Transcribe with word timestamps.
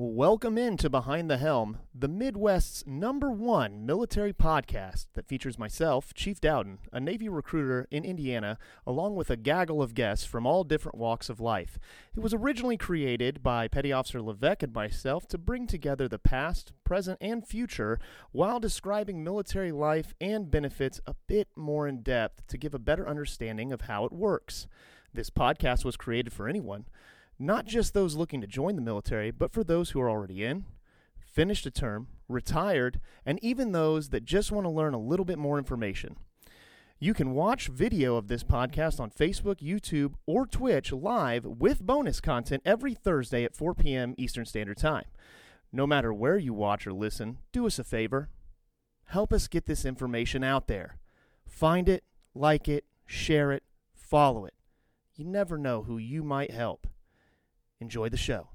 Welcome 0.00 0.56
into 0.56 0.88
Behind 0.88 1.28
the 1.28 1.38
Helm, 1.38 1.78
the 1.92 2.06
Midwest's 2.06 2.86
number 2.86 3.32
one 3.32 3.84
military 3.84 4.32
podcast 4.32 5.08
that 5.14 5.26
features 5.26 5.58
myself, 5.58 6.14
Chief 6.14 6.40
Dowden, 6.40 6.78
a 6.92 7.00
Navy 7.00 7.28
recruiter 7.28 7.88
in 7.90 8.04
Indiana, 8.04 8.58
along 8.86 9.16
with 9.16 9.28
a 9.28 9.36
gaggle 9.36 9.82
of 9.82 9.94
guests 9.94 10.24
from 10.24 10.46
all 10.46 10.62
different 10.62 10.98
walks 10.98 11.28
of 11.28 11.40
life. 11.40 11.80
It 12.16 12.20
was 12.20 12.32
originally 12.32 12.76
created 12.76 13.42
by 13.42 13.66
Petty 13.66 13.92
Officer 13.92 14.22
Levesque 14.22 14.62
and 14.62 14.72
myself 14.72 15.26
to 15.26 15.36
bring 15.36 15.66
together 15.66 16.06
the 16.06 16.20
past, 16.20 16.72
present, 16.84 17.18
and 17.20 17.44
future 17.44 17.98
while 18.30 18.60
describing 18.60 19.24
military 19.24 19.72
life 19.72 20.14
and 20.20 20.48
benefits 20.48 21.00
a 21.08 21.16
bit 21.26 21.48
more 21.56 21.88
in 21.88 22.02
depth 22.02 22.46
to 22.46 22.56
give 22.56 22.72
a 22.72 22.78
better 22.78 23.08
understanding 23.08 23.72
of 23.72 23.80
how 23.80 24.04
it 24.04 24.12
works. 24.12 24.68
This 25.12 25.28
podcast 25.28 25.84
was 25.84 25.96
created 25.96 26.32
for 26.32 26.46
anyone 26.46 26.84
not 27.38 27.66
just 27.66 27.94
those 27.94 28.16
looking 28.16 28.40
to 28.40 28.46
join 28.46 28.76
the 28.76 28.82
military, 28.82 29.30
but 29.30 29.52
for 29.52 29.62
those 29.62 29.90
who 29.90 30.00
are 30.00 30.10
already 30.10 30.44
in, 30.44 30.64
finished 31.20 31.66
a 31.66 31.70
term, 31.70 32.08
retired, 32.28 33.00
and 33.24 33.38
even 33.42 33.72
those 33.72 34.08
that 34.08 34.24
just 34.24 34.50
want 34.50 34.64
to 34.64 34.70
learn 34.70 34.94
a 34.94 34.98
little 34.98 35.24
bit 35.24 35.38
more 35.38 35.58
information. 35.58 36.16
You 37.00 37.14
can 37.14 37.30
watch 37.30 37.68
video 37.68 38.16
of 38.16 38.26
this 38.26 38.42
podcast 38.42 38.98
on 38.98 39.10
Facebook, 39.10 39.60
YouTube, 39.60 40.14
or 40.26 40.46
Twitch 40.46 40.90
live 40.90 41.44
with 41.44 41.80
bonus 41.80 42.20
content 42.20 42.62
every 42.66 42.92
Thursday 42.92 43.44
at 43.44 43.54
4 43.54 43.74
p.m. 43.74 44.16
Eastern 44.18 44.44
Standard 44.44 44.78
Time. 44.78 45.04
No 45.72 45.86
matter 45.86 46.12
where 46.12 46.38
you 46.38 46.52
watch 46.52 46.88
or 46.88 46.92
listen, 46.92 47.38
do 47.52 47.66
us 47.66 47.78
a 47.78 47.84
favor. 47.84 48.30
Help 49.04 49.32
us 49.32 49.46
get 49.46 49.66
this 49.66 49.84
information 49.84 50.42
out 50.42 50.66
there. 50.66 50.96
Find 51.46 51.88
it, 51.88 52.02
like 52.34 52.68
it, 52.68 52.84
share 53.06 53.52
it, 53.52 53.62
follow 53.94 54.44
it. 54.44 54.54
You 55.14 55.24
never 55.24 55.56
know 55.56 55.82
who 55.84 55.98
you 55.98 56.24
might 56.24 56.50
help. 56.50 56.88
Enjoy 57.80 58.08
the 58.08 58.16
show. 58.16 58.48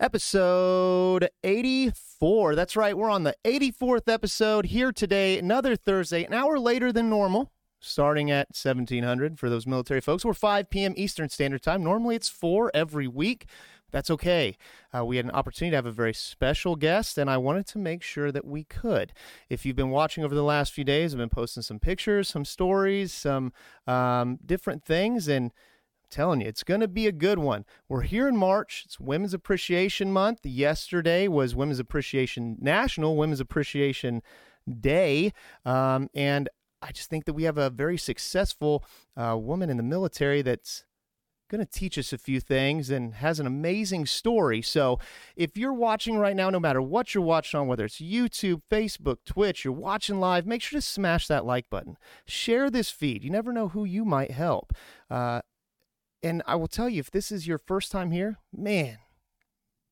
Episode 0.00 1.28
84. 1.44 2.54
That's 2.54 2.76
right. 2.76 2.96
We're 2.96 3.10
on 3.10 3.22
the 3.22 3.36
84th 3.44 4.08
episode 4.12 4.66
here 4.66 4.90
today, 4.90 5.38
another 5.38 5.76
Thursday, 5.76 6.24
an 6.24 6.32
hour 6.32 6.58
later 6.58 6.92
than 6.92 7.08
normal, 7.08 7.52
starting 7.78 8.30
at 8.30 8.48
1700 8.48 9.38
for 9.38 9.48
those 9.48 9.66
military 9.66 10.00
folks. 10.00 10.24
We're 10.24 10.34
5 10.34 10.68
p.m. 10.68 10.94
Eastern 10.96 11.28
Standard 11.28 11.62
Time. 11.62 11.84
Normally 11.84 12.16
it's 12.16 12.28
4 12.28 12.72
every 12.74 13.06
week. 13.06 13.46
That's 13.92 14.10
okay. 14.10 14.56
Uh, 14.92 15.04
we 15.04 15.18
had 15.18 15.26
an 15.26 15.30
opportunity 15.30 15.70
to 15.70 15.76
have 15.76 15.86
a 15.86 15.92
very 15.92 16.12
special 16.12 16.74
guest, 16.74 17.16
and 17.16 17.30
I 17.30 17.36
wanted 17.36 17.66
to 17.68 17.78
make 17.78 18.02
sure 18.02 18.32
that 18.32 18.44
we 18.44 18.64
could. 18.64 19.12
If 19.48 19.64
you've 19.64 19.76
been 19.76 19.90
watching 19.90 20.24
over 20.24 20.34
the 20.34 20.42
last 20.42 20.72
few 20.72 20.82
days, 20.82 21.14
I've 21.14 21.18
been 21.18 21.28
posting 21.28 21.62
some 21.62 21.78
pictures, 21.78 22.28
some 22.28 22.44
stories, 22.44 23.12
some 23.12 23.52
um, 23.86 24.40
different 24.44 24.84
things, 24.84 25.28
and 25.28 25.52
telling 26.14 26.40
you, 26.40 26.46
it's 26.46 26.62
going 26.62 26.80
to 26.80 26.88
be 26.88 27.06
a 27.08 27.12
good 27.12 27.40
one. 27.40 27.64
We're 27.88 28.02
here 28.02 28.28
in 28.28 28.36
March. 28.36 28.84
It's 28.86 29.00
Women's 29.00 29.34
Appreciation 29.34 30.12
Month. 30.12 30.46
Yesterday 30.46 31.26
was 31.26 31.56
Women's 31.56 31.80
Appreciation 31.80 32.56
National 32.60 33.16
Women's 33.16 33.40
Appreciation 33.40 34.22
Day. 34.80 35.32
Um, 35.64 36.08
and 36.14 36.48
I 36.80 36.92
just 36.92 37.10
think 37.10 37.24
that 37.24 37.32
we 37.32 37.42
have 37.42 37.58
a 37.58 37.68
very 37.68 37.98
successful 37.98 38.84
uh, 39.16 39.36
woman 39.36 39.70
in 39.70 39.76
the 39.76 39.82
military 39.82 40.40
that's 40.40 40.84
going 41.50 41.64
to 41.64 41.70
teach 41.70 41.98
us 41.98 42.12
a 42.12 42.18
few 42.18 42.40
things 42.40 42.90
and 42.90 43.14
has 43.14 43.40
an 43.40 43.46
amazing 43.46 44.06
story. 44.06 44.62
So, 44.62 45.00
if 45.34 45.56
you're 45.56 45.74
watching 45.74 46.16
right 46.16 46.36
now, 46.36 46.48
no 46.48 46.60
matter 46.60 46.80
what 46.80 47.12
you're 47.12 47.24
watching 47.24 47.58
on, 47.58 47.66
whether 47.66 47.84
it's 47.84 48.00
YouTube, 48.00 48.62
Facebook, 48.70 49.18
Twitch, 49.26 49.64
you're 49.64 49.72
watching 49.72 50.20
live, 50.20 50.46
make 50.46 50.62
sure 50.62 50.78
to 50.78 50.86
smash 50.86 51.26
that 51.26 51.44
like 51.44 51.68
button. 51.70 51.96
Share 52.24 52.70
this 52.70 52.90
feed. 52.90 53.24
You 53.24 53.30
never 53.30 53.52
know 53.52 53.68
who 53.68 53.84
you 53.84 54.04
might 54.04 54.30
help. 54.30 54.72
Uh, 55.10 55.40
and 56.24 56.42
I 56.46 56.56
will 56.56 56.68
tell 56.68 56.88
you, 56.88 57.00
if 57.00 57.10
this 57.10 57.30
is 57.30 57.46
your 57.46 57.58
first 57.58 57.92
time 57.92 58.10
here, 58.10 58.38
man, 58.50 58.96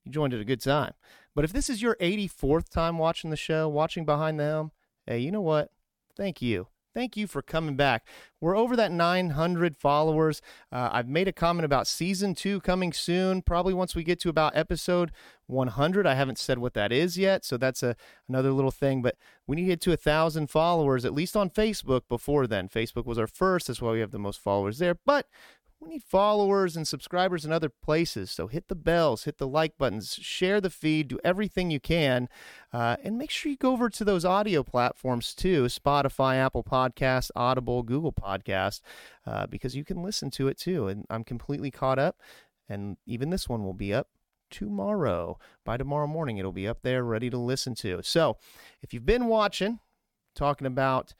you 0.02 0.10
joined 0.10 0.32
at 0.32 0.40
a 0.40 0.46
good 0.46 0.62
time. 0.62 0.94
But 1.34 1.44
if 1.44 1.52
this 1.52 1.68
is 1.68 1.82
your 1.82 1.94
84th 1.96 2.70
time 2.70 2.96
watching 2.96 3.28
the 3.28 3.36
show, 3.36 3.68
watching 3.68 4.06
Behind 4.06 4.40
the 4.40 4.44
Helm, 4.44 4.72
hey, 5.06 5.18
you 5.18 5.30
know 5.30 5.42
what? 5.42 5.70
Thank 6.16 6.40
you. 6.40 6.68
Thank 6.94 7.16
you 7.16 7.26
for 7.26 7.40
coming 7.40 7.76
back. 7.76 8.06
We're 8.40 8.56
over 8.56 8.76
that 8.76 8.92
900 8.92 9.76
followers. 9.76 10.42
Uh, 10.70 10.90
I've 10.92 11.08
made 11.08 11.28
a 11.28 11.32
comment 11.32 11.64
about 11.64 11.86
season 11.86 12.34
two 12.34 12.60
coming 12.60 12.92
soon, 12.92 13.40
probably 13.40 13.72
once 13.72 13.94
we 13.94 14.04
get 14.04 14.20
to 14.20 14.28
about 14.28 14.56
episode 14.56 15.10
100. 15.46 16.06
I 16.06 16.14
haven't 16.14 16.38
said 16.38 16.58
what 16.58 16.74
that 16.74 16.92
is 16.92 17.16
yet, 17.16 17.46
so 17.46 17.56
that's 17.56 17.82
a, 17.82 17.96
another 18.28 18.52
little 18.52 18.70
thing. 18.70 19.00
But 19.00 19.16
we 19.46 19.56
need 19.56 19.62
to 19.62 19.68
get 19.68 19.80
to 19.82 19.92
a 19.92 19.96
thousand 19.96 20.48
followers, 20.48 21.06
at 21.06 21.14
least 21.14 21.34
on 21.34 21.48
Facebook 21.48 22.02
before 22.08 22.46
then. 22.46 22.68
Facebook 22.68 23.06
was 23.06 23.18
our 23.18 23.26
first. 23.26 23.68
That's 23.68 23.80
why 23.80 23.92
we 23.92 24.00
have 24.00 24.10
the 24.10 24.18
most 24.18 24.40
followers 24.40 24.78
there. 24.78 24.96
But 25.06 25.26
we 25.82 25.88
need 25.88 26.02
followers 26.02 26.76
and 26.76 26.86
subscribers 26.86 27.44
in 27.44 27.52
other 27.52 27.68
places. 27.68 28.30
So 28.30 28.46
hit 28.46 28.68
the 28.68 28.74
bells, 28.74 29.24
hit 29.24 29.38
the 29.38 29.48
like 29.48 29.76
buttons, 29.76 30.14
share 30.14 30.60
the 30.60 30.70
feed, 30.70 31.08
do 31.08 31.18
everything 31.24 31.70
you 31.70 31.80
can. 31.80 32.28
Uh, 32.72 32.96
and 33.02 33.18
make 33.18 33.30
sure 33.30 33.50
you 33.50 33.58
go 33.58 33.72
over 33.72 33.90
to 33.90 34.04
those 34.04 34.24
audio 34.24 34.62
platforms 34.62 35.34
too 35.34 35.64
Spotify, 35.64 36.36
Apple 36.36 36.62
Podcast, 36.62 37.30
Audible, 37.34 37.82
Google 37.82 38.12
Podcast, 38.12 38.80
uh, 39.26 39.46
because 39.46 39.74
you 39.74 39.84
can 39.84 40.02
listen 40.02 40.30
to 40.30 40.48
it 40.48 40.56
too. 40.56 40.86
And 40.86 41.04
I'm 41.10 41.24
completely 41.24 41.70
caught 41.70 41.98
up. 41.98 42.16
And 42.68 42.96
even 43.04 43.30
this 43.30 43.48
one 43.48 43.64
will 43.64 43.74
be 43.74 43.92
up 43.92 44.08
tomorrow. 44.50 45.38
By 45.64 45.76
tomorrow 45.76 46.06
morning, 46.06 46.38
it'll 46.38 46.52
be 46.52 46.68
up 46.68 46.82
there 46.82 47.02
ready 47.02 47.28
to 47.30 47.38
listen 47.38 47.74
to. 47.76 48.02
So 48.02 48.36
if 48.82 48.94
you've 48.94 49.06
been 49.06 49.26
watching, 49.26 49.80
talking 50.34 50.66
about 50.66 51.14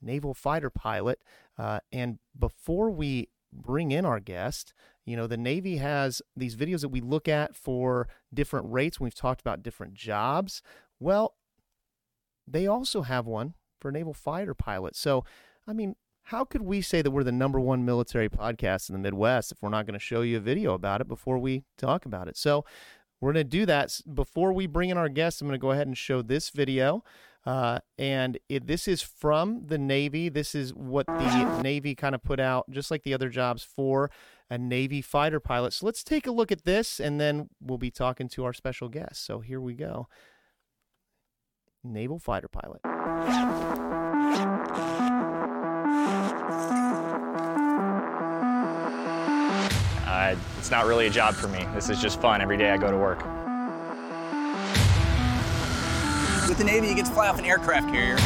naval 0.00 0.32
fighter 0.32 0.70
pilot, 0.70 1.20
uh, 1.58 1.80
and 1.92 2.18
before 2.38 2.90
we 2.90 3.28
bring 3.52 3.92
in 3.92 4.04
our 4.04 4.20
guest. 4.20 4.72
You 5.04 5.16
know, 5.16 5.26
the 5.26 5.36
Navy 5.36 5.78
has 5.78 6.22
these 6.36 6.56
videos 6.56 6.80
that 6.80 6.88
we 6.88 7.00
look 7.00 7.28
at 7.28 7.56
for 7.56 8.08
different 8.32 8.66
rates. 8.70 9.00
We've 9.00 9.14
talked 9.14 9.40
about 9.40 9.62
different 9.62 9.94
jobs. 9.94 10.62
Well, 11.00 11.34
they 12.46 12.66
also 12.66 13.02
have 13.02 13.26
one 13.26 13.54
for 13.80 13.90
naval 13.90 14.14
fighter 14.14 14.54
pilots. 14.54 14.98
So, 14.98 15.24
I 15.66 15.72
mean, 15.72 15.96
how 16.26 16.44
could 16.44 16.62
we 16.62 16.80
say 16.80 17.02
that 17.02 17.10
we're 17.10 17.24
the 17.24 17.32
number 17.32 17.58
one 17.58 17.84
military 17.84 18.28
podcast 18.28 18.88
in 18.88 18.92
the 18.92 19.00
Midwest 19.00 19.52
if 19.52 19.58
we're 19.60 19.70
not 19.70 19.86
going 19.86 19.98
to 19.98 20.04
show 20.04 20.22
you 20.22 20.36
a 20.36 20.40
video 20.40 20.74
about 20.74 21.00
it 21.00 21.08
before 21.08 21.38
we 21.38 21.64
talk 21.76 22.06
about 22.06 22.28
it? 22.28 22.36
So, 22.36 22.64
we're 23.20 23.32
going 23.32 23.44
to 23.46 23.58
do 23.58 23.66
that. 23.66 24.00
Before 24.12 24.52
we 24.52 24.66
bring 24.66 24.90
in 24.90 24.98
our 24.98 25.08
guests, 25.08 25.40
I'm 25.40 25.46
going 25.46 25.58
to 25.58 25.62
go 25.62 25.70
ahead 25.70 25.86
and 25.86 25.96
show 25.96 26.22
this 26.22 26.50
video. 26.50 27.04
Uh, 27.44 27.80
and 27.98 28.38
it, 28.48 28.66
this 28.66 28.86
is 28.86 29.02
from 29.02 29.66
the 29.66 29.78
Navy. 29.78 30.28
This 30.28 30.54
is 30.54 30.72
what 30.72 31.06
the 31.06 31.60
Navy 31.62 31.94
kind 31.94 32.14
of 32.14 32.22
put 32.22 32.38
out, 32.38 32.70
just 32.70 32.90
like 32.90 33.02
the 33.02 33.14
other 33.14 33.28
jobs, 33.28 33.64
for 33.64 34.10
a 34.48 34.58
Navy 34.58 35.02
fighter 35.02 35.40
pilot. 35.40 35.72
So 35.72 35.86
let's 35.86 36.04
take 36.04 36.26
a 36.26 36.30
look 36.30 36.52
at 36.52 36.64
this, 36.64 37.00
and 37.00 37.20
then 37.20 37.48
we'll 37.60 37.78
be 37.78 37.90
talking 37.90 38.28
to 38.30 38.44
our 38.44 38.52
special 38.52 38.88
guest. 38.88 39.24
So 39.24 39.40
here 39.40 39.60
we 39.60 39.74
go 39.74 40.08
Naval 41.84 42.18
fighter 42.18 42.48
pilot. 42.48 42.80
Uh, 50.06 50.36
it's 50.58 50.70
not 50.70 50.86
really 50.86 51.06
a 51.06 51.10
job 51.10 51.34
for 51.34 51.48
me. 51.48 51.66
This 51.74 51.90
is 51.90 52.00
just 52.00 52.20
fun. 52.20 52.40
Every 52.40 52.56
day 52.56 52.70
I 52.70 52.76
go 52.76 52.90
to 52.90 52.96
work. 52.96 53.41
With 56.52 56.58
the 56.58 56.64
Navy, 56.64 56.88
you 56.88 56.94
get 56.94 57.06
to 57.06 57.12
fly 57.12 57.28
off 57.28 57.38
an 57.38 57.46
aircraft 57.46 57.88
carrier, 57.88 58.18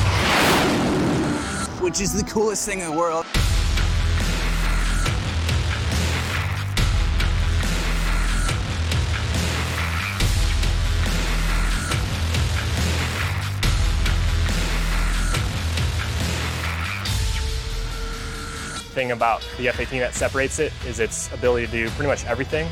which 1.80 2.00
is 2.00 2.12
the 2.12 2.28
coolest 2.28 2.66
thing 2.66 2.80
in 2.80 2.90
the 2.90 2.92
world. 2.92 3.24
thing 18.92 19.12
about 19.12 19.46
the 19.56 19.68
F-18 19.68 20.00
that 20.00 20.14
separates 20.14 20.58
it 20.58 20.72
is 20.84 20.98
its 20.98 21.32
ability 21.32 21.66
to 21.66 21.72
do 21.72 21.88
pretty 21.90 22.08
much 22.08 22.24
everything. 22.24 22.68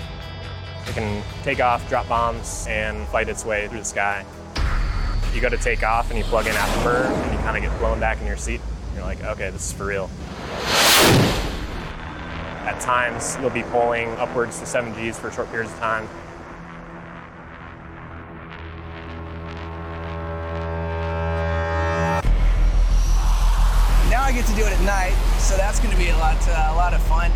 It 0.89 0.95
can 0.95 1.23
take 1.45 1.61
off, 1.61 1.89
drop 1.89 2.09
bombs, 2.09 2.67
and 2.69 3.07
fight 3.07 3.29
its 3.29 3.45
way 3.45 3.69
through 3.69 3.79
the 3.79 3.85
sky 3.85 4.27
you 5.35 5.41
go 5.41 5.49
to 5.49 5.57
take 5.57 5.83
off 5.83 6.11
and 6.11 6.19
you 6.19 6.25
plug 6.25 6.47
in 6.47 6.53
Afterburner 6.53 7.11
and 7.11 7.33
you 7.33 7.39
kind 7.41 7.57
of 7.57 7.63
get 7.63 7.77
blown 7.81 7.99
back 7.99 8.21
in 8.21 8.27
your 8.27 8.37
seat. 8.37 8.61
You're 8.95 9.03
like, 9.03 9.23
okay, 9.25 9.51
this 9.51 9.67
is 9.67 9.73
for 9.73 9.87
real. 9.87 10.09
At 12.65 12.81
times, 12.81 13.37
you'll 13.41 13.51
be 13.51 13.65
pulling 13.65 14.09
upwards 14.13 14.61
to 14.61 14.67
7 14.67 14.93
Gs 14.93 15.19
for 15.19 15.31
short 15.33 15.51
periods 15.51 15.73
of 15.73 15.79
time. 15.81 16.09
Now 24.09 24.23
I 24.23 24.33
get 24.33 24.47
to 24.47 24.55
do 24.55 24.63
it 24.63 24.73
at 24.73 24.81
night, 24.85 25.15
so 25.39 25.57
that's 25.57 25.81
going 25.81 25.91
to 25.91 25.99
be 25.99 26.11
a 26.11 26.17
lot, 26.17 26.37
uh, 26.49 26.71
a 26.71 26.77
lot 26.77 26.95
of 26.95 27.03
fun. 27.03 27.33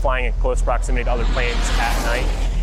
Flying 0.00 0.24
in 0.26 0.32
close 0.34 0.62
proximity 0.62 1.04
to 1.04 1.10
other 1.10 1.24
planes 1.26 1.56
at 1.78 2.02
night 2.04 2.53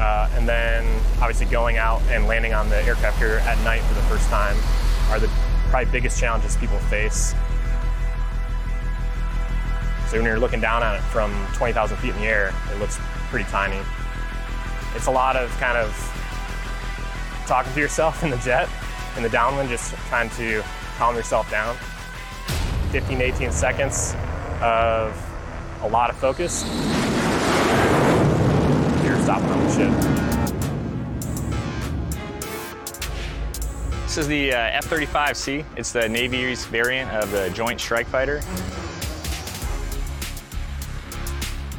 uh, 0.00 0.30
and 0.32 0.48
then 0.48 0.84
obviously 1.20 1.46
going 1.46 1.76
out 1.76 2.00
and 2.08 2.26
landing 2.26 2.54
on 2.54 2.70
the 2.70 2.82
aircraft 2.84 3.18
carrier 3.18 3.38
at 3.40 3.62
night 3.64 3.82
for 3.82 3.94
the 3.94 4.02
first 4.02 4.28
time 4.30 4.56
are 5.10 5.20
the 5.20 5.30
probably 5.68 5.92
biggest 5.92 6.18
challenges 6.18 6.56
people 6.56 6.78
face. 6.78 7.34
So 10.08 10.16
when 10.16 10.24
you're 10.24 10.40
looking 10.40 10.60
down 10.60 10.82
on 10.82 10.96
it 10.96 11.02
from 11.02 11.32
20,000 11.54 11.96
feet 11.98 12.10
in 12.10 12.16
the 12.16 12.26
air, 12.26 12.54
it 12.72 12.78
looks 12.80 12.98
pretty 13.28 13.48
tiny. 13.50 13.78
it's 14.96 15.06
a 15.06 15.10
lot 15.10 15.36
of 15.36 15.50
kind 15.58 15.76
of 15.76 15.94
talking 17.46 17.72
to 17.74 17.80
yourself 17.80 18.22
in 18.24 18.30
the 18.30 18.38
jet, 18.38 18.68
in 19.16 19.22
the 19.22 19.28
downwind, 19.28 19.68
just 19.68 19.94
trying 20.08 20.30
to 20.30 20.64
calm 20.96 21.14
yourself 21.14 21.48
down. 21.50 21.76
15 22.90 23.18
to 23.18 23.24
18 23.24 23.52
seconds 23.52 24.16
of 24.62 25.14
a 25.82 25.88
lot 25.88 26.10
of 26.10 26.16
focus. 26.16 26.64
Ship. 29.30 29.92
This 34.02 34.18
is 34.18 34.26
the 34.26 34.52
uh, 34.52 34.58
F-35C. 34.58 35.64
It's 35.76 35.92
the 35.92 36.08
Navy's 36.08 36.66
variant 36.66 37.12
of 37.12 37.30
the 37.30 37.48
Joint 37.50 37.80
Strike 37.80 38.08
Fighter. 38.08 38.40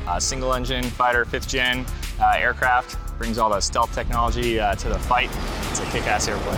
Uh, 0.07 0.17
single 0.17 0.53
engine 0.53 0.85
fighter, 0.85 1.25
fifth 1.25 1.49
gen 1.49 1.85
uh, 2.21 2.35
aircraft. 2.37 2.95
Brings 3.17 3.37
all 3.37 3.49
the 3.49 3.59
stealth 3.59 3.93
technology 3.93 4.57
uh, 4.57 4.75
to 4.75 4.87
the 4.87 4.97
fight. 4.97 5.29
It's 5.71 5.81
a 5.81 5.85
kick-ass 5.87 6.29
airplane. 6.29 6.57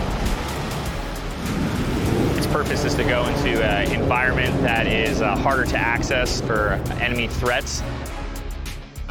Its 2.38 2.46
purpose 2.46 2.84
is 2.84 2.94
to 2.94 3.02
go 3.02 3.26
into 3.26 3.64
an 3.64 3.90
environment 4.00 4.62
that 4.62 4.86
is 4.86 5.20
uh, 5.22 5.34
harder 5.34 5.64
to 5.64 5.76
access 5.76 6.40
for 6.40 6.80
enemy 7.00 7.26
threats. 7.26 7.82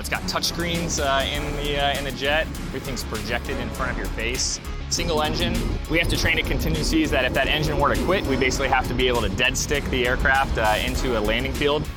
It's 0.03 0.09
got 0.09 0.23
touchscreens 0.23 0.99
uh, 0.99 1.23
in 1.23 1.55
the 1.55 1.79
uh, 1.79 1.97
in 1.97 2.03
the 2.03 2.11
jet. 2.11 2.45
Everything's 2.45 3.05
projected 3.05 3.57
in 3.57 3.69
front 3.69 3.89
of 3.89 3.97
your 3.97 4.07
face. 4.07 4.59
Single 4.89 5.23
engine. 5.23 5.53
We 5.89 5.97
have 5.97 6.09
to 6.09 6.17
train 6.17 6.35
to 6.35 6.43
contingencies 6.43 7.09
that 7.11 7.23
if 7.23 7.33
that 7.35 7.47
engine 7.47 7.79
were 7.79 7.95
to 7.95 8.03
quit, 8.03 8.25
we 8.25 8.35
basically 8.35 8.67
have 8.67 8.85
to 8.89 8.93
be 8.93 9.07
able 9.07 9.21
to 9.21 9.29
dead 9.29 9.57
stick 9.57 9.81
the 9.85 10.05
aircraft 10.05 10.57
uh, 10.57 10.77
into 10.85 11.17
a 11.17 11.21
landing 11.21 11.53
field. 11.53 11.87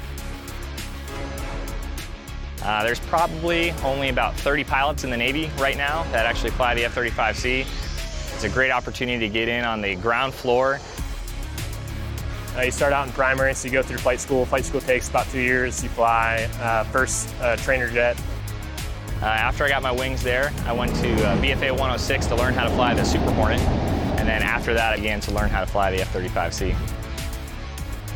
Uh, 2.63 2.85
there's 2.85 3.01
probably 3.01 3.73
only 3.83 4.09
about 4.09 4.37
30 4.37 4.63
pilots 4.63 5.03
in 5.03 5.11
the 5.11 5.17
Navy 5.17 5.51
right 5.59 5.77
now 5.77 6.05
that 6.13 6.27
actually 6.27 6.51
fly 6.51 6.77
the 6.77 6.85
F-35C. 6.85 7.63
It's 8.35 8.45
a 8.45 8.49
great 8.49 8.71
opportunity 8.71 9.19
to 9.19 9.29
get 9.29 9.49
in 9.49 9.65
on 9.65 9.81
the 9.81 9.97
ground 9.97 10.33
floor. 10.33 10.79
Uh, 12.57 12.63
you 12.63 12.71
start 12.71 12.95
out 12.95 13.07
in 13.07 13.13
primary, 13.13 13.53
so 13.53 13.69
you 13.69 13.73
go 13.73 13.83
through 13.83 13.99
flight 13.99 14.19
school. 14.19 14.47
Flight 14.47 14.65
school 14.65 14.81
takes 14.81 15.11
about 15.11 15.29
two 15.29 15.41
years. 15.41 15.83
You 15.83 15.91
fly 15.91 16.49
uh, 16.59 16.85
first 16.85 17.29
uh, 17.43 17.55
trainer 17.57 17.91
jet. 17.91 18.19
Uh, 19.21 19.27
after 19.27 19.65
I 19.65 19.69
got 19.69 19.83
my 19.83 19.93
wings 19.93 20.23
there, 20.23 20.51
I 20.65 20.73
went 20.73 20.95
to 20.97 21.13
uh, 21.27 21.37
VFA 21.37 21.73
106 21.73 22.27
to 22.29 22.35
learn 22.35 22.55
how 22.55 22.65
to 22.65 22.71
fly 22.71 22.95
the 22.95 23.05
Super 23.05 23.31
Hornet. 23.33 23.61
And 24.19 24.27
then 24.27 24.43
after 24.43 24.73
that, 24.73 24.95
I 24.95 24.97
began 24.97 25.21
to 25.21 25.33
learn 25.33 25.51
how 25.51 25.61
to 25.61 25.67
fly 25.67 25.91
the 25.91 26.01
F-35C. 26.01 26.75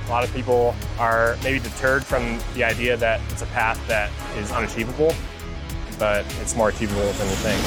A 0.07 0.11
lot 0.11 0.25
of 0.25 0.33
people 0.35 0.75
are 0.99 1.37
maybe 1.45 1.59
deterred 1.59 2.03
from 2.03 2.39
the 2.55 2.65
idea 2.65 2.97
that 2.97 3.21
it's 3.31 3.43
a 3.43 3.47
path 3.47 3.79
that 3.89 4.11
is 4.39 4.51
unachievable, 4.53 5.15
but 5.99 6.25
it's 6.41 6.57
more 6.57 6.71
achievable 6.71 7.13
than 7.13 7.29
you 7.29 7.37
think. 7.37 7.61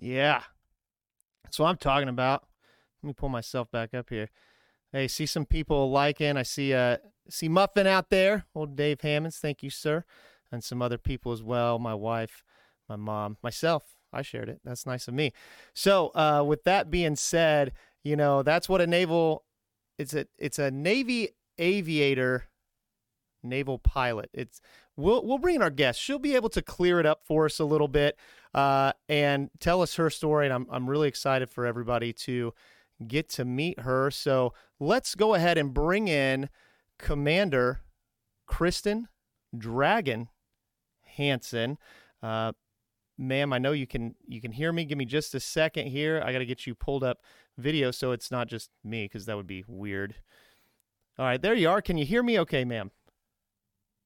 Yeah. 0.00 0.42
That's 1.44 1.58
what 1.58 1.68
I'm 1.68 1.76
talking 1.76 2.08
about. 2.08 2.47
Let 3.02 3.06
me 3.08 3.12
pull 3.14 3.28
myself 3.28 3.70
back 3.70 3.94
up 3.94 4.10
here. 4.10 4.30
Hey, 4.92 5.08
see 5.08 5.26
some 5.26 5.46
people 5.46 5.90
liking. 5.90 6.36
I 6.36 6.42
see 6.42 6.74
uh 6.74 6.98
see 7.28 7.48
Muffin 7.48 7.86
out 7.86 8.10
there. 8.10 8.46
Old 8.54 8.76
Dave 8.76 9.00
Hammonds, 9.00 9.38
thank 9.38 9.62
you, 9.62 9.70
sir. 9.70 10.04
And 10.50 10.64
some 10.64 10.80
other 10.80 10.98
people 10.98 11.32
as 11.32 11.42
well. 11.42 11.78
My 11.78 11.94
wife, 11.94 12.42
my 12.88 12.96
mom, 12.96 13.36
myself. 13.42 13.82
I 14.10 14.22
shared 14.22 14.48
it. 14.48 14.60
That's 14.64 14.86
nice 14.86 15.06
of 15.06 15.12
me. 15.12 15.34
So, 15.74 16.08
uh, 16.14 16.42
with 16.42 16.64
that 16.64 16.90
being 16.90 17.14
said, 17.14 17.74
you 18.04 18.16
know 18.16 18.42
that's 18.42 18.68
what 18.68 18.80
a 18.80 18.86
naval 18.86 19.44
it's 19.98 20.14
a 20.14 20.26
it's 20.38 20.58
a 20.58 20.70
navy 20.70 21.28
aviator 21.58 22.44
naval 23.42 23.78
pilot 23.78 24.30
it's 24.32 24.60
we'll 24.96 25.24
we'll 25.24 25.38
bring 25.38 25.56
in 25.56 25.62
our 25.62 25.70
guest 25.70 26.00
she'll 26.00 26.18
be 26.18 26.34
able 26.34 26.48
to 26.48 26.62
clear 26.62 26.98
it 26.98 27.06
up 27.06 27.20
for 27.24 27.44
us 27.44 27.58
a 27.58 27.64
little 27.64 27.88
bit 27.88 28.16
uh, 28.54 28.92
and 29.08 29.50
tell 29.60 29.82
us 29.82 29.96
her 29.96 30.08
story 30.10 30.46
and 30.46 30.54
I'm, 30.54 30.66
I'm 30.70 30.88
really 30.88 31.06
excited 31.06 31.50
for 31.50 31.66
everybody 31.66 32.12
to 32.14 32.54
get 33.06 33.28
to 33.28 33.44
meet 33.44 33.80
her 33.80 34.10
so 34.10 34.52
let's 34.80 35.14
go 35.14 35.34
ahead 35.34 35.56
and 35.56 35.72
bring 35.72 36.08
in 36.08 36.48
commander 36.98 37.82
kristen 38.46 39.08
dragon 39.56 40.28
hansen 41.02 41.78
uh, 42.22 42.52
ma'am 43.16 43.52
i 43.52 43.58
know 43.58 43.72
you 43.72 43.86
can 43.86 44.14
you 44.26 44.40
can 44.40 44.50
hear 44.50 44.72
me 44.72 44.84
give 44.84 44.98
me 44.98 45.04
just 45.04 45.34
a 45.34 45.40
second 45.40 45.86
here 45.86 46.20
i 46.24 46.32
got 46.32 46.38
to 46.38 46.46
get 46.46 46.66
you 46.66 46.74
pulled 46.74 47.04
up 47.04 47.18
video 47.58 47.90
so 47.90 48.12
it's 48.12 48.30
not 48.30 48.48
just 48.48 48.70
me 48.82 49.04
because 49.04 49.26
that 49.26 49.36
would 49.36 49.46
be 49.46 49.64
weird. 49.66 50.14
All 51.18 51.26
right, 51.26 51.42
there 51.42 51.54
you 51.54 51.68
are. 51.68 51.82
Can 51.82 51.98
you 51.98 52.06
hear 52.06 52.22
me 52.22 52.38
okay, 52.40 52.64
ma'am? 52.64 52.90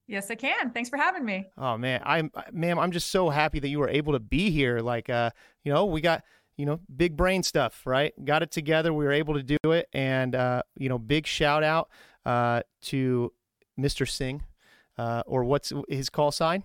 Yes, 0.07 0.29
I 0.29 0.35
can. 0.35 0.71
Thanks 0.71 0.89
for 0.89 0.97
having 0.97 1.23
me. 1.23 1.45
Oh 1.57 1.77
man, 1.77 2.01
I'm 2.03 2.31
ma'am, 2.51 2.77
I'm 2.77 2.91
just 2.91 3.09
so 3.09 3.29
happy 3.29 3.59
that 3.59 3.69
you 3.69 3.79
were 3.79 3.89
able 3.89 4.13
to 4.13 4.19
be 4.19 4.49
here. 4.49 4.79
Like 4.79 5.09
uh, 5.09 5.29
you 5.63 5.71
know, 5.71 5.85
we 5.85 6.01
got 6.01 6.23
you 6.57 6.65
know, 6.65 6.79
big 6.95 7.17
brain 7.17 7.43
stuff, 7.43 7.81
right? 7.85 8.13
Got 8.23 8.43
it 8.43 8.51
together. 8.51 8.93
We 8.93 9.05
were 9.05 9.11
able 9.11 9.33
to 9.33 9.43
do 9.43 9.57
it. 9.71 9.87
And, 9.93 10.35
uh, 10.35 10.63
you 10.77 10.89
know, 10.89 10.99
big 10.99 11.25
shout 11.25 11.63
out 11.63 11.89
uh, 12.25 12.61
to 12.83 13.31
Mr. 13.79 14.07
Singh, 14.07 14.43
uh, 14.97 15.23
or 15.25 15.43
what's 15.43 15.73
his 15.89 16.09
call 16.09 16.31
sign? 16.31 16.63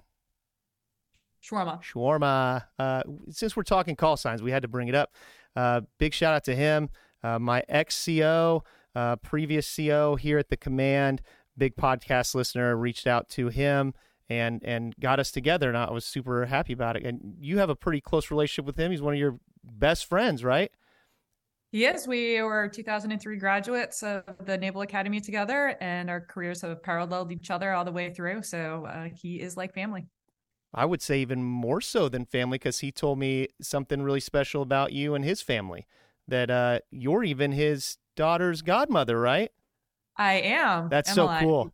Shawarma. 1.43 1.83
Shawarma. 1.83 2.65
Uh, 2.79 3.03
since 3.31 3.57
we're 3.57 3.63
talking 3.63 3.97
call 3.97 4.17
signs, 4.17 4.43
we 4.43 4.51
had 4.51 4.63
to 4.63 4.69
bring 4.69 4.89
it 4.89 4.95
up. 4.95 5.15
Uh, 5.57 5.83
big 5.99 6.13
shout 6.13 6.35
out 6.35 6.45
to 6.45 6.55
him, 6.55 6.91
uh, 7.23 7.39
my 7.39 7.63
ex 7.69 8.07
CO, 8.07 8.63
uh, 8.95 9.17
previous 9.17 9.75
CO 9.75 10.17
here 10.17 10.39
at 10.39 10.51
the 10.51 10.57
command, 10.57 11.23
big 11.57 11.77
podcast 11.77 12.35
listener, 12.35 12.77
reached 12.77 13.07
out 13.07 13.29
to 13.31 13.49
him 13.49 13.95
and 14.29 14.63
and 14.65 14.95
got 15.01 15.19
us 15.19 15.31
together, 15.31 15.69
and 15.69 15.77
I 15.77 15.91
was 15.91 16.05
super 16.05 16.47
happy 16.47 16.73
about 16.73 16.97
it. 16.97 17.05
And 17.05 17.37
you 17.41 17.59
have 17.59 17.71
a 17.71 17.77
pretty 17.77 18.01
close 18.01 18.31
relationship 18.31 18.67
with 18.67 18.79
him. 18.79 18.91
He's 18.91 19.03
one 19.03 19.15
of 19.15 19.19
your 19.19 19.39
best 19.73 20.07
friends, 20.07 20.45
right? 20.45 20.71
Yes. 21.71 22.07
We 22.09 22.41
were 22.43 22.69
2003 22.69 23.37
graduates 23.37 24.03
of 24.03 24.23
the 24.45 24.57
Naval 24.57 24.81
Academy 24.83 25.21
together, 25.21 25.77
and 25.81 26.09
our 26.09 26.21
careers 26.21 26.63
have 26.63 26.83
paralleled 26.83 27.31
each 27.31 27.51
other 27.51 27.73
all 27.73 27.85
the 27.85 27.93
way 27.93 28.13
through. 28.13 28.43
So 28.43 28.87
uh, 28.87 29.09
he 29.15 29.41
is 29.41 29.57
like 29.57 29.75
family. 29.75 30.07
I 30.73 30.85
would 30.85 31.03
say 31.03 31.21
even 31.21 31.43
more 31.45 31.81
so 31.81 32.09
than 32.09 32.25
family 32.27 32.57
because 32.59 32.81
he 32.81 32.91
told 32.93 33.19
me 33.19 33.49
something 33.61 34.03
really 34.03 34.21
special 34.21 34.63
about 34.63 34.93
you 34.93 35.15
and 35.15 35.25
his 35.25 35.43
family. 35.43 35.87
That 36.27 36.51
uh, 36.51 36.81
you're 36.91 37.25
even 37.25 37.53
his 37.53 37.97
daughter's 38.17 38.61
godmother, 38.63 39.19
right? 39.19 39.51
I 40.17 40.35
am. 40.41 40.89
That's 40.91 41.17
Emmeline. 41.17 41.41
so 41.43 41.47
cool. 41.47 41.73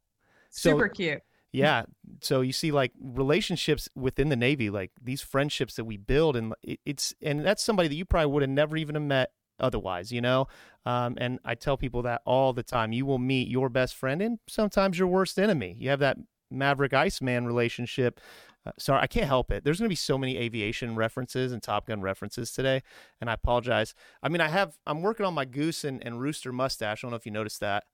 Super 0.50 0.88
So- 0.88 0.94
cute. 0.94 1.22
Yeah. 1.54 1.84
So 2.20 2.40
you 2.40 2.52
see, 2.52 2.72
like 2.72 2.92
relationships 3.00 3.88
within 3.94 4.28
the 4.28 4.36
Navy, 4.36 4.70
like 4.70 4.90
these 5.00 5.20
friendships 5.20 5.76
that 5.76 5.84
we 5.84 5.96
build, 5.96 6.36
and 6.36 6.54
it's 6.84 7.14
and 7.22 7.44
that's 7.44 7.62
somebody 7.62 7.88
that 7.88 7.94
you 7.94 8.04
probably 8.04 8.32
would 8.32 8.42
have 8.42 8.50
never 8.50 8.76
even 8.76 9.06
met 9.06 9.30
otherwise, 9.60 10.10
you 10.10 10.20
know. 10.20 10.48
Um, 10.84 11.14
and 11.18 11.38
I 11.44 11.54
tell 11.54 11.76
people 11.76 12.02
that 12.02 12.22
all 12.26 12.52
the 12.52 12.62
time. 12.62 12.92
You 12.92 13.06
will 13.06 13.18
meet 13.18 13.48
your 13.48 13.68
best 13.68 13.94
friend 13.94 14.20
and 14.20 14.38
sometimes 14.48 14.98
your 14.98 15.08
worst 15.08 15.38
enemy. 15.38 15.76
You 15.78 15.90
have 15.90 16.00
that 16.00 16.18
Maverick 16.50 16.92
Iceman 16.92 17.46
relationship. 17.46 18.20
Uh, 18.66 18.72
sorry, 18.78 19.00
I 19.02 19.06
can't 19.06 19.26
help 19.26 19.52
it. 19.52 19.62
There's 19.62 19.78
going 19.78 19.86
to 19.86 19.92
be 19.92 19.96
so 19.96 20.18
many 20.18 20.38
aviation 20.38 20.96
references 20.96 21.52
and 21.52 21.62
Top 21.62 21.86
Gun 21.86 22.00
references 22.00 22.50
today, 22.50 22.82
and 23.20 23.30
I 23.30 23.34
apologize. 23.34 23.94
I 24.22 24.28
mean, 24.28 24.40
I 24.40 24.48
have 24.48 24.78
I'm 24.86 25.02
working 25.02 25.26
on 25.26 25.34
my 25.34 25.44
goose 25.44 25.84
and, 25.84 26.04
and 26.04 26.20
rooster 26.20 26.52
mustache. 26.52 27.02
I 27.02 27.06
don't 27.06 27.12
know 27.12 27.16
if 27.16 27.26
you 27.26 27.32
noticed 27.32 27.60
that. 27.60 27.84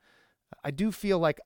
I 0.65 0.71
do 0.71 0.91
feel 0.93 1.19
like 1.19 1.41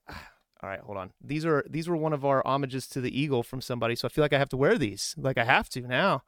all 0.62 0.68
right, 0.70 0.80
hold 0.80 0.96
on. 0.96 1.12
These 1.22 1.44
are 1.44 1.64
these 1.68 1.88
were 1.88 1.96
one 1.96 2.12
of 2.12 2.24
our 2.24 2.42
homages 2.44 2.86
to 2.88 3.00
the 3.00 3.18
eagle 3.18 3.42
from 3.42 3.60
somebody, 3.60 3.94
so 3.94 4.06
I 4.06 4.10
feel 4.10 4.22
like 4.22 4.32
I 4.32 4.38
have 4.38 4.48
to 4.50 4.56
wear 4.56 4.78
these. 4.78 5.14
Like 5.18 5.38
I 5.38 5.44
have 5.44 5.68
to 5.70 5.82
now. 5.82 6.22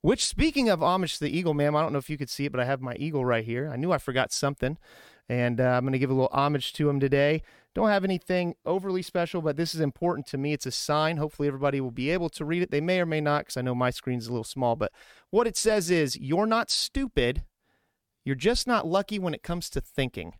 Which 0.00 0.26
speaking 0.26 0.68
of 0.68 0.82
homage 0.82 1.14
to 1.14 1.24
the 1.24 1.36
eagle, 1.36 1.54
ma'am, 1.54 1.74
I 1.74 1.80
don't 1.80 1.92
know 1.92 1.98
if 1.98 2.10
you 2.10 2.18
could 2.18 2.28
see 2.28 2.44
it, 2.44 2.52
but 2.52 2.60
I 2.60 2.66
have 2.66 2.82
my 2.82 2.94
eagle 2.96 3.24
right 3.24 3.44
here. 3.44 3.70
I 3.72 3.76
knew 3.76 3.90
I 3.90 3.96
forgot 3.96 4.32
something, 4.32 4.76
and 5.30 5.60
uh, 5.60 5.64
I'm 5.64 5.80
going 5.82 5.92
to 5.94 5.98
give 5.98 6.10
a 6.10 6.14
little 6.14 6.28
homage 6.30 6.74
to 6.74 6.90
him 6.90 7.00
today. 7.00 7.42
Don't 7.74 7.88
have 7.88 8.04
anything 8.04 8.54
overly 8.66 9.00
special, 9.00 9.40
but 9.40 9.56
this 9.56 9.74
is 9.74 9.80
important 9.80 10.26
to 10.26 10.38
me. 10.38 10.52
It's 10.52 10.66
a 10.66 10.70
sign. 10.70 11.16
Hopefully, 11.16 11.48
everybody 11.48 11.80
will 11.80 11.90
be 11.90 12.10
able 12.10 12.28
to 12.28 12.44
read 12.44 12.62
it. 12.62 12.70
They 12.70 12.82
may 12.82 13.00
or 13.00 13.06
may 13.06 13.22
not, 13.22 13.40
because 13.40 13.56
I 13.56 13.62
know 13.62 13.74
my 13.74 13.88
screen's 13.88 14.26
a 14.26 14.30
little 14.30 14.44
small. 14.44 14.76
But 14.76 14.92
what 15.30 15.46
it 15.46 15.56
says 15.56 15.90
is, 15.90 16.18
"You're 16.18 16.46
not 16.46 16.70
stupid. 16.70 17.44
You're 18.24 18.36
just 18.36 18.66
not 18.66 18.86
lucky 18.86 19.18
when 19.18 19.32
it 19.32 19.42
comes 19.42 19.70
to 19.70 19.80
thinking." 19.80 20.34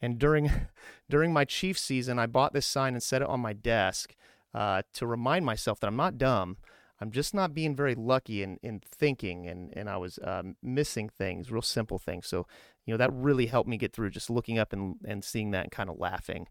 And 0.00 0.18
during 0.18 0.50
during 1.10 1.32
my 1.32 1.44
chief 1.44 1.78
season, 1.78 2.18
I 2.18 2.26
bought 2.26 2.52
this 2.52 2.66
sign 2.66 2.94
and 2.94 3.02
set 3.02 3.22
it 3.22 3.28
on 3.28 3.40
my 3.40 3.52
desk 3.52 4.14
uh, 4.54 4.82
to 4.94 5.06
remind 5.06 5.44
myself 5.44 5.80
that 5.80 5.86
I'm 5.86 5.96
not 5.96 6.18
dumb. 6.18 6.56
I'm 7.00 7.10
just 7.10 7.34
not 7.34 7.54
being 7.54 7.74
very 7.74 7.94
lucky 7.94 8.42
in, 8.42 8.58
in 8.62 8.80
thinking, 8.80 9.48
and, 9.48 9.72
and 9.76 9.90
I 9.90 9.96
was 9.96 10.18
um, 10.22 10.56
missing 10.62 11.08
things, 11.08 11.50
real 11.50 11.60
simple 11.60 11.98
things. 11.98 12.26
So, 12.26 12.46
you 12.86 12.94
know, 12.94 12.98
that 12.98 13.12
really 13.12 13.46
helped 13.46 13.68
me 13.68 13.76
get 13.76 13.92
through 13.92 14.10
just 14.10 14.30
looking 14.30 14.58
up 14.58 14.72
and, 14.72 14.96
and 15.04 15.24
seeing 15.24 15.50
that 15.50 15.64
and 15.64 15.72
kind 15.72 15.90
of 15.90 15.98
laughing. 15.98 16.46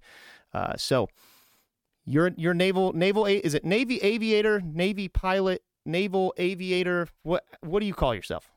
Uh, 0.54 0.74
so, 0.78 1.08
you're 2.06 2.32
you're 2.36 2.54
naval 2.54 2.92
naval 2.92 3.26
is 3.26 3.54
it 3.54 3.64
Navy 3.64 3.98
aviator, 4.00 4.62
Navy 4.62 5.08
pilot, 5.08 5.64
naval 5.86 6.34
aviator? 6.38 7.08
What 7.24 7.46
what 7.62 7.80
do 7.80 7.86
you 7.86 7.94
call 7.94 8.14
yourself? 8.14 8.52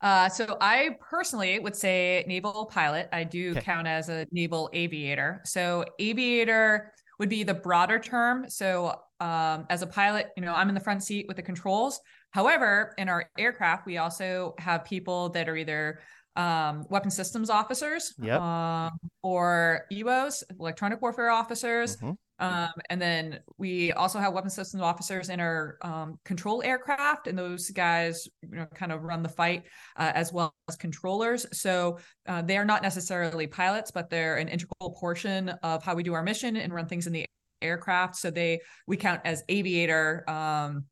Uh, 0.00 0.28
so 0.28 0.56
I 0.60 0.96
personally 1.00 1.58
would 1.58 1.74
say 1.74 2.24
naval 2.28 2.66
pilot. 2.66 3.08
I 3.12 3.24
do 3.24 3.50
Okay. 3.52 3.60
count 3.60 3.86
as 3.88 4.08
a 4.08 4.26
naval 4.30 4.70
aviator. 4.72 5.40
So 5.44 5.84
aviator 5.98 6.92
would 7.18 7.28
be 7.28 7.42
the 7.42 7.54
broader 7.54 7.98
term. 7.98 8.48
So 8.48 8.94
um, 9.20 9.66
as 9.70 9.82
a 9.82 9.86
pilot, 9.86 10.28
you 10.36 10.42
know, 10.42 10.54
I'm 10.54 10.68
in 10.68 10.74
the 10.74 10.80
front 10.80 11.02
seat 11.02 11.26
with 11.26 11.36
the 11.36 11.42
controls. 11.42 12.00
However, 12.30 12.94
in 12.98 13.08
our 13.08 13.28
aircraft, 13.36 13.86
we 13.86 13.98
also 13.98 14.54
have 14.58 14.84
people 14.84 15.30
that 15.30 15.48
are 15.48 15.56
either 15.56 16.00
um, 16.36 16.86
weapon 16.88 17.10
systems 17.10 17.50
officers 17.50 18.14
Yep. 18.22 18.40
um, 18.40 18.92
or 19.22 19.86
EWOs, 19.90 20.44
electronic 20.60 21.02
warfare 21.02 21.30
officers. 21.30 21.96
Mhm. 21.96 22.16
Um, 22.40 22.70
and 22.90 23.00
then 23.00 23.40
we 23.56 23.92
also 23.92 24.18
have 24.18 24.32
weapons 24.32 24.54
systems 24.54 24.82
officers 24.82 25.28
in 25.28 25.40
our 25.40 25.78
um, 25.82 26.18
control 26.24 26.62
aircraft, 26.62 27.26
and 27.26 27.38
those 27.38 27.70
guys, 27.70 28.28
you 28.42 28.56
know, 28.56 28.66
kind 28.74 28.92
of 28.92 29.02
run 29.02 29.22
the 29.22 29.28
fight 29.28 29.64
uh, 29.96 30.12
as 30.14 30.32
well 30.32 30.54
as 30.68 30.76
controllers. 30.76 31.46
So 31.52 31.98
uh, 32.26 32.42
they 32.42 32.56
are 32.56 32.64
not 32.64 32.82
necessarily 32.82 33.46
pilots, 33.46 33.90
but 33.90 34.10
they're 34.10 34.36
an 34.36 34.48
integral 34.48 34.96
portion 34.98 35.48
of 35.62 35.82
how 35.82 35.94
we 35.94 36.02
do 36.02 36.14
our 36.14 36.22
mission 36.22 36.56
and 36.56 36.72
run 36.72 36.86
things 36.86 37.06
in 37.06 37.12
the 37.12 37.26
aircraft. 37.60 38.16
So 38.16 38.30
they 38.30 38.60
we 38.86 38.96
count 38.96 39.20
as 39.24 39.42
aviator, 39.48 40.28
um, 40.30 40.84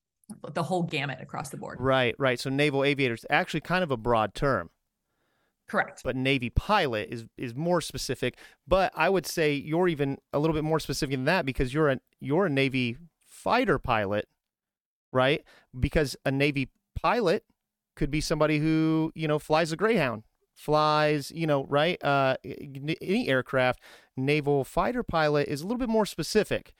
the 0.55 0.63
whole 0.63 0.83
gamut 0.83 1.21
across 1.21 1.51
the 1.51 1.57
board. 1.57 1.79
Right, 1.81 2.15
right. 2.19 2.41
So 2.41 2.51
naval 2.51 2.83
aviators 2.83 3.25
actually 3.31 3.61
kind 3.61 3.85
of 3.85 3.91
a 3.93 3.97
broad 3.97 4.35
term, 4.35 4.71
Correct. 5.69 6.03
but 6.05 6.15
Navy 6.15 6.51
pilot 6.51 7.09
is 7.11 7.25
is 7.37 7.55
more 7.55 7.81
specific. 7.81 8.39
But 8.69 8.93
I 8.95 9.09
would 9.09 9.27
say 9.27 9.53
you're 9.55 9.89
even 9.89 10.19
a 10.33 10.39
little 10.39 10.55
bit 10.55 10.65
more 10.65 10.79
specific 10.81 11.15
than 11.15 11.25
that 11.25 11.45
because 11.45 11.75
you're 11.75 11.89
a 11.91 11.99
you're 12.21 12.47
a 12.47 12.51
Navy 12.51 12.97
fighter 13.27 13.79
pilot, 13.79 14.29
right? 15.13 15.43
Because 15.79 16.17
a 16.25 16.31
Navy 16.31 16.69
pilot 16.95 17.45
could 17.97 18.11
be 18.11 18.21
somebody 18.21 18.59
who 18.59 19.11
you 19.15 19.27
know 19.27 19.39
flies 19.39 19.73
a 19.73 19.77
Greyhound, 19.77 20.23
flies 20.55 21.33
you 21.35 21.47
know 21.47 21.65
right 21.67 22.03
uh, 22.05 22.37
any 22.45 23.29
aircraft. 23.29 23.81
Naval 24.17 24.65
fighter 24.65 25.03
pilot 25.03 25.49
is 25.49 25.61
a 25.61 25.65
little 25.65 25.79
bit 25.79 25.89
more 25.89 26.07
specific. 26.07 26.75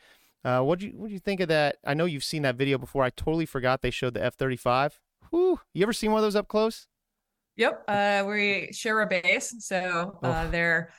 Uh, 0.45 0.61
what 0.61 0.79
do 0.79 0.87
you 0.87 0.93
what 0.97 1.09
do 1.09 1.13
you 1.13 1.19
think 1.19 1.41
of 1.41 1.49
that? 1.49 1.77
I 1.85 1.95
know 1.95 2.05
you've 2.05 2.23
seen 2.25 2.43
that 2.43 2.55
video 2.57 2.79
before. 2.79 3.03
I 3.03 3.11
totally 3.11 3.47
forgot 3.47 3.83
they 3.83 3.91
showed 3.91 4.15
the 4.15 4.25
F 4.25 4.37
thirty 4.37 4.57
five. 4.57 5.01
Whew, 5.31 5.61
you 5.75 5.83
ever 5.83 5.93
seen 5.93 6.13
one 6.13 6.21
of 6.21 6.23
those 6.25 6.37
up 6.37 6.47
close? 6.47 6.87
Yep. 7.57 7.85
Uh, 7.89 8.25
we 8.29 8.71
share 8.73 9.01
a 9.01 9.07
base, 9.07 9.55
so 9.61 10.19
uh, 10.23 10.45
Oh. 10.47 10.51
they're 10.51 10.91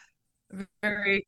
very, 0.82 1.28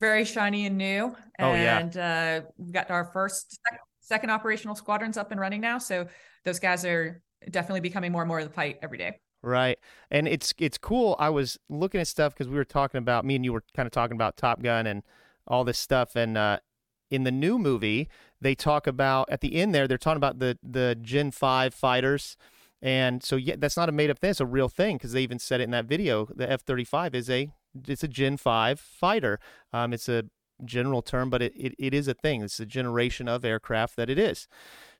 very 0.00 0.24
shiny 0.24 0.66
and 0.66 0.78
new. 0.78 1.14
Oh, 1.38 1.52
yeah. 1.54 1.78
And 1.78 1.96
uh, 1.96 2.40
we've 2.56 2.72
got 2.72 2.90
our 2.90 3.06
first, 3.12 3.58
second 4.00 4.30
operational 4.30 4.74
squadrons 4.74 5.16
up 5.16 5.32
and 5.32 5.40
running 5.40 5.60
now. 5.60 5.78
So 5.78 6.06
those 6.44 6.58
guys 6.58 6.84
are 6.84 7.20
definitely 7.50 7.80
becoming 7.80 8.10
more 8.12 8.22
and 8.22 8.28
more 8.28 8.38
of 8.38 8.46
the 8.48 8.54
fight 8.54 8.78
every 8.82 8.96
day. 8.98 9.18
Right. 9.42 9.78
And 10.10 10.26
it's 10.26 10.52
it's 10.58 10.78
cool. 10.78 11.14
I 11.18 11.28
was 11.30 11.58
looking 11.68 12.00
at 12.00 12.08
stuff 12.08 12.32
because 12.34 12.48
we 12.48 12.56
were 12.56 12.64
talking 12.64 12.98
about 12.98 13.24
me 13.24 13.36
and 13.36 13.44
you 13.44 13.52
were 13.52 13.62
kind 13.76 13.86
of 13.86 13.92
talking 13.92 14.16
about 14.16 14.36
Top 14.36 14.62
Gun 14.62 14.86
and 14.86 15.02
all 15.46 15.62
this 15.62 15.78
stuff. 15.78 16.16
And 16.16 16.36
uh, 16.36 16.58
in 17.10 17.22
the 17.24 17.30
new 17.30 17.58
movie, 17.58 18.08
they 18.40 18.54
talk 18.54 18.86
about 18.86 19.28
at 19.30 19.40
the 19.40 19.54
end 19.54 19.74
there, 19.74 19.86
they're 19.86 19.98
talking 19.98 20.16
about 20.16 20.38
the 20.40 20.58
the 20.62 20.96
Gen 21.00 21.30
Five 21.30 21.72
fighters. 21.74 22.36
And 22.80 23.22
so 23.22 23.36
yeah, 23.36 23.56
that's 23.58 23.76
not 23.76 23.88
a 23.88 23.92
made 23.92 24.10
up 24.10 24.18
thing. 24.18 24.30
It's 24.30 24.40
a 24.40 24.46
real 24.46 24.68
thing 24.68 24.96
because 24.96 25.12
they 25.12 25.22
even 25.22 25.38
said 25.38 25.60
it 25.60 25.64
in 25.64 25.70
that 25.72 25.86
video. 25.86 26.28
The 26.34 26.50
F 26.50 26.62
thirty 26.62 26.84
five 26.84 27.14
is 27.14 27.28
a 27.28 27.50
it's 27.86 28.04
a 28.04 28.08
Gen 28.08 28.36
Five 28.36 28.80
fighter. 28.80 29.40
Um, 29.72 29.92
it's 29.92 30.08
a 30.08 30.24
general 30.64 31.02
term, 31.02 31.30
but 31.30 31.42
it, 31.42 31.52
it, 31.56 31.74
it 31.78 31.94
is 31.94 32.08
a 32.08 32.14
thing. 32.14 32.42
It's 32.42 32.60
a 32.60 32.66
generation 32.66 33.28
of 33.28 33.44
aircraft 33.44 33.96
that 33.96 34.10
it 34.10 34.18
is. 34.18 34.48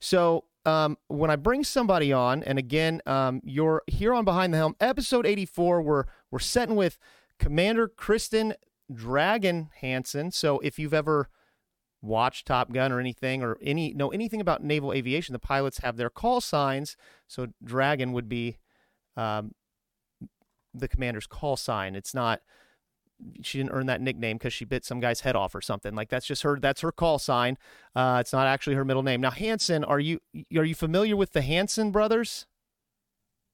So 0.00 0.44
um, 0.64 0.98
when 1.08 1.30
I 1.30 1.36
bring 1.36 1.64
somebody 1.64 2.12
on, 2.12 2.42
and 2.42 2.58
again, 2.58 3.00
um, 3.06 3.40
you're 3.44 3.82
here 3.86 4.14
on 4.14 4.24
Behind 4.24 4.52
the 4.52 4.58
Helm, 4.58 4.76
episode 4.80 5.26
84, 5.26 5.82
we're, 5.82 6.04
we're 6.30 6.38
setting 6.38 6.76
with 6.76 6.98
Commander 7.38 7.88
Kristen 7.88 8.54
Dragon 8.92 9.70
Hansen. 9.80 10.30
So 10.30 10.58
if 10.60 10.78
you've 10.78 10.94
ever 10.94 11.28
watched 12.02 12.46
Top 12.46 12.72
Gun 12.72 12.92
or 12.92 13.00
anything, 13.00 13.42
or 13.42 13.58
any 13.62 13.92
know 13.92 14.08
anything 14.10 14.40
about 14.40 14.62
naval 14.62 14.92
aviation, 14.92 15.32
the 15.32 15.38
pilots 15.38 15.78
have 15.78 15.96
their 15.96 16.10
call 16.10 16.40
signs. 16.40 16.96
So 17.26 17.48
Dragon 17.62 18.12
would 18.12 18.28
be 18.28 18.58
um, 19.16 19.52
the 20.72 20.88
commander's 20.88 21.26
call 21.26 21.56
sign. 21.56 21.94
It's 21.94 22.14
not 22.14 22.40
she 23.42 23.58
didn't 23.58 23.72
earn 23.72 23.86
that 23.86 24.00
nickname 24.00 24.36
because 24.36 24.52
she 24.52 24.64
bit 24.64 24.84
some 24.84 25.00
guy's 25.00 25.20
head 25.20 25.34
off 25.36 25.54
or 25.54 25.60
something. 25.60 25.94
Like 25.94 26.08
that's 26.08 26.26
just 26.26 26.42
her. 26.42 26.58
That's 26.58 26.82
her 26.82 26.92
call 26.92 27.18
sign. 27.18 27.58
Uh, 27.94 28.18
it's 28.20 28.32
not 28.32 28.46
actually 28.46 28.76
her 28.76 28.84
middle 28.84 29.02
name. 29.02 29.20
Now 29.20 29.30
Hansen, 29.30 29.84
are 29.84 30.00
you 30.00 30.20
are 30.56 30.64
you 30.64 30.74
familiar 30.74 31.16
with 31.16 31.32
the 31.32 31.42
Hanson 31.42 31.90
brothers? 31.90 32.46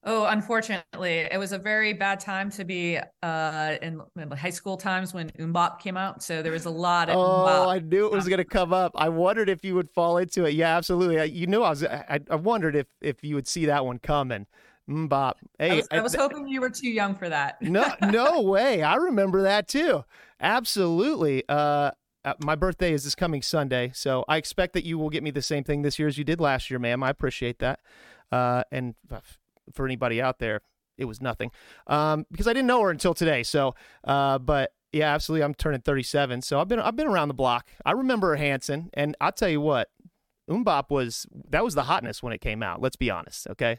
Oh, 0.06 0.26
unfortunately, 0.26 1.26
it 1.30 1.38
was 1.38 1.52
a 1.52 1.58
very 1.58 1.94
bad 1.94 2.20
time 2.20 2.50
to 2.50 2.64
be 2.64 2.98
uh, 3.22 3.76
in, 3.80 4.00
in 4.18 4.30
high 4.32 4.50
school 4.50 4.76
times 4.76 5.14
when 5.14 5.30
MMMBop 5.30 5.78
came 5.80 5.96
out. 5.96 6.22
So 6.22 6.42
there 6.42 6.52
was 6.52 6.66
a 6.66 6.70
lot 6.70 7.08
of 7.08 7.16
Oh, 7.16 7.20
MMMBop. 7.46 7.68
I 7.68 7.78
knew 7.78 8.06
it 8.06 8.12
was 8.12 8.28
going 8.28 8.38
to 8.38 8.44
come 8.44 8.72
up. 8.74 8.92
I 8.96 9.08
wondered 9.08 9.48
if 9.48 9.64
you 9.64 9.74
would 9.76 9.90
fall 9.90 10.18
into 10.18 10.44
it. 10.44 10.54
Yeah, 10.54 10.76
absolutely. 10.76 11.18
I- 11.20 11.24
You 11.24 11.46
knew 11.46 11.62
I 11.62 11.70
was. 11.70 11.84
I, 11.84 12.20
I 12.30 12.34
wondered 12.36 12.76
if 12.76 12.86
if 13.00 13.24
you 13.24 13.34
would 13.34 13.48
see 13.48 13.66
that 13.66 13.84
one 13.86 13.98
coming. 13.98 14.46
MMMBop. 14.90 15.34
Hey, 15.58 15.70
I 15.70 15.74
was, 15.76 15.88
I 15.90 15.96
I- 15.96 16.02
was 16.02 16.14
hoping 16.14 16.48
you 16.48 16.60
were 16.60 16.68
too 16.70 16.90
young 16.90 17.14
for 17.14 17.28
that. 17.30 17.60
no, 17.62 17.86
no 18.10 18.40
way. 18.54 18.82
I 18.82 18.96
remember 18.96 19.40
that 19.42 19.68
too. 19.68 20.04
Absolutely. 20.40 21.44
Uh, 21.48 21.90
uh, 22.26 22.34
my 22.42 22.54
birthday 22.54 22.92
is 22.92 23.04
this 23.04 23.14
coming 23.14 23.42
Sunday, 23.42 23.90
so 23.94 24.24
I 24.28 24.36
expect 24.38 24.72
that 24.74 24.84
you 24.84 24.96
will 24.98 25.10
get 25.10 25.22
me 25.22 25.30
the 25.30 25.42
same 25.42 25.64
thing 25.64 25.82
this 25.82 25.98
year 25.98 26.08
as 26.08 26.16
you 26.18 26.24
did 26.24 26.40
last 26.40 26.70
year, 26.70 26.78
ma'am. 26.78 27.02
I 27.02 27.10
appreciate 27.10 27.58
that. 27.58 27.80
Uh, 28.32 28.62
and 28.72 28.94
uh, 29.10 29.20
for 29.72 29.86
anybody 29.86 30.20
out 30.20 30.38
there, 30.38 30.60
it 30.96 31.06
was 31.06 31.20
nothing 31.20 31.50
um, 31.86 32.26
because 32.30 32.46
I 32.46 32.52
didn't 32.52 32.68
know 32.68 32.82
her 32.82 32.90
until 32.90 33.14
today. 33.14 33.42
So, 33.42 33.74
uh, 34.04 34.38
but 34.38 34.72
yeah, 34.92 35.12
absolutely, 35.12 35.44
I'm 35.44 35.54
turning 35.54 35.80
37, 35.80 36.42
so 36.42 36.60
I've 36.60 36.68
been 36.68 36.78
I've 36.78 36.96
been 36.96 37.08
around 37.08 37.28
the 37.28 37.34
block. 37.34 37.68
I 37.84 37.92
remember 37.92 38.36
Hanson, 38.36 38.90
and 38.94 39.16
I'll 39.20 39.32
tell 39.32 39.48
you 39.48 39.60
what, 39.60 39.88
MMMBop 40.48 40.90
was 40.90 41.26
that 41.50 41.64
was 41.64 41.74
the 41.74 41.84
hotness 41.84 42.22
when 42.22 42.32
it 42.32 42.40
came 42.40 42.62
out. 42.62 42.80
Let's 42.80 42.96
be 42.96 43.10
honest, 43.10 43.48
okay. 43.48 43.78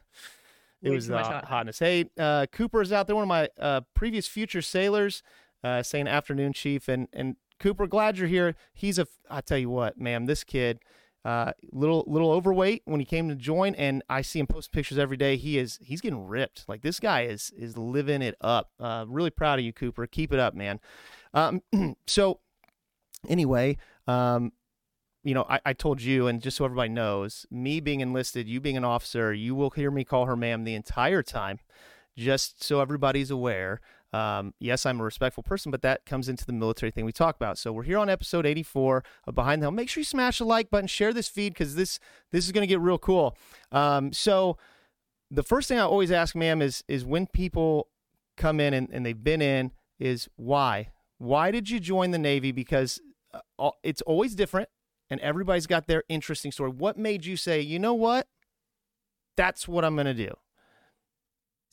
It 0.82 0.90
Way 0.90 0.96
was 0.96 1.08
the 1.08 1.18
hot- 1.18 1.46
hotness. 1.46 1.80
Hey, 1.80 2.10
uh, 2.20 2.46
Cooper 2.52 2.82
is 2.82 2.92
out 2.92 3.08
there, 3.08 3.16
one 3.16 3.24
of 3.24 3.30
my 3.30 3.50
uh, 3.60 3.82
previous 3.96 4.28
future 4.28 4.62
sailors, 4.62 5.24
uh, 5.64 5.82
saying 5.82 6.08
afternoon 6.08 6.54
chief, 6.54 6.88
and 6.88 7.08
and 7.14 7.38
Cooper, 7.60 7.88
glad 7.88 8.18
you're 8.18 8.28
here. 8.28 8.56
He's 8.74 9.00
a, 9.00 9.08
I 9.30 9.42
tell 9.42 9.58
you 9.58 9.70
what, 9.70 9.98
ma'am, 9.98 10.26
this 10.26 10.44
kid, 10.44 10.80
uh, 11.26 11.52
little 11.72 12.04
little 12.06 12.32
overweight 12.32 12.84
when 12.86 13.00
he 13.00 13.06
came 13.06 13.28
to 13.30 13.36
join, 13.36 13.74
and 13.76 14.04
I 14.08 14.22
see 14.22 14.38
him 14.38 14.46
post 14.46 14.72
pictures 14.72 15.00
every 15.00 15.18
day. 15.18 15.38
He 15.38 15.58
is 15.58 15.80
he's 15.82 16.00
getting 16.00 16.28
ripped. 16.28 16.66
Like 16.68 16.84
this 16.84 17.00
guy 17.00 17.24
is 17.24 17.52
is 17.58 17.76
living 17.76 18.22
it 18.22 18.36
up. 18.42 18.70
Uh, 18.80 19.06
really 19.08 19.32
proud 19.32 19.58
of 19.58 19.66
you, 19.66 19.74
Cooper. 19.74 20.06
Keep 20.06 20.32
it 20.32 20.40
up, 20.40 20.54
man. 20.54 20.80
Um, 21.34 21.64
so 22.08 22.42
anyway, 23.28 23.78
um, 24.08 24.52
you 25.24 25.34
know, 25.34 25.48
I, 25.50 25.60
I 25.66 25.74
told 25.74 26.00
you, 26.00 26.28
and 26.28 26.44
just 26.44 26.58
so 26.58 26.66
everybody 26.66 26.90
knows, 26.90 27.48
me 27.50 27.80
being 27.80 28.02
enlisted, 28.02 28.48
you 28.48 28.62
being 28.62 28.78
an 28.78 28.86
officer, 28.86 29.34
you 29.34 29.56
will 29.56 29.72
hear 29.72 29.90
me 29.90 30.04
call 30.04 30.28
her 30.28 30.36
ma'am 30.36 30.64
the 30.64 30.76
entire 30.76 31.24
time, 31.24 31.58
just 32.16 32.64
so 32.64 32.82
everybody's 32.82 33.32
aware. 33.32 33.82
Um, 34.16 34.54
yes, 34.62 34.86
I'm 34.86 35.02
a 35.02 35.04
respectful 35.04 35.44
person, 35.44 35.72
but 35.72 35.82
that 35.82 36.06
comes 36.06 36.30
into 36.30 36.46
the 36.46 36.54
military 36.54 36.90
thing 36.90 37.04
we 37.04 37.12
talk 37.12 37.36
about. 37.36 37.58
So 37.58 37.74
we're 37.74 37.84
here 37.84 37.98
on 37.98 38.10
episode 38.10 38.46
84 38.46 39.04
of 39.28 39.36
Behind 39.36 39.62
the 39.62 39.66
Helm. 39.66 39.76
Make 39.76 39.90
sure 39.90 40.00
you 40.00 40.06
smash 40.06 40.38
the 40.38 40.46
like 40.46 40.70
button, 40.70 40.88
share 40.88 41.12
this 41.12 41.28
feed 41.28 41.52
because 41.54 41.76
this 41.76 42.00
this 42.32 42.46
is 42.46 42.54
going 42.54 42.62
to 42.62 42.68
get 42.68 42.80
real 42.80 42.98
cool. 42.98 43.36
Um, 43.74 44.14
so 44.14 44.58
the 45.30 45.44
first 45.44 45.68
thing 45.68 45.80
I 45.80 45.82
always 45.82 46.12
ask, 46.12 46.34
ma'am, 46.34 46.62
is 46.62 46.82
is 46.88 47.04
when 47.04 47.28
people 47.28 47.90
come 48.38 48.62
in 48.62 48.74
and, 48.74 48.88
and 48.90 49.06
they've 49.06 49.22
been 49.22 49.42
in, 49.42 49.72
is 50.00 50.30
why? 50.38 50.92
Why 51.18 51.52
did 51.52 51.70
you 51.70 51.82
join 51.82 52.12
the 52.12 52.18
Navy? 52.18 52.54
Because 52.54 53.02
uh, 53.60 53.72
it's 53.84 54.02
always 54.04 54.34
different, 54.34 54.70
and 55.10 55.20
everybody's 55.20 55.68
got 55.68 55.88
their 55.88 56.06
interesting 56.08 56.54
story. 56.54 56.70
What 56.70 56.98
made 56.98 57.26
you 57.26 57.36
say, 57.36 57.60
you 57.60 57.80
know 57.80 57.94
what? 57.94 58.28
That's 59.36 59.68
what 59.68 59.84
I'm 59.84 59.96
going 59.96 60.06
to 60.06 60.14
do. 60.14 60.32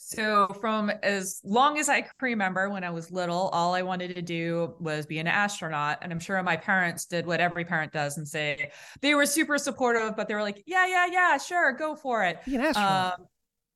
So, 0.04 0.48
from 0.60 0.90
as 1.04 1.40
long 1.44 1.78
as 1.78 1.88
I 1.88 2.00
can 2.00 2.10
remember 2.20 2.68
when 2.68 2.82
I 2.82 2.90
was 2.90 3.12
little, 3.12 3.48
all 3.50 3.72
I 3.72 3.82
wanted 3.82 4.16
to 4.16 4.22
do 4.22 4.74
was 4.80 5.06
be 5.06 5.20
an 5.20 5.28
astronaut. 5.28 5.98
And 6.02 6.12
I'm 6.12 6.18
sure 6.18 6.42
my 6.42 6.56
parents 6.56 7.06
did 7.06 7.24
what 7.24 7.40
every 7.40 7.64
parent 7.64 7.92
does 7.92 8.18
and 8.18 8.26
say 8.26 8.72
they 9.00 9.14
were 9.14 9.26
super 9.26 9.58
supportive, 9.58 10.16
but 10.16 10.26
they 10.26 10.34
were 10.34 10.42
like, 10.42 10.64
yeah, 10.66 10.86
yeah, 10.88 11.06
yeah, 11.06 11.38
sure, 11.38 11.72
go 11.72 11.94
for 11.94 12.24
it. 12.24 12.40
Be 12.44 12.56
an 12.56 12.62
astronaut. 12.62 13.20
Um, 13.20 13.26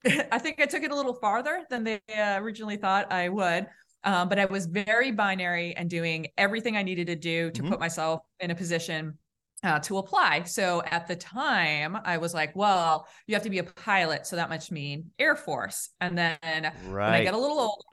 I 0.33 0.38
think 0.38 0.61
I 0.61 0.66
took 0.66 0.83
it 0.83 0.90
a 0.90 0.97
little 0.97 1.14
farther 1.14 1.64
than 1.71 1.85
they 1.85 2.00
uh, 2.16 2.38
originally 2.40 2.76
thought 2.76 3.12
I 3.12 3.28
would. 3.28 3.68
Um, 4.02 4.28
but 4.28 4.38
I 4.38 4.47
was 4.47 4.66
very 4.66 5.12
binary 5.12 5.76
and 5.76 5.88
doing 5.88 6.28
everything 6.37 6.76
I 6.76 6.83
needed 6.83 7.06
to 7.06 7.16
do 7.16 7.50
to 7.52 7.62
Mhm. 7.62 7.68
put 7.71 7.80
myself 7.80 8.23
in 8.40 8.50
a 8.50 8.54
position 8.54 9.18
uh, 9.63 9.79
to 9.81 9.99
apply. 9.99 10.43
So 10.45 10.83
at 10.87 11.07
the 11.07 11.17
time, 11.17 11.99
I 12.05 12.19
was 12.19 12.35
like, 12.35 12.55
well, 12.55 13.07
you 13.27 13.35
have 13.35 13.43
to 13.45 13.51
be 13.51 13.59
a 13.59 13.65
pilot. 13.65 14.27
So 14.27 14.37
that 14.37 14.49
must 14.49 14.71
mean 14.71 15.11
Air 15.19 15.37
Force. 15.37 15.91
And 16.01 16.17
then 16.17 16.73
when 16.87 17.03
I 17.03 17.23
get 17.23 17.35
a 17.35 17.39
little 17.39 17.59
older, 17.59 17.85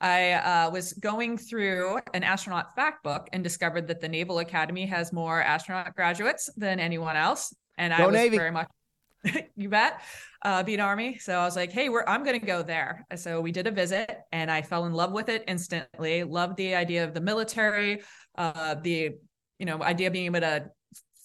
I 0.00 0.32
uh, 0.32 0.70
was 0.70 0.94
going 0.94 1.36
through 1.36 1.98
an 2.14 2.22
astronaut 2.22 2.74
fact 2.74 3.02
book 3.02 3.28
and 3.32 3.44
discovered 3.44 3.86
that 3.88 4.00
the 4.00 4.08
Naval 4.08 4.38
Academy 4.38 4.86
has 4.86 5.12
more 5.12 5.42
astronaut 5.42 5.94
graduates 5.94 6.48
than 6.56 6.80
anyone 6.80 7.16
else. 7.16 7.54
And 7.76 7.92
I 7.92 8.06
was 8.06 8.14
Navy. 8.14 8.38
very 8.38 8.50
much, 8.50 8.68
you 9.56 9.68
bet, 9.68 10.00
uh, 10.42 10.62
be 10.62 10.72
an 10.72 10.80
Army. 10.80 11.18
So 11.18 11.38
I 11.38 11.44
was 11.44 11.54
like, 11.54 11.70
hey, 11.70 11.90
we're, 11.90 12.04
I'm 12.06 12.24
going 12.24 12.40
to 12.40 12.46
go 12.46 12.62
there. 12.62 13.06
So 13.16 13.42
we 13.42 13.52
did 13.52 13.66
a 13.66 13.70
visit 13.70 14.10
and 14.32 14.50
I 14.50 14.62
fell 14.62 14.86
in 14.86 14.94
love 14.94 15.12
with 15.12 15.28
it 15.28 15.44
instantly. 15.46 16.24
Loved 16.24 16.56
the 16.56 16.74
idea 16.74 17.04
of 17.04 17.12
the 17.12 17.20
military, 17.20 18.00
uh, 18.38 18.76
the, 18.76 19.10
you 19.58 19.66
know, 19.66 19.82
idea 19.82 20.06
of 20.06 20.14
being 20.14 20.26
able 20.26 20.40
to 20.40 20.70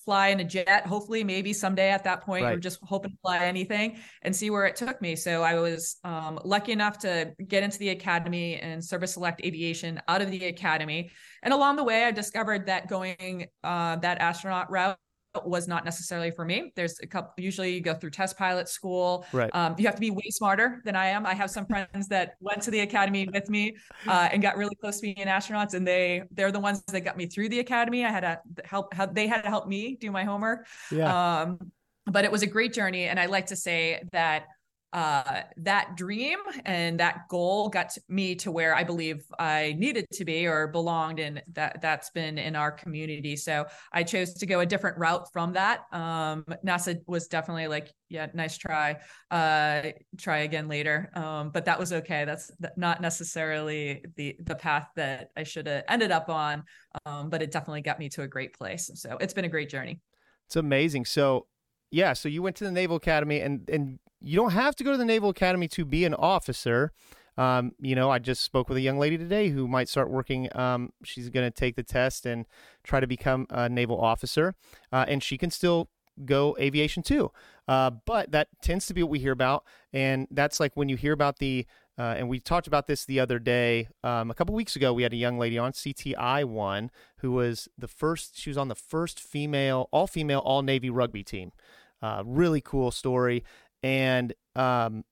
fly 0.06 0.28
in 0.30 0.40
a 0.40 0.44
jet. 0.44 0.86
Hopefully, 0.86 1.24
maybe 1.24 1.52
someday 1.52 1.90
at 1.90 2.04
that 2.04 2.22
point, 2.22 2.44
Right. 2.44 2.52
you're 2.52 2.60
just 2.60 2.80
hoping 2.84 3.12
to 3.12 3.18
fly 3.22 3.40
anything 3.40 3.98
and 4.22 4.36
see 4.36 4.50
where 4.50 4.66
it 4.66 4.76
took 4.76 5.02
me. 5.02 5.16
So 5.16 5.44
I 5.44 5.56
was 5.56 5.98
um, 6.04 6.40
lucky 6.46 6.72
enough 6.72 7.00
to 7.00 7.34
get 7.48 7.64
into 7.64 7.80
the 7.80 7.90
academy 7.90 8.56
and 8.58 8.84
service 8.84 9.14
select 9.14 9.42
aviation 9.44 10.00
out 10.08 10.22
of 10.22 10.32
the 10.32 10.46
academy. 10.46 11.12
And 11.44 11.54
along 11.54 11.76
the 11.76 11.84
way, 11.84 12.04
I 12.04 12.12
discovered 12.12 12.68
that 12.68 12.88
going 12.88 13.48
uh, 13.64 13.98
that 13.98 14.20
astronaut 14.20 14.70
route 14.72 14.98
was 15.46 15.68
not 15.68 15.86
necessarily 15.86 16.32
for 16.32 16.46
me. 16.46 16.72
There's 16.76 17.00
a 17.02 17.08
couple, 17.08 17.34
usually 17.38 17.74
you 17.74 17.82
go 17.82 17.94
through 17.94 18.12
test 18.12 18.38
pilot 18.38 18.70
school. 18.70 19.26
Right. 19.34 19.50
Um, 19.54 19.76
you 19.78 19.86
have 19.86 19.96
to 19.96 20.02
be 20.02 20.12
way 20.12 20.30
smarter 20.30 20.82
than 20.86 20.96
I 20.96 21.08
am. 21.08 21.26
I 21.26 21.34
have 21.34 21.50
some 21.50 21.66
friends 21.66 22.08
that 22.10 22.36
went 22.40 22.62
to 22.64 22.72
the 22.72 22.82
academy 22.82 23.28
with 23.32 23.50
me 23.50 23.76
uh, 24.08 24.30
and 24.32 24.42
got 24.42 24.58
really 24.58 24.76
close 24.76 24.98
to 24.98 25.02
being 25.02 25.28
astronauts, 25.28 25.74
and 25.74 25.88
they 25.88 26.24
they're 26.32 26.52
the 26.52 26.60
ones 26.60 26.84
that 26.88 27.02
got 27.02 27.18
me 27.18 27.26
through 27.26 27.50
the 27.50 27.60
academy. 27.60 28.06
I 28.06 28.10
had 28.10 28.22
to 28.22 28.40
help, 28.64 28.94
they 29.14 29.28
had 29.28 29.42
to 29.42 29.50
help 29.50 29.68
me 29.68 29.98
do 30.00 30.12
my 30.12 30.24
homework. 30.24 30.68
Yeah. 30.92 31.42
Um, 31.42 31.72
but 32.06 32.24
it 32.24 32.32
was 32.32 32.44
a 32.44 32.48
great 32.48 32.74
journey, 32.74 33.06
and 33.06 33.20
I 33.20 33.26
like 33.26 33.48
to 33.48 33.56
say 33.56 34.04
that 34.12 34.46
uh, 34.96 35.42
that 35.58 35.98
dream 35.98 36.38
and 36.64 36.98
that 37.02 37.28
goal 37.28 37.68
got 37.68 37.98
me 38.08 38.34
to 38.34 38.50
where 38.50 38.74
I 38.74 38.86
believe 38.86 39.26
I 39.38 39.76
needed 39.78 40.06
to 40.14 40.24
be 40.24 40.48
or 40.48 40.68
belonged, 40.68 41.20
and 41.20 41.44
that 41.52 41.82
that's 41.82 42.12
been 42.12 42.38
in 42.38 42.56
our 42.56 42.72
community. 42.72 43.36
So 43.36 43.66
I 43.92 44.04
chose 44.04 44.34
to 44.36 44.46
go 44.46 44.62
a 44.62 44.66
different 44.66 44.98
route 44.98 45.28
from 45.34 45.52
that. 45.52 45.82
Um, 45.92 46.46
NASA 46.66 47.02
was 47.08 47.28
definitely 47.28 47.68
like, 47.68 47.92
yeah, 48.08 48.28
nice 48.34 48.58
try, 48.58 48.96
uh, 49.32 49.92
try 50.18 50.38
again 50.40 50.70
later. 50.70 51.12
Um, 51.14 51.50
but 51.50 51.66
that 51.66 51.78
was 51.78 51.92
okay. 51.92 52.24
That's 52.24 52.50
not 52.78 53.02
necessarily 53.02 54.02
the 54.16 54.38
the 54.46 54.56
path 54.56 54.88
that 54.96 55.32
I 55.36 55.44
should 55.44 55.68
have 55.68 55.84
ended 55.90 56.12
up 56.12 56.30
on, 56.30 56.64
um, 57.06 57.30
but 57.30 57.42
it 57.42 57.52
definitely 57.52 57.82
got 57.82 58.00
me 58.00 58.08
to 58.10 58.22
a 58.22 58.28
great 58.28 58.58
place. 58.58 58.90
So 58.96 59.18
it's 59.20 59.34
been 59.34 59.44
a 59.44 59.50
great 59.50 59.70
journey. 59.70 60.00
It's 60.48 60.56
amazing. 60.56 61.04
So, 61.04 61.48
yeah, 61.92 62.14
so 62.14 62.30
you 62.30 62.42
went 62.42 62.56
to 62.58 62.64
the 62.64 62.72
Naval 62.72 62.96
Academy, 62.96 63.42
and 63.42 63.70
and 63.70 64.00
you 64.22 64.36
don't 64.36 64.52
have 64.52 64.76
to 64.78 64.84
go 64.84 64.92
to 64.92 64.98
the 64.98 65.06
Naval 65.06 65.30
Academy 65.30 65.68
to 65.70 65.86
be 65.86 66.06
an 66.06 66.14
officer. 66.14 66.92
Um, 67.38 67.74
you 67.80 67.96
know, 67.96 68.10
I 68.10 68.20
just 68.20 68.44
spoke 68.44 68.70
with 68.70 68.78
a 68.78 68.82
young 68.82 68.98
lady 68.98 69.18
today 69.18 69.50
who 69.50 69.68
might 69.68 69.90
start 69.90 70.10
working. 70.10 70.56
Um, 70.58 70.94
she's 71.04 71.30
going 71.30 71.46
to 71.46 71.52
take 71.52 71.76
the 71.76 71.84
test 71.84 72.26
and 72.26 72.46
try 72.84 73.00
to 73.00 73.08
become 73.08 73.46
a 73.50 73.68
naval 73.68 74.00
officer, 74.00 74.56
uh, 74.92 75.06
and 75.08 75.22
she 75.22 75.38
can 75.38 75.52
still 75.52 75.90
go 76.24 76.56
aviation 76.60 77.04
too. 77.04 77.32
Uh, 77.68 77.92
but 78.06 78.32
that 78.32 78.48
tends 78.62 78.88
to 78.88 78.94
be 78.94 79.04
what 79.04 79.12
we 79.12 79.20
hear 79.20 79.34
about, 79.34 79.66
and 79.92 80.28
that's 80.32 80.60
like 80.60 80.72
when 80.76 80.90
you 80.90 80.96
hear 80.96 81.14
about 81.14 81.40
the. 81.40 81.66
Uh, 81.98 82.14
and 82.18 82.28
we 82.28 82.42
talked 82.42 82.68
about 82.68 82.88
this 82.88 83.06
the 83.06 83.22
other 83.22 83.40
day. 83.40 83.88
Um, 84.04 84.30
a 84.30 84.34
couple 84.34 84.54
weeks 84.54 84.76
ago, 84.76 84.92
we 84.92 85.04
had 85.04 85.14
a 85.14 85.18
young 85.18 85.40
lady 85.40 85.58
on 85.58 85.72
CTI 85.72 86.44
one 86.44 86.92
who 87.20 87.32
was 87.32 87.70
the 87.78 87.88
first. 87.88 88.38
She 88.38 88.50
was 88.50 88.58
on 88.58 88.68
the 88.68 88.76
first 88.76 89.18
female, 89.18 89.88
all 89.92 90.06
female, 90.06 90.40
all 90.40 90.62
Navy 90.62 90.90
rugby 90.90 91.24
team. 91.24 91.54
Uh, 92.02 92.22
really 92.26 92.62
cool 92.62 92.92
story. 92.92 93.44
And 93.86 94.34
um, 94.56 95.04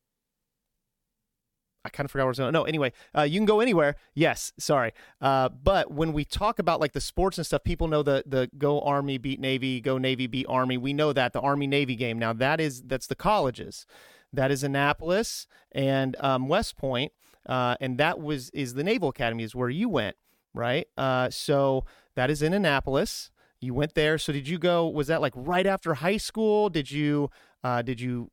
I 1.85 1.89
kind 1.89 2.05
of 2.05 2.11
forgot 2.11 2.23
where 2.23 2.29
I 2.29 2.31
was 2.31 2.39
going. 2.39 2.53
No, 2.53 2.63
anyway, 2.63 2.91
uh, 3.15 3.21
you 3.21 3.39
can 3.39 3.45
go 3.45 3.59
anywhere. 3.59 3.97
Yes, 4.15 4.51
sorry. 4.57 4.93
Uh, 5.21 5.49
but 5.49 5.91
when 5.91 6.11
we 6.11 6.25
talk 6.25 6.57
about 6.57 6.79
like 6.79 6.93
the 6.93 7.01
sports 7.01 7.37
and 7.37 7.45
stuff, 7.45 7.63
people 7.63 7.87
know 7.87 8.01
the 8.01 8.23
the 8.25 8.49
go 8.57 8.81
Army 8.81 9.19
beat 9.19 9.39
Navy, 9.39 9.79
go 9.79 9.99
Navy 9.99 10.25
beat 10.25 10.47
Army. 10.49 10.77
We 10.77 10.91
know 10.91 11.13
that 11.13 11.33
the 11.33 11.39
Army 11.39 11.67
Navy 11.67 11.95
game. 11.95 12.17
Now 12.17 12.33
that 12.33 12.59
is 12.59 12.81
that's 12.81 13.05
the 13.05 13.15
colleges. 13.15 13.85
That 14.31 14.49
is 14.49 14.63
Annapolis 14.63 15.45
and 15.71 16.15
um, 16.19 16.47
West 16.47 16.75
Point, 16.75 17.11
uh, 17.45 17.75
and 17.79 17.99
that 17.99 18.19
was 18.19 18.49
is 18.55 18.73
the 18.73 18.83
Naval 18.83 19.09
Academy 19.09 19.43
is 19.43 19.53
where 19.53 19.69
you 19.69 19.87
went, 19.87 20.15
right? 20.51 20.87
Uh, 20.97 21.29
so 21.29 21.85
that 22.15 22.31
is 22.31 22.41
in 22.41 22.55
Annapolis. 22.55 23.29
You 23.59 23.75
went 23.75 23.93
there. 23.93 24.17
So 24.17 24.33
did 24.33 24.47
you 24.47 24.57
go? 24.57 24.87
Was 24.87 25.07
that 25.07 25.21
like 25.21 25.33
right 25.35 25.67
after 25.67 25.93
high 25.93 26.17
school? 26.17 26.69
Did 26.69 26.89
you 26.89 27.29
uh, 27.63 27.83
did 27.83 28.01
you 28.01 28.31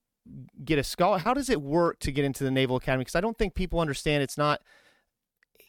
get 0.65 0.79
a 0.79 0.85
scholar? 0.85 1.19
How 1.19 1.35
does 1.35 1.49
it 1.51 1.61
work 1.63 1.99
to 2.01 2.13
get 2.13 2.25
into 2.25 2.45
the 2.45 2.51
Naval 2.51 2.77
Academy? 2.77 3.03
Because 3.03 3.17
I 3.17 3.21
don't 3.21 3.37
think 3.39 3.55
people 3.55 3.81
understand. 3.81 4.23
It's 4.23 4.39
not. 4.39 4.61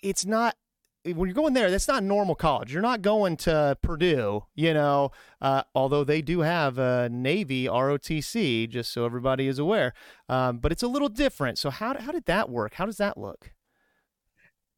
It's 0.04 0.26
not. 0.26 0.56
When 1.04 1.28
you're 1.28 1.34
going 1.34 1.54
there, 1.56 1.72
that's 1.72 1.88
not 1.88 2.04
normal 2.04 2.36
college. 2.36 2.72
You're 2.72 2.84
not 2.84 3.02
going 3.02 3.36
to 3.38 3.76
Purdue, 3.82 4.44
you 4.54 4.74
know. 4.74 5.10
Uh, 5.42 5.64
although 5.74 6.04
they 6.04 6.22
do 6.22 6.42
have 6.42 6.78
a 6.78 7.10
Navy 7.12 7.66
ROTC, 7.66 8.70
just 8.70 8.94
so 8.94 9.04
everybody 9.06 9.48
is 9.48 9.58
aware. 9.58 9.94
Um, 10.30 10.60
but 10.60 10.72
it's 10.72 10.84
a 10.84 10.88
little 10.88 11.10
different. 11.10 11.58
So 11.58 11.72
how 11.72 12.00
how 12.00 12.12
did 12.12 12.26
that 12.26 12.50
work? 12.50 12.76
How 12.76 12.86
does 12.86 12.98
that 12.98 13.18
look? 13.18 13.52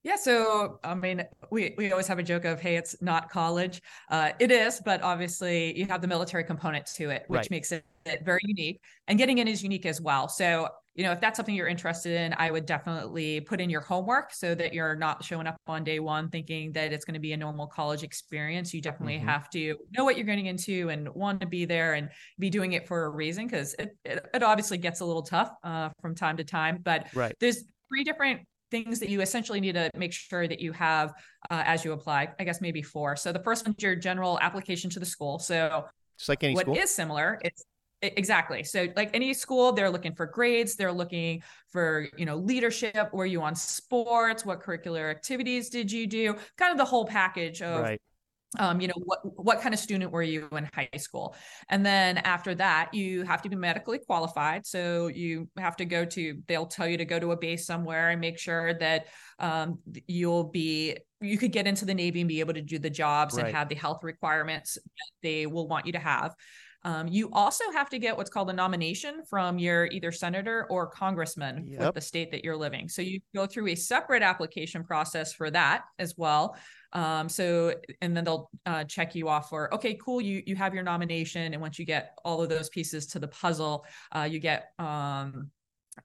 Yeah, 0.04 0.18
so 0.18 0.80
I 0.84 0.96
mean, 0.96 1.24
we 1.50 1.74
we 1.78 1.92
always 1.92 2.08
have 2.08 2.20
a 2.20 2.24
joke 2.24 2.44
of, 2.44 2.60
hey, 2.60 2.76
it's 2.76 3.02
not 3.02 3.30
college. 3.30 3.82
Uh, 4.10 4.32
it 4.40 4.52
is, 4.52 4.82
but 4.84 5.02
obviously 5.02 5.78
you 5.78 5.86
have 5.86 6.02
the 6.02 6.08
military 6.08 6.44
component 6.44 6.86
to 6.96 7.10
it, 7.10 7.24
which 7.28 7.38
Right. 7.38 7.52
makes 7.52 7.72
it, 7.72 7.86
it 8.06 8.24
very 8.26 8.42
unique. 8.44 8.82
And 9.08 9.18
getting 9.18 9.38
in 9.38 9.48
is 9.48 9.64
unique 9.64 9.86
as 9.86 10.02
well. 10.02 10.28
So 10.28 10.70
you 10.96 11.04
know, 11.04 11.12
if 11.12 11.20
that's 11.20 11.38
something 11.38 11.56
you're 11.56 11.68
interested 11.68 12.14
in, 12.14 12.36
I 12.38 12.52
would 12.52 12.68
definitely 12.68 13.42
put 13.42 13.60
in 13.60 13.68
your 13.68 13.82
homework 13.82 14.32
so 14.32 14.54
that 14.54 14.76
you're 14.76 14.96
not 14.96 15.24
showing 15.24 15.48
up 15.48 15.56
on 15.66 15.84
day 15.84 16.00
one 16.00 16.30
thinking 16.30 16.72
that 16.74 16.94
it's 16.94 17.04
going 17.04 17.16
to 17.16 17.20
be 17.20 17.34
a 17.34 17.38
normal 17.38 17.66
college 17.66 18.04
experience. 18.04 18.76
You 18.76 18.82
definitely 18.82 19.18
Mhm. 19.18 19.26
have 19.26 19.50
to 19.52 19.76
know 19.98 20.04
what 20.04 20.18
you're 20.18 20.26
getting 20.28 20.46
into 20.46 20.90
and 20.90 21.10
want 21.16 21.42
to 21.42 21.48
be 21.48 21.66
there 21.66 21.96
and 21.96 22.10
be 22.38 22.52
doing 22.52 22.74
it 22.74 22.88
for 22.88 23.06
a 23.06 23.10
reason 23.10 23.48
because 23.48 23.74
it, 23.80 23.98
it, 24.06 24.24
it 24.36 24.44
obviously 24.44 24.78
gets 24.78 25.00
a 25.00 25.06
little 25.06 25.24
tough 25.24 25.50
uh, 25.64 25.90
from 26.00 26.14
time 26.14 26.38
to 26.38 26.44
time. 26.44 26.78
But 26.84 27.08
Right. 27.16 27.34
there's 27.40 27.64
three 27.90 28.04
different 28.04 28.42
things 28.70 29.00
that 29.00 29.10
you 29.10 29.22
essentially 29.22 29.62
need 29.62 29.74
to 29.74 29.90
make 29.96 30.14
sure 30.14 30.48
that 30.48 30.60
you 30.60 30.74
have 30.74 31.10
uh, 31.50 31.64
as 31.66 31.84
you 31.84 31.94
apply. 31.94 32.28
I 32.40 32.44
guess 32.44 32.62
maybe 32.62 32.84
four. 32.84 33.16
So 33.16 33.32
the 33.32 33.42
first 33.42 33.66
one's 33.66 33.82
your 33.82 33.96
general 33.96 34.38
application 34.42 34.92
to 34.92 35.00
the 35.00 35.08
school. 35.08 35.40
So 35.40 35.86
Just 36.20 36.30
like 36.30 36.44
any 36.44 36.54
what 36.54 36.68
is 36.68 36.76
school. 36.76 36.88
similar, 36.88 37.40
it's 37.44 37.64
exactly. 38.04 38.64
So 38.64 38.88
like 38.96 39.12
any 39.14 39.34
school, 39.34 39.72
they're 39.72 39.90
looking 39.90 40.14
for 40.14 40.26
grades. 40.26 40.76
They're 40.76 40.92
looking 40.92 41.42
for 41.70 42.08
you 42.18 42.26
know 42.26 42.36
leadership. 42.36 43.14
Were 43.14 43.26
you 43.26 43.42
on 43.42 43.56
sports? 43.56 44.46
What 44.46 44.62
curricular 44.62 45.10
activities 45.10 45.70
did 45.70 45.92
you 45.92 46.08
do? 46.08 46.36
Kind 46.58 46.72
of 46.72 46.78
the 46.78 46.86
whole 46.86 47.06
package 47.06 47.62
of 47.62 47.82
right. 47.82 48.02
um, 48.60 48.82
you 48.82 48.88
know 48.88 48.94
what 48.98 49.20
what 49.24 49.62
kind 49.62 49.74
of 49.74 49.80
student 49.80 50.12
were 50.12 50.22
you 50.22 50.48
in 50.52 50.70
high 50.74 50.90
school 50.98 51.36
and 51.70 51.86
then 51.86 52.18
after 52.20 52.54
that 52.54 52.94
you 52.94 53.24
have 53.24 53.42
to 53.42 53.50
be 53.50 53.56
medically 53.56 53.98
qualified 53.98 54.66
so 54.66 55.08
you 55.08 55.48
have 55.58 55.76
to 55.78 55.86
go 55.86 56.06
to 56.06 56.38
they'll 56.48 56.68
tell 56.68 56.88
you 56.88 56.98
to 56.98 57.06
go 57.06 57.20
to 57.20 57.32
a 57.32 57.38
base 57.38 57.66
somewhere 57.66 58.10
and 58.10 58.22
make 58.22 58.38
sure 58.38 58.74
that 58.76 59.08
um, 59.40 59.80
you'll 60.08 60.44
be 60.44 60.96
you 61.20 61.38
could 61.38 61.52
get 61.52 61.66
into 61.66 61.86
the 61.86 61.94
navy 61.94 62.20
and 62.22 62.28
be 62.28 62.42
able 62.42 62.54
to 62.54 62.62
do 62.62 62.78
the 62.78 62.90
jobs 62.90 63.36
Right. 63.36 63.48
and 63.48 63.56
have 63.56 63.70
the 63.70 63.76
health 63.76 64.04
requirements 64.04 64.76
that 64.76 65.12
they 65.24 65.48
will 65.48 65.68
want 65.68 65.86
you 65.86 65.94
to 65.94 66.00
have 66.00 66.36
um, 66.86 67.08
you 67.08 67.30
also 67.32 67.64
have 67.72 67.90
to 67.90 68.00
get 68.00 68.18
what's 68.18 68.30
called 68.30 68.50
a 68.50 68.54
nomination 68.54 69.24
from 69.30 69.58
your 69.58 69.88
either 69.88 70.12
senator 70.12 70.68
or 70.70 70.88
congressman 70.88 71.66
Yep. 71.68 71.80
with 71.80 71.96
the 71.96 72.02
state 72.02 72.32
that 72.32 72.44
you're 72.44 72.58
living. 72.58 72.90
So 72.90 73.02
you 73.02 73.20
go 73.34 73.46
through 73.46 73.68
a 73.70 73.76
separate 73.76 74.22
application 74.22 74.84
process 74.84 75.34
for 75.34 75.50
that 75.52 75.84
as 75.98 76.18
well. 76.18 76.58
Um, 76.92 77.28
so 77.28 77.74
and 78.02 78.16
then 78.16 78.24
they'll 78.24 78.50
uh, 78.66 78.84
check 78.84 79.16
you 79.16 79.28
off 79.28 79.50
for 79.50 79.74
okay, 79.74 79.96
cool. 79.96 80.22
You 80.22 80.44
you 80.46 80.56
have 80.56 80.74
your 80.76 80.84
nomination, 80.84 81.54
and 81.54 81.62
once 81.62 81.80
you 81.80 81.86
get 81.86 82.16
all 82.24 82.42
of 82.42 82.50
those 82.50 82.70
pieces 82.70 83.08
to 83.08 83.20
the 83.20 83.28
puzzle, 83.28 83.86
uh, 84.16 84.28
you 84.30 84.40
get 84.40 84.74
um, 84.78 85.50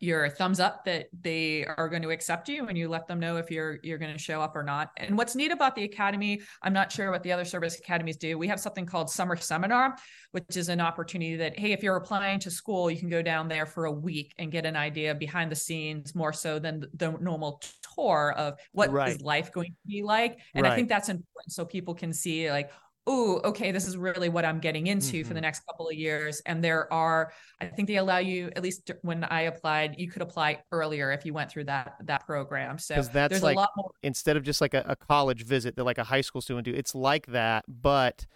your 0.00 0.28
thumbs 0.28 0.60
up 0.60 0.84
that 0.84 1.08
they 1.20 1.64
are 1.64 1.88
going 1.88 2.02
to 2.02 2.10
accept 2.10 2.48
you 2.48 2.66
and 2.66 2.76
you 2.76 2.88
let 2.88 3.06
them 3.06 3.18
know 3.18 3.36
if 3.36 3.50
you're 3.50 3.78
you're 3.82 3.98
going 3.98 4.12
to 4.12 4.18
show 4.18 4.40
up 4.40 4.54
or 4.54 4.62
not. 4.62 4.90
And 4.96 5.16
what's 5.16 5.34
neat 5.34 5.50
about 5.50 5.74
the 5.74 5.84
academy 5.84 6.40
i'm 6.62 6.72
not 6.72 6.92
sure 6.92 7.10
what 7.10 7.22
the 7.22 7.32
other 7.32 7.44
service 7.44 7.78
academies 7.78 8.16
do. 8.16 8.38
We 8.38 8.48
have 8.48 8.60
something 8.60 8.86
called 8.86 9.10
summer 9.10 9.36
seminar 9.36 9.96
which 10.32 10.56
is 10.56 10.68
an 10.68 10.80
opportunity 10.80 11.36
that 11.36 11.58
hey 11.58 11.72
if 11.72 11.82
you're 11.82 11.96
applying 11.96 12.38
to 12.40 12.50
school 12.50 12.90
you 12.90 12.98
can 12.98 13.08
go 13.08 13.22
down 13.22 13.48
there 13.48 13.66
for 13.66 13.86
a 13.86 13.92
week 13.92 14.34
and 14.38 14.52
get 14.52 14.66
an 14.66 14.76
idea 14.76 15.14
behind 15.14 15.50
the 15.50 15.56
scenes 15.56 16.14
more 16.14 16.32
so 16.32 16.58
than 16.58 16.84
the 16.94 17.10
normal 17.12 17.62
tour 17.94 18.34
of 18.36 18.58
what 18.72 18.88
is 18.88 18.92
Right. 18.92 19.22
life 19.22 19.52
going 19.52 19.70
to 19.70 19.88
be 19.88 20.02
like. 20.02 20.38
And 20.54 20.66
i 20.66 20.74
think 20.74 20.88
that's 20.88 21.08
important 21.08 21.52
so 21.52 21.64
people 21.64 21.94
can 21.94 22.12
see 22.12 22.50
like 22.50 22.70
oh 23.10 23.40
okay 23.42 23.72
this 23.72 23.86
is 23.88 23.96
really 23.96 24.28
what 24.28 24.44
i'm 24.44 24.60
getting 24.60 24.86
into 24.86 25.24
for 25.24 25.30
Mhm. 25.30 25.34
the 25.34 25.40
next 25.40 25.60
couple 25.66 25.88
of 25.88 25.94
years. 25.94 26.40
And 26.46 26.62
there 26.62 26.92
are 26.92 27.32
i 27.60 27.66
think 27.66 27.88
they 27.88 27.96
allow 27.96 28.18
you 28.18 28.50
at 28.54 28.62
least 28.62 28.90
when 29.02 29.24
i 29.24 29.42
applied 29.42 29.96
you 29.98 30.10
could 30.10 30.22
apply 30.22 30.60
earlier 30.70 31.10
if 31.10 31.24
you 31.24 31.32
went 31.32 31.50
through 31.50 31.64
that 31.64 31.94
that 32.04 32.26
program. 32.26 32.78
So 32.78 32.94
that's 32.94 33.08
there's 33.30 33.42
like- 33.42 33.56
a 33.56 33.60
lot 33.60 33.70
more 33.76 33.90
instead 34.02 34.36
of 34.36 34.42
just 34.44 34.60
like 34.60 34.74
a, 34.74 34.84
a 34.86 34.94
college 34.94 35.44
visit 35.44 35.74
that 35.76 35.84
like 35.84 35.98
a 35.98 36.04
high 36.04 36.20
school 36.20 36.40
student 36.42 36.64
do 36.66 36.72
it's 36.74 36.94
like 36.94 37.26
that 37.26 37.64
but 37.66 38.26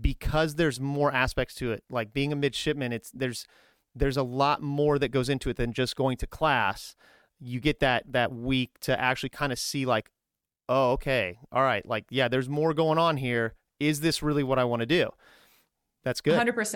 because 0.00 0.54
there's 0.54 0.80
more 0.80 1.12
aspects 1.12 1.54
to 1.56 1.70
it 1.72 1.84
like 1.90 2.12
being 2.14 2.32
a 2.32 2.36
midshipman 2.36 2.92
it's 2.92 3.10
there's 3.12 3.46
there's 3.94 4.16
a 4.16 4.22
lot 4.22 4.62
more 4.62 4.98
that 4.98 5.08
goes 5.10 5.28
into 5.28 5.50
it 5.50 5.56
than 5.58 5.70
just 5.74 5.96
going 5.96 6.16
to 6.16 6.26
class. 6.26 6.96
You 7.38 7.60
get 7.60 7.80
that 7.80 8.04
that 8.10 8.32
week 8.32 8.70
to 8.80 8.98
actually 8.98 9.28
kind 9.28 9.52
of 9.52 9.58
see 9.58 9.84
like 9.84 10.10
oh 10.68 10.92
okay 10.92 11.38
all 11.52 11.62
right 11.62 11.84
like 11.84 12.06
yeah 12.08 12.28
there's 12.28 12.48
more 12.48 12.72
going 12.72 12.96
on 12.96 13.18
here 13.18 13.54
is 13.88 14.00
this 14.00 14.22
really 14.22 14.42
what 14.42 14.58
i 14.58 14.64
want 14.64 14.80
to 14.80 14.86
do? 14.86 15.10
That's 16.04 16.20
good. 16.20 16.38
100% 16.38 16.74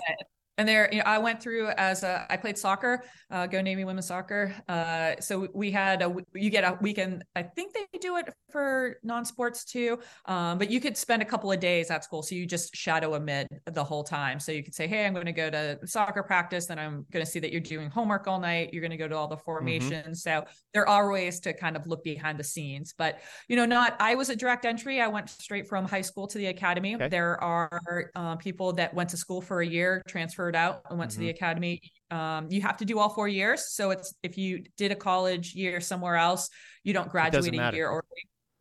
and 0.57 0.67
there 0.67 0.89
you 0.91 0.97
know, 0.97 1.03
i 1.05 1.17
went 1.17 1.41
through 1.41 1.69
as 1.77 2.03
a 2.03 2.25
i 2.29 2.37
played 2.37 2.57
soccer 2.57 3.03
uh, 3.29 3.45
go 3.45 3.61
navy 3.61 3.83
women's 3.83 4.07
soccer 4.07 4.53
uh, 4.69 5.13
so 5.19 5.47
we 5.53 5.69
had 5.69 6.01
a 6.01 6.15
you 6.33 6.49
get 6.49 6.63
a 6.63 6.77
weekend 6.81 7.23
i 7.35 7.43
think 7.43 7.73
they 7.73 7.85
do 7.99 8.17
it 8.17 8.33
for 8.51 8.97
non-sports 9.03 9.65
too 9.65 9.99
um, 10.25 10.57
but 10.57 10.69
you 10.69 10.79
could 10.79 10.95
spend 10.95 11.21
a 11.21 11.25
couple 11.25 11.51
of 11.51 11.59
days 11.59 11.91
at 11.91 12.03
school 12.03 12.23
so 12.23 12.35
you 12.35 12.45
just 12.45 12.75
shadow 12.75 13.15
a 13.15 13.19
mid 13.19 13.47
the 13.65 13.83
whole 13.83 14.03
time 14.03 14.39
so 14.39 14.51
you 14.51 14.63
could 14.63 14.73
say 14.73 14.87
hey 14.87 15.05
i'm 15.05 15.13
going 15.13 15.25
to 15.25 15.31
go 15.31 15.49
to 15.49 15.77
soccer 15.85 16.23
practice 16.23 16.65
then 16.65 16.79
i'm 16.79 17.05
going 17.11 17.23
to 17.23 17.29
see 17.29 17.39
that 17.39 17.51
you're 17.51 17.61
doing 17.61 17.89
homework 17.89 18.27
all 18.27 18.39
night 18.39 18.69
you're 18.73 18.81
going 18.81 18.91
to 18.91 18.97
go 18.97 19.07
to 19.07 19.15
all 19.15 19.27
the 19.27 19.35
mm-hmm. 19.35 19.43
formations 19.43 19.91
mm-hmm. 19.91 20.13
so 20.13 20.43
there 20.73 20.87
are 20.87 21.11
ways 21.11 21.39
to 21.39 21.53
kind 21.53 21.75
of 21.75 21.85
look 21.85 22.03
behind 22.03 22.39
the 22.39 22.43
scenes 22.43 22.93
but 22.97 23.19
you 23.47 23.55
know 23.55 23.65
not 23.65 23.95
i 23.99 24.15
was 24.15 24.29
a 24.29 24.35
direct 24.35 24.65
entry 24.65 25.01
i 25.01 25.07
went 25.07 25.29
straight 25.29 25.67
from 25.67 25.85
high 25.85 26.01
school 26.01 26.27
to 26.27 26.37
the 26.37 26.47
academy 26.47 26.95
okay. 26.95 27.07
there 27.09 27.41
are 27.43 28.11
uh, 28.15 28.35
people 28.37 28.73
that 28.73 28.93
went 28.93 29.09
to 29.09 29.17
school 29.17 29.41
for 29.41 29.61
a 29.61 29.67
year 29.67 30.01
transferred 30.47 30.55
out 30.55 30.81
and 30.89 30.99
went 30.99 31.11
mm-hmm. 31.11 31.19
to 31.21 31.25
the 31.25 31.33
mm-hmm. 31.33 31.43
academy 31.43 31.81
um, 32.11 32.47
you 32.49 32.61
have 32.61 32.77
to 32.77 32.85
do 32.85 32.99
all 32.99 33.09
four 33.09 33.27
years 33.27 33.69
so 33.69 33.91
it's 33.91 34.13
if 34.23 34.37
you 34.37 34.63
did 34.77 34.91
a 34.91 34.95
college 34.95 35.53
year 35.53 35.79
somewhere 35.81 36.15
else 36.15 36.49
you 36.83 36.93
don't 36.93 37.09
graduate 37.09 37.53
a 37.53 37.71
year 37.73 37.89
or 37.89 38.03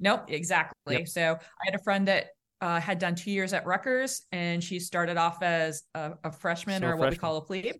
nope 0.00 0.24
exactly 0.28 0.98
yep. 0.98 1.08
so 1.08 1.22
i 1.22 1.64
had 1.64 1.74
a 1.74 1.82
friend 1.82 2.08
that 2.08 2.26
uh, 2.62 2.80
had 2.80 2.98
done 2.98 3.14
two 3.14 3.30
years 3.30 3.52
at 3.52 3.66
Rutgers, 3.66 4.22
and 4.32 4.64
she 4.64 4.80
started 4.80 5.18
off 5.18 5.42
as 5.42 5.82
a, 5.94 6.12
a 6.24 6.32
freshman 6.32 6.80
so 6.80 6.88
or 6.88 6.96
what 6.96 7.10
we 7.10 7.16
call 7.16 7.36
a 7.36 7.42
plebe. 7.42 7.74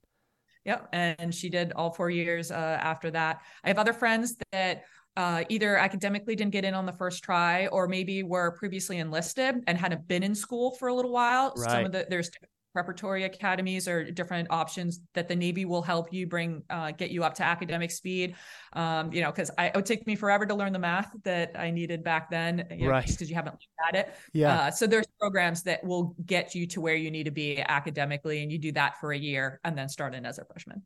Yep, 0.66 0.88
and 0.92 1.34
she 1.34 1.48
did 1.48 1.72
all 1.72 1.90
four 1.90 2.10
years 2.10 2.50
uh, 2.50 2.78
after 2.82 3.10
that. 3.12 3.40
I 3.64 3.68
have 3.68 3.78
other 3.78 3.94
friends 3.94 4.36
that 4.52 4.82
uh, 5.16 5.44
either 5.48 5.78
academically 5.78 6.36
didn't 6.36 6.52
get 6.52 6.66
in 6.66 6.74
on 6.74 6.84
the 6.84 6.92
first 6.92 7.24
try, 7.24 7.68
or 7.68 7.88
maybe 7.88 8.22
were 8.22 8.50
previously 8.58 8.98
enlisted 8.98 9.64
and 9.66 9.78
hadn't 9.78 10.06
been 10.06 10.22
in 10.22 10.34
school 10.34 10.72
for 10.72 10.88
a 10.88 10.94
little 10.94 11.12
while. 11.12 11.54
Right. 11.56 11.70
Some 11.70 11.84
of 11.86 11.92
the 11.92 12.06
there's 12.10 12.30
preparatory 12.76 13.24
academies 13.24 13.88
or 13.88 14.10
different 14.10 14.46
options 14.50 15.00
that 15.14 15.28
the 15.28 15.34
Navy 15.34 15.64
will 15.64 15.80
help 15.80 16.12
you 16.12 16.26
bring 16.26 16.62
uh, 16.68 16.90
get 16.90 17.10
you 17.10 17.24
up 17.24 17.32
to 17.32 17.42
academic 17.42 17.90
speed. 17.90 18.36
Um, 18.74 19.10
you 19.14 19.22
know, 19.22 19.30
because 19.30 19.50
it 19.56 19.74
would 19.74 19.86
take 19.86 20.06
me 20.06 20.14
forever 20.14 20.44
to 20.44 20.54
learn 20.54 20.74
the 20.74 20.78
math 20.78 21.10
that 21.24 21.52
I 21.58 21.70
needed 21.70 22.04
back 22.04 22.28
then, 22.30 22.66
you 22.70 22.84
know, 22.84 22.90
right? 22.90 23.06
Because 23.06 23.30
you 23.30 23.34
haven't 23.34 23.54
looked 23.54 23.66
at 23.88 23.94
it. 23.94 24.14
Yeah. 24.34 24.54
Uh, 24.54 24.70
so 24.70 24.86
there's 24.86 25.06
programs 25.18 25.62
that 25.62 25.82
will 25.84 26.14
get 26.26 26.54
you 26.54 26.66
to 26.66 26.82
where 26.82 26.96
you 26.96 27.10
need 27.10 27.24
to 27.24 27.30
be 27.30 27.62
academically, 27.62 28.42
and 28.42 28.52
you 28.52 28.58
do 28.58 28.72
that 28.72 29.00
for 29.00 29.12
a 29.12 29.18
year 29.18 29.58
and 29.64 29.78
then 29.78 29.88
start 29.88 30.14
in 30.14 30.26
as 30.26 30.38
a 30.38 30.44
freshman. 30.44 30.82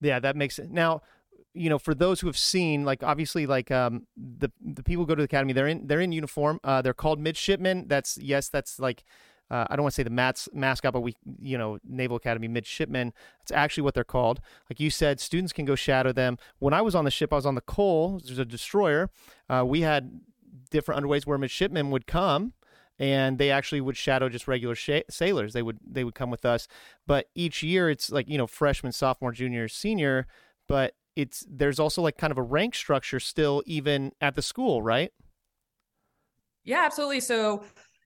Yeah, 0.00 0.18
that 0.20 0.36
makes 0.36 0.58
it 0.58 0.70
now 0.70 1.02
you 1.52 1.68
know, 1.68 1.78
for 1.78 1.94
those 1.94 2.20
who 2.20 2.26
have 2.26 2.38
seen, 2.38 2.84
like 2.84 3.02
obviously, 3.02 3.44
like 3.44 3.70
um, 3.70 4.06
the 4.16 4.50
the 4.60 4.82
people 4.82 5.04
go 5.04 5.14
to 5.14 5.20
the 5.20 5.26
academy, 5.26 5.52
they're 5.52 5.68
in 5.68 5.86
they're 5.86 6.00
in 6.00 6.10
uniform. 6.10 6.58
Uh, 6.64 6.80
they're 6.80 6.94
called 6.94 7.20
midshipmen. 7.20 7.86
That's 7.86 8.16
yes, 8.16 8.48
that's 8.48 8.80
like 8.80 9.04
uh, 9.54 9.66
I 9.70 9.76
don't 9.76 9.84
want 9.84 9.92
to 9.92 9.96
say 9.96 10.02
the 10.02 10.10
mats, 10.10 10.48
mascot, 10.52 10.92
but 10.92 11.02
we, 11.02 11.14
you 11.38 11.56
know, 11.56 11.78
Naval 11.84 12.16
Academy 12.16 12.48
midshipmen. 12.48 13.12
That's 13.38 13.52
actually 13.52 13.84
what 13.84 13.94
they're 13.94 14.02
called. 14.02 14.40
Like 14.68 14.80
you 14.80 14.90
said, 14.90 15.20
students 15.20 15.52
can 15.52 15.64
go 15.64 15.76
shadow 15.76 16.10
them. 16.10 16.38
When 16.58 16.74
I 16.74 16.82
was 16.82 16.96
on 16.96 17.04
the 17.04 17.10
ship, 17.12 17.32
I 17.32 17.36
was 17.36 17.46
on 17.46 17.54
the 17.54 17.60
Cole. 17.60 18.20
There's 18.24 18.40
a 18.40 18.44
destroyer. 18.44 19.10
Uh, 19.48 19.64
we 19.64 19.82
had 19.82 20.20
different 20.72 21.00
underways 21.00 21.24
where 21.24 21.38
midshipmen 21.38 21.92
would 21.92 22.08
come 22.08 22.54
and 22.98 23.38
they 23.38 23.52
actually 23.52 23.80
would 23.80 23.96
shadow 23.96 24.28
just 24.28 24.48
regular 24.48 24.74
sh- 24.74 25.06
sailors. 25.08 25.52
They 25.52 25.62
would 25.62 25.78
they 25.88 26.02
would 26.02 26.16
come 26.16 26.30
with 26.30 26.44
us, 26.44 26.66
but 27.06 27.26
each 27.36 27.62
year 27.62 27.88
it's 27.88 28.10
like 28.10 28.28
you 28.28 28.38
know 28.38 28.48
freshman, 28.48 28.90
sophomore, 28.90 29.30
junior, 29.30 29.68
senior. 29.68 30.26
But 30.66 30.94
it's 31.14 31.46
there's 31.48 31.78
also 31.78 32.02
like 32.02 32.18
kind 32.18 32.32
of 32.32 32.38
a 32.38 32.42
rank 32.42 32.74
structure 32.74 33.20
still 33.20 33.62
even 33.66 34.12
at 34.20 34.34
the 34.34 34.42
school, 34.42 34.82
right? 34.82 35.12
Yeah, 36.64 36.82
absolutely. 36.84 37.20
So 37.20 37.62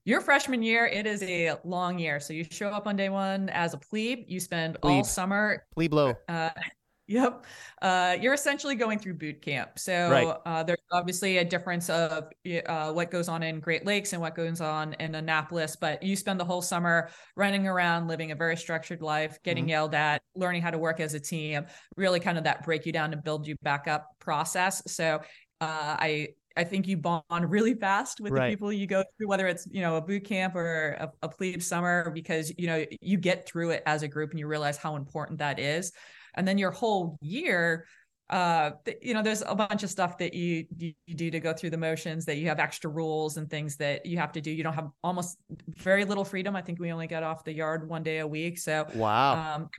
your 0.09 0.21
freshman 0.21 0.63
year, 0.63 0.87
it 0.87 1.05
is 1.05 1.21
a 1.21 1.53
long 1.63 1.99
year. 1.99 2.19
So 2.19 2.33
you 2.33 2.43
show 2.43 2.69
up 2.69 2.87
on 2.87 2.95
day 2.95 3.09
one 3.09 3.47
as 3.49 3.75
a 3.75 3.77
plebe. 3.77 4.25
You 4.27 4.39
spend 4.39 4.81
plebe. 4.81 4.91
all 4.97 5.03
summer. 5.03 5.67
Plebe 5.75 5.93
low. 5.93 6.15
Uh, 6.27 6.49
yep. 7.07 7.45
Uh, 7.79 8.17
you're 8.19 8.33
essentially 8.33 8.73
going 8.73 8.97
through 8.97 9.13
boot 9.13 9.39
camp. 9.39 9.77
So 9.77 10.09
right. 10.09 10.35
uh, 10.47 10.63
there's 10.63 10.79
obviously 10.91 11.37
a 11.37 11.45
difference 11.45 11.91
of 11.91 12.31
uh, 12.65 12.91
what 12.91 13.11
goes 13.11 13.29
on 13.29 13.43
in 13.43 13.59
Great 13.59 13.85
Lakes 13.85 14.13
and 14.13 14.19
what 14.19 14.33
goes 14.33 14.61
on 14.61 14.93
in 14.93 15.13
Annapolis. 15.13 15.75
But 15.79 16.01
you 16.01 16.15
spend 16.15 16.39
the 16.39 16.45
whole 16.45 16.63
summer 16.63 17.11
running 17.35 17.67
around, 17.67 18.07
living 18.07 18.31
a 18.31 18.35
very 18.35 18.57
structured 18.57 19.03
life, 19.03 19.37
getting 19.43 19.65
mm-hmm. 19.65 19.69
yelled 19.69 19.93
at, 19.93 20.23
learning 20.33 20.63
how 20.63 20.71
to 20.71 20.79
work 20.79 20.99
as 20.99 21.13
a 21.13 21.19
team, 21.19 21.67
really 21.95 22.19
kind 22.19 22.39
of 22.39 22.45
that 22.45 22.65
break 22.65 22.87
you 22.87 22.91
down 22.91 23.11
to 23.11 23.17
build 23.17 23.45
you 23.45 23.55
back 23.61 23.87
up 23.87 24.07
process. 24.17 24.81
So 24.91 25.21
uh, 25.61 25.97
I 25.99 26.29
I 26.59 26.65
think 26.65 26.89
you 26.89 26.97
bond 26.97 27.23
really 27.49 27.73
fast 27.73 28.19
with 28.19 28.33
right. 28.33 28.49
the 28.49 28.53
people 28.53 28.73
you 28.73 28.85
go 28.85 29.01
through, 29.17 29.29
whether 29.29 29.47
it's 29.47 29.65
you 29.71 29.81
know 29.81 29.95
a 29.95 30.01
boot 30.01 30.25
camp 30.25 30.55
or 30.55 30.89
a, 30.99 31.11
a 31.23 31.29
plebe 31.29 31.61
summer, 31.61 32.11
because 32.13 32.51
you 32.57 32.67
know 32.67 32.85
you 32.99 33.17
get 33.17 33.47
through 33.47 33.69
it 33.69 33.83
as 33.85 34.03
a 34.03 34.09
group 34.09 34.31
and 34.31 34.39
you 34.39 34.45
realize 34.45 34.75
how 34.75 34.97
important 34.97 35.39
that 35.39 35.57
is. 35.57 35.93
And 36.35 36.45
then 36.45 36.57
your 36.57 36.71
whole 36.71 37.17
year, 37.21 37.85
uh, 38.29 38.71
you 39.01 39.13
know, 39.13 39.23
there's 39.23 39.41
a 39.41 39.55
bunch 39.55 39.83
of 39.83 39.89
stuff 39.89 40.17
that 40.17 40.33
you, 40.33 40.65
you, 40.77 40.93
you 41.07 41.15
do 41.15 41.31
to 41.31 41.39
go 41.39 41.53
through 41.53 41.69
the 41.69 41.77
motions. 41.77 42.25
That 42.25 42.35
you 42.35 42.49
have 42.49 42.59
extra 42.59 42.91
rules 42.91 43.37
and 43.37 43.49
things 43.49 43.77
that 43.77 44.05
you 44.05 44.17
have 44.17 44.33
to 44.33 44.41
do. 44.41 44.51
You 44.51 44.63
don't 44.63 44.73
have 44.73 44.89
almost 45.01 45.37
very 45.77 46.03
little 46.03 46.25
freedom. 46.25 46.57
I 46.57 46.61
think 46.61 46.77
we 46.81 46.91
only 46.91 47.07
get 47.07 47.23
off 47.23 47.45
the 47.45 47.53
yard 47.53 47.87
one 47.87 48.03
day 48.03 48.17
a 48.19 48.27
week. 48.27 48.57
So 48.57 48.85
wow. 48.95 49.55
Um, 49.55 49.69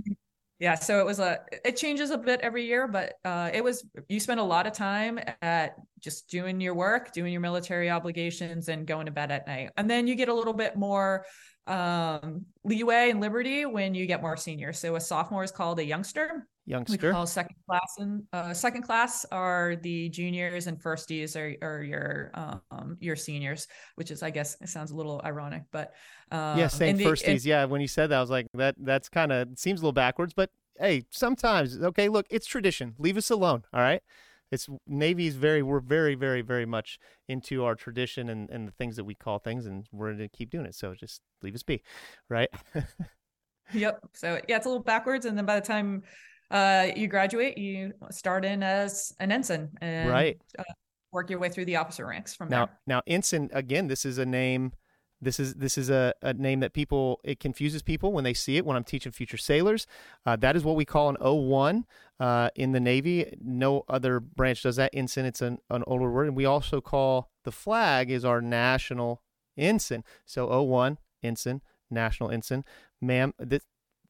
yeah 0.61 0.75
so 0.75 1.01
it 1.01 1.07
was 1.07 1.18
a 1.18 1.40
it 1.64 1.77
changes 1.77 2.11
a 2.11 2.18
bit 2.18 2.40
every 2.42 2.64
year 2.64 2.87
but 2.87 3.14
uh, 3.25 3.51
it 3.53 3.64
was 3.64 3.85
you 4.09 4.20
spend 4.20 4.38
a 4.38 4.44
lot 4.44 4.66
of 4.66 4.73
time 4.73 5.18
at 5.42 5.75
just 6.01 6.29
doing 6.29 6.61
your 6.61 6.75
work 6.75 7.12
doing 7.12 7.33
your 7.33 7.40
military 7.40 7.90
obligations 7.90 8.68
and 8.68 8.87
going 8.87 9.07
to 9.07 9.12
bed 9.12 9.31
at 9.31 9.46
night. 9.46 9.70
And 9.77 9.88
then 9.88 10.07
you 10.07 10.14
get 10.14 10.29
a 10.29 10.35
little 10.35 10.53
bit 10.53 10.77
more 10.77 11.25
um, 11.66 12.46
leeway 12.64 13.11
and 13.11 13.20
liberty 13.20 13.66
when 13.66 13.94
you 13.94 14.07
get 14.07 14.23
more 14.23 14.37
senior. 14.37 14.73
So 14.73 14.96
a 14.96 15.01
sophomore 15.01 15.44
is 15.44 15.53
called 15.53 15.79
a 15.79 15.85
youngster. 15.85 16.46
Youngster. 16.66 17.09
we 17.09 17.12
call 17.12 17.27
second 17.27 17.57
class 17.68 17.94
and 17.99 18.23
uh, 18.33 18.55
second 18.55 18.83
class 18.83 19.25
are 19.33 19.77
the 19.83 20.09
juniors 20.11 20.68
and 20.68 20.81
firsties 20.81 21.35
are, 21.35 21.57
are 21.66 21.83
your 21.83 22.31
um, 22.70 22.96
your 23.01 23.16
seniors 23.16 23.66
which 23.96 24.12
is 24.12 24.23
i 24.23 24.31
guess 24.31 24.57
it 24.61 24.68
sounds 24.68 24.92
a 24.92 24.94
little 24.94 25.20
ironic 25.25 25.64
but 25.73 25.94
um, 26.31 26.59
yeah 26.59 26.69
saying 26.69 26.97
the, 26.97 27.05
firsties 27.05 27.45
yeah 27.45 27.64
when 27.64 27.81
you 27.81 27.88
said 27.88 28.11
that 28.11 28.19
i 28.19 28.21
was 28.21 28.31
like 28.31 28.47
that 28.55 28.75
that's 28.79 29.09
kind 29.09 29.33
of 29.33 29.49
seems 29.57 29.81
a 29.81 29.83
little 29.83 29.93
backwards 29.93 30.33
but 30.35 30.51
hey 30.79 31.03
sometimes 31.11 31.81
okay 31.81 32.09
look 32.09 32.27
it's 32.31 32.47
tradition 32.47 32.95
leave 32.99 33.16
us 33.16 33.31
alone 33.31 33.62
all 33.73 33.81
right 33.81 34.03
it's 34.51 34.69
navy's 34.87 35.37
very 35.37 35.62
we're 35.62 35.81
very 35.81 36.14
very 36.14 36.43
very 36.43 36.66
much 36.66 36.99
into 37.29 37.64
our 37.64 37.75
tradition 37.75 38.29
and, 38.29 38.51
and 38.51 38.66
the 38.66 38.73
things 38.73 38.97
that 38.97 39.05
we 39.05 39.14
call 39.14 39.38
things 39.38 39.66
and 39.66 39.87
we're 39.93 40.09
going 40.09 40.19
to 40.19 40.37
keep 40.37 40.51
doing 40.51 40.66
it 40.66 40.75
so 40.75 40.95
just 40.95 41.21
leave 41.43 41.55
us 41.55 41.62
be 41.62 41.83
right 42.29 42.49
yep 43.73 44.01
so 44.12 44.40
yeah 44.49 44.57
it's 44.57 44.66
a 44.66 44.69
little 44.69 44.83
backwards 44.83 45.27
and 45.27 45.37
then 45.37 45.47
by 45.47 45.59
the 45.59 45.66
time 45.66 46.03
uh, 46.51 46.88
you 46.97 47.07
graduate, 47.07 47.57
you 47.57 47.93
start 48.11 48.45
in 48.45 48.62
as 48.62 49.14
an 49.21 49.31
ensign 49.31 49.71
and 49.81 50.11
right. 50.11 50.40
Uh, 50.59 50.64
work 51.12 51.31
your 51.31 51.38
way 51.38 51.49
through 51.49 51.64
the 51.64 51.77
officer 51.77 52.07
ranks 52.07 52.35
from 52.35 52.49
now, 52.49 52.66
there. 52.66 52.79
Now, 52.87 53.03
ensign 53.07 53.51
again. 53.53 53.87
This 53.87 54.05
is 54.05 54.19
a 54.19 54.27
name. 54.27 54.73
This 55.22 55.38
is 55.38 55.54
this 55.54 55.76
is 55.76 55.90
a, 55.90 56.14
a 56.22 56.33
name 56.33 56.61
that 56.61 56.72
people 56.72 57.20
it 57.22 57.40
confuses 57.40 57.83
people 57.83 58.12
when 58.12 58.24
they 58.24 58.33
see 58.33 58.56
it 58.56 58.64
when 58.64 58.76
I'm 58.76 58.85
teaching 58.85 59.12
future 59.12 59.37
sailors. 59.37 59.87
Uh, 60.24 60.37
that 60.37 60.56
is 60.56 60.64
what 60.64 60.76
we 60.76 60.85
call 60.85 61.11
an 61.11 61.16
O1 61.16 61.85
uh, 62.18 62.50
in 62.54 62.72
the 62.72 62.80
Navy. 62.80 63.37
No 63.42 63.85
other 63.88 64.18
branch 64.18 64.62
does 64.62 64.76
that. 64.76 64.90
Ensign 64.94 65.26
it's 65.26 65.42
an, 65.42 65.59
an 65.68 65.85
older 65.87 66.11
word, 66.11 66.28
and 66.28 66.37
we 66.37 66.46
also 66.46 66.80
call 66.80 67.30
the 67.44 67.52
flag 67.52 68.11
is 68.11 68.24
our 68.24 68.40
national 68.40 69.22
ensign. 69.59 70.04
So 70.24 70.48
O1 70.48 70.96
ensign, 71.22 71.61
national 71.90 72.30
ensign. 72.30 72.64
Ma'am, 73.00 73.35
this, 73.38 73.62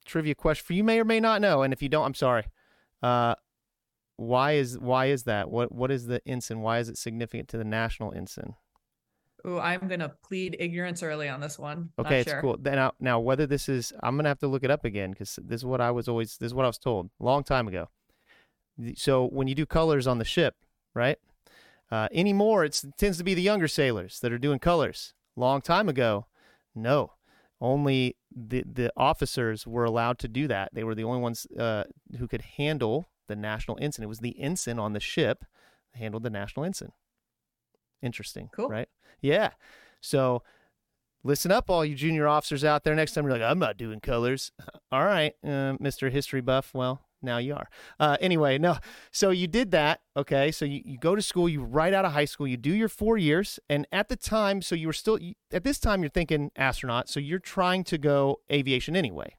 trivia 0.04 0.34
question 0.34 0.64
for 0.64 0.72
you 0.74 0.84
may 0.84 1.00
or 1.00 1.04
may 1.04 1.20
not 1.20 1.40
know, 1.40 1.62
and 1.62 1.72
if 1.72 1.82
you 1.82 1.88
don't, 1.88 2.04
I'm 2.04 2.14
sorry. 2.14 2.44
Uh, 3.02 3.34
why 4.16 4.52
is 4.52 4.78
why 4.78 5.06
is 5.06 5.24
that? 5.24 5.50
What 5.50 5.72
what 5.72 5.90
is 5.90 6.06
the 6.06 6.20
ensign? 6.26 6.60
Why 6.60 6.78
is 6.78 6.88
it 6.88 6.98
significant 6.98 7.48
to 7.48 7.58
the 7.58 7.64
national 7.64 8.12
ensign? 8.12 8.54
Oh, 9.44 9.58
I'm 9.58 9.88
gonna 9.88 10.12
plead 10.22 10.56
ignorance 10.58 11.02
early 11.02 11.28
on 11.28 11.40
this 11.40 11.58
one. 11.58 11.90
Okay, 11.98 12.10
Not 12.10 12.18
it's 12.20 12.30
sure. 12.30 12.40
cool. 12.40 12.56
Now, 12.60 12.92
now 13.00 13.20
whether 13.20 13.46
this 13.46 13.68
is, 13.68 13.92
I'm 14.02 14.16
gonna 14.16 14.28
have 14.28 14.38
to 14.40 14.48
look 14.48 14.64
it 14.64 14.70
up 14.70 14.84
again 14.84 15.10
because 15.10 15.38
this 15.42 15.60
is 15.60 15.64
what 15.64 15.80
I 15.80 15.90
was 15.90 16.08
always, 16.08 16.36
this 16.36 16.48
is 16.48 16.54
what 16.54 16.64
I 16.64 16.68
was 16.68 16.78
told 16.78 17.10
a 17.20 17.24
long 17.24 17.44
time 17.44 17.68
ago. 17.68 17.88
So 18.94 19.26
when 19.26 19.48
you 19.48 19.54
do 19.54 19.66
colors 19.66 20.06
on 20.06 20.18
the 20.18 20.24
ship, 20.24 20.54
right? 20.94 21.18
Uh, 21.90 22.08
anymore, 22.12 22.64
it 22.64 22.82
tends 22.96 23.18
to 23.18 23.24
be 23.24 23.34
the 23.34 23.42
younger 23.42 23.68
sailors 23.68 24.20
that 24.20 24.32
are 24.32 24.38
doing 24.38 24.58
colors. 24.58 25.14
Long 25.36 25.60
time 25.60 25.88
ago, 25.88 26.26
no 26.74 27.12
only 27.60 28.16
the 28.34 28.64
the 28.70 28.92
officers 28.96 29.66
were 29.66 29.84
allowed 29.84 30.18
to 30.20 30.28
do 30.28 30.48
that. 30.48 30.70
They 30.72 30.84
were 30.84 30.94
the 30.94 31.04
only 31.04 31.20
ones 31.20 31.46
uh, 31.58 31.84
who 32.18 32.26
could 32.26 32.42
handle 32.56 33.10
the 33.28 33.36
national 33.36 33.78
ensign. 33.80 34.04
It 34.04 34.08
was 34.08 34.20
the 34.20 34.40
ensign 34.40 34.78
on 34.78 34.92
the 34.92 35.00
ship 35.00 35.44
that 35.92 35.98
handled 35.98 36.22
the 36.22 36.30
national 36.30 36.64
ensign. 36.64 36.92
Interesting, 38.02 38.48
cool, 38.54 38.68
right? 38.68 38.88
Yeah. 39.20 39.50
So 40.00 40.42
listen 41.22 41.50
up, 41.52 41.68
all 41.68 41.84
you 41.84 41.94
junior 41.94 42.26
officers 42.26 42.64
out 42.64 42.84
there. 42.84 42.94
Next 42.94 43.12
time 43.12 43.24
you're 43.24 43.32
like, 43.32 43.42
I'm 43.42 43.58
not 43.58 43.76
doing 43.76 44.00
colors. 44.00 44.52
All 44.92 45.04
right, 45.04 45.34
uh, 45.46 45.74
Mister 45.78 46.08
History 46.10 46.40
Buff. 46.40 46.72
Well, 46.74 47.00
now 47.22 47.38
you 47.38 47.54
are. 47.54 47.68
Uh, 47.98 48.16
anyway, 48.20 48.58
no. 48.58 48.78
So 49.10 49.30
you 49.30 49.46
did 49.46 49.70
that. 49.72 50.00
Okay. 50.16 50.50
So 50.50 50.64
you, 50.64 50.80
you 50.84 50.98
go 50.98 51.14
to 51.14 51.22
school, 51.22 51.48
you 51.48 51.62
right 51.62 51.92
out 51.92 52.04
of 52.04 52.12
high 52.12 52.24
school, 52.24 52.48
you 52.48 52.56
do 52.56 52.72
your 52.72 52.88
four 52.88 53.18
years. 53.18 53.58
And 53.68 53.86
at 53.92 54.08
the 54.08 54.16
time, 54.16 54.62
so 54.62 54.74
you 54.74 54.86
were 54.86 54.94
still, 54.94 55.18
at 55.52 55.62
this 55.62 55.78
time, 55.78 56.02
you're 56.02 56.10
thinking 56.10 56.50
astronaut. 56.56 57.08
So 57.10 57.20
you're 57.20 57.38
trying 57.38 57.84
to 57.84 57.98
go 57.98 58.40
aviation 58.50 58.96
anyway. 58.96 59.36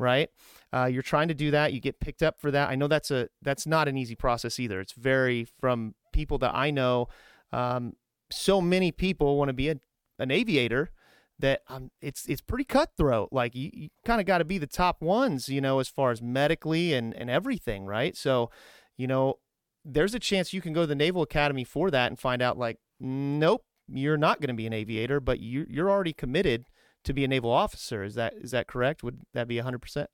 Right. 0.00 0.30
uh, 0.72 0.84
you're 0.84 1.02
trying 1.02 1.26
to 1.26 1.34
do 1.34 1.50
that. 1.50 1.72
You 1.72 1.80
get 1.80 1.98
picked 1.98 2.22
up 2.22 2.40
for 2.40 2.52
that. 2.52 2.70
I 2.70 2.76
know 2.76 2.86
that's 2.86 3.10
a 3.10 3.28
that's 3.42 3.66
not 3.66 3.88
an 3.88 3.96
easy 3.96 4.14
process 4.14 4.60
either. 4.60 4.78
It's 4.80 4.92
very 4.92 5.44
from 5.58 5.96
people 6.12 6.38
that 6.38 6.54
I 6.54 6.70
know. 6.70 7.08
Um, 7.52 7.94
so 8.30 8.60
many 8.60 8.92
people 8.92 9.36
want 9.36 9.48
to 9.48 9.54
be 9.54 9.68
a, 9.68 9.76
an 10.18 10.30
aviator 10.30 10.90
that 11.38 11.62
um, 11.68 11.90
it's 12.00 12.26
it's 12.26 12.40
pretty 12.40 12.64
cutthroat. 12.64 13.28
Like 13.32 13.54
you, 13.54 13.70
you 13.72 13.88
kind 14.04 14.20
of 14.20 14.26
got 14.26 14.38
to 14.38 14.44
be 14.44 14.58
the 14.58 14.66
top 14.66 15.00
ones, 15.00 15.48
you 15.48 15.60
know, 15.60 15.78
as 15.78 15.88
far 15.88 16.10
as 16.10 16.20
medically 16.20 16.92
and 16.94 17.14
and 17.14 17.30
everything, 17.30 17.86
right? 17.86 18.16
So, 18.16 18.50
you 18.96 19.06
know, 19.06 19.38
there's 19.84 20.14
a 20.14 20.18
chance 20.18 20.52
you 20.52 20.60
can 20.60 20.72
go 20.72 20.82
to 20.82 20.86
the 20.86 20.94
Naval 20.94 21.22
Academy 21.22 21.64
for 21.64 21.90
that 21.90 22.10
and 22.10 22.18
find 22.18 22.42
out 22.42 22.58
like, 22.58 22.78
nope, 23.00 23.64
you're 23.88 24.16
not 24.16 24.40
going 24.40 24.48
to 24.48 24.54
be 24.54 24.66
an 24.66 24.72
aviator, 24.72 25.20
but 25.20 25.40
you 25.40 25.66
you're 25.68 25.90
already 25.90 26.12
committed 26.12 26.66
to 27.04 27.12
be 27.12 27.24
a 27.24 27.28
naval 27.28 27.50
officer. 27.50 28.02
Is 28.02 28.14
that 28.16 28.34
is 28.34 28.50
that 28.50 28.66
correct? 28.66 29.02
Would 29.02 29.20
that 29.34 29.48
be 29.48 29.56
100%? 29.56 30.06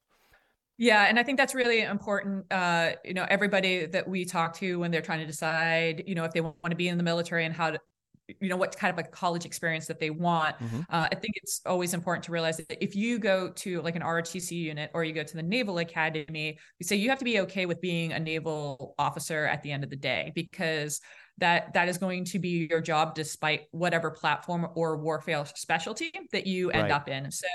Yeah, 0.76 1.04
and 1.04 1.20
I 1.20 1.22
think 1.22 1.38
that's 1.38 1.54
really 1.54 1.82
important. 1.82 2.52
Uh, 2.52 2.92
you 3.04 3.14
know, 3.14 3.26
everybody 3.28 3.86
that 3.86 4.08
we 4.08 4.24
talk 4.24 4.54
to 4.54 4.80
when 4.80 4.90
they're 4.90 5.02
trying 5.02 5.20
to 5.20 5.26
decide, 5.26 6.02
you 6.06 6.16
know, 6.16 6.24
if 6.24 6.32
they 6.32 6.40
want 6.40 6.56
to 6.70 6.74
be 6.74 6.88
in 6.88 6.98
the 6.98 7.04
military 7.04 7.44
and 7.44 7.54
how 7.54 7.70
to, 7.70 7.80
you 8.40 8.48
know, 8.48 8.56
what 8.56 8.76
kind 8.76 8.96
of 8.96 9.04
a 9.04 9.08
college 9.08 9.44
experience 9.44 9.86
that 9.86 10.00
they 10.00 10.10
want. 10.10 10.56
Mm-hmm. 10.58 10.80
Uh, 10.88 11.08
I 11.10 11.14
think 11.14 11.34
it's 11.36 11.60
always 11.66 11.94
important 11.94 12.24
to 12.24 12.32
realize 12.32 12.56
that 12.56 12.82
if 12.82 12.96
you 12.96 13.18
go 13.18 13.50
to 13.50 13.82
like 13.82 13.96
an 13.96 14.02
ROTC 14.02 14.52
unit 14.52 14.90
or 14.94 15.04
you 15.04 15.12
go 15.12 15.22
to 15.22 15.36
the 15.36 15.42
Naval 15.42 15.78
Academy, 15.78 16.58
we 16.80 16.84
say 16.84 16.96
you 16.96 17.10
have 17.10 17.18
to 17.18 17.24
be 17.24 17.40
okay 17.40 17.66
with 17.66 17.80
being 17.80 18.12
a 18.12 18.18
naval 18.18 18.94
officer 18.98 19.46
at 19.46 19.62
the 19.62 19.72
end 19.72 19.84
of 19.84 19.90
the 19.90 19.96
day 19.96 20.32
because 20.34 21.00
that 21.38 21.72
that 21.74 21.88
is 21.88 21.98
going 21.98 22.24
to 22.24 22.38
be 22.38 22.66
your 22.70 22.80
job 22.80 23.14
despite 23.14 23.62
whatever 23.72 24.10
platform 24.10 24.68
or 24.74 24.96
warfare 24.96 25.44
specialty 25.54 26.12
that 26.32 26.46
you 26.46 26.70
end 26.70 26.84
right. 26.84 26.92
up 26.92 27.08
in 27.08 27.30
so 27.30 27.46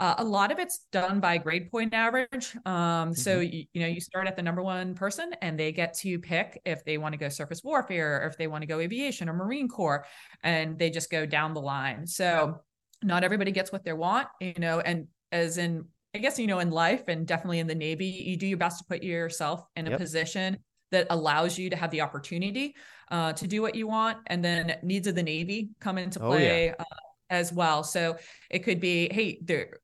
uh, 0.00 0.14
a 0.18 0.24
lot 0.24 0.50
of 0.52 0.58
it's 0.58 0.86
done 0.92 1.20
by 1.20 1.36
grade 1.36 1.70
point 1.70 1.92
average 1.92 2.56
um, 2.64 3.12
so 3.14 3.38
mm-hmm. 3.38 3.54
you, 3.54 3.64
you, 3.72 3.80
know 3.82 3.86
you 3.86 4.00
start 4.00 4.26
at 4.26 4.36
the 4.36 4.42
number 4.42 4.62
one 4.62 4.94
person 4.94 5.30
and 5.42 5.58
they 5.58 5.72
get 5.72 5.92
to 5.92 6.18
pick 6.18 6.60
if 6.64 6.84
they 6.84 6.96
want 6.96 7.12
to 7.12 7.18
go 7.18 7.28
surface 7.28 7.62
warfare 7.62 8.22
or 8.22 8.26
if 8.26 8.38
they 8.38 8.46
want 8.46 8.62
to 8.62 8.66
go 8.66 8.80
aviation 8.80 9.28
or 9.28 9.34
marine 9.34 9.68
corps 9.68 10.06
and 10.42 10.78
they 10.78 10.88
just 10.88 11.10
go 11.10 11.26
down 11.26 11.52
the 11.52 11.60
line 11.60 12.06
so 12.06 12.58
not 13.02 13.24
everybody 13.24 13.52
gets 13.52 13.70
what 13.70 13.84
they 13.84 13.92
want 13.92 14.26
you 14.40 14.54
know 14.58 14.80
and 14.80 15.06
as 15.32 15.58
in 15.58 15.84
I 16.14 16.18
guess 16.18 16.38
you 16.38 16.46
know 16.46 16.60
in 16.60 16.70
life 16.70 17.04
and 17.08 17.26
definitely 17.26 17.58
in 17.58 17.66
the 17.66 17.74
Navy, 17.74 18.06
you 18.06 18.38
do 18.38 18.46
your 18.46 18.56
best 18.56 18.78
to 18.78 18.84
put 18.86 19.02
yourself 19.02 19.66
in 19.76 19.86
a 19.86 19.90
yep. 19.90 20.00
position 20.00 20.56
that 20.90 21.06
allows 21.10 21.58
you 21.58 21.70
to 21.70 21.76
have 21.76 21.90
the 21.90 22.00
opportunity 22.00 22.74
uh, 23.10 23.32
to 23.34 23.46
do 23.46 23.62
what 23.62 23.74
you 23.74 23.86
want. 23.86 24.18
And 24.26 24.44
then 24.44 24.76
needs 24.82 25.06
of 25.06 25.14
the 25.14 25.22
Navy 25.22 25.70
come 25.80 25.98
into 25.98 26.20
play 26.20 26.70
oh, 26.70 26.72
yeah. 26.72 26.74
uh, 26.78 26.84
as 27.30 27.52
well. 27.52 27.82
So 27.84 28.16
it 28.50 28.60
could 28.60 28.80
be, 28.80 29.12
hey, 29.12 29.40
there. 29.42 29.80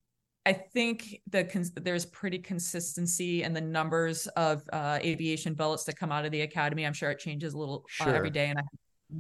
I 0.47 0.53
think 0.53 1.23
the 1.31 1.71
there's 1.81 2.05
pretty 2.05 2.39
consistency 2.39 3.43
in 3.43 3.55
the 3.55 3.63
numbers 3.63 4.27
of 4.27 4.63
uh, 4.71 4.99
aviation 5.03 5.55
billets 5.55 5.85
that 5.85 5.97
come 5.97 6.13
out 6.13 6.27
of 6.27 6.33
the 6.33 6.43
academy. 6.43 6.85
I'm 6.85 6.93
sure 6.93 7.11
it 7.11 7.19
changes 7.19 7.55
a 7.55 7.59
little 7.59 7.87
uh, 7.99 8.11
every 8.11 8.29
day, 8.29 8.51
and 8.51 8.59
I 8.59 8.63
have 8.63 8.69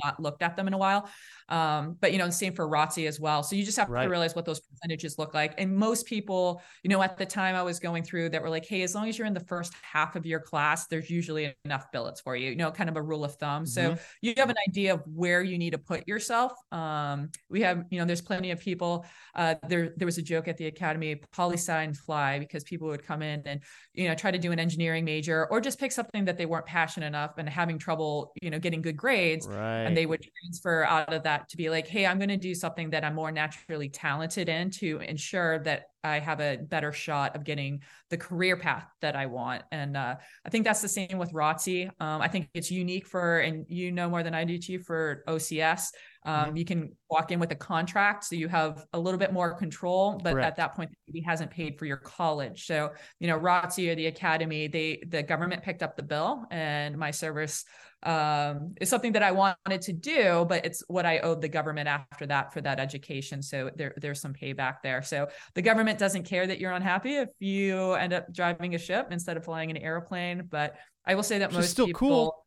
not 0.05 0.21
looked 0.21 0.43
at 0.43 0.55
them 0.55 0.67
in 0.67 0.75
a 0.75 0.79
while. 0.79 1.09
Um, 1.49 1.97
but 2.01 2.13
you 2.13 2.19
know, 2.19 2.31
same 2.31 2.55
for 2.55 2.69
ROTC 2.69 3.07
as 3.07 3.21
well. 3.21 3.43
So 3.43 3.57
you 3.57 3.65
just 3.65 3.79
have 3.79 3.89
right. 3.89 4.05
to 4.05 4.09
realize 4.09 4.35
what 4.35 4.45
those 4.45 4.61
percentages 4.61 5.19
look 5.19 5.35
like. 5.35 5.55
And 5.59 5.77
most 5.77 6.07
people, 6.07 6.63
you 6.83 6.91
know, 6.91 7.03
at 7.03 7.19
the 7.19 7.27
time 7.27 7.55
I 7.55 7.63
was 7.63 7.79
going 7.79 8.03
through 8.03 8.31
that 8.31 8.43
were 8.43 8.51
like, 8.51 8.67
hey, 8.67 8.83
as 8.83 8.95
long 8.95 9.09
as 9.09 9.19
you're 9.19 9.27
in 9.27 9.35
the 9.35 9.41
first 9.41 9.75
half 9.83 10.17
of 10.17 10.25
your 10.25 10.41
class, 10.41 10.87
there's 10.87 11.11
usually 11.11 11.55
enough 11.65 11.91
billets 11.93 12.21
for 12.21 12.37
you, 12.37 12.51
you 12.51 12.57
know, 12.57 12.71
kind 12.71 12.89
of 12.89 12.97
a 12.97 13.03
rule 13.03 13.25
of 13.25 13.35
thumb. 13.35 13.65
Mm-hmm. 13.65 13.95
So 13.95 13.97
you 14.23 14.35
have 14.37 14.51
an 14.51 14.57
idea 14.69 14.95
of 14.95 15.03
where 15.07 15.43
you 15.43 15.59
need 15.59 15.71
to 15.71 15.79
put 15.79 16.07
yourself. 16.09 16.53
Um, 16.73 17.31
we 17.49 17.61
have, 17.63 17.85
you 17.91 17.99
know, 17.99 18.05
there's 18.05 18.23
plenty 18.23 18.51
of 18.51 18.61
people. 18.61 19.05
Uh, 19.35 19.57
there, 19.69 19.93
there 19.97 20.07
was 20.07 20.19
a 20.19 20.23
joke 20.23 20.49
at 20.49 20.57
the 20.57 20.67
academy, 20.67 21.17
poli 21.33 21.57
sci 21.57 21.93
fly, 21.93 22.39
because 22.39 22.65
people 22.65 22.89
would 22.89 23.05
come 23.05 23.23
in 23.23 23.43
and, 23.47 23.61
you 23.93 24.09
know, 24.09 24.15
try 24.15 24.31
to 24.31 24.39
do 24.39 24.53
an 24.53 24.59
engineering 24.59 25.05
major 25.05 25.47
or 25.51 25.61
just 25.61 25.79
pick 25.79 25.93
something 25.93 26.25
that 26.25 26.39
they 26.39 26.47
weren't 26.47 26.67
passionate 26.67 27.07
enough 27.07 27.33
and 27.39 27.49
having 27.49 27.79
trouble, 27.79 28.33
you 28.41 28.51
know, 28.51 28.59
getting 28.59 28.81
good 28.81 28.97
grades. 28.97 29.47
Right. 29.47 29.83
And 29.83 29.97
they 29.97 30.07
would 30.07 30.21
transfer 30.23 30.85
out 30.85 31.13
of 31.13 31.23
that 31.25 31.34
that 31.35 31.49
to 31.51 31.57
be 31.57 31.71
like, 31.71 31.87
hey, 31.87 32.07
I'm 32.07 32.19
going 32.19 32.29
to 32.29 32.37
do 32.37 32.55
something 32.55 32.91
that 32.91 33.05
I'm 33.05 33.15
more 33.15 33.33
naturally 33.33 33.89
talented 33.89 34.49
in 34.49 34.71
to 34.71 35.01
ensure 35.01 35.59
that 35.61 35.87
I 36.03 36.19
have 36.19 36.41
a 36.41 36.57
better 36.57 36.93
shot 36.93 37.35
of 37.35 37.45
getting 37.45 37.81
the 38.11 38.17
career 38.17 38.57
path 38.57 38.87
that 39.01 39.17
I 39.17 39.27
want. 39.27 39.63
And 39.73 39.97
uh, 39.97 40.17
I 40.45 40.51
think 40.51 40.65
that's 40.65 40.83
the 40.83 40.89
same 40.89 41.19
with 41.19 41.33
ROTC. 41.33 41.89
Um, 42.01 42.21
I 42.21 42.29
think 42.29 42.49
it's 42.55 42.71
unique 42.71 43.07
for, 43.07 43.41
and 43.41 43.65
you 43.69 43.91
know 43.91 44.09
more 44.09 44.23
than 44.23 44.35
I 44.35 44.45
do, 44.45 44.59
Chief, 44.59 44.83
for 44.83 45.25
OCS. 45.27 45.89
Um, 46.25 46.47
mm-hmm. 46.47 46.57
You 46.57 46.65
can 46.65 46.93
walk 47.11 47.33
in 47.33 47.39
with 47.39 47.51
a 47.53 47.57
contract, 47.57 48.25
so 48.25 48.35
you 48.35 48.49
have 48.49 48.87
a 48.93 48.99
little 48.99 49.19
bit 49.19 49.33
more 49.33 49.55
control. 49.55 50.21
But 50.23 50.33
Correct. 50.33 50.47
at 50.47 50.57
that 50.57 50.75
point, 50.75 50.91
he 51.07 51.23
hasn't 51.23 51.51
paid 51.51 51.79
for 51.79 51.87
your 51.87 51.99
college. 51.99 52.67
So 52.67 52.93
you 53.21 53.27
know, 53.27 53.39
ROTC 53.39 53.91
or 53.91 53.95
the 53.95 54.07
academy, 54.07 54.69
they 54.69 55.03
the 55.09 55.23
government 55.23 55.63
picked 55.63 55.83
up 55.83 55.97
the 55.97 56.03
bill, 56.03 56.47
and 56.51 56.97
my 56.97 57.11
service 57.11 57.65
um, 58.05 58.75
is 58.81 58.89
something 58.89 59.13
that 59.13 59.23
I 59.23 59.33
wanted 59.33 59.81
to 59.83 59.93
do, 59.93 60.45
but 60.49 60.65
it's 60.65 60.83
what 60.89 61.07
I 61.07 61.21
owed 61.21 61.41
the 61.41 61.49
government 61.49 61.89
after 61.89 62.27
that 62.27 62.53
for 62.53 62.61
that 62.61 62.79
education. 62.79 63.43
So 63.43 63.71
there, 63.75 63.95
there's 63.97 64.21
some 64.21 64.35
payback 64.35 64.77
there. 64.83 65.03
So 65.03 65.29
the 65.55 65.63
government 65.63 65.99
doesn't 65.99 66.25
care 66.25 66.47
that 66.47 66.61
you're 66.61 66.73
unhappy 66.73 67.17
if 67.17 67.31
you 67.39 67.93
end 67.93 68.13
up 68.13 68.33
driving 68.33 68.75
a 68.75 68.79
ship 68.79 69.09
instead 69.11 69.37
of 69.37 69.45
flying 69.45 69.71
an 69.71 69.79
airplane. 69.79 70.47
But 70.51 70.77
I 71.07 71.15
will 71.15 71.23
say 71.23 71.39
that 71.39 71.51
Which 71.51 71.57
most 71.57 71.71
still 71.71 71.87
people, 71.87 72.09
cool. 72.09 72.44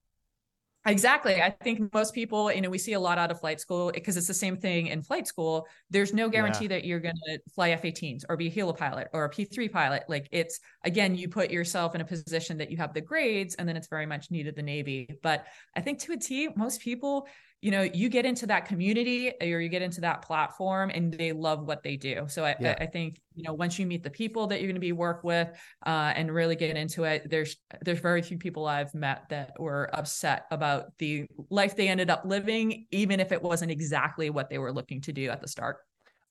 Exactly. 0.88 1.42
I 1.42 1.50
think 1.50 1.94
most 1.94 2.14
people, 2.14 2.52
you 2.52 2.62
know, 2.62 2.70
we 2.70 2.78
see 2.78 2.94
a 2.94 3.00
lot 3.00 3.18
out 3.18 3.30
of 3.30 3.40
flight 3.40 3.60
school 3.60 3.90
eh, 3.90 3.92
because 3.96 4.16
it's 4.16 4.28
the 4.28 4.34
same 4.34 4.56
thing 4.56 4.88
in 4.88 5.02
flight 5.02 5.28
school. 5.28 5.68
There's 5.90 6.14
no 6.14 6.30
guarantee 6.30 6.66
yeah. 6.66 6.70
that 6.70 6.86
you're 6.86 7.02
going 7.02 7.16
to 7.28 7.40
fly 7.54 7.72
F 7.72 7.84
18s 7.84 8.24
or 8.30 8.38
be 8.38 8.48
a 8.48 8.52
helipilot 8.52 9.08
or 9.12 9.26
a 9.26 9.30
P3 9.30 9.70
pilot. 9.70 10.04
Like 10.08 10.30
it's, 10.32 10.60
again, 10.86 11.16
you 11.16 11.28
put 11.28 11.52
yourself 11.52 11.94
in 11.94 12.02
a 12.02 12.06
position 12.06 12.58
that 12.60 12.72
you 12.72 12.78
have 12.78 12.94
the 12.94 13.02
grades 13.02 13.56
and 13.56 13.68
then 13.68 13.76
it's 13.76 13.88
very 13.88 14.06
much 14.06 14.32
needed 14.32 14.56
the 14.56 14.64
Navy. 14.64 15.20
But 15.22 15.46
I 15.76 15.82
think 15.82 16.00
to 16.00 16.14
a 16.14 16.18
T, 16.18 16.50
most 16.56 16.80
people, 16.80 17.28
you 17.62 17.72
know 17.72 17.82
you 17.82 18.08
get 18.08 18.26
into 18.26 18.46
that 18.46 18.66
community 18.66 19.34
or 19.42 19.60
you 19.60 19.70
get 19.70 19.82
into 19.82 20.02
that 20.02 20.22
platform 20.22 20.92
and 20.94 21.14
they 21.14 21.32
love 21.32 21.66
what 21.66 21.82
they 21.82 21.96
do 21.96 22.26
so 22.28 22.46
i, 22.46 22.56
yeah. 22.60 22.76
I, 22.80 22.84
I 22.84 22.88
think 22.88 23.20
you 23.34 23.44
know 23.44 23.54
once 23.54 23.80
you 23.80 23.86
meet 23.86 24.04
the 24.04 24.10
people 24.10 24.48
that 24.48 24.60
you're 24.60 24.68
going 24.68 24.76
to 24.76 24.80
be 24.80 24.92
work 24.92 25.24
with 25.24 25.50
uh, 25.86 26.14
and 26.16 26.32
really 26.34 26.56
get 26.56 26.76
into 26.78 27.04
it 27.04 27.30
there's 27.30 27.58
there's 27.84 28.00
very 28.00 28.22
few 28.22 28.38
people 28.38 28.68
i've 28.68 28.94
met 28.94 29.28
that 29.30 29.54
were 29.60 29.90
upset 29.94 30.46
about 30.52 30.98
the 31.00 31.26
life 31.50 31.76
they 31.76 31.88
ended 31.88 32.10
up 32.10 32.24
living 32.26 32.86
even 32.92 33.20
if 33.20 33.32
it 33.32 33.42
wasn't 33.42 33.72
exactly 33.72 34.30
what 34.30 34.50
they 34.50 34.60
were 34.60 34.72
looking 34.72 35.02
to 35.02 35.12
do 35.12 35.30
at 35.30 35.42
the 35.42 35.48
start 35.48 35.78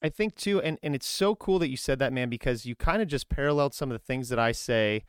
i 0.02 0.08
think 0.08 0.36
too 0.36 0.60
and, 0.62 0.78
and 0.82 0.94
it's 0.94 1.08
so 1.08 1.34
cool 1.34 1.58
that 1.58 1.68
you 1.68 1.76
said 1.76 1.98
that 1.98 2.12
man 2.12 2.28
because 2.28 2.64
you 2.64 2.76
kind 2.76 3.02
of 3.02 3.08
just 3.08 3.28
paralleled 3.28 3.74
some 3.74 3.90
of 3.90 3.98
the 3.98 4.04
things 4.04 4.28
that 4.28 4.38
i 4.38 4.52
say 4.52 5.02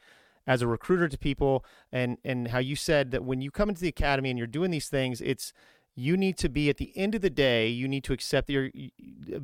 as 0.47 0.61
a 0.61 0.67
recruiter 0.67 1.07
to 1.07 1.17
people 1.17 1.63
and 1.91 2.17
and 2.23 2.47
how 2.47 2.59
you 2.59 2.75
said 2.75 3.11
that 3.11 3.23
when 3.23 3.41
you 3.41 3.51
come 3.51 3.69
into 3.69 3.81
the 3.81 3.89
academy 3.89 4.29
and 4.29 4.39
you're 4.39 4.47
doing 4.47 4.71
these 4.71 4.87
things 4.87 5.21
it's 5.21 5.53
you 5.97 6.15
need 6.15 6.37
to 6.37 6.47
be 6.47 6.69
at 6.69 6.77
the 6.77 6.95
end 6.95 7.15
of 7.15 7.21
the 7.21 7.29
day 7.29 7.67
you 7.67 7.87
need 7.87 8.03
to 8.03 8.13
accept 8.13 8.49
your 8.49 8.69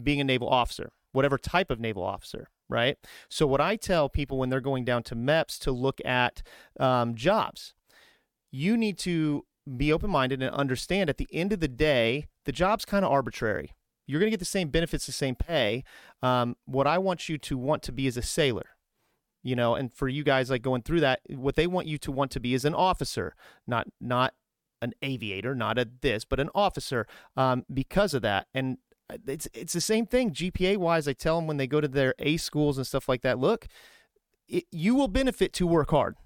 being 0.01 0.21
a 0.21 0.23
naval 0.23 0.47
officer 0.47 0.91
whatever 1.11 1.37
type 1.37 1.69
of 1.69 1.79
naval 1.79 2.03
officer 2.03 2.47
right? 2.69 2.97
So 3.29 3.45
what 3.45 3.59
i 3.59 3.75
tell 3.75 4.07
people 4.07 4.37
when 4.37 4.49
they're 4.49 4.61
going 4.61 4.85
down 4.85 5.03
to 5.03 5.15
meps 5.15 5.59
to 5.59 5.71
look 5.71 5.99
at 6.05 6.41
um, 6.79 7.15
jobs 7.15 7.73
you 8.51 8.77
need 8.77 8.97
to 8.99 9.45
be 9.77 9.91
open-minded 9.91 10.41
and 10.41 10.53
understand 10.55 11.09
at 11.09 11.17
the 11.17 11.27
end 11.31 11.51
of 11.51 11.59
the 11.59 11.67
day 11.67 12.27
the 12.45 12.51
job's 12.51 12.85
kind 12.85 13.03
of 13.05 13.11
arbitrary. 13.11 13.71
You're 14.05 14.19
going 14.19 14.27
to 14.27 14.31
get 14.31 14.39
the 14.39 14.45
same 14.45 14.67
benefits 14.67 15.05
the 15.05 15.13
same 15.13 15.35
pay. 15.35 15.83
Um, 16.21 16.55
what 16.65 16.87
i 16.87 16.97
want 16.97 17.29
you 17.29 17.37
to 17.39 17.57
want 17.57 17.83
to 17.83 17.91
be 17.91 18.07
is 18.07 18.17
a 18.17 18.21
sailor 18.21 18.67
you 19.43 19.55
know 19.55 19.75
and 19.75 19.93
for 19.93 20.07
you 20.07 20.23
guys 20.23 20.49
like 20.49 20.61
going 20.61 20.81
through 20.81 21.01
that 21.01 21.19
what 21.29 21.55
they 21.55 21.67
want 21.67 21.85
you 21.85 21.97
to 21.97 22.11
want 22.11 22.31
to 22.31 22.39
be 22.39 22.53
is 22.53 22.65
an 22.65 22.73
officer 22.73 23.35
not 23.67 23.87
not 23.99 24.33
an 24.83 24.93
aviator, 25.01 25.55
not 25.55 25.79
a 25.79 25.87
this, 26.01 26.25
but 26.25 26.39
an 26.39 26.49
officer 26.53 27.07
um, 27.35 27.65
because 27.73 28.13
of 28.13 28.21
that. 28.21 28.47
And 28.53 28.77
uh, 29.09 29.17
it's 29.25 29.47
it's 29.53 29.73
the 29.73 29.81
same 29.81 30.05
thing 30.05 30.31
GPA 30.31 30.77
wise. 30.77 31.07
I 31.07 31.13
tell 31.13 31.37
them 31.37 31.47
when 31.47 31.57
they 31.57 31.67
go 31.67 31.81
to 31.81 31.87
their 31.87 32.13
A 32.19 32.37
schools 32.37 32.77
and 32.77 32.85
stuff 32.85 33.09
like 33.09 33.21
that. 33.21 33.39
Look, 33.39 33.67
it, 34.47 34.65
you 34.71 34.93
will 34.93 35.07
benefit 35.07 35.53
to 35.53 35.65
work 35.65 35.91
hard. 35.91 36.17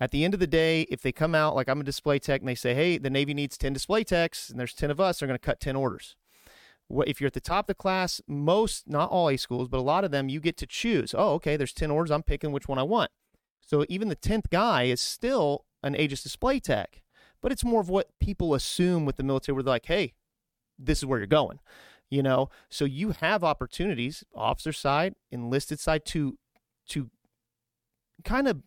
At 0.00 0.12
the 0.12 0.24
end 0.24 0.32
of 0.32 0.40
the 0.40 0.46
day, 0.46 0.82
if 0.90 1.02
they 1.02 1.12
come 1.12 1.34
out 1.34 1.54
like 1.54 1.68
I'm 1.68 1.80
a 1.80 1.84
display 1.84 2.18
tech 2.18 2.40
and 2.40 2.48
they 2.48 2.54
say, 2.54 2.74
"Hey, 2.74 2.96
the 2.98 3.10
Navy 3.10 3.34
needs 3.34 3.58
10 3.58 3.74
display 3.74 4.02
techs," 4.02 4.48
and 4.48 4.58
there's 4.58 4.74
10 4.74 4.90
of 4.90 4.98
us, 4.98 5.18
they're 5.18 5.28
going 5.28 5.38
to 5.38 5.46
cut 5.46 5.60
10 5.60 5.76
orders. 5.76 6.16
If 7.06 7.20
you're 7.20 7.28
at 7.28 7.34
the 7.34 7.40
top 7.40 7.64
of 7.64 7.68
the 7.68 7.74
class, 7.74 8.20
most, 8.26 8.88
not 8.88 9.10
all 9.10 9.28
A 9.28 9.36
schools, 9.36 9.68
but 9.68 9.78
a 9.78 9.82
lot 9.82 10.02
of 10.02 10.10
them, 10.10 10.28
you 10.28 10.40
get 10.40 10.56
to 10.56 10.66
choose. 10.66 11.14
Oh, 11.16 11.34
okay, 11.34 11.56
there's 11.56 11.72
10 11.72 11.90
orders. 11.90 12.10
I'm 12.10 12.24
picking 12.24 12.50
which 12.50 12.66
one 12.66 12.78
I 12.78 12.82
want. 12.82 13.12
So 13.60 13.84
even 13.88 14.08
the 14.08 14.16
10th 14.16 14.50
guy 14.50 14.84
is 14.84 15.00
still 15.00 15.66
an 15.84 15.94
Aegis 15.94 16.24
display 16.24 16.58
tech 16.58 17.02
but 17.40 17.52
it's 17.52 17.64
more 17.64 17.80
of 17.80 17.88
what 17.88 18.08
people 18.20 18.54
assume 18.54 19.04
with 19.04 19.16
the 19.16 19.22
military 19.22 19.54
where 19.54 19.62
they're 19.62 19.74
like, 19.74 19.86
hey, 19.86 20.14
this 20.78 20.98
is 20.98 21.06
where 21.06 21.18
you're 21.18 21.26
going. 21.26 21.60
You 22.08 22.22
know, 22.24 22.50
so 22.68 22.84
you 22.84 23.12
have 23.20 23.44
opportunities, 23.44 24.24
officer 24.34 24.72
side, 24.72 25.14
enlisted 25.30 25.78
side, 25.78 26.04
to 26.06 26.36
to 26.88 27.08
kind 28.24 28.48
of 28.48 28.62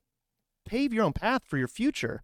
pave 0.66 0.94
your 0.94 1.04
own 1.04 1.14
path 1.14 1.44
for 1.46 1.58
your 1.58 1.68
future. 1.68 2.24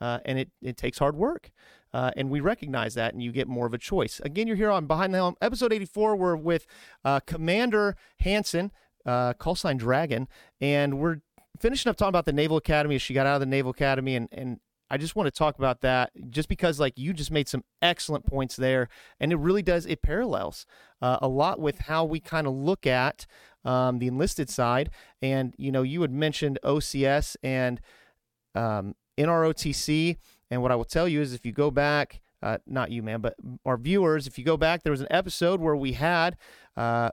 Uh, 0.00 0.18
and 0.24 0.38
it, 0.38 0.50
it 0.62 0.76
takes 0.76 0.98
hard 0.98 1.14
work. 1.14 1.50
Uh, 1.92 2.10
and 2.16 2.30
we 2.30 2.40
recognize 2.40 2.94
that, 2.94 3.12
and 3.12 3.22
you 3.22 3.32
get 3.32 3.48
more 3.48 3.66
of 3.66 3.74
a 3.74 3.78
choice. 3.78 4.20
Again, 4.24 4.46
you're 4.46 4.56
here 4.56 4.70
on 4.70 4.86
Behind 4.86 5.12
the 5.12 5.18
Helm, 5.18 5.34
episode 5.42 5.72
84. 5.72 6.16
We're 6.16 6.36
with 6.36 6.66
uh, 7.04 7.20
Commander 7.20 7.96
Hansen, 8.20 8.70
uh, 9.04 9.32
call 9.34 9.56
sign 9.56 9.76
Dragon, 9.76 10.28
and 10.60 10.98
we're 10.98 11.20
finishing 11.58 11.90
up 11.90 11.96
talking 11.96 12.10
about 12.10 12.26
the 12.26 12.32
Naval 12.32 12.56
Academy 12.56 12.96
she 12.98 13.12
got 13.12 13.26
out 13.26 13.34
of 13.34 13.40
the 13.40 13.46
Naval 13.46 13.72
Academy, 13.72 14.14
and 14.14 14.28
and 14.30 14.60
I 14.90 14.96
just 14.96 15.14
want 15.14 15.28
to 15.28 15.30
talk 15.30 15.56
about 15.58 15.80
that 15.82 16.10
just 16.30 16.48
because 16.48 16.80
like 16.80 16.98
you 16.98 17.12
just 17.12 17.30
made 17.30 17.48
some 17.48 17.64
excellent 17.80 18.26
points 18.26 18.56
there, 18.56 18.88
and 19.20 19.32
it 19.32 19.36
really 19.36 19.62
does 19.62 19.86
it 19.86 20.02
parallels 20.02 20.66
uh, 21.00 21.18
a 21.22 21.28
lot 21.28 21.60
with 21.60 21.80
how 21.80 22.04
we 22.04 22.18
kind 22.20 22.46
of 22.46 22.54
look 22.54 22.86
at 22.86 23.26
um, 23.64 23.98
the 23.98 24.08
enlisted 24.08 24.50
side, 24.50 24.90
and 25.22 25.54
you 25.56 25.70
know 25.70 25.82
you 25.82 26.02
had 26.02 26.12
mentioned 26.12 26.58
OCS 26.64 27.36
and 27.42 27.80
um, 28.54 28.94
NROTC, 29.16 30.16
and 30.50 30.62
what 30.62 30.72
I 30.72 30.74
will 30.74 30.84
tell 30.84 31.08
you 31.08 31.20
is 31.20 31.32
if 31.32 31.46
you 31.46 31.52
go 31.52 31.70
back. 31.70 32.20
Uh, 32.42 32.56
not 32.66 32.90
you, 32.90 33.02
man, 33.02 33.20
but 33.20 33.34
our 33.66 33.76
viewers. 33.76 34.26
If 34.26 34.38
you 34.38 34.46
go 34.46 34.56
back, 34.56 34.82
there 34.82 34.92
was 34.92 35.02
an 35.02 35.08
episode 35.10 35.60
where 35.60 35.76
we 35.76 35.92
had 35.92 36.38
uh, 36.74 37.10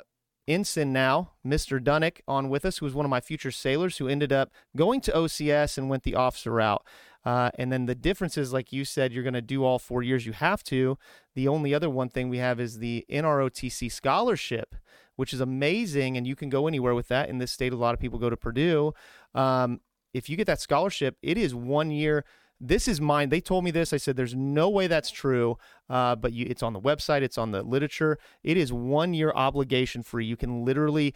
ensign 0.48 0.94
now, 0.94 1.32
Mr. 1.46 1.84
Dunnick, 1.84 2.22
on 2.28 2.50
with 2.50 2.66
us, 2.66 2.78
who 2.78 2.86
was 2.86 2.96
one 2.96 3.06
of 3.06 3.10
my 3.10 3.20
future 3.20 3.52
sailors 3.52 3.98
who 3.98 4.08
ended 4.08 4.32
up 4.32 4.52
going 4.76 5.02
to 5.02 5.12
OCS 5.12 5.78
and 5.78 5.90
went 5.90 6.04
the 6.04 6.16
officer 6.16 6.52
route. 6.52 6.84
Uh, 7.28 7.52
and 7.56 7.74
then 7.74 7.88
the 7.88 7.94
difference 7.94 8.38
is, 8.38 8.54
like 8.54 8.72
you 8.72 8.86
said, 8.86 9.12
you're 9.12 9.22
going 9.22 9.34
to 9.34 9.42
do 9.42 9.66
all 9.66 9.80
four 9.80 10.02
years. 10.02 10.26
You 10.26 10.32
have 10.32 10.64
to. 10.64 10.98
The 11.36 11.50
only 11.50 11.74
other 11.74 11.90
one 11.90 12.08
thing 12.08 12.30
we 12.30 12.38
have 12.38 12.58
is 12.58 12.80
the 12.80 13.06
NROTC 13.12 13.92
scholarship, 13.92 14.74
which 15.18 15.34
is 15.34 15.42
amazing, 15.42 16.16
and 16.16 16.26
you 16.26 16.38
can 16.38 16.50
go 16.50 16.68
anywhere 16.70 16.96
with 16.96 17.10
that. 17.10 17.28
In 17.28 17.40
this 17.40 17.52
state, 17.52 17.74
a 17.74 17.76
lot 17.76 17.94
of 17.94 18.00
people 18.00 18.18
go 18.18 18.30
to 18.30 18.38
Purdue. 18.38 18.94
Um, 19.36 19.82
if 20.14 20.30
you 20.30 20.38
get 20.38 20.48
that 20.48 20.62
scholarship, 20.62 21.18
it 21.22 21.38
is 21.38 21.54
one 21.54 21.92
year 21.92 22.24
this 22.60 22.88
is 22.88 23.00
mine. 23.00 23.30
They 23.30 23.42
told 23.42 23.64
me 23.64 23.72
this. 23.72 23.94
I 23.94 23.98
said, 23.98 24.16
there's 24.16 24.34
no 24.34 24.70
way 24.70 24.88
that's 24.88 25.12
true. 25.12 25.58
Uh, 25.90 26.16
but 26.16 26.34
you, 26.34 26.48
it's 26.50 26.64
on 26.64 26.74
the 26.74 26.82
website, 26.82 27.22
it's 27.22 27.38
on 27.38 27.52
the 27.52 27.62
literature. 27.62 28.18
It 28.42 28.58
is 28.58 28.74
one 28.74 29.14
year 29.14 29.32
obligation 29.36 30.02
free. 30.02 30.26
You 30.26 30.38
can 30.38 30.66
literally 30.66 31.14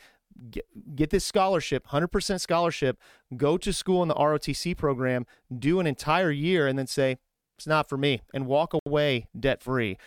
get, 0.49 0.65
get 0.95 1.09
this 1.09 1.25
scholarship, 1.25 1.87
100% 1.87 2.39
scholarship, 2.39 2.97
go 3.37 3.57
to 3.57 3.71
school 3.73 4.01
in 4.01 4.07
the 4.07 4.15
ROTC 4.15 4.77
program, 4.77 5.25
do 5.57 5.79
an 5.79 5.87
entire 5.87 6.31
year, 6.31 6.67
and 6.67 6.77
then 6.77 6.87
say, 6.87 7.17
it's 7.57 7.67
not 7.67 7.87
for 7.87 7.97
me, 7.97 8.21
and 8.33 8.47
walk 8.47 8.73
away 8.85 9.27
debt 9.39 9.61
free. 9.61 9.97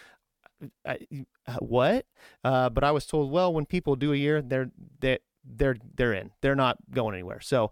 what? 1.61 2.07
Uh, 2.43 2.69
but 2.71 2.83
I 2.83 2.91
was 2.91 3.07
told, 3.07 3.31
well, 3.31 3.53
when 3.53 3.67
people 3.67 3.97
do 3.97 4.13
a 4.13 4.17
year, 4.17 4.43
they're 4.43 4.71
they're 5.01 5.19
they're 5.45 5.77
they're 5.95 6.15
in. 6.15 6.33
They're 6.41 6.57
not 6.57 6.79
going 6.91 7.15
anywhere. 7.15 7.41
So, 7.41 7.71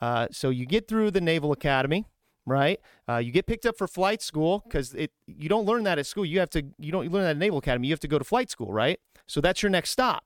uh, 0.00 0.28
so 0.30 0.50
you 0.50 0.66
get 0.66 0.86
through 0.86 1.10
the 1.10 1.20
Naval 1.20 1.50
Academy 1.52 2.06
right? 2.46 2.80
Uh, 3.08 3.16
you 3.16 3.32
get 3.32 3.46
picked 3.46 3.66
up 3.66 3.76
for 3.76 3.86
flight 3.86 4.22
school 4.22 4.62
because 4.64 4.94
it 4.94 5.12
you 5.26 5.48
don't 5.48 5.64
learn 5.64 5.84
that 5.84 5.98
at 5.98 6.06
school. 6.06 6.24
You 6.24 6.40
have 6.40 6.50
to 6.50 6.62
you 6.78 6.92
don't 6.92 7.10
learn 7.10 7.24
that 7.24 7.30
at 7.30 7.36
Naval 7.36 7.58
Academy. 7.58 7.88
You 7.88 7.92
have 7.92 8.00
to 8.00 8.08
go 8.08 8.18
to 8.18 8.24
flight 8.24 8.50
school, 8.50 8.72
right? 8.72 9.00
So 9.26 9.40
that's 9.40 9.62
your 9.62 9.70
next 9.70 9.90
stop. 9.90 10.24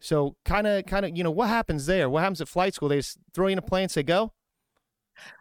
So 0.00 0.36
kind 0.44 0.66
of 0.66 0.86
kind 0.86 1.04
of 1.04 1.16
you 1.16 1.24
know 1.24 1.30
what 1.30 1.48
happens 1.48 1.86
there? 1.86 2.08
What 2.08 2.20
happens 2.20 2.40
at 2.40 2.48
flight 2.48 2.74
school? 2.74 2.88
They 2.88 2.98
just 2.98 3.18
throw 3.34 3.46
you 3.46 3.52
in 3.52 3.58
a 3.58 3.62
plane, 3.62 3.84
and 3.84 3.90
say 3.90 4.02
go. 4.02 4.32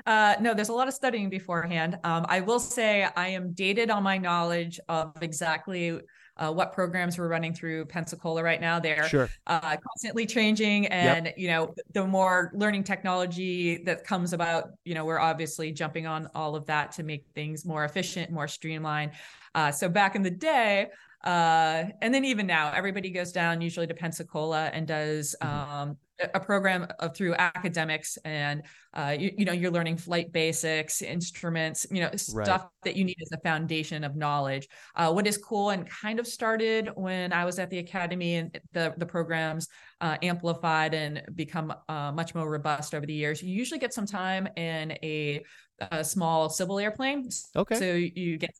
Uh, 0.05 0.35
no, 0.39 0.53
there's 0.53 0.69
a 0.69 0.73
lot 0.73 0.87
of 0.87 0.93
studying 0.93 1.29
beforehand. 1.29 1.99
Um, 2.03 2.25
I 2.27 2.41
will 2.41 2.59
say 2.59 3.07
I 3.15 3.27
am 3.27 3.53
dated 3.53 3.91
on 3.91 4.01
my 4.01 4.17
knowledge 4.17 4.79
of 4.89 5.13
exactly 5.21 5.99
uh, 6.37 6.51
what 6.51 6.71
programs 6.71 7.17
we're 7.17 7.27
running 7.27 7.53
through 7.53 7.85
Pensacola 7.85 8.43
right 8.43 8.61
now. 8.61 8.79
They're 8.79 9.07
sure. 9.07 9.29
uh, 9.47 9.75
constantly 9.77 10.25
changing, 10.25 10.87
and 10.87 11.27
yep. 11.27 11.37
you 11.37 11.47
know, 11.47 11.73
the 11.93 12.05
more 12.05 12.51
learning 12.53 12.83
technology 12.83 13.83
that 13.83 14.03
comes 14.03 14.33
about, 14.33 14.69
you 14.85 14.93
know, 14.93 15.05
we're 15.05 15.19
obviously 15.19 15.71
jumping 15.71 16.05
on 16.05 16.29
all 16.35 16.55
of 16.55 16.65
that 16.67 16.91
to 16.93 17.03
make 17.03 17.25
things 17.33 17.65
more 17.65 17.85
efficient, 17.85 18.31
more 18.31 18.47
streamlined. 18.47 19.11
Uh, 19.55 19.71
so 19.71 19.89
back 19.89 20.15
in 20.15 20.21
the 20.21 20.31
day, 20.31 20.87
uh, 21.23 21.85
and 22.01 22.13
then 22.13 22.25
even 22.25 22.47
now, 22.47 22.71
everybody 22.71 23.09
goes 23.09 23.31
down 23.31 23.61
usually 23.61 23.87
to 23.87 23.93
Pensacola 23.93 24.69
and 24.73 24.87
does 24.87 25.35
mm-hmm. 25.41 25.71
um, 25.71 25.97
a 26.33 26.39
program 26.39 26.87
of 26.99 27.15
through 27.15 27.35
academics 27.35 28.17
and 28.25 28.63
uh, 28.93 29.15
you, 29.17 29.31
you, 29.37 29.45
know 29.45 29.51
you're 29.51 29.71
learning 29.71 29.97
flight 29.97 30.31
basics 30.31 31.01
instruments 31.01 31.85
you 31.91 32.01
know 32.01 32.09
stuff 32.15 32.61
right. 32.61 32.69
that 32.83 32.95
you 32.95 33.03
need 33.03 33.17
as 33.21 33.31
a 33.31 33.41
foundation 33.41 34.03
of 34.03 34.15
knowledge 34.15 34.67
uh, 34.95 35.11
what 35.11 35.27
is 35.27 35.37
cool 35.37 35.69
and 35.69 35.87
kind 35.87 36.19
of 36.19 36.25
started 36.25 36.89
when 36.95 37.31
i 37.31 37.45
was 37.45 37.59
at 37.59 37.69
the 37.69 37.77
academy 37.77 38.35
and 38.35 38.59
the 38.73 38.93
the 38.97 39.05
programs 39.05 39.67
uh, 40.01 40.17
amplified 40.23 40.93
and 40.93 41.21
become 41.35 41.73
uh, 41.87 42.11
much 42.11 42.33
more 42.33 42.49
robust 42.49 42.95
over 42.95 43.05
the 43.05 43.13
years 43.13 43.43
you 43.43 43.55
usually 43.55 43.79
get 43.79 43.93
some 43.93 44.05
time 44.05 44.47
in 44.55 44.91
a 45.03 45.43
a 45.79 46.03
small 46.03 46.49
civil 46.49 46.79
airplane. 46.79 47.29
Okay. 47.55 47.75
So 47.75 47.93
you 47.93 48.37
get, 48.37 48.51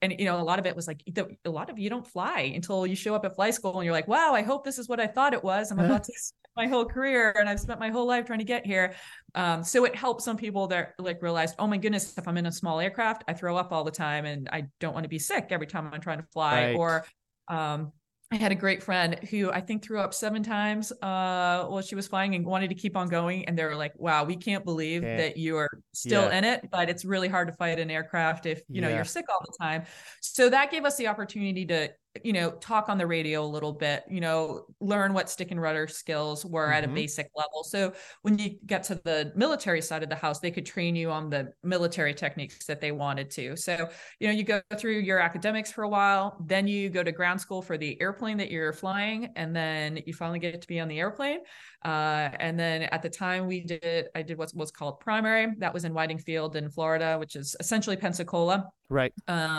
and 0.00 0.14
you 0.18 0.24
know, 0.24 0.40
a 0.40 0.42
lot 0.42 0.58
of 0.58 0.66
it 0.66 0.74
was 0.74 0.86
like 0.86 1.02
a 1.44 1.50
lot 1.50 1.70
of 1.70 1.78
you 1.78 1.90
don't 1.90 2.06
fly 2.06 2.52
until 2.54 2.86
you 2.86 2.96
show 2.96 3.14
up 3.14 3.24
at 3.24 3.34
flight 3.34 3.54
school 3.54 3.76
and 3.76 3.84
you're 3.84 3.92
like, 3.92 4.08
wow, 4.08 4.32
I 4.32 4.42
hope 4.42 4.64
this 4.64 4.78
is 4.78 4.88
what 4.88 5.00
I 5.00 5.06
thought 5.06 5.34
it 5.34 5.42
was. 5.42 5.70
I'm 5.70 5.78
about 5.80 6.04
to 6.04 6.12
spend 6.14 6.52
my 6.56 6.66
whole 6.66 6.84
career 6.84 7.34
and 7.38 7.48
I've 7.48 7.60
spent 7.60 7.80
my 7.80 7.90
whole 7.90 8.06
life 8.06 8.26
trying 8.26 8.38
to 8.38 8.44
get 8.44 8.64
here. 8.64 8.94
Um, 9.34 9.62
so 9.64 9.84
it 9.84 9.94
helps 9.94 10.24
some 10.24 10.36
people 10.36 10.66
that 10.68 10.94
like 10.98 11.22
realize, 11.22 11.54
oh 11.58 11.66
my 11.66 11.76
goodness, 11.76 12.16
if 12.16 12.26
I'm 12.26 12.36
in 12.36 12.46
a 12.46 12.52
small 12.52 12.80
aircraft, 12.80 13.24
I 13.28 13.34
throw 13.34 13.56
up 13.56 13.72
all 13.72 13.84
the 13.84 13.90
time 13.90 14.24
and 14.24 14.48
I 14.50 14.64
don't 14.80 14.94
want 14.94 15.04
to 15.04 15.10
be 15.10 15.18
sick 15.18 15.48
every 15.50 15.66
time 15.66 15.90
I'm 15.92 16.00
trying 16.00 16.18
to 16.18 16.26
fly. 16.32 16.66
Right. 16.66 16.76
Or 16.76 17.04
um, 17.48 17.92
I 18.32 18.36
had 18.36 18.50
a 18.50 18.54
great 18.54 18.82
friend 18.82 19.18
who 19.30 19.50
I 19.50 19.60
think 19.60 19.84
threw 19.84 20.00
up 20.00 20.14
seven 20.14 20.42
times 20.42 20.90
uh, 20.90 21.66
while 21.66 21.82
she 21.82 21.94
was 21.94 22.08
flying 22.08 22.34
and 22.34 22.46
wanted 22.46 22.70
to 22.70 22.74
keep 22.74 22.96
on 22.96 23.08
going. 23.08 23.44
And 23.44 23.58
they 23.58 23.64
were 23.64 23.76
like, 23.76 23.92
wow, 23.96 24.24
we 24.24 24.36
can't 24.36 24.64
believe 24.64 25.04
okay. 25.04 25.18
that 25.18 25.36
you 25.36 25.58
are 25.58 25.68
still 25.92 26.22
yeah. 26.22 26.38
in 26.38 26.44
it, 26.44 26.70
but 26.70 26.88
it's 26.88 27.04
really 27.04 27.28
hard 27.28 27.48
to 27.48 27.52
fight 27.52 27.78
an 27.78 27.90
aircraft 27.90 28.46
if, 28.46 28.62
you 28.70 28.80
know, 28.80 28.88
you're 28.88 29.04
sick 29.04 29.26
all 29.28 29.40
the 29.44 29.54
time. 29.62 29.84
So 30.22 30.48
that 30.48 30.70
gave 30.70 30.86
us 30.86 30.96
the 30.96 31.08
opportunity 31.08 31.66
to 31.66 31.90
you 32.22 32.32
know, 32.32 32.50
talk 32.52 32.88
on 32.88 32.98
the 32.98 33.06
radio 33.06 33.42
a 33.42 33.46
little 33.46 33.72
bit, 33.72 34.04
you 34.08 34.20
know, 34.20 34.66
learn 34.80 35.14
what 35.14 35.30
stick 35.30 35.50
and 35.50 35.60
rudder 35.60 35.86
skills 35.86 36.44
were 36.44 36.66
mm-hmm. 36.66 36.72
at 36.74 36.84
a 36.84 36.86
mm-hmm. 36.86 36.96
basic 36.96 37.30
level. 37.34 37.64
So 37.64 37.92
when 38.22 38.38
you 38.38 38.58
get 38.66 38.82
to 38.84 38.96
the 38.96 39.32
military 39.34 39.80
side 39.80 40.02
of 40.02 40.08
the 40.08 40.16
house, 40.16 40.38
they 40.38 40.50
could 40.50 40.66
train 40.66 40.94
you 40.94 41.10
on 41.10 41.30
the 41.30 41.52
military 41.62 42.12
techniques 42.12 42.66
that 42.66 42.80
they 42.80 42.92
wanted 42.92 43.30
to. 43.30 43.56
So, 43.56 43.88
you 44.20 44.28
know, 44.28 44.34
you 44.34 44.44
go 44.44 44.60
through 44.76 44.98
your 44.98 45.18
academics 45.18 45.72
for 45.72 45.84
a 45.84 45.88
while, 45.88 46.36
then 46.46 46.68
you 46.68 46.90
go 46.90 47.02
to 47.02 47.12
ground 47.12 47.40
school 47.40 47.62
for 47.62 47.78
the 47.78 48.00
airplane 48.00 48.36
that 48.38 48.50
you're 48.50 48.72
flying, 48.72 49.30
and 49.36 49.56
then 49.56 50.00
you 50.04 50.12
finally 50.12 50.38
get 50.38 50.60
to 50.60 50.68
be 50.68 50.80
on 50.80 50.88
the 50.88 50.98
airplane. 50.98 51.38
Uh, 51.84 52.30
and 52.38 52.58
then 52.58 52.82
at 52.82 53.02
the 53.02 53.10
time 53.10 53.46
we 53.46 53.60
did, 53.60 54.08
I 54.14 54.22
did 54.22 54.38
what's, 54.38 54.54
what's 54.54 54.70
called 54.70 55.00
primary. 55.00 55.54
That 55.58 55.72
was 55.72 55.84
in 55.84 55.94
Whiting 55.94 56.18
Field 56.18 56.56
in 56.56 56.70
Florida, 56.70 57.16
which 57.18 57.36
is 57.36 57.56
essentially 57.58 57.96
Pensacola. 57.96 58.68
Right. 58.88 59.12
Uh, 59.26 59.58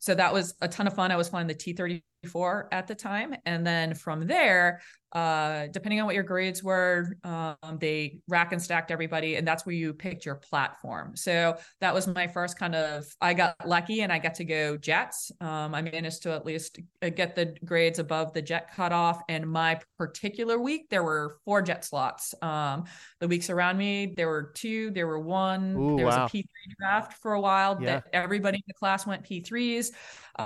so 0.00 0.14
that 0.14 0.32
was 0.32 0.54
a 0.62 0.68
ton 0.68 0.86
of 0.86 0.94
fun. 0.94 1.12
I 1.12 1.16
was 1.16 1.28
flying 1.28 1.46
the 1.46 1.54
T 1.54 1.74
34 1.74 2.68
at 2.72 2.86
the 2.86 2.94
time. 2.94 3.34
And 3.44 3.66
then 3.66 3.94
from 3.94 4.26
there, 4.26 4.80
uh, 5.12 5.66
depending 5.68 6.00
on 6.00 6.06
what 6.06 6.14
your 6.14 6.24
grades 6.24 6.62
were, 6.62 7.16
um, 7.24 7.56
they 7.78 8.20
rack 8.28 8.52
and 8.52 8.62
stacked 8.62 8.90
everybody, 8.90 9.36
and 9.36 9.46
that's 9.46 9.66
where 9.66 9.74
you 9.74 9.92
picked 9.92 10.24
your 10.24 10.36
platform. 10.36 11.16
So 11.16 11.56
that 11.80 11.92
was 11.92 12.06
my 12.06 12.26
first 12.26 12.58
kind 12.58 12.74
of. 12.74 13.06
I 13.20 13.34
got 13.34 13.56
lucky, 13.66 14.02
and 14.02 14.12
I 14.12 14.18
got 14.18 14.34
to 14.36 14.44
go 14.44 14.76
jets. 14.76 15.32
Um, 15.40 15.74
I 15.74 15.82
managed 15.82 16.22
to 16.22 16.32
at 16.32 16.46
least 16.46 16.80
uh, 17.02 17.08
get 17.08 17.34
the 17.34 17.56
grades 17.64 17.98
above 17.98 18.32
the 18.32 18.42
jet 18.42 18.74
cutoff. 18.74 19.20
And 19.28 19.46
my 19.46 19.80
particular 19.98 20.58
week, 20.58 20.88
there 20.90 21.02
were 21.02 21.38
four 21.44 21.62
jet 21.62 21.84
slots. 21.84 22.34
Um, 22.42 22.84
the 23.20 23.28
weeks 23.28 23.50
around 23.50 23.78
me, 23.78 24.14
there 24.16 24.28
were 24.28 24.52
two. 24.54 24.90
There 24.90 25.06
were 25.06 25.20
one. 25.20 25.76
Ooh, 25.76 25.96
there 25.96 26.06
was 26.06 26.16
wow. 26.16 26.26
a 26.26 26.28
P 26.28 26.42
three 26.42 26.74
draft 26.78 27.14
for 27.14 27.34
a 27.34 27.40
while. 27.40 27.78
Yeah. 27.80 27.96
That 27.96 28.06
everybody 28.12 28.58
in 28.58 28.64
the 28.66 28.74
class 28.74 29.06
went 29.06 29.22
P 29.22 29.40
threes. 29.40 29.92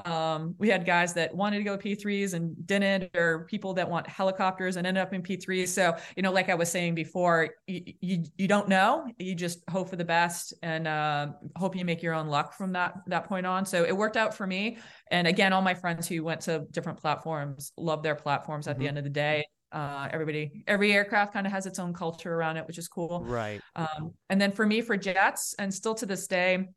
Um, 0.04 0.54
we 0.58 0.68
had 0.68 0.84
guys 0.84 1.14
that 1.14 1.34
wanted 1.34 1.58
to 1.58 1.64
go 1.64 1.76
P3s 1.76 2.34
and 2.34 2.54
didn't, 2.66 3.14
or 3.16 3.46
people 3.48 3.74
that 3.74 3.88
want 3.88 4.06
helicopters 4.06 4.76
and 4.76 4.86
end 4.86 4.98
up 4.98 5.12
in 5.12 5.22
P3s. 5.22 5.68
So, 5.68 5.96
you 6.16 6.22
know, 6.22 6.32
like 6.32 6.48
I 6.48 6.54
was 6.54 6.70
saying 6.70 6.94
before, 6.94 7.50
you, 7.66 7.82
you, 8.00 8.24
you 8.36 8.48
don't 8.48 8.68
know, 8.68 9.06
you 9.18 9.34
just 9.34 9.60
hope 9.70 9.88
for 9.88 9.96
the 9.96 10.04
best 10.04 10.54
and 10.62 10.86
uh, 10.88 11.28
hope 11.56 11.76
you 11.76 11.84
make 11.84 12.02
your 12.02 12.14
own 12.14 12.28
luck 12.28 12.54
from 12.54 12.72
that, 12.72 12.94
that 13.06 13.24
point 13.24 13.46
on. 13.46 13.66
So 13.66 13.84
it 13.84 13.96
worked 13.96 14.16
out 14.16 14.34
for 14.34 14.46
me. 14.46 14.78
And 15.10 15.26
again, 15.26 15.52
all 15.52 15.62
my 15.62 15.74
friends 15.74 16.08
who 16.08 16.22
went 16.24 16.40
to 16.42 16.66
different 16.70 17.00
platforms 17.00 17.72
love 17.76 18.02
their 18.02 18.14
platforms 18.14 18.66
at 18.66 18.74
mm-hmm. 18.74 18.82
the 18.82 18.88
end 18.88 18.98
of 18.98 19.04
the 19.04 19.10
day. 19.10 19.44
Uh, 19.72 20.08
everybody, 20.12 20.62
every 20.68 20.92
aircraft 20.92 21.32
kind 21.32 21.46
of 21.46 21.52
has 21.52 21.66
its 21.66 21.80
own 21.80 21.92
culture 21.92 22.32
around 22.32 22.56
it, 22.56 22.66
which 22.66 22.78
is 22.78 22.86
cool. 22.86 23.24
Right. 23.24 23.60
Um, 23.74 24.12
and 24.30 24.40
then 24.40 24.52
for 24.52 24.64
me, 24.64 24.80
for 24.80 24.96
jets, 24.96 25.54
and 25.58 25.74
still 25.74 25.96
to 25.96 26.06
this 26.06 26.28
day, 26.28 26.68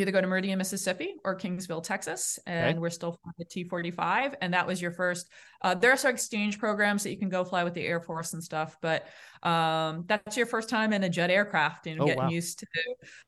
either 0.00 0.10
go 0.10 0.20
to 0.20 0.26
Meridian, 0.26 0.58
Mississippi 0.58 1.14
or 1.24 1.36
Kingsville, 1.36 1.82
Texas, 1.82 2.38
and 2.46 2.70
okay. 2.70 2.78
we're 2.78 2.90
still 2.90 3.18
flying 3.22 3.34
the 3.38 3.44
T45. 3.44 4.34
And 4.40 4.54
that 4.54 4.66
was 4.66 4.80
your 4.80 4.90
first. 4.90 5.28
Uh, 5.62 5.74
there 5.74 5.92
are 5.92 5.96
some 5.96 6.12
exchange 6.12 6.58
programs 6.58 7.02
that 7.02 7.10
you 7.10 7.18
can 7.18 7.28
go 7.28 7.44
fly 7.44 7.64
with 7.64 7.74
the 7.74 7.84
Air 7.84 8.00
Force 8.00 8.32
and 8.32 8.42
stuff, 8.42 8.76
but 8.80 9.06
um, 9.42 10.04
that's 10.06 10.36
your 10.36 10.46
first 10.46 10.68
time 10.68 10.92
in 10.92 11.04
a 11.04 11.08
jet 11.08 11.30
aircraft 11.30 11.86
and 11.86 12.00
oh, 12.00 12.06
getting 12.06 12.24
wow. 12.24 12.28
used 12.28 12.58
to 12.60 12.66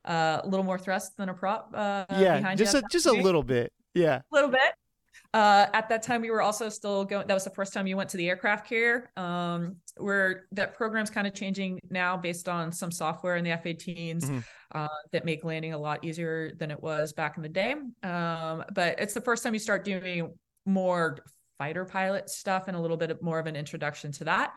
uh, 0.04 0.40
a 0.42 0.48
little 0.48 0.64
more 0.64 0.78
thrust 0.78 1.16
than 1.16 1.28
a 1.28 1.34
prop. 1.34 1.72
Uh, 1.74 2.04
yeah, 2.18 2.54
just 2.54 2.74
a, 2.74 2.82
just 2.90 3.06
a 3.06 3.12
little 3.12 3.42
bit. 3.42 3.72
Yeah, 3.94 4.16
a 4.16 4.34
little 4.34 4.50
bit. 4.50 4.74
Uh, 5.34 5.66
at 5.74 5.88
that 5.90 6.02
time, 6.02 6.22
we 6.22 6.30
were 6.30 6.40
also 6.40 6.68
still 6.68 7.04
going. 7.04 7.26
That 7.26 7.34
was 7.34 7.44
the 7.44 7.50
first 7.50 7.74
time 7.74 7.86
you 7.86 7.96
went 7.96 8.08
to 8.10 8.16
the 8.16 8.28
aircraft 8.28 8.66
carrier. 8.66 9.10
Um, 9.16 9.76
where 9.98 10.46
that 10.52 10.74
program's 10.74 11.10
kind 11.10 11.26
of 11.26 11.34
changing 11.34 11.80
now 11.90 12.16
based 12.16 12.48
on 12.48 12.72
some 12.72 12.90
software 12.90 13.36
in 13.36 13.44
the 13.44 13.50
F-18s 13.50 14.24
mm-hmm. 14.24 14.38
uh, 14.72 14.88
that 15.12 15.24
make 15.24 15.44
landing 15.44 15.74
a 15.74 15.78
lot 15.78 16.04
easier 16.04 16.52
than 16.56 16.70
it 16.70 16.82
was 16.82 17.12
back 17.12 17.36
in 17.36 17.42
the 17.42 17.48
day. 17.48 17.74
Um, 18.02 18.64
but 18.72 18.98
it's 18.98 19.14
the 19.14 19.20
first 19.20 19.42
time 19.42 19.52
you 19.52 19.60
start 19.60 19.84
doing 19.84 20.32
more 20.64 21.18
fighter 21.58 21.84
pilot 21.84 22.30
stuff 22.30 22.68
and 22.68 22.76
a 22.76 22.80
little 22.80 22.96
bit 22.96 23.20
more 23.22 23.38
of 23.38 23.46
an 23.46 23.56
introduction 23.56 24.12
to 24.12 24.24
that. 24.24 24.54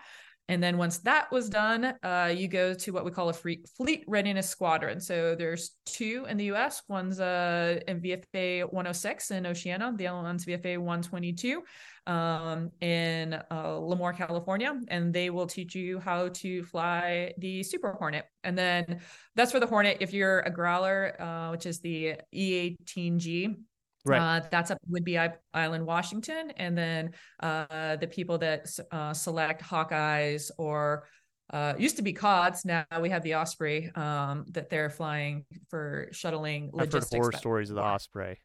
And 0.51 0.61
then 0.61 0.77
once 0.77 0.97
that 0.97 1.31
was 1.31 1.49
done, 1.49 1.93
uh, 2.03 2.33
you 2.35 2.49
go 2.49 2.73
to 2.73 2.91
what 2.91 3.05
we 3.05 3.11
call 3.11 3.29
a 3.29 3.33
fleet, 3.33 3.69
fleet 3.77 4.03
readiness 4.05 4.49
squadron. 4.49 4.99
So 4.99 5.33
there's 5.33 5.77
two 5.85 6.25
in 6.27 6.35
the 6.35 6.43
U.S. 6.45 6.83
One's 6.89 7.21
uh, 7.21 7.79
in 7.87 8.01
VFA 8.01 8.63
106 8.65 9.31
in 9.31 9.45
Oceana. 9.45 9.93
The 9.95 10.07
other 10.07 10.21
one's 10.21 10.45
VFA 10.45 10.77
122 10.77 11.63
um, 12.05 12.69
in 12.81 13.33
uh, 13.33 13.77
Lemoore, 13.79 14.13
California, 14.13 14.77
and 14.89 15.13
they 15.13 15.29
will 15.29 15.47
teach 15.47 15.73
you 15.73 16.01
how 16.01 16.27
to 16.27 16.63
fly 16.63 17.31
the 17.37 17.63
Super 17.63 17.93
Hornet. 17.93 18.25
And 18.43 18.57
then 18.57 18.99
that's 19.37 19.53
for 19.53 19.61
the 19.61 19.67
Hornet. 19.67 19.99
If 20.01 20.11
you're 20.13 20.41
a 20.41 20.51
Growler, 20.51 21.15
uh, 21.17 21.51
which 21.51 21.65
is 21.65 21.79
the 21.79 22.15
E18G, 22.35 23.55
Right. 24.03 24.19
uh, 24.19 24.41
that's 24.49 24.71
up 24.71 24.79
Whidbey 24.89 25.33
Island, 25.53 25.85
Washington. 25.85 26.51
And 26.57 26.77
then 26.77 27.11
uh, 27.39 27.97
the 27.97 28.07
people 28.07 28.37
that 28.39 28.67
uh, 28.91 29.13
select 29.13 29.61
Hawkeyes 29.61 30.49
or 30.57 31.07
uh, 31.51 31.73
used 31.77 31.97
to 31.97 32.01
be 32.01 32.13
CODs. 32.13 32.65
Now 32.65 32.85
we 32.99 33.09
have 33.09 33.23
the 33.23 33.35
Osprey 33.35 33.91
um, 33.95 34.45
that 34.51 34.69
they're 34.69 34.89
flying 34.89 35.45
for 35.69 36.07
shuttling 36.11 36.71
I've 36.77 36.91
heard 36.91 37.03
horror 37.11 37.31
stories 37.33 37.69
of 37.69 37.75
the 37.75 37.83
Osprey. 37.83 38.39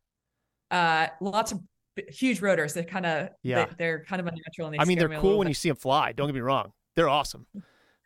Uh, 0.70 1.08
lots 1.20 1.52
of 1.52 1.60
b- 1.94 2.04
huge 2.08 2.40
rotors. 2.42 2.74
They're 2.74 2.84
kind 2.84 3.06
of 3.06 3.28
Yeah. 3.42 3.66
They, 3.78 3.86
are 3.86 4.04
kind 4.04 4.20
of 4.20 4.26
unnatural. 4.26 4.72
I 4.78 4.84
mean, 4.84 4.98
they're 4.98 5.20
cool 5.20 5.38
when 5.38 5.48
you 5.48 5.54
see 5.54 5.68
them 5.68 5.76
fly. 5.76 6.12
Don't 6.12 6.26
get 6.26 6.34
me 6.34 6.40
wrong; 6.40 6.72
they're 6.96 7.08
awesome. 7.08 7.46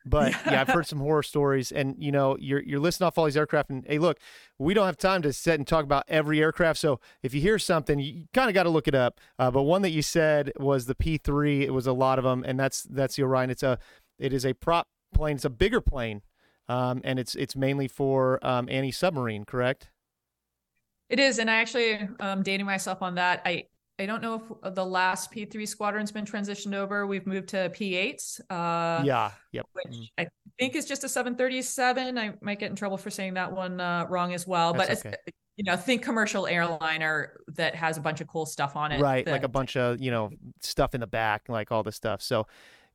But 0.04 0.32
yeah, 0.46 0.60
I've 0.60 0.68
heard 0.68 0.86
some 0.86 0.98
horror 0.98 1.22
stories, 1.22 1.72
and 1.72 1.94
you 1.98 2.12
know, 2.12 2.36
you're 2.38 2.62
you're 2.62 2.80
listing 2.80 3.06
off 3.06 3.18
all 3.18 3.26
these 3.26 3.36
aircraft, 3.36 3.70
and 3.70 3.84
hey, 3.86 3.98
look, 3.98 4.18
we 4.58 4.74
don't 4.74 4.86
have 4.86 4.96
time 4.96 5.22
to 5.22 5.32
sit 5.32 5.54
and 5.54 5.66
talk 5.66 5.84
about 5.84 6.04
every 6.08 6.40
aircraft. 6.40 6.78
So 6.78 7.00
if 7.22 7.34
you 7.34 7.40
hear 7.40 7.58
something, 7.58 7.98
you 7.98 8.26
kind 8.32 8.48
of 8.48 8.54
got 8.54 8.64
to 8.64 8.70
look 8.70 8.88
it 8.88 8.94
up. 8.94 9.20
Uh, 9.38 9.50
but 9.50 9.62
one 9.62 9.82
that 9.82 9.90
you 9.90 10.02
said 10.02 10.52
was 10.58 10.86
the 10.86 10.94
P3. 10.94 11.62
It 11.62 11.70
was 11.70 11.86
a 11.86 11.92
lot 11.92 12.18
of 12.18 12.24
them, 12.24 12.44
and 12.46 12.58
that's 12.58 12.82
that's 12.82 13.16
the 13.16 13.22
Orion. 13.22 13.50
It's 13.50 13.62
a 13.62 13.78
it 14.18 14.32
is 14.32 14.44
a 14.44 14.54
prop 14.54 14.88
plane. 15.14 15.36
It's 15.36 15.44
a 15.44 15.50
bigger 15.50 15.80
plane, 15.80 16.22
um, 16.68 17.00
and 17.04 17.18
it's 17.18 17.34
it's 17.34 17.56
mainly 17.56 17.88
for 17.88 18.44
um, 18.46 18.68
anti 18.70 18.92
submarine. 18.92 19.44
Correct? 19.44 19.90
It 21.08 21.18
is, 21.18 21.38
and 21.38 21.50
I 21.50 21.56
actually 21.56 22.08
um 22.20 22.42
dating 22.42 22.66
myself 22.66 23.02
on 23.02 23.16
that. 23.16 23.42
I 23.44 23.66
I 24.00 24.06
don't 24.06 24.22
know 24.22 24.58
if 24.64 24.74
the 24.74 24.84
last 24.84 25.30
P 25.30 25.44
three 25.44 25.66
squadron's 25.66 26.10
been 26.10 26.24
transitioned 26.24 26.74
over. 26.74 27.06
We've 27.06 27.26
moved 27.26 27.48
to 27.50 27.70
P 27.70 27.94
eights. 27.94 28.40
Uh, 28.50 29.02
yeah. 29.04 29.30
Yep. 29.52 29.66
which 29.72 29.86
Mm. 29.90 30.08
I 30.18 30.26
think 30.58 30.74
is 30.74 30.86
just 30.86 31.04
a 31.04 31.08
737. 31.08 32.16
I 32.16 32.32
might 32.40 32.58
get 32.58 32.70
in 32.70 32.76
trouble 32.76 32.96
for 32.96 33.10
saying 33.10 33.34
that 33.34 33.52
one 33.52 33.80
uh, 33.80 34.06
wrong 34.08 34.32
as 34.32 34.46
well, 34.46 34.72
but 34.72 34.88
That's 34.88 35.04
it's 35.04 35.06
okay. 35.06 35.16
you 35.56 35.64
know 35.64 35.76
think 35.76 36.02
commercial 36.02 36.46
airliner 36.46 37.40
that 37.56 37.74
has 37.74 37.98
a 37.98 38.00
bunch 38.00 38.20
of 38.20 38.28
cool 38.28 38.46
stuff 38.46 38.76
on 38.76 38.92
it. 38.92 39.00
Right, 39.00 39.26
like 39.26 39.42
a 39.42 39.48
bunch 39.48 39.76
of 39.76 40.00
you 40.00 40.10
know 40.10 40.30
stuff 40.60 40.94
in 40.94 41.00
the 41.00 41.06
back, 41.06 41.48
like 41.48 41.70
all 41.70 41.82
this 41.82 41.96
stuff. 41.96 42.22
So 42.22 42.46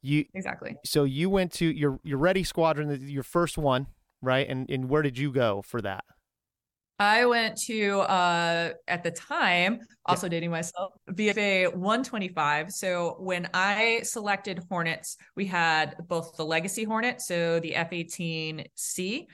you 0.01 0.25
exactly. 0.33 0.75
so 0.85 1.03
you 1.03 1.29
went 1.29 1.51
to 1.53 1.65
your 1.65 1.99
your 2.03 2.17
ready 2.17 2.43
squadron 2.43 3.07
your 3.07 3.23
first 3.23 3.57
one 3.57 3.87
right 4.21 4.47
and 4.47 4.69
and 4.69 4.89
where 4.89 5.01
did 5.01 5.17
you 5.17 5.31
go 5.31 5.61
for 5.63 5.81
that 5.81 6.03
I 6.97 7.25
went 7.25 7.57
to 7.63 7.99
uh 8.01 8.71
at 8.87 9.03
the 9.03 9.11
time, 9.11 9.81
also 10.05 10.29
dating 10.29 10.51
myself, 10.51 10.93
VFA 11.09 11.75
125. 11.75 12.71
So 12.71 13.17
when 13.19 13.49
I 13.53 14.01
selected 14.03 14.61
Hornets, 14.69 15.17
we 15.35 15.45
had 15.45 15.95
both 16.07 16.37
the 16.37 16.45
Legacy 16.45 16.83
Hornet, 16.83 17.21
so 17.21 17.59
the 17.59 17.75
F-18C. 17.75 19.27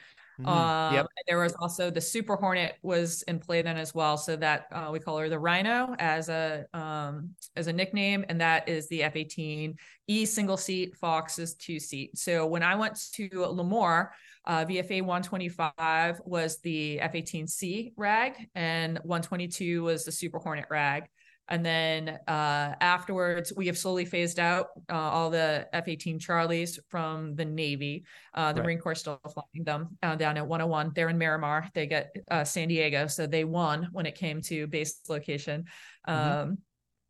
Mhm. 0.43 0.47
Um, 0.47 0.93
yep 0.95 1.07
there 1.27 1.39
was 1.39 1.53
also 1.59 1.89
the 1.89 2.01
Super 2.01 2.35
Hornet 2.35 2.75
was 2.81 3.21
in 3.23 3.39
play 3.39 3.61
then 3.61 3.77
as 3.77 3.95
well. 3.95 4.17
So 4.17 4.35
that 4.35 4.65
uh, 4.71 4.89
we 4.91 4.99
call 4.99 5.17
her 5.17 5.29
the 5.29 5.39
Rhino 5.39 5.95
as 5.97 6.29
a 6.29 6.65
um, 6.73 7.35
as 7.55 7.67
a 7.67 7.73
nickname, 7.73 8.25
and 8.27 8.41
that 8.41 8.67
is 8.67 8.87
the 8.89 9.03
F-18 9.03 9.75
E 10.07 10.25
single 10.25 10.57
seat. 10.57 10.97
Fox 10.97 11.39
is 11.39 11.53
two 11.53 11.79
seat. 11.79 12.17
So 12.17 12.45
when 12.45 12.63
I 12.63 12.75
went 12.75 12.99
to 13.13 13.29
Lemoore, 13.29 14.09
uh, 14.45 14.65
VFA 14.65 15.01
125 15.03 16.21
was 16.25 16.59
the 16.59 16.99
F-18C 16.99 17.93
rag, 17.95 18.33
and 18.55 18.97
122 19.03 19.83
was 19.83 20.03
the 20.03 20.11
Super 20.11 20.39
Hornet 20.39 20.65
rag. 20.69 21.05
And 21.51 21.65
then 21.65 22.17
uh, 22.27 22.75
afterwards, 22.79 23.51
we 23.55 23.67
have 23.67 23.77
slowly 23.77 24.05
phased 24.05 24.39
out 24.39 24.67
uh, 24.89 24.95
all 24.95 25.29
the 25.29 25.67
F-18 25.73 26.17
Charlies 26.17 26.79
from 26.87 27.35
the 27.35 27.43
Navy. 27.43 28.05
Uh, 28.33 28.53
the 28.53 28.61
Right. 28.61 28.67
Marine 28.67 28.79
Corps 28.79 28.95
still 28.95 29.19
flying 29.33 29.65
them 29.65 29.97
uh, 30.01 30.15
down 30.15 30.37
at 30.37 30.47
101. 30.47 30.93
They're 30.95 31.09
in 31.09 31.17
Miramar. 31.17 31.69
They 31.73 31.87
get 31.87 32.15
uh, 32.31 32.45
San 32.45 32.69
Diego, 32.69 33.07
so 33.07 33.27
they 33.27 33.43
won 33.43 33.89
when 33.91 34.05
it 34.05 34.15
came 34.15 34.41
to 34.43 34.65
base 34.67 35.01
location. 35.09 35.65
Um, 36.05 36.15
Mhm. 36.15 36.57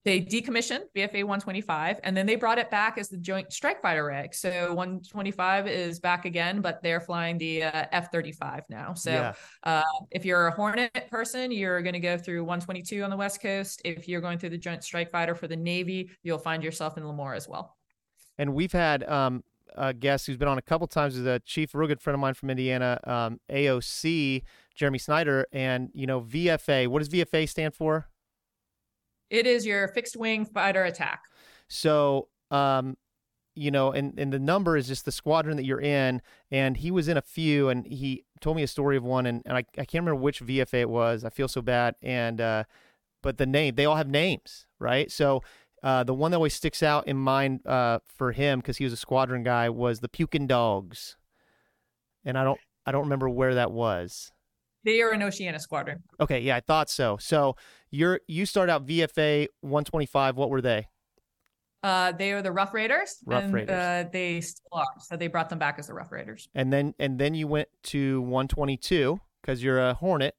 They 0.04 0.20
decommissioned 0.20 0.82
VFA 0.96 1.24
125, 1.24 2.00
and 2.04 2.18
then 2.18 2.26
they 2.26 2.36
brought 2.36 2.58
it 2.58 2.72
back 2.72 2.98
as 2.98 3.08
the 3.10 3.18
Joint 3.18 3.54
Strike 3.54 3.82
Fighter 3.82 4.06
rag. 4.06 4.34
So 4.34 4.74
125 4.74 5.68
is 5.68 6.00
back 6.00 6.26
again, 6.26 6.62
but 6.62 6.82
they're 6.82 7.00
flying 7.02 7.38
the 7.38 7.64
uh, 7.64 7.86
F-35 7.92 8.64
now. 8.70 8.94
So 8.96 9.12
yeah 9.12 9.34
uh, 9.64 9.84
if 10.10 10.26
you're 10.26 10.48
a 10.48 10.52
Hornet 10.52 11.08
person, 11.12 11.52
you're 11.52 11.82
going 11.82 11.94
to 11.94 12.00
go 12.00 12.18
through 12.18 12.44
122 12.44 13.04
on 13.04 13.10
the 13.12 13.16
West 13.18 13.42
Coast. 13.42 13.82
If 13.86 14.08
you're 14.08 14.22
going 14.22 14.40
through 14.40 14.50
the 14.50 14.58
Joint 14.58 14.84
Strike 14.84 15.12
Fighter 15.12 15.36
for 15.36 15.48
the 15.48 15.56
Navy, 15.56 16.10
you'll 16.24 16.40
find 16.40 16.64
yourself 16.64 16.98
in 16.98 17.04
Lemoore 17.04 17.36
as 17.36 17.48
well. 17.48 17.78
and 18.38 18.54
we've 18.54 18.72
had 18.72 19.04
um 19.08 19.44
a 19.78 19.94
guest 19.94 20.28
who's 20.28 20.36
been 20.36 20.48
on 20.50 20.58
a 20.58 20.62
couple 20.62 20.86
times 20.88 21.16
is 21.16 21.26
a 21.26 21.40
chief 21.40 21.74
real 21.74 21.88
good 21.88 22.02
friend 22.02 22.14
of 22.16 22.20
mine 22.20 22.34
from 22.34 22.50
indiana 22.50 23.00
um 23.06 23.40
aoc 23.50 24.44
jeremy 24.76 24.98
snyder 24.98 25.46
and 25.54 25.90
you 25.94 26.06
know 26.06 26.20
vfa 26.22 26.88
what 26.88 27.00
does 27.00 27.08
vfa 27.08 27.48
stand 27.48 27.74
for 27.74 28.08
It 29.32 29.48
is 29.48 29.66
your 29.66 29.88
fixed 29.88 30.18
wing 30.18 30.46
fighter 30.46 30.84
attack. 30.84 31.22
So, 31.68 32.28
um, 32.52 32.98
you 33.56 33.72
know, 33.72 33.92
and, 33.92 34.14
and 34.20 34.32
the 34.32 34.40
number 34.40 34.78
is 34.78 34.88
just 34.88 35.06
the 35.06 35.12
squadron 35.12 35.58
that 35.58 35.66
you're 35.66 35.82
in. 35.82 36.22
And 36.52 36.78
he 36.78 36.92
was 36.92 37.08
in 37.08 37.18
a 37.18 37.22
few, 37.22 37.70
and 37.70 37.86
he 37.88 38.26
told 38.42 38.58
me 38.58 38.64
a 38.64 38.68
story 38.68 38.98
of 38.98 39.04
one, 39.04 39.26
and, 39.26 39.42
and 39.46 39.56
I, 39.56 39.66
I 39.78 39.86
can't 39.86 40.04
remember 40.06 40.16
which 40.16 40.42
VFA 40.42 40.82
it 40.82 40.90
was. 40.90 41.24
I 41.24 41.30
feel 41.30 41.48
so 41.48 41.62
bad. 41.62 41.96
And, 42.02 42.42
uh, 42.42 42.64
but 43.24 43.38
the 43.38 43.46
name, 43.46 43.76
they 43.76 43.86
all 43.86 43.96
have 43.96 44.10
names, 44.10 44.68
right? 44.80 45.12
So, 45.12 45.42
uh, 45.84 46.04
the 46.04 46.14
one 46.14 46.32
that 46.32 46.38
always 46.38 46.54
sticks 46.54 46.84
out 46.84 47.08
in 47.08 47.18
mind 47.18 47.66
uh, 47.66 48.00
for 48.06 48.34
him 48.34 48.60
because 48.60 48.78
he 48.78 48.84
was 48.84 48.94
a 48.94 48.98
squadron 48.98 49.44
guy 49.44 49.70
was 49.70 50.00
the 50.00 50.10
Pukin 50.10 50.46
Dogs, 50.46 51.18
and 52.24 52.38
I 52.38 52.44
don't 52.44 52.60
I 52.86 52.92
don't 52.92 53.04
remember 53.04 53.28
where 53.28 53.56
that 53.56 53.72
was. 53.72 54.32
They 54.84 55.02
are 55.02 55.12
an 55.12 55.22
Oceana 55.22 55.60
squadron. 55.60 56.02
Okay, 56.20 56.40
yeah, 56.40 56.56
I 56.56 56.60
thought 56.60 56.90
so. 56.90 57.18
So 57.18 57.56
you're 57.90 58.22
you 58.28 58.46
start 58.46 58.70
out 58.70 58.86
VFA 58.86 59.48
125. 59.62 60.38
What 60.38 60.50
were 60.50 60.62
they? 60.62 60.88
Uh, 61.84 62.12
they 62.12 62.32
are 62.32 62.42
the 62.44 62.52
Rough 62.52 62.74
Raiders, 62.74 63.18
Rough 63.26 63.44
and 63.44 63.54
Raiders. 63.54 63.76
Uh, 63.76 64.06
they 64.12 64.40
still 64.42 64.68
are. 64.74 64.86
So 65.00 65.18
they 65.18 65.28
brought 65.28 65.50
them 65.50 65.58
back 65.60 65.80
as 65.80 65.88
the 65.88 65.94
Rough 65.94 66.12
Raiders. 66.12 66.48
and 66.54 66.72
then 66.72 66.94
and 67.00 67.20
then 67.20 67.34
you 67.34 67.48
went 67.48 67.70
to 67.84 68.22
122 68.22 69.20
because 69.42 69.64
you're 69.64 69.80
a 69.80 69.94
Hornet, 69.96 70.36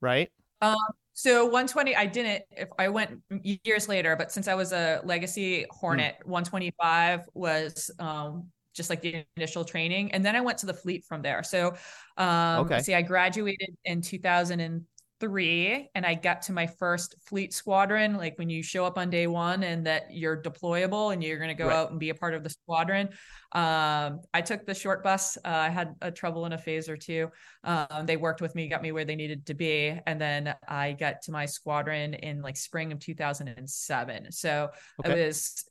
right? 0.00 0.30
Um, 0.62 0.76
so 1.14 1.44
120, 1.44 1.96
I 1.96 2.06
didn't. 2.06 2.44
If 2.52 2.68
I 2.78 2.88
went 2.88 3.20
years 3.42 3.88
later, 3.88 4.14
but 4.14 4.30
since 4.30 4.46
I 4.46 4.54
was 4.54 4.72
a 4.72 5.00
Legacy 5.04 5.66
Hornet, 5.70 6.16
125 6.24 7.22
was 7.34 7.90
um 7.98 8.48
just 8.78 8.88
like 8.90 9.02
the 9.02 9.26
initial 9.36 9.64
training, 9.66 10.12
and 10.12 10.24
then 10.24 10.34
I 10.36 10.40
went 10.40 10.58
to 10.60 10.66
the 10.66 10.74
fleet 10.74 11.04
from 11.04 11.20
there. 11.20 11.42
So, 11.42 11.74
um, 12.16 12.62
Okay. 12.62 12.78
see, 12.78 12.94
I 12.94 13.02
graduated 13.02 13.76
in 13.84 14.00
2003, 14.00 15.90
and 15.94 16.06
I 16.06 16.14
got 16.14 16.42
to 16.42 16.52
my 16.52 16.66
first 16.66 17.16
fleet 17.26 17.52
squadron. 17.52 18.16
Like 18.16 18.38
when 18.38 18.48
you 18.48 18.62
show 18.62 18.86
up 18.86 18.96
on 18.96 19.10
day 19.10 19.26
one, 19.26 19.62
and 19.64 19.86
that 19.86 20.04
you're 20.14 20.40
deployable, 20.40 21.12
and 21.12 21.22
you're 21.22 21.38
going 21.38 21.48
to 21.48 21.54
go 21.54 21.68
Right. 21.68 21.76
out 21.76 21.90
and 21.90 22.00
be 22.00 22.10
a 22.10 22.14
part 22.14 22.34
of 22.34 22.42
the 22.44 22.50
squadron. 22.50 23.10
Um, 23.52 24.20
I 24.34 24.42
took 24.42 24.66
the 24.66 24.74
short 24.74 25.02
bus. 25.02 25.36
Uh, 25.38 25.48
I 25.48 25.68
had 25.70 25.94
a 26.02 26.10
trouble 26.10 26.46
in 26.46 26.52
a 26.52 26.58
phase 26.58 26.88
or 26.88 26.96
two. 26.96 27.30
Um, 27.64 28.06
they 28.06 28.16
worked 28.16 28.40
with 28.40 28.54
me, 28.54 28.68
got 28.68 28.82
me 28.82 28.92
where 28.92 29.04
they 29.04 29.16
needed 29.16 29.46
to 29.46 29.54
be, 29.54 29.98
and 30.06 30.20
then 30.20 30.54
I 30.68 30.92
got 30.92 31.22
to 31.22 31.32
my 31.32 31.46
squadron 31.46 32.14
in 32.14 32.42
like 32.42 32.56
spring 32.56 32.92
of 32.92 32.98
2007. 33.00 34.30
So 34.32 34.70
Okay. 35.00 35.14
it 35.14 35.26
was. 35.26 35.64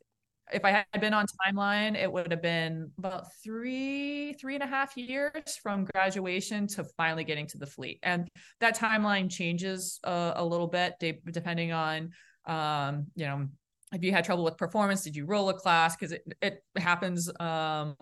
If 0.53 0.63
I 0.63 0.85
had 0.91 1.01
been 1.01 1.13
on 1.13 1.25
timeline, 1.45 1.95
it 1.95 2.11
would 2.11 2.31
have 2.31 2.41
been 2.41 2.91
about 2.97 3.25
three, 3.43 4.33
three 4.33 4.55
and 4.55 4.63
a 4.63 4.67
half 4.67 4.95
years 4.95 5.57
from 5.61 5.85
graduation 5.85 6.67
to 6.67 6.85
finally 6.95 7.23
getting 7.23 7.47
to 7.47 7.57
the 7.57 7.65
fleet. 7.65 7.99
And 8.03 8.29
that 8.59 8.77
timeline 8.77 9.29
changes 9.29 9.99
uh, 10.03 10.33
a 10.35 10.45
little 10.45 10.67
bit 10.67 10.93
de- 10.99 11.19
depending 11.31 11.73
on, 11.73 12.11
um, 12.45 13.07
you 13.15 13.25
know, 13.25 13.47
if 13.93 14.03
you 14.03 14.11
had 14.11 14.25
trouble 14.25 14.43
with 14.43 14.57
performance, 14.57 15.03
did 15.03 15.15
you 15.15 15.25
roll 15.25 15.49
a 15.49 15.53
class? 15.53 15.95
Because 15.95 16.11
it, 16.13 16.23
it 16.41 16.63
happens 16.77 17.29
um, 17.39 17.95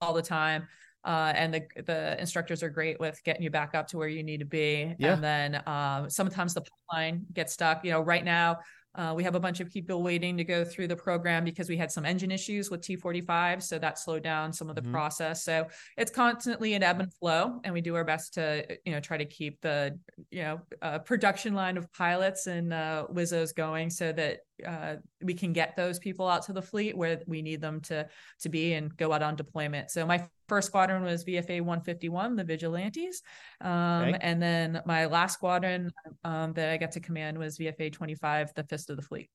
all- 0.00 0.14
the 0.14 0.22
time. 0.22 0.66
Uh, 1.04 1.32
and 1.34 1.52
the 1.52 1.62
the 1.84 2.16
instructors 2.20 2.62
are 2.62 2.68
great 2.70 3.00
with 3.00 3.20
getting 3.24 3.42
you 3.42 3.50
back 3.50 3.74
up 3.74 3.88
to 3.88 3.98
where 3.98 4.06
you 4.06 4.22
need 4.22 4.38
to 4.38 4.46
be. 4.46 4.94
Yeah. 5.00 5.14
And 5.14 5.24
then 5.24 5.54
uh, 5.56 6.08
sometimes 6.08 6.54
the 6.54 6.62
pipeline 6.62 7.26
gets 7.32 7.52
stuck. 7.52 7.84
You 7.84 7.90
know, 7.90 8.00
right 8.02 8.24
now 8.24 8.58
uh, 8.94 9.12
we 9.16 9.24
have 9.24 9.34
a 9.34 9.40
bunch 9.40 9.60
of 9.60 9.70
people 9.70 10.02
waiting 10.02 10.36
to 10.36 10.44
go 10.44 10.64
through 10.64 10.88
the 10.88 10.96
program 10.96 11.44
because 11.44 11.68
we 11.68 11.76
had 11.76 11.90
some 11.90 12.04
engine 12.04 12.30
issues 12.30 12.70
with 12.70 12.82
T45, 12.82 13.62
so 13.62 13.78
that 13.78 13.98
slowed 13.98 14.22
down 14.22 14.52
some 14.52 14.68
of 14.68 14.76
the 14.76 14.82
Mhm. 14.82 14.92
process. 14.92 15.42
So 15.44 15.66
it's 15.96 16.10
constantly 16.10 16.74
an 16.74 16.82
ebb 16.82 17.00
and 17.00 17.12
flow, 17.12 17.60
and 17.64 17.72
we 17.72 17.80
do 17.80 17.94
our 17.94 18.04
best 18.04 18.34
to 18.34 18.66
you 18.84 18.92
know 18.92 19.00
try 19.00 19.16
to 19.16 19.24
keep 19.24 19.60
the 19.62 19.98
you 20.30 20.42
know 20.42 20.60
uh, 20.82 20.98
production 20.98 21.54
line 21.54 21.76
of 21.76 21.90
pilots 21.92 22.46
and 22.46 22.72
uh, 22.72 23.06
Wizzos 23.10 23.54
going 23.54 23.88
so 23.90 24.12
that 24.12 24.40
uh, 24.66 24.96
we 25.22 25.34
can 25.34 25.52
get 25.52 25.76
those 25.76 25.98
people 25.98 26.28
out 26.28 26.42
to 26.44 26.52
the 26.52 26.62
fleet 26.62 26.96
where 26.96 27.20
we 27.26 27.42
need 27.42 27.60
them 27.60 27.80
to 27.82 28.08
to 28.40 28.48
be 28.48 28.74
and 28.74 28.96
go 28.96 29.12
out 29.12 29.22
on 29.22 29.36
deployment. 29.36 29.90
So 29.90 30.06
my 30.06 30.26
first 30.48 30.68
squadron 30.68 31.02
was 31.02 31.24
VFA 31.24 31.60
151, 31.60 32.36
the 32.36 32.44
Vigilantes, 32.44 33.22
um, 33.60 33.72
okay. 34.08 34.18
and 34.20 34.42
then 34.42 34.82
my 34.86 35.06
last 35.06 35.34
squadron 35.34 35.90
um, 36.24 36.52
that 36.54 36.70
I 36.70 36.76
got 36.76 36.92
to 36.92 37.00
command 37.00 37.38
was 37.38 37.58
VFA 37.58 37.92
25, 37.92 38.54
the 38.54 38.64
Fist 38.64 38.90
of 38.90 38.96
the 38.96 39.02
Fleet. 39.02 39.30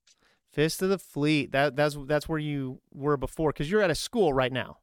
Fist 0.54 0.82
of 0.82 0.90
the 0.90 0.98
Fleet. 0.98 1.52
That 1.52 1.76
that's 1.76 1.98
that's 2.06 2.28
where 2.28 2.40
you 2.40 2.82
were 2.94 3.18
before 3.18 3.52
because 3.52 3.70
you're 3.70 3.82
at 3.82 3.92
a 3.92 3.96
school 3.96 4.34
right 4.34 4.52
now. 4.52 4.78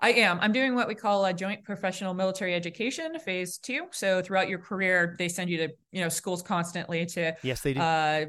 I 0.00 0.12
am. 0.12 0.38
I'm 0.40 0.52
doing 0.52 0.74
what 0.74 0.88
we 0.88 0.94
call 0.94 1.24
a 1.24 1.32
joint 1.32 1.64
professional 1.64 2.14
military 2.14 2.54
education 2.54 3.18
phase 3.18 3.58
two. 3.58 3.86
So 3.90 4.22
throughout 4.22 4.48
your 4.48 4.58
career, 4.58 5.16
they 5.18 5.28
send 5.28 5.50
you 5.50 5.58
to 5.58 5.68
you 5.90 6.00
know 6.00 6.08
schools 6.08 6.42
constantly 6.42 7.06
to 7.06 7.34
yes 7.42 7.60
they 7.62 7.74
do. 7.74 7.80
Uh, 7.80 8.26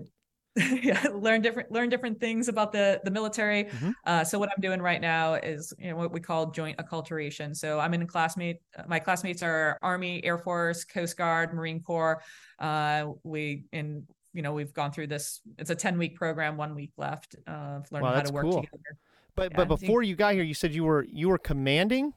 yeah, 0.57 1.05
learn 1.13 1.41
different 1.41 1.71
learn 1.71 1.89
different 1.89 2.19
things 2.19 2.47
about 2.47 2.71
the 2.71 2.99
the 3.03 3.11
military. 3.11 3.65
Mm-hmm. 3.65 3.91
Uh, 4.05 4.23
so 4.23 4.39
what 4.39 4.49
I'm 4.55 4.61
doing 4.61 4.81
right 4.81 5.01
now 5.01 5.35
is 5.35 5.73
you 5.77 5.89
know 5.89 5.95
what 5.95 6.11
we 6.11 6.19
call 6.19 6.51
joint 6.51 6.77
acculturation. 6.77 7.55
So 7.55 7.79
I'm 7.79 7.93
in 7.93 8.01
a 8.01 8.05
classmate. 8.05 8.57
My 8.87 8.99
classmates 8.99 9.43
are 9.43 9.77
Army, 9.81 10.23
Air 10.23 10.37
Force, 10.37 10.83
Coast 10.83 11.17
Guard, 11.17 11.53
Marine 11.53 11.81
Corps. 11.81 12.21
Uh, 12.59 13.11
we 13.23 13.65
in 13.71 14.05
you 14.33 14.41
know 14.41 14.53
we've 14.53 14.73
gone 14.73 14.91
through 14.91 15.07
this. 15.07 15.41
It's 15.57 15.69
a 15.69 15.75
10 15.75 15.97
week 15.97 16.15
program, 16.15 16.57
one 16.57 16.75
week 16.75 16.91
left 16.97 17.35
of 17.47 17.91
learning 17.91 18.09
wow, 18.09 18.15
how 18.15 18.21
to 18.21 18.33
work 18.33 18.43
cool. 18.43 18.61
together. 18.61 18.97
But 19.35 19.51
yeah, 19.51 19.57
but 19.57 19.67
before 19.67 20.01
you 20.01 20.15
got 20.15 20.33
here, 20.33 20.43
you 20.43 20.53
said 20.55 20.73
you 20.73 20.83
were 20.83 21.05
you 21.09 21.29
were 21.29 21.37
commanding, 21.37 22.13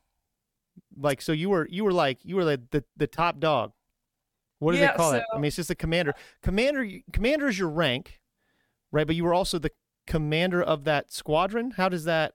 like 0.96 1.20
so 1.20 1.32
you 1.32 1.50
were 1.50 1.68
you 1.70 1.84
were 1.84 1.92
like 1.92 2.18
you 2.24 2.36
were 2.36 2.44
like 2.44 2.70
the 2.70 2.84
the 2.96 3.06
top 3.06 3.40
dog. 3.40 3.72
What 4.60 4.72
do 4.72 4.78
yeah, 4.78 4.92
they 4.92 4.96
call 4.96 5.10
so, 5.12 5.16
it? 5.16 5.24
I 5.32 5.36
mean, 5.36 5.46
it's 5.46 5.56
just 5.56 5.68
the 5.68 5.74
commander. 5.74 6.14
Commander 6.42 6.86
commander 7.12 7.48
is 7.48 7.58
your 7.58 7.70
rank, 7.70 8.19
right? 8.92 9.06
But 9.06 9.16
you 9.16 9.24
were 9.24 9.34
also 9.34 9.58
the 9.58 9.70
commander 10.06 10.62
of 10.62 10.84
that 10.84 11.12
squadron. 11.12 11.72
How 11.72 11.88
does 11.88 12.04
that? 12.04 12.34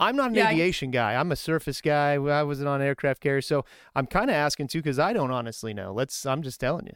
I'm 0.00 0.16
not 0.16 0.30
an 0.30 0.34
yeah, 0.34 0.50
aviation 0.50 0.88
I, 0.90 0.92
guy. 0.92 1.14
I'm 1.14 1.30
a 1.32 1.36
surface 1.36 1.80
guy. 1.80 2.14
I 2.14 2.42
wasn't 2.42 2.68
on 2.68 2.82
aircraft 2.82 3.20
carrier, 3.20 3.40
so 3.40 3.64
I'm 3.94 4.06
kind 4.06 4.28
of 4.28 4.36
asking 4.36 4.68
too 4.68 4.78
because 4.78 4.98
I 4.98 5.12
don't 5.12 5.30
honestly 5.30 5.72
know. 5.72 5.92
Let's. 5.92 6.26
I'm 6.26 6.42
just 6.42 6.60
telling 6.60 6.86
you. 6.86 6.94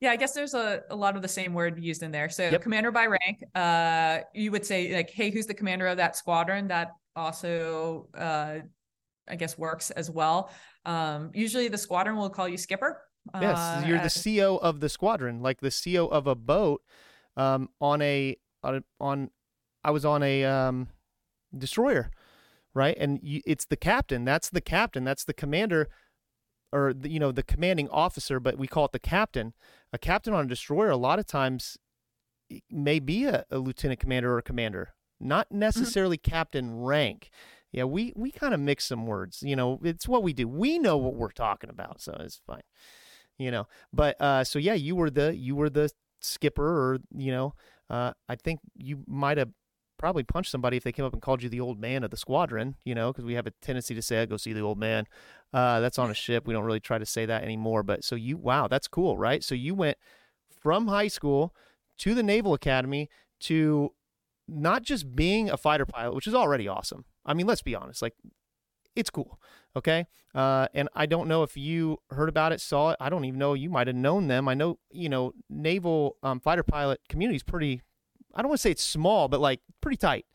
Yeah, 0.00 0.10
I 0.10 0.16
guess 0.16 0.32
there's 0.32 0.54
a, 0.54 0.82
a 0.90 0.96
lot 0.96 1.14
of 1.14 1.22
the 1.22 1.28
same 1.28 1.54
word 1.54 1.80
used 1.82 2.02
in 2.02 2.10
there. 2.10 2.28
So 2.28 2.48
yep. 2.48 2.60
commander 2.60 2.90
by 2.90 3.06
rank, 3.06 3.44
uh, 3.54 4.24
you 4.34 4.50
would 4.50 4.66
say 4.66 4.92
like, 4.96 5.10
hey, 5.10 5.30
who's 5.30 5.46
the 5.46 5.54
commander 5.54 5.86
of 5.86 5.96
that 5.98 6.16
squadron? 6.16 6.66
That 6.66 6.96
also, 7.14 8.08
uh, 8.18 8.56
I 9.28 9.36
guess, 9.36 9.56
works 9.56 9.90
as 9.90 10.10
well. 10.10 10.50
Um, 10.84 11.30
usually 11.34 11.68
the 11.68 11.78
squadron 11.78 12.16
will 12.16 12.30
call 12.30 12.48
you 12.48 12.56
skipper. 12.56 13.00
Yes, 13.40 13.56
uh, 13.56 13.84
you're 13.86 14.00
the 14.00 14.40
CO 14.40 14.56
of 14.56 14.80
the 14.80 14.88
squadron, 14.88 15.40
like 15.40 15.60
the 15.60 15.70
CO 15.70 16.08
of 16.08 16.26
a 16.26 16.34
boat. 16.34 16.82
Um, 17.36 17.70
on 17.80 18.02
a 18.02 18.36
on, 19.00 19.30
I 19.84 19.90
was 19.90 20.04
on 20.04 20.22
a 20.22 20.44
um, 20.44 20.88
destroyer, 21.56 22.10
right? 22.74 22.96
And 22.98 23.20
you, 23.22 23.40
it's 23.46 23.64
the 23.64 23.76
captain. 23.76 24.24
That's 24.24 24.50
the 24.50 24.60
captain. 24.60 25.04
That's 25.04 25.24
the 25.24 25.34
commander 25.34 25.88
or 26.72 26.94
the, 26.94 27.10
you 27.10 27.20
know 27.20 27.32
the 27.32 27.42
commanding 27.42 27.88
officer, 27.90 28.40
but 28.40 28.58
we 28.58 28.66
call 28.66 28.86
it 28.86 28.92
the 28.92 28.98
captain. 28.98 29.52
A 29.92 29.98
captain 29.98 30.32
on 30.32 30.44
a 30.46 30.48
destroyer 30.48 30.90
a 30.90 30.96
lot 30.96 31.18
of 31.18 31.26
times 31.26 31.76
may 32.70 32.98
be 32.98 33.24
a, 33.24 33.44
a 33.50 33.58
lieutenant 33.58 34.00
commander 34.00 34.32
or 34.32 34.38
a 34.38 34.42
commander, 34.42 34.94
not 35.20 35.48
mm-hmm. 35.48 35.60
necessarily 35.60 36.16
mm-hmm. 36.16 36.30
captain 36.30 36.80
rank. 36.80 37.30
Yeah, 37.72 37.84
we 37.84 38.12
we 38.16 38.30
kind 38.30 38.54
of 38.54 38.60
mix 38.60 38.86
some 38.86 39.06
words. 39.06 39.42
You 39.42 39.56
know, 39.56 39.80
it's 39.82 40.08
what 40.08 40.22
we 40.22 40.32
do. 40.32 40.48
We 40.48 40.78
know 40.78 40.96
what 40.96 41.14
we're 41.14 41.30
talking 41.30 41.70
about, 41.70 42.00
so 42.00 42.16
it's 42.20 42.40
fine. 42.46 42.62
You 43.38 43.50
know, 43.50 43.66
but 43.92 44.20
uh, 44.20 44.44
so 44.44 44.58
yeah, 44.58 44.74
you 44.74 44.94
were 44.94 45.10
the 45.10 45.36
you 45.36 45.56
were 45.56 45.70
the 45.70 45.90
skipper, 46.24 46.66
or 46.66 46.98
you 47.16 47.32
know, 47.32 47.54
uh, 47.90 48.12
I 48.28 48.36
think 48.36 48.60
you 48.76 49.02
might 49.06 49.38
have 49.38 49.50
probably 50.02 50.24
punched 50.24 50.50
somebody 50.50 50.76
if 50.76 50.82
they 50.82 50.90
came 50.90 51.04
up 51.04 51.12
and 51.12 51.22
called 51.22 51.44
you 51.44 51.48
the 51.48 51.60
old 51.60 51.78
man 51.78 52.02
of 52.02 52.10
the 52.10 52.16
squadron, 52.16 52.74
you 52.84 52.92
know, 52.92 53.12
because 53.12 53.24
we 53.24 53.34
have 53.34 53.46
a 53.46 53.52
tendency 53.62 53.94
to 53.94 54.02
say, 54.02 54.20
I 54.20 54.26
go 54.26 54.36
see 54.36 54.52
the 54.52 54.60
old 54.60 54.76
man. 54.76 55.06
Uh, 55.52 55.78
that's 55.78 55.96
on 55.98 56.10
a 56.10 56.14
ship. 56.24 56.44
We 56.44 56.52
don't 56.52 56.64
really 56.64 56.80
try 56.80 56.98
to 56.98 57.06
say 57.06 57.24
that 57.26 57.44
anymore. 57.44 57.84
But 57.84 58.02
so 58.02 58.16
you, 58.16 58.36
wow, 58.36 58.66
that's 58.66 58.88
cool, 58.88 59.16
right? 59.16 59.44
So 59.44 59.54
you 59.54 59.76
went 59.76 59.98
from 60.60 60.88
high 60.88 61.06
school 61.06 61.54
to 61.98 62.14
the 62.14 62.22
Naval 62.22 62.52
Academy 62.52 63.08
to 63.42 63.92
not 64.48 64.82
just 64.82 65.14
being 65.14 65.48
a 65.48 65.56
fighter 65.56 65.86
pilot, 65.86 66.16
which 66.16 66.26
is 66.26 66.34
already 66.34 66.66
awesome. 66.66 67.04
I 67.24 67.34
mean, 67.34 67.46
let's 67.46 67.62
be 67.62 67.76
honest, 67.76 68.02
like 68.02 68.14
it's 68.94 69.10
cool. 69.10 69.40
Okay. 69.76 70.06
Uh, 70.34 70.66
and 70.74 70.88
I 70.94 71.06
don't 71.06 71.28
know 71.28 71.42
if 71.42 71.56
you 71.56 71.98
heard 72.10 72.28
about 72.28 72.52
it, 72.52 72.60
saw 72.60 72.90
it. 72.90 72.96
I 73.00 73.08
don't 73.10 73.24
even 73.24 73.38
know. 73.38 73.54
You 73.54 73.70
might 73.70 73.86
have 73.86 73.96
known 73.96 74.28
them. 74.28 74.48
I 74.48 74.54
know, 74.54 74.78
you 74.90 75.08
know, 75.08 75.32
naval 75.50 76.16
um, 76.22 76.40
fighter 76.40 76.62
pilot 76.62 77.00
community 77.08 77.36
is 77.36 77.42
pretty 77.42 77.82
I 78.34 78.42
don't 78.42 78.48
want 78.48 78.58
to 78.58 78.62
say 78.62 78.70
it's 78.70 78.84
small, 78.84 79.28
but 79.28 79.40
like 79.40 79.60
pretty 79.80 79.96
tight. 79.96 80.26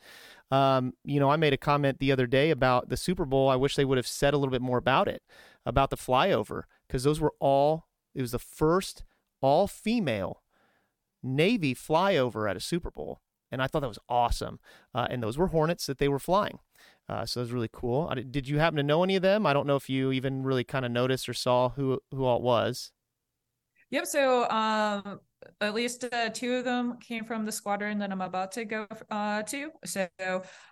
Um, 0.51 0.93
you 1.03 1.20
know, 1.20 1.30
I 1.30 1.36
made 1.36 1.53
a 1.53 1.58
comment 1.58 1.99
the 1.99 2.12
other 2.12 2.28
day 2.28 2.51
about 2.51 2.89
the 2.89 2.97
Super 2.97 3.26
Bowl. 3.26 3.49
I 3.49 3.55
wish 3.55 3.76
they 3.76 3.86
would 3.86 3.97
have 3.97 4.08
said 4.08 4.34
a 4.34 4.38
little 4.38 4.51
bit 4.51 4.62
more 4.62 4.78
about 4.78 5.08
it, 5.08 5.22
about 5.66 5.89
the 5.89 5.97
flyover, 5.97 6.64
because 6.88 7.03
those 7.03 7.20
were 7.20 7.34
all, 7.39 7.88
it 8.16 8.22
was 8.22 8.32
the 8.32 8.39
first 8.39 9.03
all 9.41 9.68
female 9.68 10.41
Navy 11.22 11.76
flyover 11.76 12.49
at 12.49 12.55
a 12.55 12.62
Super 12.62 12.91
Bowl. 12.91 13.22
And 13.51 13.62
I 13.62 13.68
thought 13.68 13.82
that 13.82 13.88
was 13.88 13.99
awesome. 14.10 14.60
Uh, 14.93 15.08
and 15.10 15.24
those 15.24 15.38
were 15.38 15.47
Hornets 15.47 15.86
that 15.88 15.99
they 15.99 16.08
were 16.08 16.20
flying. 16.20 16.60
Uh, 17.10 17.26
so 17.26 17.39
it 17.39 17.43
was 17.43 17.51
really 17.51 17.70
cool. 17.72 18.14
Did 18.30 18.47
you 18.47 18.60
happen 18.60 18.78
to 18.78 18.84
know 18.84 19.03
any 19.03 19.16
of 19.16 19.22
them? 19.22 19.45
I 19.45 19.53
don't 19.53 19.66
know 19.66 19.78
if 19.78 19.89
you 19.89 20.12
even 20.12 20.43
really 20.43 20.64
kind 20.64 20.86
of 20.86 20.91
noticed 20.91 21.30
or 21.30 21.34
saw 21.34 21.70
who 21.70 21.99
who 22.12 22.26
all 22.26 22.38
it 22.38 22.43
was. 22.43 22.91
Yep. 23.91 24.05
So 24.08 24.49
um, 24.49 25.20
at 25.62 25.74
least 25.74 26.05
uh, 26.12 26.30
two 26.30 26.55
of 26.55 26.66
them 26.66 26.97
came 26.99 27.24
from 27.24 27.45
the 27.45 27.51
squadron 27.51 27.97
that 27.99 28.12
I'm 28.12 28.22
about 28.22 28.51
to 28.53 28.66
go 28.66 28.88
uh, 29.10 29.43
to. 29.43 29.70
So 29.86 30.08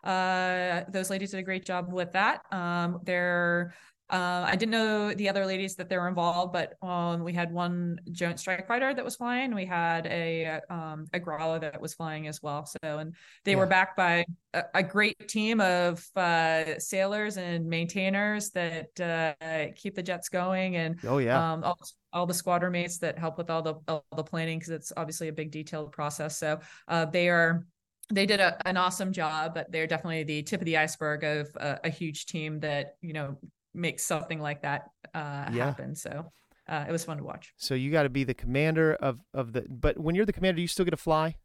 uh, 0.04 0.82
those 0.90 1.10
ladies 1.10 1.32
did 1.32 1.40
a 1.40 1.44
great 1.44 1.66
job 1.66 1.92
with 1.94 2.12
that. 2.12 2.42
Um, 2.52 3.00
they're 3.04 3.74
uh, 4.08 4.46
I 4.48 4.56
didn't 4.56 4.72
know 4.72 5.14
the 5.16 5.30
other 5.30 5.48
ladies 5.48 5.76
that 5.78 5.90
they 5.90 5.98
were 5.98 6.08
involved, 6.08 6.54
but 6.54 6.74
um, 6.88 7.24
we 7.24 7.34
had 7.34 7.52
one 7.52 8.00
joint 8.12 8.40
strike 8.40 8.68
fighter 8.68 8.94
that 8.94 9.04
was 9.04 9.16
flying. 9.16 9.56
We 9.56 9.66
had 9.66 10.06
a 10.06 10.62
um, 10.70 11.08
a 11.12 11.20
Growler 11.20 11.58
that 11.60 11.82
was 11.82 11.96
flying 11.96 12.28
as 12.28 12.42
well. 12.44 12.68
So, 12.68 13.00
and 13.00 13.16
they 13.46 13.52
yeah. 13.52 13.58
were 13.58 13.66
backed 13.66 13.98
by 13.98 14.26
a, 14.54 14.64
a 14.76 14.84
great 14.84 15.28
team 15.28 15.60
of 15.60 16.06
uh, 16.16 16.78
sailors 16.78 17.38
and 17.38 17.66
maintainers 17.66 18.52
that 18.52 19.00
uh, 19.00 19.74
keep 19.76 19.96
the 19.96 20.04
jets 20.04 20.30
going, 20.30 20.76
and 20.76 21.00
oh 21.08 21.18
yeah, 21.18 21.54
um, 21.54 21.64
all, 21.64 21.80
all, 22.14 22.26
the 22.28 22.34
squadron 22.34 22.74
mates 22.74 23.00
that 23.00 23.18
help 23.18 23.40
with 23.40 23.50
all 23.50 23.64
the 23.64 23.74
all 23.88 24.06
the 24.16 24.24
planning 24.24 24.60
because 24.60 24.72
it's 24.72 24.92
obviously 24.96 25.30
a 25.30 25.34
big 25.34 25.50
detailed 25.50 25.92
process. 25.92 26.38
So 26.38 26.60
uh, 26.88 27.06
they 27.06 27.28
are 27.28 27.66
they 28.14 28.28
did 28.28 28.40
a, 28.40 28.56
an 28.68 28.78
awesome 28.78 29.12
job, 29.12 29.56
but 29.56 29.72
they're 29.72 29.88
definitely 29.88 30.24
the 30.24 30.44
tip 30.44 30.62
of 30.62 30.66
the 30.66 30.78
iceberg 30.78 31.24
of 31.24 31.48
a, 31.56 31.80
a, 31.86 31.90
huge 31.90 32.28
team 32.28 32.60
that 32.60 32.98
you 33.02 33.14
know 33.14 33.38
make 33.76 34.00
something 34.00 34.40
like 34.40 34.62
that 34.62 34.90
uh, 35.14 35.50
yeah. 35.52 35.66
happen. 35.66 35.96
So 35.96 36.32
uh, 36.68 36.86
it 36.88 36.92
was 36.92 37.04
fun 37.04 37.18
to 37.18 37.24
watch. 37.24 37.54
So 37.58 37.76
you 37.76 37.92
got 37.92 38.04
to 38.04 38.10
be 38.10 38.24
the 38.24 38.34
commander 38.34 38.96
of 38.96 39.20
of 39.34 39.54
the. 39.54 39.66
But 39.70 40.00
when 40.00 40.16
you're 40.16 40.26
the 40.26 40.34
commander, 40.34 40.62
you 40.62 40.68
still 40.68 40.86
get 40.86 40.92
to 40.92 40.98
fly. 40.98 41.36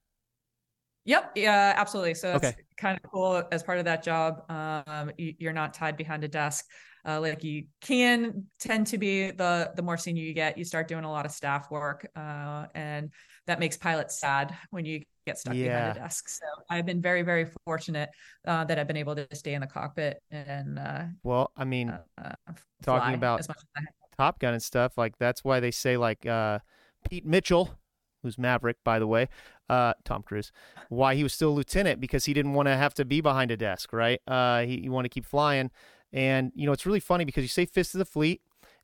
Yep. 1.05 1.33
Yeah. 1.35 1.74
Absolutely. 1.76 2.14
So 2.14 2.37
it's 2.37 2.45
okay. 2.45 2.57
kind 2.76 2.99
of 3.03 3.11
cool 3.11 3.43
as 3.51 3.62
part 3.62 3.78
of 3.78 3.85
that 3.87 4.03
job. 4.03 4.43
Um, 4.51 5.11
you're 5.16 5.53
not 5.53 5.74
tied 5.74 5.97
behind 5.97 6.24
a 6.24 6.28
desk. 6.28 6.66
Uh, 7.07 7.18
like 7.20 7.43
you 7.43 7.64
can 7.81 8.45
tend 8.59 8.87
to 8.87 8.99
be 8.99 9.31
the 9.31 9.72
the 9.74 9.83
more 9.83 9.97
senior 9.97 10.22
you 10.22 10.35
get, 10.35 10.59
you 10.59 10.64
start 10.64 10.87
doing 10.87 11.05
a 11.05 11.11
lot 11.11 11.24
of 11.24 11.33
staff 11.33 11.70
work, 11.70 12.07
uh, 12.14 12.66
and 12.74 13.11
that 13.47 13.59
makes 13.59 13.76
pilots 13.76 14.20
sad 14.20 14.55
when 14.70 14.85
you 14.85 15.03
get 15.31 15.39
stuck 15.39 15.55
yeah. 15.55 15.78
behind 15.78 15.97
a 15.97 16.01
desk. 16.01 16.28
So 16.28 16.45
I've 16.68 16.87
been 16.87 17.01
very, 17.01 17.22
very 17.22 17.47
fortunate 17.64 18.11
uh, 18.47 18.64
that 18.64 18.78
I've 18.78 18.87
been 18.87 18.97
able 18.97 19.14
to 19.16 19.26
stay 19.33 19.55
in 19.55 19.61
the 19.61 19.66
cockpit 19.66 20.22
and. 20.31 20.78
Uh, 20.78 21.05
well, 21.22 21.53
I 21.57 21.64
mean, 21.64 21.91
uh, 21.91 22.03
uh 22.18 22.53
talking 22.83 23.14
about 23.14 23.47
Top 24.16 24.39
Gun 24.39 24.55
and 24.55 24.62
stuff 24.62 24.99
like 24.99 25.16
that's 25.18 25.45
why 25.45 25.61
they 25.61 25.70
say 25.70 25.97
like 25.97 26.26
uh, 26.26 26.59
Pete 27.09 27.26
Mitchell, 27.26 27.76
who's 28.22 28.39
Maverick, 28.39 28.76
by 28.85 28.99
the 28.99 29.07
way, 29.07 29.28
uh, 29.68 29.95
Tom 30.05 30.22
Cruise, 30.22 30.53
why 30.89 31.14
he 31.14 31.22
was 31.22 31.33
still 31.33 31.55
lieutenant 31.55 32.01
because 32.01 32.24
he 32.24 32.35
didn't 32.35 32.55
want 32.55 32.66
to 32.66 32.76
have 32.76 32.95
to 32.95 33.05
be 33.05 33.20
behind 33.20 33.51
a 33.51 33.57
desk, 33.57 33.93
right? 33.93 34.20
he, 34.66 34.81
he 34.83 34.89
wanted 34.89 35.11
to 35.11 35.14
keep 35.14 35.26
flying. 35.26 35.70
And, 36.12 36.51
you 36.55 36.66
know, 36.66 36.72
it's 36.72 36.87
really 36.87 37.01
funny 37.01 37.24
because 37.24 37.45
you 37.45 37.49
say 37.49 37.66
Fist 37.66 37.95
of 37.95 38.01
the 38.01 38.05
Fleet. 38.05 38.43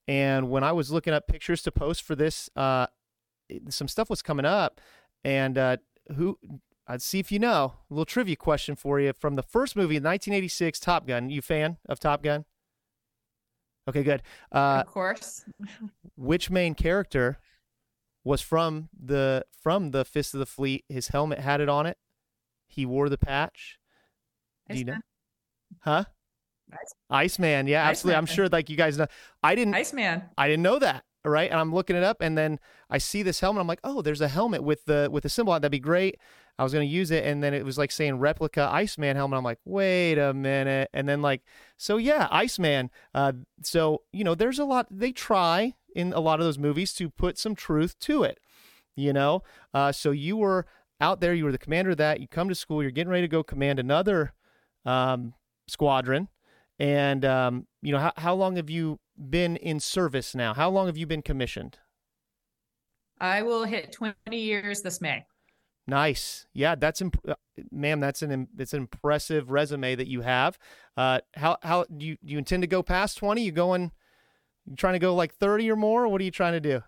And 0.09 0.49
when 0.49 0.63
I 0.63 0.71
was 0.71 0.93
looking 0.93 1.13
up 1.13 1.27
pictures 1.27 1.63
to 1.63 1.73
post 1.73 2.05
for 2.05 2.15
this, 2.15 2.49
some 2.57 3.89
stuff 3.89 4.09
was 4.09 4.23
coming 4.23 4.47
up. 4.47 4.81
And 5.25 5.59
uh, 5.59 5.79
who 6.15 6.39
I'd 6.87 7.03
see 7.03 7.19
if 7.19 7.33
you 7.33 7.39
know. 7.39 7.75
A 7.91 7.95
little 7.95 8.05
trivia 8.05 8.37
question 8.37 8.77
for 8.77 9.01
you 9.01 9.13
from 9.13 9.35
the 9.35 9.43
first 9.43 9.75
movie, 9.75 9.97
1986, 9.97 10.79
Top 10.79 11.07
Gun. 11.07 11.31
You 11.31 11.43
fan 11.43 11.79
of 11.89 11.99
Top 11.99 12.23
Gun? 12.23 12.45
Okay, 13.89 14.03
good. 14.03 14.23
Uh, 14.53 14.83
of 14.87 14.93
course. 14.93 15.45
which 16.17 16.51
main 16.51 16.75
character 16.75 17.39
was 18.25 18.41
from 18.41 18.89
the 18.99 19.45
from 19.63 19.91
the 19.93 20.05
Fist 20.05 20.35
of 20.35 20.41
the 20.41 20.47
Fleet? 20.47 20.85
His 20.89 21.09
helmet 21.09 21.41
had 21.41 21.61
it 21.61 21.69
on 21.69 21.87
it. 21.87 21.97
He 22.67 22.87
wore 22.87 23.09
the 23.09 23.19
patch. 23.19 23.79
Do 24.69 24.77
you 24.77 24.85
know? 24.85 24.97
Huh? 25.81 26.05
Ice. 26.73 26.95
Iceman, 27.09 27.69
yeah, 27.69 27.85
absolutely. 27.85 28.17
Iceman. 28.17 28.19
I'm 28.19 28.35
sure, 28.35 28.49
like 28.49 28.69
you 28.69 28.77
guys 28.77 28.99
know. 28.99 29.07
I 29.43 29.55
didn't. 29.55 29.75
Iceman. 29.75 30.23
I 30.37 30.49
didn't 30.49 30.65
know 30.65 30.81
that. 30.81 31.05
Right? 31.31 31.51
And 31.51 31.59
I'm 31.59 31.75
looking 31.75 31.97
it 31.97 32.03
up, 32.03 32.19
and 32.21 32.37
then 32.37 32.59
I 32.91 32.99
see 32.99 33.23
this 33.23 33.41
helmet. 33.41 33.61
I'm 33.61 33.67
like, 33.67 33.81
oh, 33.85 34.03
there's 34.03 34.21
a 34.21 34.29
helmet 34.29 34.63
with 34.63 34.85
the 34.85 35.09
with 35.11 35.23
the 35.23 35.29
symbol. 35.29 35.53
on. 35.53 35.61
That'd 35.61 35.73
be 35.73 35.79
great. 35.79 36.19
I 36.59 36.63
was 36.63 36.73
going 36.73 36.89
to 36.89 36.93
use 36.93 37.11
it, 37.11 37.25
and 37.25 37.43
then 37.43 37.53
it 37.53 37.65
was 37.65 37.77
like 37.77 37.91
saying 37.91 38.19
replica 38.19 38.69
Iceman 38.73 39.17
helmet. 39.17 39.37
I'm 39.39 39.45
like, 39.45 39.59
wait 39.65 40.19
a 40.19 40.33
minute, 40.33 40.89
and 40.95 41.09
then 41.09 41.21
like, 41.21 41.43
so 41.77 41.99
yeah, 41.99 42.29
Iceman. 42.31 42.91
Uh, 43.15 43.33
so 43.63 44.03
you 44.13 44.25
know, 44.25 44.35
there's 44.35 44.59
a 44.59 44.65
lot 44.65 44.87
they 44.91 45.13
try 45.13 45.75
in 45.95 46.13
a 46.13 46.21
lot 46.21 46.41
of 46.41 46.47
those 46.47 46.59
movies 46.59 46.93
to 46.95 47.11
put 47.11 47.39
some 47.39 47.55
truth 47.55 47.99
to 48.01 48.23
it. 48.23 48.41
You 48.95 49.13
know, 49.13 49.43
uh, 49.75 49.93
so 49.93 50.11
you 50.11 50.39
were 50.39 50.67
out 51.01 51.21
there, 51.21 51.35
you 51.35 51.45
were 51.45 51.53
the 51.53 51.59
commander 51.59 51.91
of 51.91 51.99
that. 51.99 52.21
You 52.21 52.29
come 52.29 52.49
to 52.49 52.55
school, 52.55 52.83
you're 52.83 52.91
getting 52.91 53.11
ready 53.11 53.23
to 53.23 53.29
go 53.29 53.43
command 53.43 53.79
another 53.79 54.33
um, 54.87 55.35
squadron, 55.69 56.29
and 56.79 57.25
um, 57.27 57.67
you 57.83 57.93
know, 57.93 57.99
how 57.99 58.13
how 58.17 58.35
long 58.35 58.57
have 58.57 58.71
you 58.71 58.99
been 59.19 59.57
in 59.57 59.81
service 59.81 60.35
now? 60.35 60.55
How 60.55 60.71
long 60.71 60.87
have 60.87 60.97
you 60.97 61.07
been 61.07 61.23
commissioned? 61.23 61.79
I 63.21 63.43
will 63.43 63.65
hit 63.65 63.93
20 63.93 64.15
years 64.39 64.83
this 64.83 65.01
May. 65.01 65.25
Nice. 65.87 66.47
Yeah, 66.53 66.75
that's 66.75 67.01
imp- 67.01 67.21
uh, 67.29 67.35
ma'am. 67.71 68.01
That's 68.01 68.23
an 68.23 68.49
it's 68.59 68.73
an 68.73 68.81
impressive 68.81 69.51
resume 69.51 69.95
that 69.95 70.09
you 70.09 70.23
have. 70.23 70.59
Uh, 70.97 71.21
how 71.35 71.59
how 71.63 71.85
do 71.85 72.05
you 72.05 72.17
do 72.25 72.33
you 72.33 72.39
intend 72.39 72.65
to 72.65 72.67
go 72.67 72.83
past 72.83 73.19
twenty? 73.19 73.43
You 73.43 73.53
going? 73.53 73.93
You 74.67 74.75
trying 74.75 74.95
to 74.95 74.99
go 74.99 75.15
like 75.15 75.33
thirty 75.35 75.71
or 75.71 75.77
more? 75.77 76.05
Or 76.05 76.09
what 76.09 76.21
are 76.21 76.25
you 76.25 76.33
trying 76.33 76.55
to 76.55 76.61
do? 76.61 76.83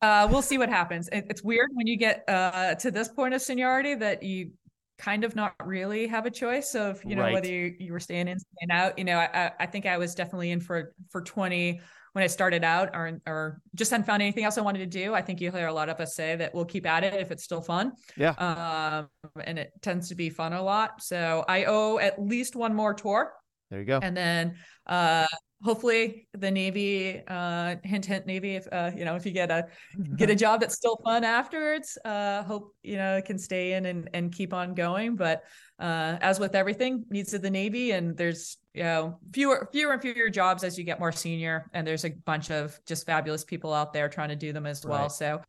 Uh, 0.00 0.28
we'll 0.30 0.42
see 0.42 0.58
what 0.58 0.68
happens. 0.68 1.08
It's 1.10 1.42
weird 1.42 1.70
when 1.74 1.88
you 1.88 1.96
get 1.96 2.22
uh, 2.28 2.76
to 2.76 2.92
this 2.92 3.08
point 3.08 3.34
of 3.34 3.42
seniority 3.42 3.96
that 3.96 4.22
you 4.22 4.52
kind 4.98 5.24
of 5.24 5.36
not 5.36 5.54
really 5.64 6.06
have 6.08 6.26
a 6.26 6.30
choice 6.30 6.74
of 6.74 7.02
you 7.04 7.14
know 7.16 7.22
Right. 7.22 7.32
whether 7.34 7.48
you, 7.48 7.74
you 7.78 7.92
were 7.92 8.00
staying 8.00 8.28
in 8.28 8.38
staying 8.38 8.70
out. 8.70 8.98
You 8.98 9.04
know, 9.04 9.18
I 9.18 9.52
I- 9.58 9.66
think 9.66 9.86
I 9.86 9.96
was 9.98 10.14
definitely 10.14 10.50
in 10.50 10.60
for 10.60 10.94
for 11.10 11.22
twenty 11.22 11.80
when 12.14 12.24
I 12.24 12.26
started 12.26 12.64
out, 12.64 12.90
or 12.94 13.20
or 13.26 13.60
just 13.74 13.90
hadn't 13.90 14.06
found 14.06 14.22
anything 14.22 14.44
else 14.44 14.58
I 14.58 14.62
wanted 14.62 14.78
to 14.80 14.86
do. 14.86 15.14
I 15.14 15.22
think 15.22 15.40
you 15.40 15.52
hear 15.52 15.68
a 15.68 15.72
lot 15.72 15.88
of 15.88 16.00
us 16.00 16.14
say 16.16 16.34
that 16.36 16.54
we'll 16.54 16.64
keep 16.64 16.86
at 16.86 17.04
it 17.04 17.14
if 17.14 17.30
it's 17.30 17.44
still 17.44 17.60
fun. 17.60 17.92
Yeah. 18.16 18.30
Um, 18.30 19.08
and 19.44 19.58
it 19.58 19.70
tends 19.82 20.08
to 20.08 20.14
be 20.14 20.30
fun 20.30 20.52
a 20.52 20.62
lot. 20.62 21.02
So 21.02 21.44
I 21.48 21.64
owe 21.64 21.98
at 21.98 22.20
least 22.20 22.56
one 22.56 22.74
more 22.74 22.94
tour 22.94 23.32
There 23.70 23.80
you 23.80 23.86
go. 23.86 24.00
and 24.02 24.16
then 24.16 24.56
uh 24.86 25.26
hopefully 25.62 26.28
the 26.34 26.50
navy 26.50 27.20
uh 27.26 27.74
hint 27.82 28.04
hint 28.06 28.26
navy 28.26 28.54
if 28.54 28.68
uh 28.70 28.90
you 28.96 29.04
know 29.04 29.16
if 29.16 29.26
you 29.26 29.32
get 29.32 29.50
a 29.50 29.66
get 30.16 30.30
a 30.30 30.34
job 30.34 30.60
that's 30.60 30.76
still 30.76 30.96
fun 31.04 31.24
afterwards 31.24 31.98
uh 32.04 32.42
hope 32.44 32.74
you 32.82 32.96
know 32.96 33.16
it 33.16 33.24
can 33.24 33.38
stay 33.38 33.72
in 33.72 33.86
and 33.86 34.08
and 34.14 34.32
keep 34.32 34.52
on 34.52 34.74
going. 34.74 35.16
But 35.16 35.42
uh 35.78 36.16
as 36.20 36.38
with 36.38 36.54
everything 36.54 37.04
needs 37.10 37.34
of 37.34 37.42
the 37.42 37.50
navy 37.50 37.90
and 37.92 38.16
there's 38.16 38.58
you 38.74 38.84
know 38.84 39.18
fewer 39.32 39.68
fewer 39.72 39.92
and 39.92 40.02
fewer 40.02 40.30
jobs 40.30 40.62
as 40.62 40.78
you 40.78 40.84
get 40.84 41.00
more 41.00 41.12
senior 41.12 41.68
and 41.72 41.86
there's 41.86 42.04
a 42.04 42.10
bunch 42.24 42.50
of 42.50 42.78
just 42.86 43.06
fabulous 43.06 43.44
people 43.44 43.72
out 43.72 43.92
there 43.92 44.08
trying 44.08 44.28
to 44.28 44.36
do 44.36 44.52
them 44.52 44.66
as 44.66 44.84
well. 44.86 45.08
So 45.08 45.40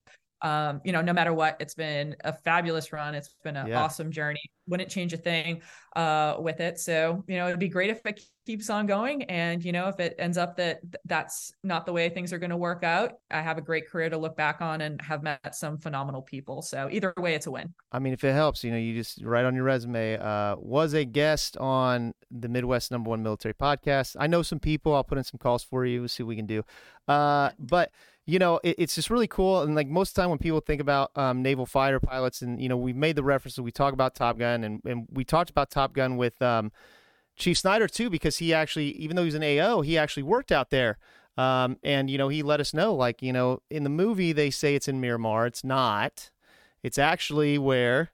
um 0.42 0.80
you 0.86 0.92
know 0.92 1.02
no 1.02 1.12
matter 1.14 1.34
what 1.34 1.58
it's 1.60 1.76
been 1.76 2.16
a 2.24 2.34
fabulous 2.34 2.94
run 2.94 3.14
it's 3.16 3.36
been 3.44 3.58
an 3.58 3.68
Yeah. 3.68 3.82
awesome 3.82 4.12
journey 4.12 4.40
wouldn't 4.68 4.90
change 4.90 5.12
a 5.14 5.18
thing 5.18 5.62
uh 5.96 6.36
with 6.40 6.60
it 6.60 6.80
so 6.80 7.24
you 7.28 7.38
know 7.38 7.48
it'd 7.48 7.60
be 7.60 7.68
great 7.68 7.90
if 7.90 8.06
it 8.06 8.22
keeps 8.46 8.70
on 8.70 8.86
going 8.86 9.24
and 9.24 9.64
you 9.66 9.72
know 9.72 9.88
if 9.90 10.00
it 10.00 10.16
ends 10.20 10.38
up 10.38 10.56
that 10.58 10.80
that's 11.06 11.52
not 11.64 11.86
the 11.86 11.92
way 11.92 12.10
things 12.10 12.32
are 12.32 12.38
going 12.40 12.50
to 12.52 12.58
work 12.58 12.84
out 12.84 13.14
i 13.32 13.42
have 13.42 13.58
a 13.58 13.62
great 13.62 13.90
career 13.90 14.10
to 14.10 14.18
look 14.18 14.38
back 14.38 14.62
on 14.62 14.82
and 14.82 15.02
have 15.02 15.24
met 15.24 15.54
some 15.56 15.78
phenomenal 15.78 16.22
people 16.22 16.62
so 16.62 16.88
either 16.92 17.14
way 17.18 17.34
it's 17.36 17.48
a 17.48 17.52
win 17.52 17.74
I 17.92 17.98
mean, 17.98 18.14
if 18.14 18.24
it 18.24 18.34
helps, 18.34 18.64
you 18.64 18.70
know, 18.70 18.78
you 18.78 18.94
just 18.94 19.24
write 19.24 19.46
on 19.46 19.56
your 19.56 19.64
resume. 19.64 20.16
Uh, 20.20 20.56
was 20.60 20.94
a 20.94 21.06
guest 21.06 21.58
on 21.58 22.14
the 22.30 22.48
Midwest 22.48 22.92
number 22.92 23.10
one 23.10 23.24
military 23.24 23.56
podcast. 23.56 24.16
I 24.20 24.28
know 24.28 24.44
some 24.44 24.60
people. 24.60 24.94
I'll 24.94 25.04
put 25.04 25.18
in 25.18 25.24
some 25.24 25.40
calls 25.40 25.64
for 25.64 25.88
you. 25.88 26.08
See 26.08 26.22
what 26.22 26.28
we 26.30 26.36
can 26.36 26.46
do. 26.46 26.64
Uh, 27.08 27.50
but 27.58 27.90
you 28.30 28.38
know, 28.40 28.60
it, 28.64 28.76
it's 28.78 28.96
just 28.96 29.10
really 29.10 29.28
cool. 29.28 29.62
And 29.62 29.76
like 29.76 29.88
most 29.88 30.10
of 30.10 30.16
the 30.16 30.22
time 30.22 30.30
when 30.30 30.40
people 30.40 30.60
think 30.60 30.82
about 30.82 31.12
um, 31.18 31.42
naval 31.42 31.66
fighter 31.66 32.00
pilots, 32.00 32.42
and 32.42 32.62
you 32.62 32.70
know, 32.70 32.78
we 32.78 32.94
made 32.94 33.16
the 33.16 33.24
references. 33.24 33.60
We 33.60 33.72
talk 33.72 33.94
about 33.94 34.16
Top 34.16 34.38
Gun, 34.38 34.64
and 34.64 34.82
and 34.86 35.08
we 35.12 35.24
talked 35.26 35.50
about 35.50 35.72
Top 35.72 35.94
Gun 35.94 36.16
with 36.18 36.40
um, 36.42 36.72
Chief 37.36 37.58
Snyder 37.58 37.88
too, 37.88 38.10
because 38.10 38.38
he 38.38 38.54
actually, 38.54 38.92
even 38.98 39.16
though 39.16 39.24
he's 39.24 39.36
an 39.36 39.44
AO, 39.44 39.82
he 39.82 39.98
actually 39.98 40.24
worked 40.24 40.52
out 40.52 40.70
there. 40.70 40.98
Um, 41.38 41.78
and 41.84 42.10
you 42.10 42.18
know, 42.18 42.28
he 42.28 42.44
let 42.44 42.60
us 42.60 42.74
know, 42.74 42.94
like 42.94 43.22
you 43.22 43.34
know, 43.34 43.62
in 43.70 43.84
the 43.84 43.90
movie 43.90 44.32
they 44.32 44.50
say 44.52 44.76
it's 44.76 44.88
in 44.88 45.02
Miramar. 45.02 45.48
It's 45.48 45.64
not. 45.64 46.30
It's 46.84 46.98
actually 46.98 47.58
where 47.58 48.12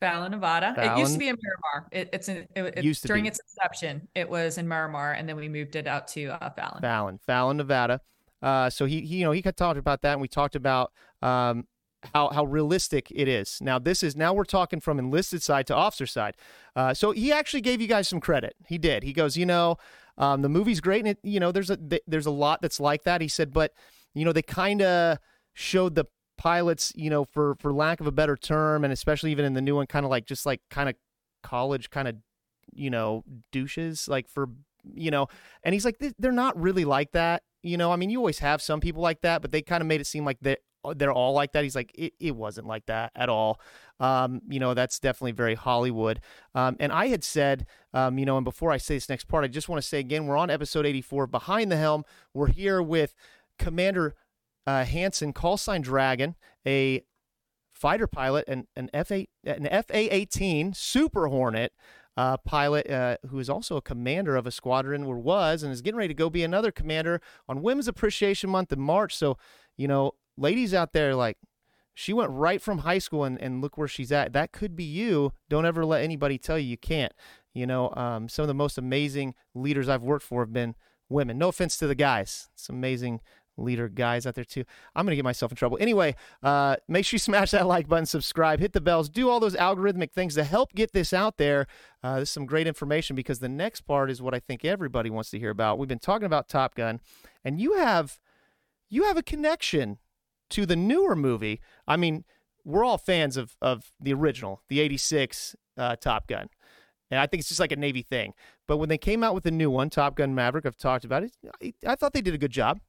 Fallon, 0.00 0.32
Nevada. 0.32 0.74
It 0.76 0.98
used 0.98 1.14
to 1.14 1.18
be 1.18 1.28
in 1.28 1.36
Miramar. 1.40 1.88
It, 1.92 2.10
it's 2.12 2.28
in, 2.28 2.46
it, 2.54 2.62
it- 2.76 2.84
Used 2.84 3.02
to 3.02 3.08
during 3.08 3.22
be. 3.22 3.28
its 3.28 3.40
inception. 3.40 4.06
It 4.14 4.28
was 4.28 4.58
in 4.58 4.68
Miramar, 4.68 5.12
and 5.12 5.26
then 5.28 5.36
we 5.36 5.48
moved 5.48 5.76
it 5.76 5.86
out 5.86 6.08
to 6.08 6.26
uh, 6.26 6.50
Fallon. 6.50 6.82
Fallon, 6.82 7.18
Fallon, 7.26 7.56
Nevada. 7.56 8.00
Uh, 8.44 8.68
so 8.68 8.84
he, 8.84 9.00
he, 9.00 9.16
you 9.16 9.24
know, 9.24 9.32
he 9.32 9.40
talked 9.40 9.78
about 9.78 10.02
that, 10.02 10.12
and 10.12 10.20
we 10.20 10.28
talked 10.28 10.54
about 10.54 10.92
um, 11.22 11.66
how 12.12 12.28
how 12.28 12.44
realistic 12.44 13.10
it 13.10 13.26
is. 13.26 13.58
Now 13.62 13.78
this 13.78 14.02
is 14.02 14.14
now 14.14 14.34
we're 14.34 14.44
talking 14.44 14.80
from 14.80 14.98
enlisted 14.98 15.42
side 15.42 15.66
to 15.68 15.74
officer 15.74 16.06
side. 16.06 16.36
Uh, 16.76 16.92
so 16.92 17.12
he 17.12 17.32
actually 17.32 17.62
gave 17.62 17.80
you 17.80 17.88
guys 17.88 18.06
some 18.06 18.20
credit. 18.20 18.54
He 18.66 18.76
did. 18.76 19.02
He 19.02 19.14
goes, 19.14 19.38
you 19.38 19.46
know, 19.46 19.78
um, 20.18 20.42
the 20.42 20.50
movie's 20.50 20.82
great, 20.82 21.00
and 21.00 21.08
it, 21.08 21.18
you 21.22 21.40
know, 21.40 21.52
there's 21.52 21.70
a 21.70 21.78
th- 21.78 22.02
there's 22.06 22.26
a 22.26 22.30
lot 22.30 22.60
that's 22.60 22.78
like 22.78 23.04
that. 23.04 23.22
He 23.22 23.28
said, 23.28 23.50
but 23.50 23.72
you 24.12 24.26
know, 24.26 24.32
they 24.32 24.42
kind 24.42 24.82
of 24.82 25.18
showed 25.54 25.94
the 25.94 26.04
pilots, 26.36 26.92
you 26.94 27.08
know, 27.08 27.24
for 27.24 27.54
for 27.54 27.72
lack 27.72 27.98
of 28.00 28.06
a 28.06 28.12
better 28.12 28.36
term, 28.36 28.84
and 28.84 28.92
especially 28.92 29.30
even 29.30 29.46
in 29.46 29.54
the 29.54 29.62
new 29.62 29.76
one, 29.76 29.86
kind 29.86 30.04
of 30.04 30.10
like 30.10 30.26
just 30.26 30.44
like 30.44 30.60
kind 30.68 30.90
of 30.90 30.96
college 31.42 31.90
kind 31.90 32.08
of 32.08 32.16
you 32.72 32.88
know 32.88 33.22
douches 33.52 34.08
like 34.08 34.26
for 34.28 34.48
you 34.94 35.10
know 35.10 35.28
and 35.62 35.72
he's 35.72 35.84
like 35.84 35.98
"They- 35.98 36.12
they're 36.18 36.32
not 36.32 36.60
really 36.60 36.84
like 36.84 37.12
that 37.12 37.42
you 37.62 37.76
know? 37.78 37.90
I 37.92 37.96
mean 37.96 38.10
you 38.10 38.18
always 38.18 38.40
have 38.40 38.60
some 38.60 38.80
people 38.80 39.02
like 39.02 39.22
that 39.22 39.42
but 39.42 39.52
they 39.52 39.62
kind 39.62 39.80
of 39.80 39.86
made 39.86 40.00
it 40.00 40.06
seem 40.06 40.24
like 40.24 40.38
they 40.40 40.56
they're 40.96 41.12
all 41.12 41.32
like 41.32 41.52
that. 41.52 41.64
He's 41.64 41.74
like 41.74 41.90
it, 41.94 42.12
it 42.20 42.36
wasn't 42.36 42.66
like 42.66 42.84
that 42.86 43.10
at 43.16 43.28
all. 43.30 43.58
Um, 44.00 44.42
you 44.48 44.60
know 44.60 44.74
that's 44.74 44.98
definitely 44.98 45.32
very 45.32 45.54
hollywood. 45.54 46.20
Um, 46.54 46.76
and 46.80 46.92
i 46.92 47.06
had 47.06 47.24
said 47.24 47.66
um, 47.94 48.18
you 48.18 48.26
know 48.26 48.36
and 48.36 48.44
before 48.44 48.72
i 48.72 48.76
say 48.76 48.96
this 48.96 49.08
next 49.08 49.26
part 49.28 49.44
i 49.44 49.48
just 49.48 49.68
want 49.68 49.80
to 49.80 49.88
say 49.88 50.00
again 50.00 50.26
we're 50.26 50.36
on 50.36 50.50
episode 50.50 50.84
84 50.84 51.26
behind 51.28 51.70
the 51.70 51.76
helm. 51.76 52.04
We're 52.34 52.48
here 52.48 52.82
with 52.82 53.14
commander 53.58 54.14
uh, 54.66 54.84
hansen 54.84 55.32
call 55.32 55.56
sign 55.56 55.80
dragon 55.80 56.34
a 56.66 57.04
fighter 57.72 58.06
pilot 58.06 58.44
and 58.48 58.66
an 58.76 58.88
F8 58.94 59.28
an 59.44 59.64
FA-18 59.66 60.74
Super 60.76 61.28
Hornet 61.28 61.72
uh, 62.16 62.36
pilot 62.38 62.88
uh, 62.88 63.16
who 63.28 63.38
is 63.38 63.50
also 63.50 63.76
a 63.76 63.82
commander 63.82 64.36
of 64.36 64.46
a 64.46 64.50
squadron 64.50 65.04
or 65.04 65.18
was 65.18 65.62
and 65.62 65.72
is 65.72 65.82
getting 65.82 65.98
ready 65.98 66.08
to 66.08 66.14
go 66.14 66.30
be 66.30 66.44
another 66.44 66.70
commander 66.70 67.20
on 67.48 67.62
Women's 67.62 67.88
Appreciation 67.88 68.50
Month 68.50 68.72
in 68.72 68.80
March. 68.80 69.16
So, 69.16 69.36
you 69.76 69.88
know, 69.88 70.12
ladies 70.36 70.72
out 70.74 70.92
there, 70.92 71.14
like 71.14 71.38
she 71.94 72.12
went 72.12 72.30
right 72.30 72.60
from 72.60 72.78
high 72.78 72.98
school 72.98 73.24
and, 73.24 73.40
and 73.40 73.60
look 73.60 73.76
where 73.76 73.88
she's 73.88 74.12
at. 74.12 74.32
That 74.32 74.52
could 74.52 74.76
be 74.76 74.84
you. 74.84 75.32
Don't 75.48 75.66
ever 75.66 75.84
let 75.84 76.02
anybody 76.02 76.38
tell 76.38 76.58
you 76.58 76.68
you 76.68 76.76
can't. 76.76 77.12
You 77.52 77.66
know, 77.66 77.92
um, 77.94 78.28
some 78.28 78.42
of 78.42 78.48
the 78.48 78.54
most 78.54 78.78
amazing 78.78 79.34
leaders 79.54 79.88
I've 79.88 80.02
worked 80.02 80.24
for 80.24 80.42
have 80.42 80.52
been 80.52 80.74
women. 81.08 81.38
No 81.38 81.48
offense 81.48 81.76
to 81.78 81.86
the 81.86 81.94
guys. 81.94 82.48
It's 82.54 82.68
amazing 82.68 83.20
leader 83.56 83.88
guys 83.88 84.26
out 84.26 84.34
there 84.34 84.44
too. 84.44 84.64
I'm 84.94 85.04
gonna 85.06 85.16
get 85.16 85.24
myself 85.24 85.52
in 85.52 85.56
trouble. 85.56 85.78
Anyway, 85.80 86.14
uh, 86.42 86.76
make 86.88 87.04
sure 87.04 87.16
you 87.16 87.18
smash 87.20 87.52
that 87.52 87.66
like 87.66 87.88
button, 87.88 88.06
subscribe, 88.06 88.60
hit 88.60 88.72
the 88.72 88.80
bells, 88.80 89.08
do 89.08 89.28
all 89.28 89.40
those 89.40 89.56
algorithmic 89.56 90.12
things 90.12 90.34
to 90.34 90.44
help 90.44 90.72
get 90.74 90.92
this 90.92 91.12
out 91.12 91.36
there. 91.36 91.66
Uh, 92.02 92.20
this 92.20 92.28
is 92.28 92.32
some 92.32 92.46
great 92.46 92.66
information 92.66 93.16
because 93.16 93.38
the 93.38 93.48
next 93.48 93.82
part 93.82 94.10
is 94.10 94.20
what 94.20 94.34
I 94.34 94.40
think 94.40 94.64
everybody 94.64 95.10
wants 95.10 95.30
to 95.30 95.38
hear 95.38 95.50
about. 95.50 95.78
We've 95.78 95.88
been 95.88 95.98
talking 95.98 96.26
about 96.26 96.48
Top 96.48 96.74
Gun, 96.74 97.00
and 97.44 97.60
you 97.60 97.74
have 97.74 98.18
you 98.90 99.04
have 99.04 99.16
a 99.16 99.22
connection 99.22 99.98
to 100.50 100.66
the 100.66 100.76
newer 100.76 101.16
movie. 101.16 101.60
I 101.86 101.96
mean, 101.96 102.24
we're 102.64 102.84
all 102.84 102.98
fans 102.98 103.36
of 103.36 103.56
of 103.62 103.92
the 104.00 104.12
original, 104.12 104.62
the 104.68 104.80
'86 104.80 105.56
uh, 105.76 105.96
Top 105.96 106.26
Gun. 106.26 106.48
And 107.10 107.20
I 107.20 107.26
think 107.26 107.40
it's 107.40 107.48
just 107.48 107.60
like 107.60 107.70
a 107.70 107.76
Navy 107.76 108.02
thing. 108.02 108.32
But 108.66 108.78
when 108.78 108.88
they 108.88 108.98
came 108.98 109.22
out 109.22 109.34
with 109.34 109.44
the 109.44 109.50
new 109.50 109.70
one, 109.70 109.90
Top 109.90 110.16
Gun 110.16 110.34
Maverick, 110.34 110.64
I've 110.66 110.78
talked 110.78 111.04
about 111.04 111.22
it. 111.22 111.36
I, 111.62 111.74
I 111.86 111.94
thought 111.94 112.14
they 112.14 112.22
did 112.22 112.34
a 112.34 112.38
good 112.38 112.50
job 112.50 112.80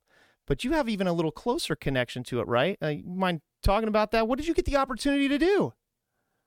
but 0.48 0.64
you 0.64 0.74
have 0.74 0.88
even 0.90 1.08
a 1.08 1.14
little 1.14 1.32
closer 1.32 1.76
connection 1.76 2.24
to 2.26 2.40
it, 2.40 2.48
right? 2.48 2.78
Uh, 2.82 2.88
you 2.90 3.04
mind 3.06 3.42
talking 3.64 3.88
about 3.88 4.12
that? 4.12 4.28
What 4.28 4.38
did 4.38 4.48
you 4.48 4.54
get 4.54 4.66
the 4.66 4.76
opportunity 4.78 5.28
to 5.28 5.38
do? 5.38 5.74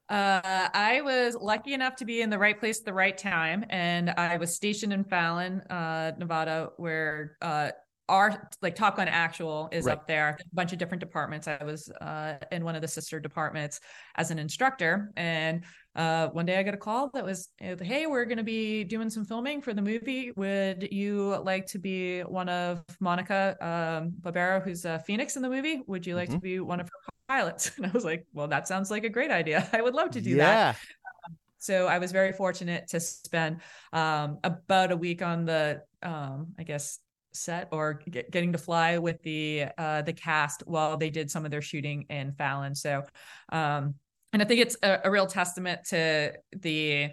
Uh, 0.09 0.69
I 0.73 1.03
was 1.03 1.37
lucky 1.39 1.75
enough 1.75 1.97
to 1.97 2.07
be 2.07 2.23
in 2.23 2.31
the 2.31 2.39
right 2.39 2.59
place 2.59 2.79
at 2.79 2.87
the 2.87 2.95
right 2.95 3.17
time, 3.17 3.65
and 3.69 4.09
I 4.11 4.39
was 4.39 4.55
stationed 4.55 4.93
in 4.93 5.05
Fallon, 5.05 5.61
uh, 5.69 6.13
Nevada, 6.17 6.71
where 6.79 7.37
uh, 7.43 7.73
our 8.09 8.49
like 8.63 8.75
Top 8.75 8.97
Gun 8.97 9.07
Actual 9.07 9.69
is 9.71 9.85
Right. 9.85 9.93
up 9.93 10.07
there. 10.09 10.39
A 10.41 10.55
bunch 10.55 10.73
of 10.73 10.79
different 10.79 11.01
departments. 11.01 11.47
I 11.47 11.63
was 11.63 11.91
uh, 12.01 12.37
in 12.51 12.65
one 12.65 12.75
of 12.75 12.81
the 12.81 12.89
sister 12.89 13.21
departments 13.21 13.81
as 14.17 14.31
an 14.31 14.39
instructor, 14.39 15.13
and 15.19 15.63
uh, 15.99 16.29
one 16.29 16.47
day 16.47 16.57
I 16.57 16.63
got 16.63 16.75
a 16.75 16.79
call 16.79 17.11
that 17.15 17.25
was, 17.25 17.49
"Hey, 17.59 18.07
we're 18.07 18.25
going 18.25 18.39
to 18.39 18.45
be 18.45 18.85
doing 18.85 19.11
some 19.11 19.25
filming 19.25 19.61
for 19.61 19.75
the 19.75 19.83
movie. 19.83 20.31
Would 20.37 20.89
you 20.93 21.37
like 21.45 21.67
to 21.67 21.79
be 21.79 22.21
one 22.21 22.49
of 22.49 22.85
Monica 23.01 23.57
um, 23.61 24.13
Barbaro, 24.21 24.61
who's 24.61 24.87
uh, 24.87 24.99
Phoenix 25.01 25.35
in 25.35 25.43
the 25.43 25.51
movie? 25.51 25.83
Would 25.89 26.07
you 26.07 26.15
like 26.15 26.31
to 26.31 26.39
be 26.39 26.61
one 26.61 26.79
of 26.79 26.87
her 26.87 27.13
pilots?" 27.29 27.73
And 27.77 27.87
I 27.87 27.91
was 27.91 28.05
like, 28.05 28.27
"Well, 28.33 28.47
that 28.47 28.69
sounds 28.69 28.93
like 28.93 29.03
a 29.03 29.09
great 29.09 29.33
idea. 29.33 29.69
I 29.73 29.83
would 29.83 29.95
love 29.95 30.11
to 30.13 30.21
do 30.21 30.37
that." 30.37 30.77
yeah. 30.77 31.33
So 31.59 31.89
I 31.89 31.99
was 31.99 32.13
very 32.13 32.33
fortunate 32.33 32.87
to 32.89 33.01
spend 33.01 33.61
um, 33.93 34.39
about 34.45 34.93
a 34.93 34.97
week 34.97 35.23
on 35.23 35.45
the, 35.45 35.83
um, 36.05 36.55
I 36.57 36.63
guess, 36.63 37.01
set 37.33 37.69
or 37.73 38.01
get, 38.09 38.31
getting 38.31 38.53
to 38.53 38.59
fly 38.59 38.99
with 38.99 39.21
the 39.23 39.67
uh, 39.77 40.03
the 40.03 40.13
cast 40.13 40.63
while 40.67 40.97
they 40.97 41.11
did 41.11 41.29
some 41.29 41.45
of 41.45 41.51
their 41.51 41.61
shooting 41.61 42.07
in 42.09 42.33
Fallon. 42.33 42.77
So, 42.77 43.03
um, 43.51 43.97
and 44.33 44.43
I 44.43 44.45
think 44.45 44.61
it's 44.61 44.77
a, 44.83 45.01
a 45.05 45.11
real 45.11 45.27
testament 45.27 45.81
to 45.89 46.35
the 46.53 47.11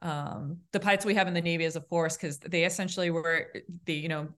um, 0.00 0.58
the 0.72 0.80
pilots 0.80 1.04
we 1.04 1.14
have 1.14 1.28
in 1.28 1.34
the 1.34 1.40
Navy 1.40 1.64
as 1.64 1.76
a 1.76 1.80
force 1.80 2.16
because 2.16 2.38
they 2.38 2.64
essentially 2.64 3.10
were 3.10 3.52
the 3.84 3.94
you 3.94 4.08
know 4.08 4.28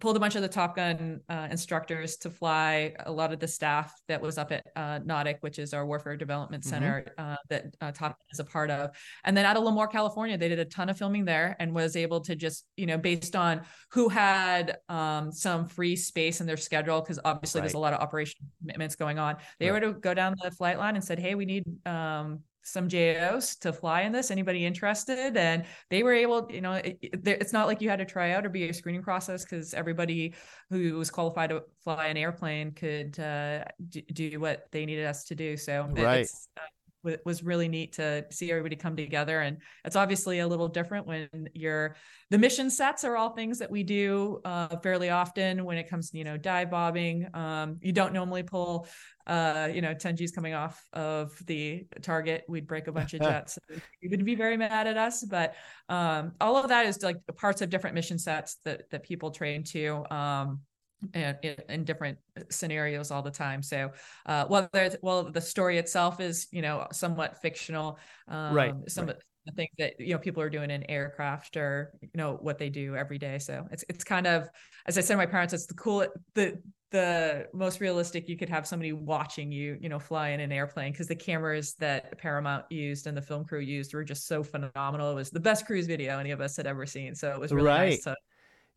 pulled 0.00 0.16
a 0.16 0.20
bunch 0.20 0.34
of 0.34 0.42
the 0.42 0.48
Top 0.48 0.76
Gun 0.76 1.20
uh, 1.28 1.48
instructors 1.50 2.16
to 2.18 2.30
fly 2.30 2.94
a 3.00 3.12
lot 3.12 3.32
of 3.32 3.40
the 3.40 3.48
staff 3.48 3.92
that 4.08 4.20
was 4.20 4.38
up 4.38 4.50
at 4.52 4.64
uh, 4.76 5.00
NAWDC, 5.00 5.36
which 5.40 5.58
is 5.58 5.74
our 5.74 5.86
Warfare 5.86 6.16
Development 6.16 6.62
mm-hmm. 6.62 6.70
Center 6.70 7.04
mm-hmm. 7.18 7.32
uh, 7.32 7.36
that 7.50 7.64
uh, 7.80 7.92
Top 7.92 8.12
Gun 8.12 8.26
is 8.32 8.40
a 8.40 8.44
part 8.44 8.70
of. 8.70 8.90
And 9.24 9.36
then 9.36 9.44
out 9.44 9.56
of 9.56 9.62
Lemoore, 9.62 9.90
California, 9.90 10.38
they 10.38 10.48
did 10.48 10.58
a 10.58 10.64
ton 10.64 10.88
of 10.88 10.96
filming 10.96 11.24
there 11.24 11.56
and 11.58 11.74
was 11.74 11.96
able 11.96 12.20
to 12.22 12.34
just, 12.34 12.64
you 12.76 12.86
know, 12.86 12.98
based 12.98 13.36
on 13.36 13.62
who 13.92 14.08
had 14.08 14.78
um, 14.88 15.30
some 15.32 15.66
free 15.66 15.96
space 15.96 16.40
in 16.40 16.46
their 16.46 16.56
schedule, 16.56 17.00
because 17.00 17.18
obviously 17.24 17.60
right. 17.60 17.64
there's 17.64 17.74
a 17.74 17.78
lot 17.78 17.92
of 17.92 18.00
operation 18.00 18.46
commitments 18.60 18.96
going 18.96 19.18
on. 19.18 19.36
They 19.58 19.70
right. 19.70 19.82
were 19.82 19.92
to 19.92 19.98
go 20.00 20.14
down 20.14 20.34
the 20.42 20.50
flight 20.50 20.78
line 20.78 20.94
and 20.94 21.04
said, 21.04 21.18
hey, 21.18 21.34
we 21.34 21.44
need 21.44 21.64
um, 21.86 22.40
some 22.64 22.88
JOs 22.88 23.56
to 23.56 23.72
fly 23.72 24.02
in 24.02 24.12
this. 24.12 24.30
Anybody 24.30 24.64
interested? 24.66 25.36
And 25.36 25.64
they 25.90 26.02
were 26.02 26.12
able, 26.12 26.48
you 26.50 26.60
know, 26.60 26.72
it, 26.72 26.98
it's 27.00 27.52
not 27.52 27.66
like 27.66 27.80
you 27.80 27.90
had 27.90 27.98
to 28.00 28.04
try 28.04 28.32
out 28.32 28.44
or 28.44 28.48
be 28.48 28.68
a 28.68 28.74
screening 28.74 29.02
process 29.02 29.44
because 29.44 29.74
everybody 29.74 30.34
who 30.70 30.94
was 30.94 31.10
qualified 31.10 31.50
to 31.50 31.62
fly 31.82 32.06
an 32.06 32.16
airplane 32.16 32.72
could 32.72 33.18
uh, 33.20 33.64
do 34.12 34.40
what 34.40 34.66
they 34.72 34.86
needed 34.86 35.06
us 35.06 35.24
to 35.24 35.34
do. 35.34 35.56
So 35.56 35.86
right. 35.92 36.20
it's, 36.20 36.48
uh, 36.56 36.62
was 37.24 37.42
really 37.42 37.68
neat 37.68 37.94
to 37.94 38.24
see 38.30 38.50
everybody 38.50 38.76
come 38.76 38.96
together. 38.96 39.40
And 39.40 39.58
it's 39.84 39.96
obviously 39.96 40.40
a 40.40 40.48
little 40.48 40.68
different 40.68 41.06
when 41.06 41.28
you're 41.54 41.96
the 42.30 42.38
mission 42.38 42.70
sets 42.70 43.04
are 43.04 43.16
all 43.16 43.30
things 43.30 43.58
that 43.58 43.70
we 43.70 43.82
do 43.82 44.40
uh, 44.44 44.76
fairly 44.78 45.10
often 45.10 45.64
when 45.64 45.76
it 45.76 45.88
comes 45.88 46.10
to 46.10 46.18
you 46.18 46.24
know 46.24 46.36
dive 46.36 46.70
bombing. 46.70 47.26
um, 47.34 47.78
you 47.80 47.92
don't 47.92 48.12
normally 48.12 48.42
pull 48.42 48.88
uh, 49.26 49.68
you 49.72 49.80
know 49.80 49.94
10 49.94 50.16
g's 50.16 50.32
coming 50.32 50.54
off 50.54 50.82
of 50.92 51.32
the 51.46 51.86
target. 52.02 52.44
We'd 52.48 52.66
break 52.66 52.88
a 52.88 52.92
bunch 52.92 53.14
of 53.14 53.20
jets. 53.22 53.58
You 54.00 54.10
would 54.10 54.24
be 54.24 54.34
very 54.34 54.56
mad 54.56 54.86
at 54.86 54.96
us 54.96 55.24
but 55.24 55.54
um, 55.88 56.32
all 56.40 56.56
of 56.56 56.68
that 56.68 56.86
is 56.86 57.02
like 57.02 57.18
parts 57.36 57.62
of 57.62 57.70
different 57.70 57.94
mission 57.94 58.18
sets 58.18 58.58
that 58.64 58.90
that 58.90 59.02
people 59.02 59.30
train 59.30 59.64
to. 59.64 60.04
Um, 60.10 60.60
in, 61.14 61.56
in, 61.68 61.84
different 61.84 62.18
scenarios 62.50 63.10
all 63.10 63.22
the 63.22 63.30
time. 63.30 63.62
So, 63.62 63.90
uh, 64.26 64.46
whether 64.46 64.96
well, 65.02 65.30
the 65.30 65.40
story 65.40 65.78
itself 65.78 66.20
is 66.20 66.46
you 66.50 66.62
know 66.62 66.86
somewhat 66.92 67.40
fictional, 67.42 67.98
um, 68.28 68.54
right? 68.54 68.74
Some 68.88 69.06
right. 69.06 69.16
of 69.16 69.22
the 69.46 69.52
things 69.52 69.70
that 69.78 70.00
you 70.00 70.14
know 70.14 70.18
people 70.18 70.42
are 70.42 70.50
doing 70.50 70.70
in 70.70 70.88
aircraft 70.90 71.56
or 71.56 71.92
you 72.00 72.08
know 72.14 72.38
what 72.40 72.58
they 72.58 72.70
do 72.70 72.96
every 72.96 73.18
day. 73.18 73.38
So 73.38 73.66
it's 73.70 73.84
it's 73.88 74.04
kind 74.04 74.26
of 74.26 74.48
as 74.86 74.98
I 74.98 75.00
said 75.00 75.14
to 75.14 75.18
my 75.18 75.26
parents, 75.26 75.54
it's 75.54 75.66
the 75.66 75.74
cool 75.74 76.06
the 76.34 76.58
the 76.94 77.48
most 77.52 77.80
realistic 77.80 78.28
you 78.28 78.36
could 78.36 78.48
have 78.48 78.68
somebody 78.68 78.92
watching 78.92 79.50
you 79.50 79.76
you 79.80 79.88
know 79.88 79.98
fly 79.98 80.28
in 80.28 80.38
an 80.38 80.52
airplane 80.52 80.92
because 80.92 81.08
the 81.08 81.16
cameras 81.16 81.74
that 81.80 82.16
paramount 82.18 82.64
used 82.70 83.08
and 83.08 83.16
the 83.16 83.22
film 83.22 83.44
crew 83.44 83.58
used 83.58 83.92
were 83.92 84.04
just 84.04 84.28
so 84.28 84.44
phenomenal 84.44 85.10
it 85.10 85.14
was 85.14 85.28
the 85.30 85.40
best 85.40 85.66
cruise 85.66 85.88
video 85.88 86.20
any 86.20 86.30
of 86.30 86.40
us 86.40 86.56
had 86.56 86.68
ever 86.68 86.86
seen 86.86 87.12
so 87.12 87.32
it 87.32 87.40
was 87.40 87.52
really 87.52 87.66
right. 87.66 87.88
nice 87.90 88.04
to 88.04 88.14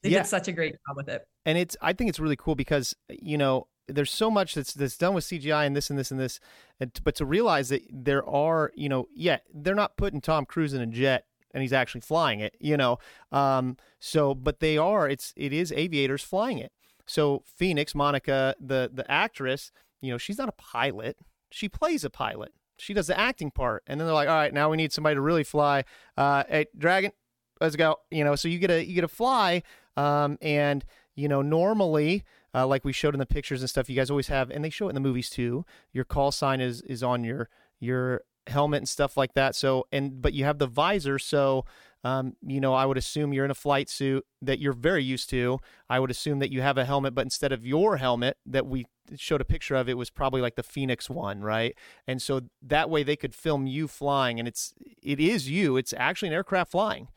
they 0.03 0.09
yeah. 0.09 0.19
did 0.19 0.27
such 0.27 0.47
a 0.47 0.51
great 0.51 0.75
job 0.87 0.97
with 0.97 1.09
it. 1.09 1.27
And 1.45 1.57
it's 1.57 1.75
I 1.81 1.93
think 1.93 2.09
it's 2.09 2.19
really 2.19 2.35
cool 2.35 2.55
because 2.55 2.95
you 3.09 3.37
know 3.37 3.67
there's 3.87 4.11
so 4.11 4.29
much 4.29 4.53
that's 4.55 4.73
that's 4.73 4.97
done 4.97 5.13
with 5.13 5.25
CGI 5.25 5.65
and 5.65 5.75
this 5.75 5.89
and 5.89 5.97
this 5.97 6.11
and 6.11 6.19
this, 6.19 6.39
and, 6.79 6.91
but 7.03 7.15
to 7.15 7.25
realize 7.25 7.69
that 7.69 7.83
there 7.91 8.27
are 8.27 8.71
you 8.75 8.89
know 8.89 9.07
yeah 9.13 9.37
they're 9.53 9.75
not 9.75 9.97
putting 9.97 10.21
Tom 10.21 10.45
Cruise 10.45 10.73
in 10.73 10.81
a 10.81 10.87
jet 10.87 11.25
and 11.53 11.61
he's 11.61 11.73
actually 11.73 12.01
flying 12.01 12.39
it 12.39 12.55
you 12.59 12.77
know 12.77 12.99
um 13.31 13.77
so 13.99 14.35
but 14.35 14.59
they 14.59 14.77
are 14.77 15.09
it's 15.09 15.33
it 15.35 15.53
is 15.53 15.71
aviators 15.71 16.21
flying 16.21 16.59
it 16.59 16.71
so 17.05 17.41
Phoenix 17.45 17.95
Monica 17.95 18.55
the 18.59 18.91
the 18.93 19.09
actress 19.09 19.71
you 20.01 20.11
know 20.11 20.17
she's 20.17 20.37
not 20.37 20.49
a 20.49 20.53
pilot 20.53 21.17
she 21.49 21.69
plays 21.69 22.03
a 22.03 22.09
pilot 22.09 22.53
she 22.77 22.93
does 22.93 23.07
the 23.07 23.19
acting 23.19 23.49
part 23.49 23.83
and 23.87 23.99
then 23.99 24.05
they're 24.05 24.13
like 24.13 24.29
all 24.29 24.35
right 24.35 24.53
now 24.53 24.69
we 24.69 24.77
need 24.77 24.91
somebody 24.91 25.15
to 25.15 25.21
really 25.21 25.43
fly 25.43 25.83
uh 26.17 26.43
hey 26.47 26.65
dragon 26.77 27.11
let's 27.59 27.75
go 27.75 27.95
you 28.11 28.23
know 28.23 28.35
so 28.35 28.47
you 28.47 28.59
get 28.59 28.69
a 28.69 28.85
you 28.85 28.93
get 28.93 29.03
a 29.03 29.07
fly 29.07 29.63
um, 29.97 30.37
and 30.41 30.85
you 31.15 31.27
know, 31.27 31.41
normally, 31.41 32.23
uh, 32.53 32.65
like 32.65 32.85
we 32.85 32.93
showed 32.93 33.15
in 33.15 33.19
the 33.19 33.25
pictures 33.25 33.61
and 33.61 33.69
stuff, 33.69 33.89
you 33.89 33.95
guys 33.95 34.09
always 34.09 34.27
have, 34.27 34.51
and 34.51 34.63
they 34.63 34.69
show 34.69 34.85
it 34.87 34.89
in 34.89 34.95
the 34.95 35.01
movies 35.01 35.29
too. 35.29 35.65
Your 35.91 36.05
call 36.05 36.31
sign 36.31 36.61
is 36.61 36.81
is 36.83 37.03
on 37.03 37.23
your 37.23 37.49
your 37.79 38.21
helmet 38.45 38.77
and 38.77 38.89
stuff 38.89 39.17
like 39.17 39.33
that. 39.33 39.55
So, 39.55 39.87
and 39.91 40.21
but 40.21 40.33
you 40.33 40.45
have 40.45 40.59
the 40.59 40.67
visor, 40.67 41.19
so 41.19 41.65
um, 42.03 42.35
you 42.45 42.61
know, 42.61 42.73
I 42.73 42.85
would 42.85 42.97
assume 42.97 43.33
you're 43.33 43.45
in 43.45 43.51
a 43.51 43.55
flight 43.55 43.89
suit 43.89 44.25
that 44.41 44.59
you're 44.59 44.73
very 44.73 45.03
used 45.03 45.29
to. 45.31 45.59
I 45.89 45.99
would 45.99 46.11
assume 46.11 46.39
that 46.39 46.51
you 46.51 46.61
have 46.61 46.77
a 46.77 46.85
helmet, 46.85 47.15
but 47.15 47.25
instead 47.25 47.51
of 47.51 47.65
your 47.65 47.97
helmet 47.97 48.37
that 48.45 48.67
we 48.67 48.85
showed 49.15 49.41
a 49.41 49.45
picture 49.45 49.75
of, 49.75 49.89
it 49.89 49.97
was 49.97 50.09
probably 50.09 50.39
like 50.39 50.55
the 50.55 50.63
Phoenix 50.63 51.09
one, 51.09 51.41
right? 51.41 51.75
And 52.07 52.21
so 52.21 52.41
that 52.61 52.89
way 52.89 53.03
they 53.03 53.15
could 53.15 53.33
film 53.33 53.65
you 53.65 53.87
flying, 53.87 54.39
and 54.39 54.47
it's 54.47 54.73
it 55.01 55.19
is 55.19 55.49
you. 55.49 55.75
It's 55.75 55.93
actually 55.97 56.29
an 56.29 56.35
aircraft 56.35 56.71
flying. 56.71 57.07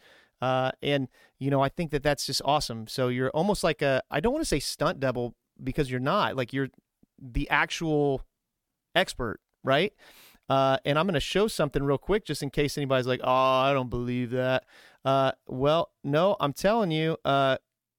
Uh, 0.41 0.73
and 0.83 1.09
you 1.39 1.51
know, 1.51 1.61
I 1.61 1.69
think 1.69 1.91
that 1.91 2.03
that's 2.03 2.27
just 2.27 2.43
awesome. 2.45 2.87
So 2.87 3.09
you're 3.09 3.31
almost 3.31 3.63
like 3.65 3.83
a 3.83 4.03
I 4.11 4.21
don't 4.21 4.33
want 4.33 4.43
to 4.43 4.49
say 4.49 4.61
stunt 4.61 5.01
double 5.01 5.35
because 5.63 5.91
you're 5.91 6.01
not 6.01 6.37
like 6.37 6.53
you're 6.53 6.69
the 7.21 7.49
actual 7.51 8.23
expert, 8.95 9.41
right? 9.63 9.93
Uh, 10.49 10.79
and 10.85 10.99
I'm 10.99 11.07
going 11.07 11.15
to 11.15 11.21
show 11.21 11.47
something 11.47 11.83
real 11.83 11.99
quick 11.99 12.25
just 12.25 12.43
in 12.43 12.51
case 12.51 12.77
anybody's 12.77 13.07
like, 13.07 13.21
"Oh, 13.23 13.31
I 13.31 13.73
don't 13.73 13.91
believe 13.91 14.31
that." 14.31 14.65
Uh, 15.05 15.33
well, 15.47 15.93
no, 16.03 16.37
I'm 16.41 16.53
telling 16.53 16.91
you, 16.91 17.17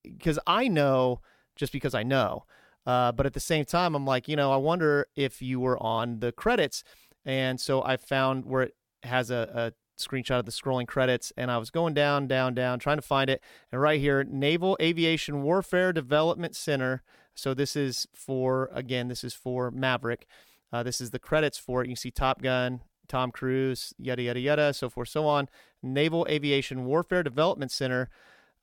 because 0.03 0.37
uh, 0.37 0.41
I 0.47 0.67
know 0.67 1.21
just 1.55 1.71
because 1.71 1.93
I 1.93 2.03
know. 2.03 2.45
Uh, 2.85 3.11
but 3.11 3.25
at 3.25 3.33
the 3.33 3.39
same 3.39 3.63
time, 3.63 3.95
I'm 3.95 4.05
like, 4.05 4.27
you 4.27 4.35
know, 4.35 4.51
I 4.51 4.57
wonder 4.57 5.05
if 5.15 5.41
you 5.41 5.59
were 5.59 5.81
on 5.81 6.19
the 6.19 6.31
credits, 6.31 6.83
and 7.23 7.59
so 7.59 7.83
I 7.83 7.95
found 7.95 8.45
where 8.45 8.63
it 8.63 8.75
has 9.03 9.31
a, 9.31 9.49
a 9.53 9.73
screenshot 10.01 10.39
of 10.39 10.45
the 10.45 10.51
scrolling 10.51 10.87
credits, 10.87 11.31
and 11.37 11.51
I 11.51 11.57
was 11.57 11.69
going 11.69 11.93
down, 11.93 12.27
down, 12.27 12.53
down, 12.53 12.79
trying 12.79 12.97
to 12.97 13.01
find 13.01 13.29
it. 13.29 13.41
And 13.71 13.81
right 13.81 13.99
here, 13.99 14.23
Naval 14.23 14.77
Aviation 14.81 15.43
Warfare 15.43 15.93
Development 15.93 16.55
Center. 16.55 17.03
So 17.35 17.53
this 17.53 17.75
is 17.75 18.07
for, 18.13 18.69
again, 18.73 19.07
this 19.07 19.23
is 19.23 19.33
for 19.33 19.71
Maverick. 19.71 20.27
Uh, 20.73 20.83
this 20.83 21.01
is 21.01 21.11
the 21.11 21.19
credits 21.19 21.57
for 21.57 21.83
it. 21.83 21.89
You 21.89 21.95
see 21.95 22.11
Top 22.11 22.41
Gun, 22.41 22.81
Tom 23.07 23.31
Cruise, 23.31 23.93
yada, 23.97 24.21
yada, 24.21 24.39
yada, 24.39 24.73
so 24.73 24.89
forth, 24.89 25.09
so 25.09 25.25
on. 25.25 25.49
Naval 25.83 26.25
Aviation 26.29 26.85
Warfare 26.85 27.23
Development 27.23 27.71
Center. 27.71 28.09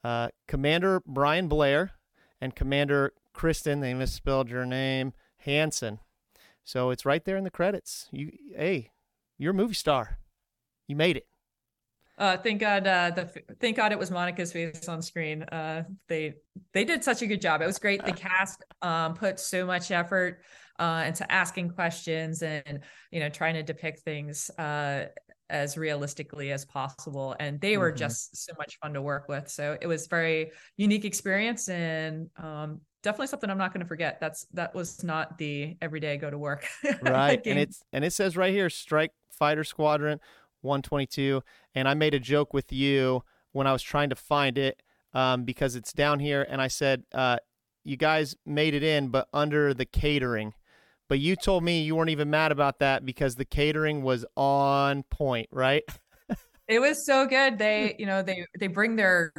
Uh, 0.04 0.28
Commander 0.46 1.02
Brian 1.06 1.48
Blair 1.48 1.92
and 2.40 2.54
Commander 2.54 3.12
Kristen, 3.32 3.80
they 3.80 3.94
misspelled 3.94 4.48
your 4.48 4.64
name, 4.64 5.12
Hanson. 5.38 5.98
So 6.64 6.90
it's 6.90 7.06
right 7.06 7.24
there 7.24 7.36
in 7.36 7.44
the 7.44 7.50
credits. 7.50 8.08
You, 8.10 8.32
hey, 8.56 8.90
you're 9.38 9.52
a 9.52 9.54
movie 9.54 9.74
star. 9.74 10.18
You 10.88 10.96
made 10.96 11.16
it. 11.16 11.26
Uh, 12.18 12.36
thank 12.36 12.60
God. 12.60 12.86
Uh, 12.86 13.10
the 13.10 13.30
thank 13.60 13.76
God 13.76 13.92
it 13.92 13.98
was 13.98 14.10
Monica's 14.10 14.52
face 14.52 14.88
on 14.88 15.00
screen. 15.00 15.44
Uh, 15.44 15.84
they 16.08 16.34
they 16.72 16.84
did 16.84 17.04
such 17.04 17.22
a 17.22 17.26
good 17.26 17.40
job. 17.40 17.62
It 17.62 17.66
was 17.66 17.78
great. 17.78 18.04
The 18.04 18.12
cast 18.28 18.64
um, 18.82 19.14
put 19.14 19.38
so 19.38 19.64
much 19.64 19.92
effort 19.92 20.40
uh, 20.80 21.04
into 21.06 21.30
asking 21.30 21.70
questions 21.70 22.42
and 22.42 22.80
you 23.12 23.20
know 23.20 23.28
trying 23.28 23.54
to 23.54 23.62
depict 23.62 24.00
things 24.00 24.50
uh, 24.58 25.06
as 25.48 25.78
realistically 25.78 26.50
as 26.50 26.64
possible. 26.64 27.36
And 27.38 27.60
they 27.60 27.76
were 27.76 27.90
mm-hmm. 27.90 27.98
just 27.98 28.44
so 28.44 28.52
much 28.58 28.78
fun 28.82 28.94
to 28.94 29.02
work 29.02 29.28
with. 29.28 29.48
So 29.48 29.78
it 29.80 29.86
was 29.86 30.08
very 30.08 30.50
unique 30.76 31.04
experience 31.04 31.68
and 31.68 32.28
um, 32.36 32.80
definitely 33.02 33.28
something 33.28 33.48
I'm 33.48 33.58
not 33.58 33.72
going 33.72 33.80
to 33.80 33.88
forget. 33.88 34.18
That's 34.20 34.44
that 34.54 34.74
was 34.74 35.04
not 35.04 35.38
the 35.38 35.76
everyday 35.80 36.16
go 36.16 36.30
to 36.30 36.38
work. 36.38 36.66
right, 37.02 37.40
and 37.46 37.58
it's 37.58 37.80
and 37.92 38.04
it 38.04 38.12
says 38.12 38.36
right 38.36 38.52
here, 38.52 38.68
Strike 38.70 39.12
Fighter 39.30 39.64
Squadron 39.64 40.18
122. 40.62 41.42
And 41.74 41.88
I 41.88 41.94
made 41.94 42.14
a 42.14 42.20
joke 42.20 42.52
with 42.52 42.72
you 42.72 43.22
when 43.52 43.66
I 43.66 43.72
was 43.72 43.82
trying 43.82 44.10
to 44.10 44.16
find 44.16 44.58
it 44.58 44.82
um, 45.14 45.44
because 45.44 45.76
it's 45.76 45.92
down 45.92 46.20
here. 46.20 46.46
And 46.48 46.60
I 46.60 46.68
said, 46.68 47.04
uh, 47.12 47.38
you 47.84 47.96
guys 47.96 48.36
made 48.44 48.74
it 48.74 48.82
in, 48.82 49.08
but 49.08 49.28
under 49.32 49.72
the 49.72 49.86
catering. 49.86 50.54
But 51.08 51.20
you 51.20 51.36
told 51.36 51.64
me 51.64 51.82
you 51.82 51.96
weren't 51.96 52.10
even 52.10 52.28
mad 52.28 52.52
about 52.52 52.80
that 52.80 53.04
because 53.04 53.34
the 53.34 53.46
catering 53.46 54.02
was 54.02 54.26
on 54.36 55.04
point, 55.04 55.48
right? 55.50 55.82
it 56.68 56.80
was 56.80 57.06
so 57.06 57.26
good. 57.26 57.58
They, 57.58 57.96
you 57.98 58.06
know, 58.06 58.22
they 58.22 58.44
they 58.58 58.66
bring 58.66 58.96
their 58.96 59.32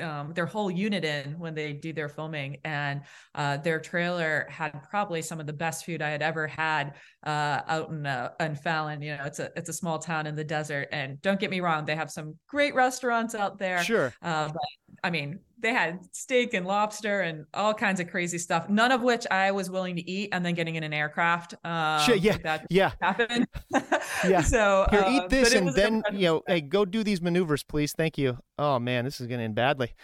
um, 0.00 0.32
their 0.34 0.46
whole 0.46 0.70
unit 0.70 1.04
in 1.04 1.38
when 1.38 1.54
they 1.54 1.72
do 1.72 1.92
their 1.92 2.08
filming, 2.08 2.58
and 2.64 3.02
uh, 3.34 3.56
their 3.58 3.80
trailer 3.80 4.46
had 4.48 4.70
probably 4.90 5.22
some 5.22 5.40
of 5.40 5.46
the 5.46 5.52
best 5.52 5.84
food 5.84 6.02
I 6.02 6.10
had 6.10 6.22
ever 6.22 6.46
had 6.46 6.94
uh, 7.24 7.60
out 7.66 7.90
in 7.90 8.06
uh, 8.06 8.30
in 8.40 8.54
Fallon. 8.54 9.02
You 9.02 9.16
know, 9.16 9.24
it's 9.24 9.38
a 9.38 9.50
it's 9.56 9.68
a 9.68 9.72
small 9.72 9.98
town 9.98 10.26
in 10.26 10.34
the 10.34 10.44
desert, 10.44 10.88
and 10.92 11.20
don't 11.22 11.40
get 11.40 11.50
me 11.50 11.60
wrong, 11.60 11.84
they 11.84 11.96
have 11.96 12.10
some 12.10 12.34
great 12.48 12.74
restaurants 12.74 13.34
out 13.34 13.58
there. 13.58 13.82
Sure, 13.82 14.12
uh, 14.22 14.48
but 14.48 14.85
I 15.02 15.10
mean, 15.10 15.40
they 15.58 15.72
had 15.72 16.00
steak 16.12 16.54
and 16.54 16.66
lobster 16.66 17.22
and 17.22 17.46
all 17.54 17.74
kinds 17.74 18.00
of 18.00 18.08
crazy 18.08 18.38
stuff. 18.38 18.68
None 18.68 18.92
of 18.92 19.02
which 19.02 19.26
I 19.30 19.50
was 19.50 19.70
willing 19.70 19.96
to 19.96 20.10
eat, 20.10 20.30
and 20.32 20.44
then 20.44 20.54
getting 20.54 20.76
in 20.76 20.82
an 20.82 20.92
aircraft. 20.92 21.54
Um, 21.64 22.00
sure, 22.00 22.16
yeah, 22.16 22.36
that 22.42 22.66
yeah, 22.70 22.92
happened. 23.00 23.46
yeah. 24.28 24.42
So 24.42 24.86
here, 24.90 25.04
eat 25.08 25.22
uh, 25.22 25.28
this, 25.28 25.54
and 25.54 25.68
then 25.70 26.02
you 26.12 26.26
know, 26.26 26.42
hey, 26.46 26.60
go 26.60 26.84
do 26.84 27.02
these 27.02 27.22
maneuvers, 27.22 27.62
please. 27.62 27.92
Thank 27.92 28.18
you. 28.18 28.38
Oh 28.58 28.78
man, 28.78 29.04
this 29.04 29.20
is 29.20 29.26
going 29.26 29.38
to 29.38 29.44
end 29.44 29.54
badly. 29.54 29.94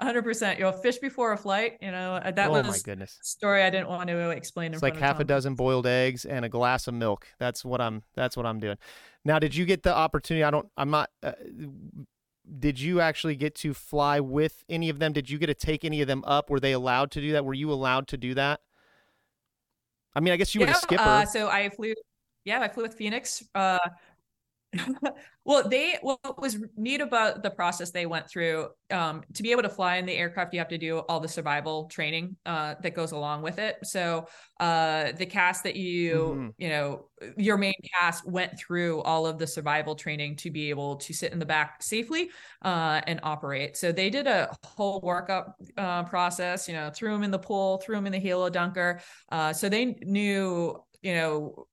hundred 0.00 0.22
percent. 0.22 0.58
You 0.58 0.64
know, 0.64 0.72
fish 0.72 0.98
before 0.98 1.32
a 1.32 1.36
flight. 1.36 1.78
You 1.80 1.90
know, 1.90 2.14
uh, 2.14 2.30
that 2.30 2.48
oh 2.48 2.52
was 2.52 2.66
my 2.66 2.78
goodness. 2.84 3.18
story 3.22 3.62
I 3.62 3.70
didn't 3.70 3.88
want 3.88 4.08
to 4.08 4.30
explain. 4.30 4.72
It's 4.72 4.82
in 4.82 4.86
like 4.86 4.94
front 4.94 5.04
of 5.04 5.16
half 5.16 5.20
a 5.20 5.24
dozen 5.24 5.54
boiled 5.54 5.86
eggs 5.86 6.24
and 6.24 6.44
a 6.44 6.48
glass 6.48 6.88
of 6.88 6.94
milk. 6.94 7.26
That's 7.38 7.64
what 7.64 7.80
I'm. 7.80 8.02
That's 8.14 8.36
what 8.36 8.46
I'm 8.46 8.58
doing. 8.58 8.76
Now, 9.24 9.38
did 9.38 9.54
you 9.54 9.64
get 9.64 9.82
the 9.82 9.94
opportunity? 9.94 10.44
I 10.44 10.50
don't. 10.50 10.68
I'm 10.76 10.90
not. 10.90 11.10
Uh, 11.22 11.32
did 12.58 12.80
you 12.80 13.00
actually 13.00 13.36
get 13.36 13.54
to 13.56 13.74
fly 13.74 14.20
with 14.20 14.64
any 14.68 14.88
of 14.88 14.98
them? 14.98 15.12
Did 15.12 15.30
you 15.30 15.38
get 15.38 15.46
to 15.46 15.54
take 15.54 15.84
any 15.84 16.00
of 16.00 16.08
them 16.08 16.24
up? 16.26 16.50
Were 16.50 16.60
they 16.60 16.72
allowed 16.72 17.10
to 17.12 17.20
do 17.20 17.32
that? 17.32 17.44
Were 17.44 17.54
you 17.54 17.72
allowed 17.72 18.08
to 18.08 18.16
do 18.16 18.34
that? 18.34 18.60
I 20.14 20.20
mean, 20.20 20.32
I 20.32 20.36
guess 20.36 20.54
you 20.54 20.60
were 20.60 20.66
yeah, 20.66 20.72
the 20.72 20.78
skipper. 20.78 21.02
Uh, 21.02 21.24
so 21.24 21.48
I 21.48 21.68
flew. 21.70 21.94
Yeah, 22.44 22.60
I 22.60 22.68
flew 22.68 22.82
with 22.82 22.94
Phoenix. 22.94 23.42
Uh, 23.54 23.78
well, 25.44 25.68
they 25.68 25.98
what 26.00 26.40
was 26.40 26.56
neat 26.76 27.00
about 27.02 27.42
the 27.42 27.50
process 27.50 27.90
they 27.90 28.06
went 28.06 28.28
through 28.28 28.68
um, 28.90 29.22
to 29.34 29.42
be 29.42 29.50
able 29.50 29.62
to 29.62 29.68
fly 29.68 29.96
in 29.96 30.06
the 30.06 30.14
aircraft, 30.14 30.54
you 30.54 30.60
have 30.60 30.68
to 30.68 30.78
do 30.78 30.98
all 31.00 31.20
the 31.20 31.28
survival 31.28 31.86
training 31.88 32.36
uh, 32.46 32.74
that 32.82 32.94
goes 32.94 33.12
along 33.12 33.42
with 33.42 33.58
it. 33.58 33.76
So 33.84 34.26
uh, 34.60 35.12
the 35.12 35.26
cast 35.26 35.64
that 35.64 35.76
you 35.76 36.12
Mhm. 36.12 36.54
you 36.58 36.68
know 36.70 37.08
your 37.36 37.56
main 37.58 37.74
cast 38.00 38.26
went 38.26 38.58
through 38.58 39.02
all 39.02 39.26
of 39.26 39.38
the 39.38 39.46
survival 39.46 39.94
training 39.94 40.36
to 40.36 40.50
be 40.50 40.70
able 40.70 40.96
to 40.96 41.12
sit 41.12 41.32
in 41.32 41.38
the 41.38 41.46
back 41.46 41.82
safely 41.82 42.30
uh, 42.62 43.00
and 43.06 43.20
operate. 43.22 43.76
So 43.76 43.92
they 43.92 44.10
did 44.10 44.26
a 44.26 44.54
whole 44.64 45.00
workup 45.02 45.52
uh, 45.76 46.04
process. 46.04 46.66
You 46.68 46.74
know, 46.74 46.90
threw 46.94 47.12
them 47.12 47.22
in 47.24 47.30
the 47.30 47.38
pool, 47.38 47.78
threw 47.78 47.94
them 47.96 48.06
in 48.06 48.12
the 48.12 48.20
helo 48.20 48.50
dunker. 48.50 49.00
Uh, 49.30 49.52
so 49.52 49.68
they 49.68 49.84
knew 50.02 50.82
you 51.02 51.14
know 51.14 51.66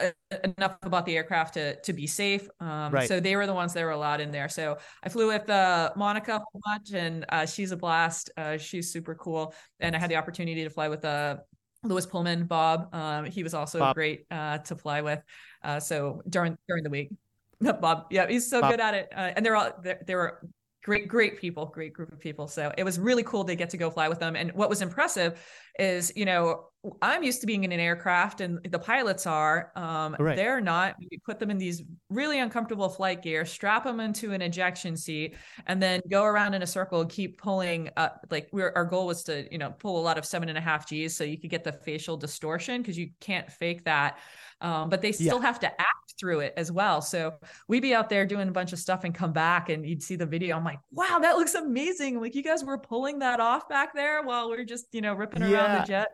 uh, 0.00 0.10
enough 0.44 0.76
about 0.82 1.06
the 1.06 1.16
aircraft 1.16 1.54
to 1.54 1.80
to 1.80 1.92
be 1.92 2.06
safe. 2.06 2.48
Um, 2.60 2.92
Right. 2.92 3.08
So 3.08 3.20
they 3.20 3.36
were 3.36 3.46
the 3.46 3.54
ones 3.54 3.72
that 3.74 3.84
were 3.84 3.90
allowed 3.90 4.20
in 4.20 4.30
there. 4.32 4.48
So 4.48 4.78
I 5.02 5.08
flew 5.08 5.28
with 5.28 5.48
uh, 5.48 5.92
Monica 5.96 6.36
a 6.36 6.38
whole 6.38 6.60
bunch, 6.64 6.92
and 6.92 7.24
uh, 7.28 7.46
she's 7.46 7.72
a 7.72 7.76
blast. 7.76 8.30
Uh, 8.36 8.58
she's 8.58 8.92
super 8.92 9.14
cool, 9.14 9.54
and 9.80 9.94
I 9.96 9.98
had 9.98 10.10
the 10.10 10.16
opportunity 10.16 10.64
to 10.64 10.70
fly 10.70 10.88
with 10.88 11.04
uh, 11.04 11.36
Lewis 11.84 12.06
Pullman, 12.06 12.44
Bob. 12.46 12.94
Um, 12.94 13.24
he 13.26 13.42
was 13.42 13.54
also 13.54 13.78
Bob. 13.78 13.94
great 13.94 14.26
uh, 14.30 14.58
to 14.58 14.76
fly 14.76 15.00
with. 15.02 15.22
Uh, 15.62 15.80
so 15.80 16.22
during 16.28 16.56
during 16.68 16.82
the 16.84 16.90
week, 16.90 17.10
Bob, 17.60 18.06
yeah, 18.10 18.26
he's 18.28 18.48
so 18.48 18.60
Bob. 18.60 18.70
good 18.72 18.80
at 18.80 18.94
it, 18.94 19.08
uh, 19.14 19.32
and 19.36 19.44
they're 19.44 19.56
all 19.56 19.72
they 19.82 19.96
they 20.06 20.14
were 20.14 20.40
great 20.84 21.08
great 21.08 21.38
people 21.38 21.66
great 21.66 21.92
group 21.92 22.10
of 22.12 22.18
people 22.20 22.46
so 22.46 22.72
it 22.78 22.84
was 22.84 22.98
really 22.98 23.24
cool 23.24 23.44
to 23.44 23.54
get 23.56 23.68
to 23.68 23.76
go 23.76 23.90
fly 23.90 24.08
with 24.08 24.20
them 24.20 24.36
and 24.36 24.52
what 24.52 24.70
was 24.70 24.80
impressive 24.80 25.38
is 25.78 26.12
you 26.16 26.24
know 26.24 26.66
i'm 27.02 27.24
used 27.24 27.40
to 27.40 27.46
being 27.46 27.64
in 27.64 27.72
an 27.72 27.80
aircraft 27.80 28.40
and 28.40 28.60
the 28.70 28.78
pilots 28.78 29.26
are 29.26 29.72
um 29.74 30.14
Right. 30.18 30.36
they're 30.36 30.60
not 30.60 30.94
we 31.10 31.18
put 31.18 31.40
them 31.40 31.50
in 31.50 31.58
these 31.58 31.82
really 32.08 32.38
uncomfortable 32.38 32.88
flight 32.88 33.20
gear 33.20 33.44
strap 33.44 33.82
them 33.84 33.98
into 33.98 34.32
an 34.32 34.40
ejection 34.42 34.96
seat 34.96 35.34
and 35.66 35.82
then 35.82 36.00
go 36.08 36.22
around 36.24 36.54
in 36.54 36.62
a 36.62 36.66
circle 36.66 37.00
and 37.00 37.10
keep 37.10 37.36
pulling 37.36 37.90
up 37.96 38.24
like 38.30 38.48
we're 38.52 38.72
our 38.76 38.84
goal 38.84 39.06
was 39.08 39.24
to 39.24 39.46
you 39.50 39.58
know 39.58 39.70
pull 39.78 39.98
a 40.00 40.02
lot 40.02 40.18
of 40.18 40.24
seven 40.24 40.48
and 40.48 40.56
a 40.56 40.60
half 40.60 40.88
g's 40.88 41.16
so 41.16 41.24
you 41.24 41.36
could 41.36 41.50
get 41.50 41.64
the 41.64 41.72
facial 41.72 42.16
distortion 42.16 42.80
because 42.80 42.96
you 42.96 43.10
can't 43.20 43.50
fake 43.50 43.84
that 43.84 44.18
um, 44.60 44.88
but 44.88 45.02
they 45.02 45.12
still 45.12 45.40
have 45.40 45.60
to 45.60 45.68
act 45.80 46.14
through 46.18 46.40
it 46.40 46.52
as 46.56 46.70
well 46.72 47.00
so 47.00 47.34
we'd 47.68 47.82
be 47.82 47.94
out 47.94 48.08
there 48.08 48.24
doing 48.26 48.48
a 48.48 48.52
bunch 48.52 48.72
of 48.72 48.78
stuff 48.78 49.04
and 49.04 49.14
come 49.14 49.32
back 49.32 49.68
and 49.68 49.86
you'd 49.86 50.02
see 50.02 50.16
the 50.16 50.26
video. 50.26 50.56
I'm 50.56 50.64
like, 50.64 50.80
wow, 50.90 51.18
that 51.22 51.36
looks 51.36 51.54
amazing. 51.54 52.20
Like 52.20 52.34
you 52.34 52.42
guys 52.42 52.64
were 52.64 52.76
pulling 52.78 53.20
that 53.20 53.38
off 53.38 53.68
back 53.68 53.94
there 53.94 54.22
while 54.24 54.50
we 54.50 54.56
are 54.56 54.64
just, 54.64 54.86
you 54.92 55.00
know, 55.00 55.14
ripping 55.14 55.42
around 55.42 55.52
Yeah. 55.52 55.78
the 55.80 55.86
jet. 55.86 56.08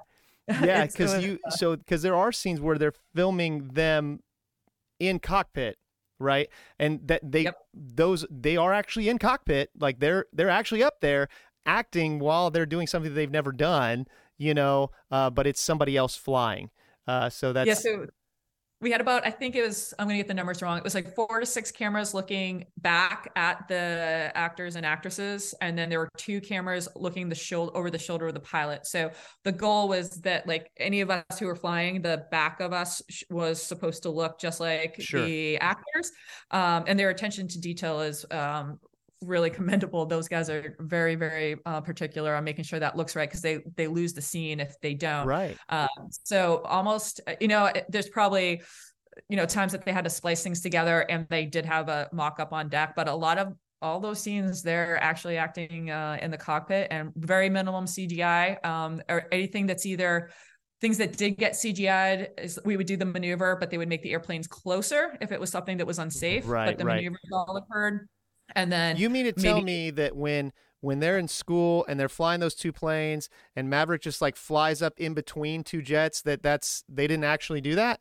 yeah, 0.62 0.86
because 0.86 1.24
you 1.24 1.38
so 1.50 1.76
because 1.76 2.02
there 2.02 2.14
are 2.14 2.32
scenes 2.32 2.60
where 2.60 2.76
they're 2.76 2.94
filming 3.14 3.68
them 3.68 4.20
in 5.00 5.18
cockpit, 5.18 5.78
right? 6.18 6.48
And 6.78 7.00
that 7.08 7.20
they 7.30 7.42
Yep. 7.42 7.56
those 7.72 8.26
they 8.30 8.56
are 8.56 8.72
actually 8.72 9.08
in 9.08 9.18
cockpit, 9.18 9.70
like 9.78 10.00
they're 10.00 10.26
they're 10.32 10.50
actually 10.50 10.82
up 10.82 11.00
there 11.00 11.28
acting 11.66 12.18
while 12.18 12.50
they're 12.50 12.66
doing 12.66 12.86
something 12.86 13.10
that 13.12 13.16
they've 13.16 13.30
never 13.30 13.52
done, 13.52 14.06
you 14.36 14.52
know. 14.52 14.90
Uh, 15.10 15.30
but 15.30 15.46
it's 15.46 15.60
somebody 15.60 15.96
else 15.96 16.16
flying. 16.16 16.70
Uh, 17.06 17.30
so 17.30 17.52
that's 17.52 17.68
yeah. 17.68 17.74
So 17.74 18.06
we 18.84 18.90
had 18.90 19.00
about, 19.00 19.26
I 19.26 19.30
think 19.30 19.56
it 19.56 19.62
was, 19.62 19.94
I'm 19.98 20.06
going 20.06 20.18
to 20.18 20.18
get 20.18 20.28
the 20.28 20.34
numbers 20.34 20.60
wrong. 20.60 20.76
It 20.76 20.84
was 20.84 20.94
like 20.94 21.14
four 21.14 21.40
to 21.40 21.46
six 21.46 21.70
cameras 21.72 22.12
looking 22.12 22.66
back 22.76 23.32
at 23.34 23.66
the 23.66 24.30
actors 24.34 24.76
and 24.76 24.84
actresses. 24.84 25.54
And 25.62 25.76
then 25.76 25.88
there 25.88 25.98
were 25.98 26.10
two 26.18 26.38
cameras 26.42 26.86
looking 26.94 27.30
the 27.30 27.34
shoulder 27.34 27.74
over 27.74 27.90
the 27.90 27.98
shoulder 27.98 28.26
of 28.26 28.34
the 28.34 28.40
pilot. 28.40 28.86
So 28.86 29.10
the 29.42 29.52
goal 29.52 29.88
was 29.88 30.10
that 30.20 30.46
like 30.46 30.70
any 30.76 31.00
of 31.00 31.08
us 31.08 31.38
who 31.40 31.46
were 31.46 31.56
flying, 31.56 32.02
the 32.02 32.26
back 32.30 32.60
of 32.60 32.74
us 32.74 33.00
sh- 33.08 33.22
was 33.30 33.60
supposed 33.60 34.02
to 34.02 34.10
look 34.10 34.38
just 34.38 34.60
like 34.60 34.96
Sure. 35.00 35.24
the 35.24 35.56
actors. 35.60 36.12
Um, 36.50 36.84
and 36.86 36.98
their 36.98 37.08
attention 37.08 37.48
to 37.48 37.58
detail 37.58 38.00
is, 38.00 38.26
um, 38.30 38.78
really 39.22 39.50
commendable 39.50 40.04
those 40.06 40.28
guys 40.28 40.50
are 40.50 40.76
very 40.80 41.14
very 41.14 41.56
uh, 41.66 41.80
particular 41.80 42.34
on 42.34 42.44
making 42.44 42.64
sure 42.64 42.78
that 42.78 42.96
looks 42.96 43.16
right 43.16 43.28
because 43.28 43.40
they 43.40 43.60
they 43.76 43.86
lose 43.86 44.12
the 44.12 44.22
scene 44.22 44.60
if 44.60 44.78
they 44.80 44.94
don't 44.94 45.26
right. 45.26 45.56
um, 45.68 45.88
so 46.24 46.62
almost, 46.64 47.20
uh, 47.26 47.34
you 47.40 47.48
know, 47.48 47.70
there's 47.88 48.08
probably, 48.08 48.62
you 49.28 49.36
know, 49.36 49.46
times 49.46 49.72
that 49.72 49.84
they 49.84 49.92
had 49.92 50.04
to 50.04 50.10
splice 50.10 50.42
things 50.42 50.60
together 50.60 51.00
and 51.08 51.26
they 51.28 51.46
did 51.46 51.64
have 51.64 51.88
a 51.88 52.08
mock 52.12 52.40
up 52.40 52.52
on 52.52 52.68
deck, 52.68 52.94
but 52.96 53.08
a 53.08 53.14
lot 53.14 53.38
of 53.38 53.54
all 53.82 54.00
those 54.00 54.18
scenes 54.20 54.62
they're 54.62 55.02
actually 55.02 55.36
acting 55.36 55.90
uh, 55.90 56.16
in 56.22 56.30
the 56.30 56.38
cockpit 56.38 56.88
and 56.90 57.12
very 57.16 57.50
minimum 57.50 57.84
CGI 57.84 58.64
um, 58.64 59.02
or 59.08 59.26
anything 59.30 59.66
that's 59.66 59.84
either 59.84 60.30
things 60.80 60.98
that 60.98 61.16
did 61.16 61.36
get 61.36 61.52
CGI'd 61.52 62.30
is 62.38 62.58
we 62.64 62.76
would 62.76 62.86
do 62.86 62.96
the 62.96 63.04
maneuver, 63.04 63.56
but 63.56 63.70
they 63.70 63.78
would 63.78 63.88
make 63.88 64.02
the 64.02 64.12
airplanes 64.12 64.46
closer 64.46 65.16
if 65.20 65.32
it 65.32 65.40
was 65.40 65.50
something 65.50 65.78
that 65.78 65.86
was 65.86 65.98
unsafe. 65.98 66.46
Right, 66.46 66.66
but 66.66 66.78
the 66.78 66.84
right. 66.84 66.96
maneuvers 66.96 67.20
all 67.32 67.56
occurred. 67.56 68.08
And 68.54 68.70
then 68.72 68.96
You 68.96 69.10
mean 69.10 69.24
to 69.24 69.32
tell 69.32 69.60
me 69.60 69.90
that 69.92 70.16
when 70.16 70.52
when 70.80 71.00
they're 71.00 71.18
in 71.18 71.28
school 71.28 71.86
and 71.88 71.98
they're 71.98 72.10
flying 72.10 72.40
those 72.40 72.54
two 72.54 72.70
planes 72.72 73.30
and 73.56 73.70
Maverick 73.70 74.02
just 74.02 74.20
like 74.20 74.36
flies 74.36 74.82
up 74.82 74.92
in 74.98 75.14
between 75.14 75.64
two 75.64 75.80
jets 75.80 76.20
that 76.22 76.42
that's 76.42 76.84
they 76.88 77.06
didn't 77.06 77.24
actually 77.24 77.60
do 77.62 77.74
that? 77.76 78.00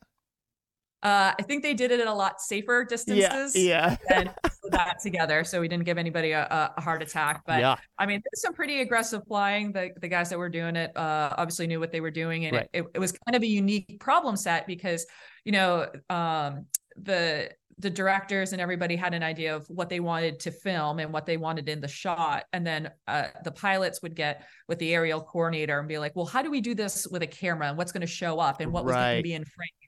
uh, 1.04 1.34
I 1.38 1.44
think 1.44 1.64
they 1.64 1.74
did 1.74 1.91
it 1.91 2.00
at 2.00 2.08
a 2.08 2.14
lot 2.14 2.39
safer 2.41 2.86
distances. 2.86 3.56
Yeah. 3.56 3.98
and 4.10 4.34
that 4.72 5.00
together 5.02 5.44
so 5.44 5.60
we 5.60 5.68
didn't 5.68 5.84
give 5.84 5.98
anybody 5.98 6.32
a, 6.32 6.72
a 6.78 6.82
heart 6.82 7.04
attack 7.04 7.44
but 7.46 7.60
yeah. 7.60 7.76
i 8.00 8.06
mean 8.06 8.22
there's 8.24 8.41
some 8.41 8.54
pretty 8.54 8.80
aggressive 8.80 9.22
flying 9.28 9.72
the, 9.74 9.89
the 10.02 10.08
guys 10.08 10.30
that 10.30 10.39
were 10.39 10.50
doing 10.50 10.76
it 10.78 10.96
uh, 10.98 11.34
obviously 11.38 11.68
knew 11.68 11.80
what 11.80 11.91
they 11.91 12.00
were 12.02 12.10
doing 12.10 12.46
and 12.46 12.56
Right. 12.56 12.70
it, 12.74 12.82
it, 12.82 12.88
it 12.96 13.00
was 13.00 13.12
kind 13.12 13.36
of 13.36 13.44
a 13.44 13.46
unique 13.48 14.00
problem 14.00 14.36
set 14.38 14.66
because 14.66 15.06
you 15.44 15.52
know 15.52 15.88
um, 16.10 16.66
the 16.96 17.50
the 17.78 17.90
directors 17.90 18.54
and 18.54 18.62
everybody 18.62 18.96
had 18.96 19.14
an 19.14 19.24
idea 19.24 19.56
of 19.56 19.66
what 19.68 19.90
they 19.90 20.00
wanted 20.00 20.40
to 20.40 20.52
film 20.52 21.00
and 21.00 21.12
what 21.12 21.26
they 21.26 21.38
wanted 21.38 21.70
in 21.70 21.82
the 21.82 21.88
shot 21.88 22.46
and 22.54 22.66
then 22.66 22.92
uh, 23.08 23.28
the 23.44 23.52
pilots 23.52 24.02
would 24.02 24.16
get 24.16 24.46
with 24.68 24.80
the 24.80 24.94
aerial 24.94 25.22
coordinator 25.22 25.80
and 25.80 25.88
be 25.88 25.98
like 25.98 26.16
well 26.16 26.26
how 26.26 26.42
do 26.42 26.52
we 26.52 26.62
do 26.62 26.76
this 26.76 27.08
with 27.08 27.22
a 27.24 27.28
camera 27.28 27.68
and 27.68 27.78
what's 27.78 27.92
going 27.92 28.02
to 28.02 28.08
show 28.08 28.40
up 28.40 28.62
and 28.62 28.72
what 28.72 28.86
was 28.86 28.94
going 28.94 29.18
to 29.18 29.24
be 29.24 29.34
in 29.34 29.44
frame 29.44 29.84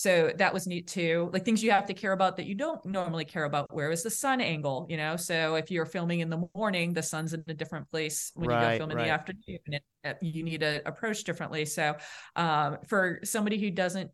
so 0.00 0.32
that 0.38 0.54
was 0.54 0.66
neat 0.66 0.86
too. 0.86 1.28
Like 1.30 1.44
things 1.44 1.62
you 1.62 1.72
have 1.72 1.84
to 1.84 1.92
care 1.92 2.12
about 2.12 2.38
that 2.38 2.46
you 2.46 2.54
don't 2.54 2.82
normally 2.86 3.26
care 3.26 3.44
about. 3.44 3.66
Where 3.70 3.90
is 3.90 4.02
the 4.02 4.08
sun 4.08 4.40
angle? 4.40 4.86
You 4.88 4.96
know, 4.96 5.16
so 5.16 5.56
if 5.56 5.70
you're 5.70 5.84
filming 5.84 6.20
in 6.20 6.30
the 6.30 6.48
morning, 6.54 6.94
the 6.94 7.02
sun's 7.02 7.34
in 7.34 7.44
a 7.48 7.52
different 7.52 7.86
place 7.90 8.32
when 8.34 8.48
you 8.48 8.56
go 8.56 8.78
film 8.78 8.90
in 8.92 8.96
right. 8.96 9.04
the 9.04 9.10
afternoon. 9.10 9.58
And 9.66 9.74
it, 9.74 9.82
uh, 10.06 10.14
you 10.22 10.42
need 10.42 10.60
to 10.60 10.80
approach 10.88 11.24
differently. 11.24 11.66
So 11.66 11.96
um, 12.34 12.78
for 12.88 13.20
somebody 13.24 13.60
who 13.60 13.70
doesn't 13.70 14.10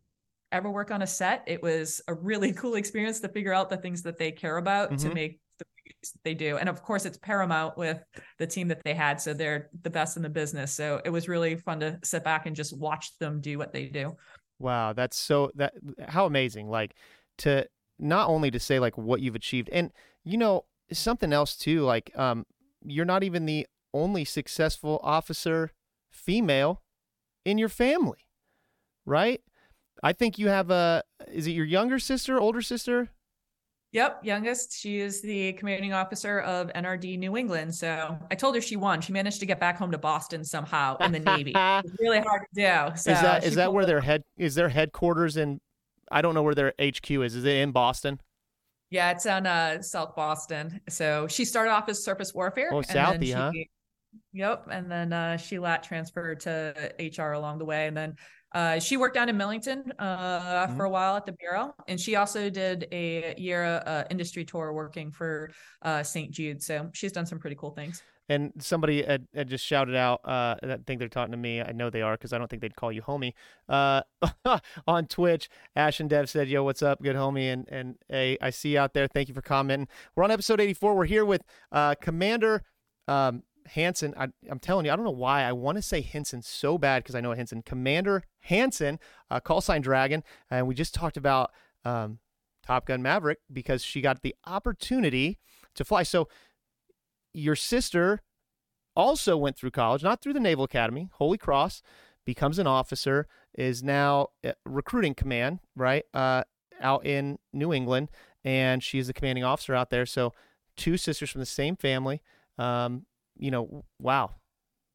ever 0.56 0.70
work 0.70 0.90
on 0.90 1.02
a 1.02 1.06
set, 1.06 1.44
it 1.46 1.62
was 1.62 2.00
a 2.08 2.14
really 2.14 2.52
cool 2.52 2.74
experience 2.74 3.20
to 3.20 3.28
figure 3.28 3.52
out 3.52 3.70
the 3.70 3.76
things 3.76 4.02
that 4.02 4.18
they 4.18 4.32
care 4.32 4.56
about 4.56 4.98
to 4.98 5.08
Mhm. 5.08 5.14
make 5.14 5.40
the 5.58 5.64
they 6.24 6.34
do. 6.34 6.56
And 6.56 6.68
of 6.68 6.82
course, 6.82 7.04
it's 7.04 7.16
Paramount 7.16 7.78
with 7.78 8.02
the 8.38 8.46
team 8.46 8.68
that 8.68 8.82
they 8.84 8.94
had, 8.94 9.20
so 9.20 9.32
they're 9.32 9.70
the 9.82 9.90
best 9.90 10.16
in 10.16 10.22
the 10.22 10.28
business. 10.28 10.72
So 10.72 11.00
it 11.04 11.10
was 11.10 11.28
really 11.28 11.56
fun 11.56 11.80
to 11.80 11.98
sit 12.04 12.24
back 12.24 12.46
and 12.46 12.54
just 12.54 12.76
watch 12.76 13.16
them 13.18 13.40
do 13.40 13.58
what 13.58 13.72
they 13.72 13.86
do. 13.86 14.16
Wow, 14.58 14.92
that's 14.92 15.16
so 15.16 15.50
that 15.54 15.74
how 16.08 16.26
amazing. 16.26 16.68
Like 16.68 16.94
to 17.38 17.66
not 17.98 18.28
only 18.28 18.50
to 18.50 18.58
say 18.58 18.78
like 18.78 18.96
what 18.98 19.20
you've 19.20 19.34
achieved 19.34 19.68
and 19.70 19.90
you 20.24 20.36
know 20.36 20.64
something 20.92 21.32
else 21.32 21.56
too 21.56 21.80
like 21.80 22.12
um 22.16 22.44
you're 22.84 23.06
not 23.06 23.24
even 23.24 23.46
the 23.46 23.66
only 23.94 24.24
successful 24.24 25.00
officer 25.02 25.72
female 26.10 26.82
in 27.44 27.58
your 27.58 27.68
family. 27.68 28.18
Right? 29.04 29.40
I 30.02 30.12
think 30.12 30.38
you 30.38 30.48
have 30.48 30.70
a 30.70 31.02
is 31.32 31.46
it 31.46 31.52
your 31.52 31.64
younger 31.64 31.98
sister, 31.98 32.38
older 32.38 32.62
sister? 32.62 33.10
Yep, 33.92 34.24
youngest. 34.24 34.78
She 34.78 34.98
is 34.98 35.22
the 35.22 35.54
commanding 35.54 35.92
officer 35.94 36.40
of 36.40 36.68
NRD 36.74 37.18
New 37.18 37.36
England. 37.36 37.74
So 37.74 38.18
I 38.30 38.34
told 38.34 38.54
her 38.54 38.60
she 38.60 38.76
won. 38.76 39.00
She 39.00 39.12
managed 39.12 39.40
to 39.40 39.46
get 39.46 39.58
back 39.58 39.78
home 39.78 39.90
to 39.92 39.98
Boston 39.98 40.44
somehow 40.44 40.96
in 40.98 41.12
the 41.12 41.20
Navy. 41.20 41.54
It's 41.56 41.94
really 42.00 42.20
hard 42.20 42.42
to 42.54 42.60
do. 42.60 42.96
So 42.96 43.12
is 43.12 43.20
that 43.20 43.44
is 43.44 43.54
that 43.54 43.72
where 43.72 43.86
their 43.86 44.00
head 44.00 44.22
is 44.36 44.54
their 44.54 44.68
headquarters 44.68 45.36
in 45.36 45.60
I 46.10 46.20
don't 46.22 46.34
know 46.34 46.42
where 46.42 46.54
their 46.54 46.72
HQ 46.80 47.10
is. 47.10 47.34
Is 47.34 47.44
it 47.44 47.56
in 47.56 47.72
Boston? 47.72 48.20
Yeah, 48.90 49.10
it's 49.10 49.26
on 49.26 49.46
uh, 49.46 49.82
South 49.82 50.14
Boston. 50.14 50.80
So 50.88 51.26
she 51.26 51.44
started 51.44 51.72
off 51.72 51.88
as 51.88 52.04
surface 52.04 52.32
warfare. 52.34 52.70
Oh, 52.72 52.78
and 52.78 52.86
Southie, 52.86 53.26
she- 53.26 53.32
huh? 53.32 53.52
Yep, 54.32 54.68
and 54.70 54.90
then 54.90 55.12
uh, 55.12 55.36
she 55.36 55.58
lat 55.58 55.82
transferred 55.82 56.40
to 56.40 56.92
HR 56.98 57.32
along 57.32 57.58
the 57.58 57.64
way, 57.64 57.86
and 57.86 57.96
then 57.96 58.14
uh, 58.54 58.78
she 58.78 58.96
worked 58.96 59.14
down 59.14 59.28
in 59.28 59.36
Millington 59.36 59.92
uh, 59.98 60.66
Mm-hmm. 60.66 60.76
for 60.76 60.84
a 60.84 60.90
while 60.90 61.16
at 61.16 61.26
the 61.26 61.32
bureau, 61.32 61.74
and 61.88 62.00
she 62.00 62.16
also 62.16 62.48
did 62.50 62.86
a 62.92 63.34
year 63.36 63.64
uh, 63.64 64.04
industry 64.10 64.44
tour 64.44 64.72
working 64.72 65.10
for 65.10 65.50
uh, 65.82 66.02
St. 66.02 66.30
Jude. 66.30 66.62
So 66.62 66.88
she's 66.94 67.12
done 67.12 67.26
some 67.26 67.38
pretty 67.38 67.56
cool 67.56 67.70
things. 67.72 68.02
and 68.28 68.52
somebody 68.58 69.02
had, 69.04 69.26
had 69.34 69.48
just 69.48 69.64
shouted 69.64 69.94
out. 69.94 70.20
Uh, 70.24 70.56
I 70.62 70.78
think 70.86 70.98
they're 70.98 71.08
talking 71.08 71.30
to 71.32 71.36
me. 71.38 71.60
I 71.62 71.70
know 71.72 71.90
they 71.90 72.02
are 72.02 72.14
because 72.14 72.32
I 72.32 72.38
don't 72.38 72.48
think 72.48 72.60
they'd 72.62 72.74
call 72.74 72.90
you 72.90 73.02
homie. 73.02 73.34
Uh, 73.68 74.02
on 74.88 75.06
Twitch, 75.06 75.48
Ash 75.76 76.00
and 76.00 76.10
Dev 76.10 76.28
said, 76.28 76.48
"Yo, 76.48 76.64
what's 76.64 76.82
up, 76.82 77.02
good 77.02 77.14
homie?" 77.16 77.52
And 77.52 77.68
and 77.68 77.96
hey, 78.08 78.36
I 78.40 78.50
see 78.50 78.70
you 78.72 78.78
out 78.80 78.94
there. 78.94 79.06
Thank 79.06 79.28
you 79.28 79.34
for 79.34 79.42
commenting. 79.42 79.86
We're 80.16 80.24
on 80.24 80.30
episode 80.30 80.60
84. 80.60 80.96
We're 80.96 81.04
here 81.04 81.24
with 81.24 81.42
uh, 81.72 81.94
Commander. 82.00 82.62
Um, 83.06 83.42
Hansen, 83.68 84.14
I, 84.16 84.28
am 84.50 84.58
telling 84.58 84.86
you, 84.86 84.92
I 84.92 84.96
don't 84.96 85.04
know 85.04 85.10
why 85.10 85.42
I 85.42 85.52
want 85.52 85.76
to 85.76 85.82
say 85.82 86.00
Henson 86.00 86.42
so 86.42 86.78
bad 86.78 87.02
because 87.02 87.14
I 87.14 87.20
know 87.20 87.32
Henson. 87.32 87.62
Commander 87.62 88.22
Hansen, 88.40 88.98
uh, 89.30 89.40
call 89.40 89.60
sign 89.60 89.82
Dragon, 89.82 90.22
and 90.50 90.66
we 90.66 90.74
just 90.74 90.94
talked 90.94 91.16
about 91.16 91.50
um, 91.84 92.18
Top 92.64 92.86
Gun 92.86 93.02
Maverick 93.02 93.38
because 93.52 93.82
she 93.82 94.00
got 94.00 94.22
the 94.22 94.34
opportunity 94.46 95.38
to 95.74 95.84
fly. 95.84 96.02
So 96.02 96.28
your 97.32 97.56
sister 97.56 98.22
also 98.94 99.36
went 99.36 99.56
through 99.56 99.70
college, 99.70 100.02
not 100.02 100.22
through 100.22 100.32
the 100.32 100.40
Naval 100.40 100.64
Academy, 100.64 101.08
Holy 101.14 101.38
Cross, 101.38 101.82
becomes 102.24 102.58
an 102.58 102.66
officer, 102.66 103.28
is 103.54 103.82
now 103.82 104.28
uh, 104.44 104.52
recruiting 104.64 105.14
command, 105.14 105.60
right, 105.76 106.04
uh, 106.14 106.42
out 106.80 107.06
in 107.06 107.38
New 107.52 107.72
England, 107.72 108.10
and 108.44 108.82
she's 108.82 109.06
the 109.06 109.12
commanding 109.12 109.44
officer 109.44 109.74
out 109.74 109.90
there. 109.90 110.06
So 110.06 110.32
two 110.76 110.96
sisters 110.96 111.30
from 111.30 111.40
the 111.40 111.46
same 111.46 111.76
family. 111.76 112.20
Um, 112.58 113.06
you 113.38 113.50
know, 113.50 113.84
wow, 114.00 114.30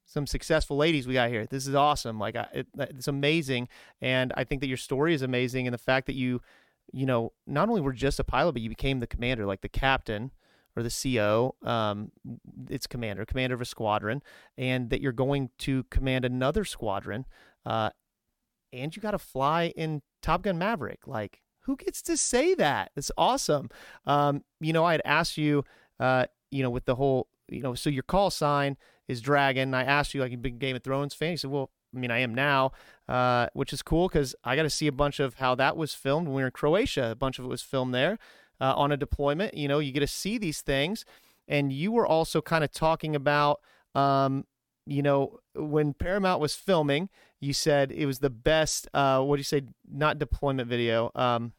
some 0.06 0.28
successful 0.28 0.78
ladies 0.78 1.08
we 1.08 1.14
got 1.14 1.30
here. 1.30 1.46
This 1.46 1.68
is 1.68 1.76
awesome. 1.76 2.20
Like 2.20 2.36
it, 2.36 2.68
it's 2.78 3.08
amazing, 3.08 3.68
and 4.02 4.34
I 4.36 4.44
think 4.44 4.62
that 4.62 4.68
your 4.68 4.78
story 4.78 5.14
is 5.14 5.22
amazing, 5.22 5.68
and 5.68 5.74
the 5.74 5.80
fact 5.80 6.08
that 6.08 6.16
you, 6.16 6.42
you 6.92 7.06
know, 7.06 7.34
not 7.48 7.70
only 7.70 7.82
were 7.82 7.94
just 7.94 8.20
a 8.20 8.24
pilot, 8.24 8.54
but 8.54 8.62
you 8.62 8.70
became 8.70 9.00
the 9.00 9.08
commander, 9.08 9.46
like 9.46 9.62
the 9.62 9.70
captain 9.70 10.32
or 10.76 10.84
the 10.84 10.90
CO. 10.90 11.56
Um, 11.64 12.12
it's 12.70 12.88
commander, 12.88 13.26
commander 13.26 13.56
of 13.56 13.62
a 13.62 13.66
squadron, 13.66 14.22
and 14.58 14.90
that 14.90 15.02
you're 15.02 15.12
going 15.12 15.50
to 15.60 15.84
command 15.86 16.26
another 16.26 16.66
squadron, 16.66 17.26
uh, 17.66 17.92
and 18.74 18.96
you 18.96 19.02
got 19.02 19.12
to 19.12 19.20
fly 19.20 19.74
in 19.76 20.02
Top 20.22 20.44
Gun 20.44 20.58
Maverick. 20.58 21.08
Like, 21.08 21.42
who 21.62 21.76
gets 21.76 22.02
to 22.04 22.18
say 22.18 22.56
that? 22.56 22.92
It's 22.96 23.12
awesome. 23.18 23.70
Um, 24.06 24.44
you 24.60 24.74
know, 24.74 24.84
I 24.84 24.94
had 24.94 25.02
asked 25.06 25.38
you, 25.38 25.64
uh, 26.00 26.26
you 26.50 26.64
know, 26.64 26.70
with 26.70 26.86
the 26.86 26.96
whole 26.96 27.28
you 27.52 27.62
know, 27.62 27.76
so 27.76 27.90
your 27.90 28.04
call 28.04 28.30
sign 28.30 28.78
is 29.08 29.22
Dragon. 29.22 29.74
I 29.74 29.84
asked 29.84 30.14
you, 30.14 30.22
like, 30.22 30.32
you 30.32 30.38
big 30.38 30.60
Game 30.60 30.76
of 30.76 30.84
Thrones 30.84 31.14
fan. 31.14 31.32
You 31.32 31.38
said, 31.38 31.52
well, 31.52 31.70
I 31.96 32.00
mean, 32.00 32.12
I 32.12 32.20
am 32.20 32.34
now, 32.34 32.72
uh, 33.10 33.48
which 33.54 33.74
is 33.74 33.82
cool 33.82 34.08
because 34.08 34.34
I 34.44 34.56
got 34.56 34.64
to 34.64 34.70
see 34.70 34.88
a 34.88 34.92
bunch 34.92 35.20
of 35.20 35.36
how 35.36 35.56
that 35.56 35.76
was 35.76 35.94
filmed 35.94 36.28
when 36.28 36.36
we 36.36 36.42
were 36.42 36.48
in 36.48 36.54
Croatia. 36.54 37.12
A 37.12 37.16
bunch 37.16 37.38
of 37.38 37.46
it 37.46 37.50
was 37.50 37.62
filmed 37.62 37.94
there 37.94 38.18
uh, 38.62 38.74
on 38.76 38.92
a 38.92 38.98
deployment. 38.98 39.56
You 39.56 39.68
know, 39.68 39.80
you 39.80 39.92
get 39.92 40.00
to 40.00 40.08
see 40.08 40.38
these 40.38 40.62
things. 40.62 41.04
And 41.48 41.74
you 41.74 41.92
were 41.92 42.08
also 42.08 42.42
kind 42.42 42.64
of 42.64 42.72
talking 42.72 43.14
about, 43.14 43.60
um, 43.94 44.46
you 44.86 45.02
know, 45.02 45.40
when 45.54 45.94
Paramount 45.94 46.40
was 46.40 46.56
filming, 46.56 47.10
you 47.42 47.52
said 47.52 47.92
it 47.92 48.06
was 48.06 48.20
the 48.20 48.30
best, 48.30 48.88
uh, 48.94 49.22
what 49.22 49.36
do 49.36 49.40
you 49.42 49.44
say, 49.44 49.64
not 49.92 50.18
deployment 50.18 50.70
video, 50.70 51.12
um, 51.14 51.52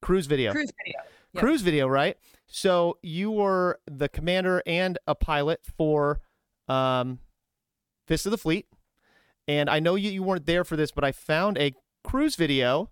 cruise 0.00 0.26
video. 0.26 0.52
Cruise 0.52 0.72
video. 0.82 1.00
Yep. 1.34 1.40
Cruise 1.40 1.62
video, 1.62 1.88
right? 1.88 2.16
So 2.48 2.98
you 3.02 3.30
were 3.30 3.78
the 3.86 4.08
commander 4.08 4.62
and 4.66 4.98
a 5.06 5.14
pilot 5.14 5.60
for 5.76 6.20
um, 6.66 7.20
Fist 8.06 8.26
of 8.26 8.32
the 8.32 8.38
Fleet, 8.38 8.66
and 9.46 9.68
I 9.68 9.80
know 9.80 9.94
you, 9.94 10.10
you 10.10 10.22
weren't 10.22 10.46
there 10.46 10.64
for 10.64 10.76
this, 10.76 10.90
but 10.90 11.04
I 11.04 11.12
found 11.12 11.58
a 11.58 11.74
cruise 12.02 12.36
video 12.36 12.90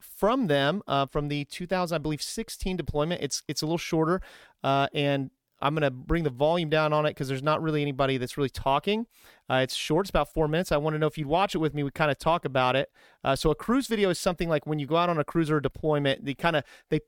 from 0.00 0.48
them 0.48 0.82
uh, 0.86 1.06
from 1.06 1.28
the 1.28 1.44
2000, 1.46 1.94
I 1.94 1.98
believe, 1.98 2.20
16 2.20 2.76
deployment. 2.76 3.22
It's 3.22 3.42
it's 3.48 3.62
a 3.62 3.66
little 3.66 3.78
shorter, 3.78 4.20
uh, 4.64 4.88
and 4.92 5.30
I'm 5.60 5.74
gonna 5.74 5.90
bring 5.90 6.24
the 6.24 6.30
volume 6.30 6.68
down 6.68 6.92
on 6.92 7.06
it 7.06 7.10
because 7.10 7.28
there's 7.28 7.42
not 7.42 7.62
really 7.62 7.82
anybody 7.82 8.18
that's 8.18 8.36
really 8.36 8.50
talking. 8.50 9.06
Uh, 9.48 9.60
it's 9.62 9.74
short; 9.74 10.04
it's 10.06 10.10
about 10.10 10.32
four 10.32 10.48
minutes. 10.48 10.72
I 10.72 10.76
want 10.76 10.94
to 10.94 10.98
know 10.98 11.06
if 11.06 11.16
you'd 11.16 11.28
watch 11.28 11.54
it 11.54 11.58
with 11.58 11.74
me. 11.74 11.82
We 11.82 11.90
kind 11.92 12.10
of 12.10 12.18
talk 12.18 12.44
about 12.44 12.76
it. 12.76 12.90
Uh, 13.24 13.36
so 13.36 13.50
a 13.50 13.54
cruise 13.54 13.86
video 13.86 14.10
is 14.10 14.18
something 14.18 14.48
like 14.48 14.66
when 14.66 14.78
you 14.78 14.86
go 14.86 14.96
out 14.96 15.08
on 15.08 15.18
a 15.18 15.24
cruiser 15.24 15.60
deployment, 15.60 16.24
they 16.24 16.34
kind 16.34 16.56
of 16.56 16.64
they 16.90 17.00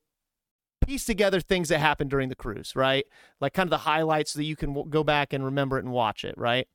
piece 0.88 1.04
together 1.04 1.38
things 1.38 1.68
that 1.68 1.80
happened 1.80 2.08
during 2.08 2.30
the 2.30 2.34
cruise, 2.34 2.74
right? 2.74 3.04
Like 3.40 3.52
kind 3.52 3.66
of 3.66 3.70
the 3.70 3.78
highlights 3.78 4.32
so 4.32 4.38
that 4.38 4.44
you 4.44 4.56
can 4.56 4.70
w- 4.70 4.88
go 4.88 5.04
back 5.04 5.34
and 5.34 5.44
remember 5.44 5.76
it 5.76 5.84
and 5.84 5.92
watch 5.92 6.24
it, 6.24 6.34
right? 6.38 6.66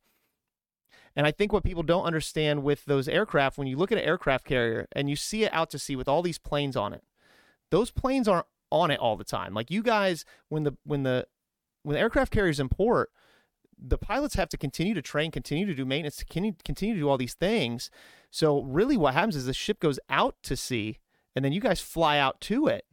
And 1.15 1.25
I 1.25 1.31
think 1.31 1.51
what 1.51 1.63
people 1.63 1.81
don't 1.81 2.05
understand 2.05 2.61
with 2.63 2.85
those 2.85 3.07
aircraft, 3.07 3.57
when 3.57 3.67
you 3.67 3.75
look 3.75 3.91
at 3.91 3.97
an 3.97 4.03
aircraft 4.03 4.45
carrier 4.45 4.87
and 4.91 5.09
you 5.09 5.15
see 5.15 5.43
it 5.43 5.53
out 5.53 5.71
to 5.71 5.79
sea 5.79 5.95
with 5.95 6.07
all 6.07 6.21
these 6.21 6.37
planes 6.37 6.75
on 6.75 6.93
it, 6.93 7.03
those 7.71 7.89
planes 7.89 8.27
aren't 8.27 8.45
on 8.71 8.91
it 8.91 8.99
all 8.99 9.17
the 9.17 9.23
time. 9.23 9.55
Like 9.55 9.71
you 9.71 9.81
guys, 9.81 10.25
when 10.49 10.63
the 10.63 10.73
when 10.83 11.01
the 11.01 11.25
when 11.81 11.95
the 11.95 11.99
aircraft 11.99 12.31
carriers 12.31 12.59
in 12.59 12.69
port, 12.69 13.09
the 13.77 13.97
pilots 13.97 14.35
have 14.35 14.49
to 14.49 14.57
continue 14.57 14.93
to 14.93 15.01
train, 15.01 15.31
continue 15.31 15.65
to 15.65 15.73
do 15.73 15.85
maintenance, 15.85 16.17
continue, 16.17 16.53
continue 16.63 16.93
to 16.93 17.01
do 17.01 17.09
all 17.09 17.17
these 17.17 17.33
things. 17.33 17.89
So 18.29 18.61
really, 18.61 18.95
what 18.95 19.15
happens 19.15 19.35
is 19.35 19.47
the 19.47 19.53
ship 19.53 19.79
goes 19.79 19.99
out 20.07 20.35
to 20.43 20.55
sea, 20.55 20.99
and 21.35 21.43
then 21.43 21.51
you 21.51 21.61
guys 21.61 21.81
fly 21.81 22.19
out 22.19 22.39
to 22.41 22.67
it 22.67 22.85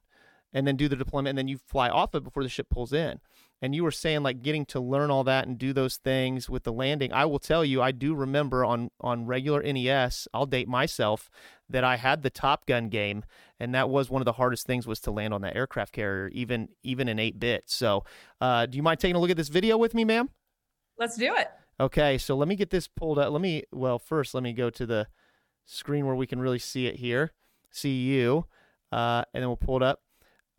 and 0.52 0.66
then 0.66 0.76
do 0.76 0.88
the 0.88 0.96
deployment 0.96 1.30
and 1.30 1.38
then 1.38 1.48
you 1.48 1.58
fly 1.58 1.88
off 1.88 2.14
it 2.14 2.24
before 2.24 2.42
the 2.42 2.48
ship 2.48 2.68
pulls 2.70 2.92
in. 2.92 3.20
And 3.62 3.74
you 3.74 3.84
were 3.84 3.90
saying 3.90 4.22
like 4.22 4.42
getting 4.42 4.64
to 4.66 4.80
learn 4.80 5.10
all 5.10 5.22
that 5.24 5.46
and 5.46 5.58
do 5.58 5.72
those 5.72 5.98
things 5.98 6.48
with 6.48 6.64
the 6.64 6.72
landing. 6.72 7.12
I 7.12 7.26
will 7.26 7.38
tell 7.38 7.64
you 7.64 7.82
i 7.82 7.92
do 7.92 8.14
remember 8.14 8.64
on 8.64 8.90
on 9.00 9.26
regular 9.26 9.62
nes 9.62 10.26
i'll 10.32 10.46
date 10.46 10.68
myself 10.68 11.30
that 11.68 11.84
i 11.84 11.96
had 11.96 12.22
the 12.22 12.30
top 12.30 12.66
gun 12.66 12.88
game 12.88 13.22
and 13.58 13.74
that 13.74 13.88
was 13.88 14.10
one 14.10 14.22
of 14.22 14.26
the 14.26 14.32
hardest 14.32 14.66
things 14.66 14.86
was 14.86 15.00
to 15.00 15.10
land 15.10 15.34
on 15.34 15.42
that 15.42 15.56
aircraft 15.56 15.92
carrier 15.92 16.28
even 16.28 16.68
even 16.82 17.08
in 17.08 17.18
8 17.18 17.38
bit 17.38 17.64
so 17.66 18.04
uh, 18.40 18.66
do 18.66 18.76
you 18.76 18.82
mind 18.82 19.00
taking 19.00 19.16
a 19.16 19.18
look 19.18 19.30
at 19.30 19.36
this 19.36 19.48
video 19.48 19.76
with 19.76 19.94
me 19.94 20.04
ma'am? 20.04 20.30
Let's 20.98 21.16
do 21.16 21.34
it. 21.34 21.48
Okay 21.78 22.18
so 22.18 22.36
let 22.36 22.48
me 22.48 22.56
get 22.56 22.70
this 22.70 22.88
pulled 22.88 23.18
up. 23.18 23.32
Let 23.32 23.40
me 23.40 23.64
well 23.72 23.98
first 23.98 24.34
let 24.34 24.42
me 24.42 24.52
go 24.52 24.70
to 24.70 24.86
the 24.86 25.06
screen 25.66 26.06
where 26.06 26.14
we 26.16 26.26
can 26.26 26.40
really 26.40 26.58
see 26.58 26.86
it 26.86 26.96
here. 26.96 27.32
See 27.70 28.02
you 28.02 28.46
uh, 28.92 29.24
and 29.32 29.42
then 29.42 29.48
we'll 29.48 29.56
pull 29.56 29.76
it 29.76 29.82
up 29.82 30.00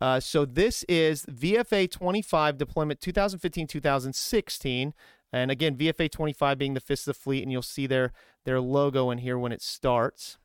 uh, 0.02 0.18
so 0.18 0.44
this 0.44 0.82
is 0.88 1.24
VFA 1.26 1.88
25 1.88 2.58
deployment 2.58 3.00
2015 3.00 3.68
2016. 3.68 4.94
And 5.32 5.50
again, 5.52 5.76
VFA 5.76 6.10
25 6.10 6.58
being 6.58 6.74
the 6.74 6.80
Fist 6.80 7.06
of 7.06 7.14
the 7.14 7.20
Fleet, 7.20 7.44
and 7.44 7.52
you'll 7.52 7.62
see 7.62 7.86
their 7.86 8.12
their 8.44 8.60
logo 8.60 9.12
in 9.12 9.18
here 9.18 9.38
when 9.38 9.52
it 9.52 9.62
starts. 9.62 10.38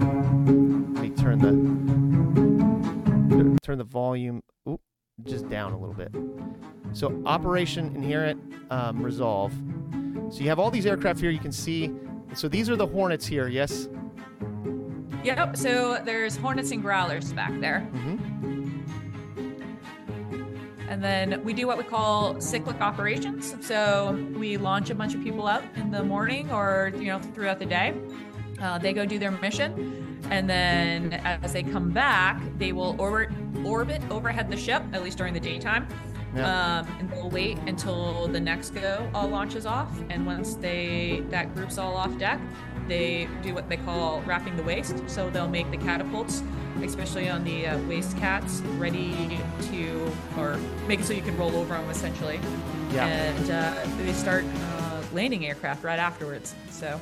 Let 0.00 0.10
me 0.10 1.10
turn 1.10 1.38
the 1.38 1.52
turn 3.62 3.78
the 3.78 3.84
volume 3.84 4.42
just 5.22 5.48
down 5.48 5.74
a 5.74 5.78
little 5.78 5.94
bit. 5.94 6.12
So 6.92 7.22
Operation 7.24 7.94
Inherent 7.94 8.42
um, 8.72 9.00
Resolve. 9.00 9.52
So 10.30 10.40
you 10.40 10.48
have 10.48 10.58
all 10.58 10.72
these 10.72 10.86
aircraft 10.86 11.20
here. 11.20 11.30
You 11.30 11.38
can 11.38 11.52
see. 11.52 11.92
So 12.34 12.48
these 12.48 12.68
are 12.68 12.74
the 12.74 12.88
Hornets 12.88 13.28
here. 13.28 13.46
Yes. 13.46 13.88
Yep. 15.22 15.56
So 15.56 16.02
there's 16.04 16.36
Hornets 16.36 16.72
and 16.72 16.82
Growlers 16.82 17.32
back 17.32 17.52
there. 17.60 17.88
Mm-hmm. 17.94 18.57
And 20.88 21.04
then 21.04 21.44
we 21.44 21.52
do 21.52 21.66
what 21.66 21.76
we 21.76 21.84
call 21.84 22.40
cyclic 22.40 22.80
operations. 22.80 23.54
So 23.60 24.12
we 24.34 24.56
launch 24.56 24.88
a 24.90 24.94
bunch 24.94 25.14
of 25.14 25.22
people 25.22 25.46
out 25.46 25.62
in 25.76 25.90
the 25.90 26.02
morning 26.02 26.50
or 26.50 26.92
you 26.96 27.06
know 27.06 27.18
throughout 27.20 27.58
the 27.58 27.66
day. 27.66 27.94
Uh, 28.60 28.78
they 28.78 28.92
go 28.92 29.06
do 29.06 29.18
their 29.18 29.30
mission, 29.30 30.18
and 30.30 30.50
then 30.50 31.12
as 31.12 31.52
they 31.52 31.62
come 31.62 31.90
back, 31.90 32.40
they 32.58 32.72
will 32.72 33.00
orbit 33.00 33.28
orbit 33.64 34.02
overhead 34.10 34.50
the 34.50 34.56
ship 34.56 34.82
at 34.92 35.02
least 35.02 35.18
during 35.18 35.34
the 35.34 35.40
daytime. 35.40 35.86
Yeah. 36.34 36.80
Um, 36.80 36.96
and 36.98 37.10
they'll 37.10 37.30
wait 37.30 37.58
until 37.66 38.28
the 38.28 38.40
next 38.40 38.70
go 38.70 39.08
all 39.14 39.28
launches 39.28 39.64
off. 39.64 39.90
And 40.10 40.26
once 40.26 40.54
they 40.54 41.22
that 41.30 41.54
group's 41.54 41.78
all 41.78 41.96
off 41.96 42.16
deck, 42.18 42.40
they 42.88 43.28
do 43.42 43.54
what 43.54 43.68
they 43.68 43.76
call 43.76 44.22
wrapping 44.22 44.56
the 44.56 44.62
waist. 44.62 44.96
So 45.08 45.30
they'll 45.30 45.48
make 45.48 45.70
the 45.70 45.76
catapults 45.78 46.42
especially 46.82 47.28
on 47.28 47.44
the 47.44 47.66
uh, 47.66 47.78
waist 47.82 48.16
cats, 48.18 48.60
ready 48.76 49.40
to, 49.62 50.12
or 50.36 50.56
make 50.86 51.00
it 51.00 51.06
so 51.06 51.12
you 51.12 51.22
can 51.22 51.36
roll 51.36 51.54
over 51.56 51.74
them 51.74 51.88
essentially. 51.90 52.40
Yeah. 52.92 53.06
And 53.06 53.50
uh, 53.50 54.04
they 54.04 54.12
start 54.12 54.44
uh, 54.44 55.02
landing 55.12 55.46
aircraft 55.46 55.84
right 55.84 55.98
afterwards. 55.98 56.54
So 56.70 57.00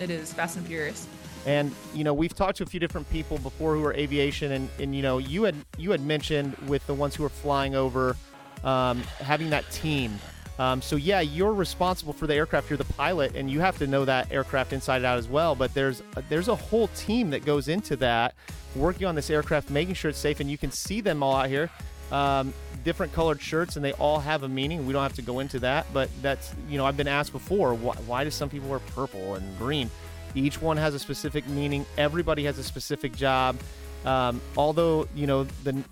it 0.00 0.10
is 0.10 0.32
fast 0.32 0.56
and 0.56 0.66
furious. 0.66 1.06
And 1.46 1.74
you 1.94 2.04
know, 2.04 2.14
we've 2.14 2.34
talked 2.34 2.58
to 2.58 2.62
a 2.62 2.66
few 2.66 2.80
different 2.80 3.08
people 3.10 3.38
before 3.38 3.74
who 3.74 3.84
are 3.84 3.94
aviation, 3.94 4.52
and, 4.52 4.68
and 4.78 4.94
you 4.94 5.02
know, 5.02 5.18
you 5.18 5.42
had 5.42 5.56
you 5.76 5.90
had 5.90 6.00
mentioned 6.00 6.56
with 6.68 6.86
the 6.86 6.94
ones 6.94 7.16
who 7.16 7.24
are 7.24 7.28
flying 7.28 7.74
over, 7.74 8.16
um, 8.62 9.00
having 9.20 9.50
that 9.50 9.68
team. 9.72 10.12
Um, 10.58 10.82
so 10.82 10.96
yeah, 10.96 11.20
you're 11.20 11.54
responsible 11.54 12.12
for 12.12 12.26
the 12.26 12.34
aircraft. 12.34 12.70
You're 12.70 12.76
the 12.76 12.84
pilot, 12.84 13.34
and 13.34 13.50
you 13.50 13.60
have 13.60 13.78
to 13.78 13.86
know 13.86 14.04
that 14.04 14.30
aircraft 14.30 14.72
inside 14.72 15.04
out 15.04 15.18
as 15.18 15.28
well. 15.28 15.54
But 15.54 15.72
there's 15.74 16.02
there's 16.28 16.48
a 16.48 16.54
whole 16.54 16.88
team 16.88 17.30
that 17.30 17.44
goes 17.44 17.68
into 17.68 17.96
that 17.96 18.34
working 18.74 19.06
on 19.06 19.14
this 19.14 19.30
aircraft, 19.30 19.70
making 19.70 19.94
sure 19.94 20.10
it's 20.10 20.18
safe, 20.18 20.40
and 20.40 20.50
you 20.50 20.58
can 20.58 20.70
see 20.70 21.00
them 21.00 21.22
all 21.22 21.36
out 21.36 21.48
here. 21.48 21.70
Um, 22.10 22.52
different 22.84 23.12
colored 23.12 23.40
shirts, 23.40 23.76
and 23.76 23.84
they 23.84 23.92
all 23.92 24.20
have 24.20 24.42
a 24.42 24.48
meaning. 24.48 24.86
We 24.86 24.92
don't 24.92 25.02
have 25.02 25.14
to 25.14 25.22
go 25.22 25.40
into 25.40 25.58
that, 25.60 25.86
but 25.92 26.10
that's 26.20 26.54
you 26.68 26.76
know 26.76 26.84
I've 26.84 26.96
been 26.96 27.08
asked 27.08 27.32
before 27.32 27.74
why, 27.74 27.94
why 28.06 28.24
do 28.24 28.30
some 28.30 28.50
people 28.50 28.68
wear 28.68 28.80
purple 28.80 29.34
and 29.34 29.58
green? 29.58 29.90
Each 30.34 30.60
one 30.60 30.76
has 30.76 30.94
a 30.94 30.98
specific 30.98 31.46
meaning. 31.48 31.84
Everybody 31.98 32.44
has 32.44 32.58
a 32.58 32.64
specific 32.64 33.14
job. 33.14 33.58
Um, 34.04 34.40
although 34.56 35.08
you 35.14 35.26
know 35.26 35.44
the 35.64 35.82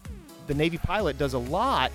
the 0.47 0.55
Navy 0.55 0.79
pilot 0.79 1.17
does 1.17 1.35
a 1.35 1.39
lot, 1.39 1.93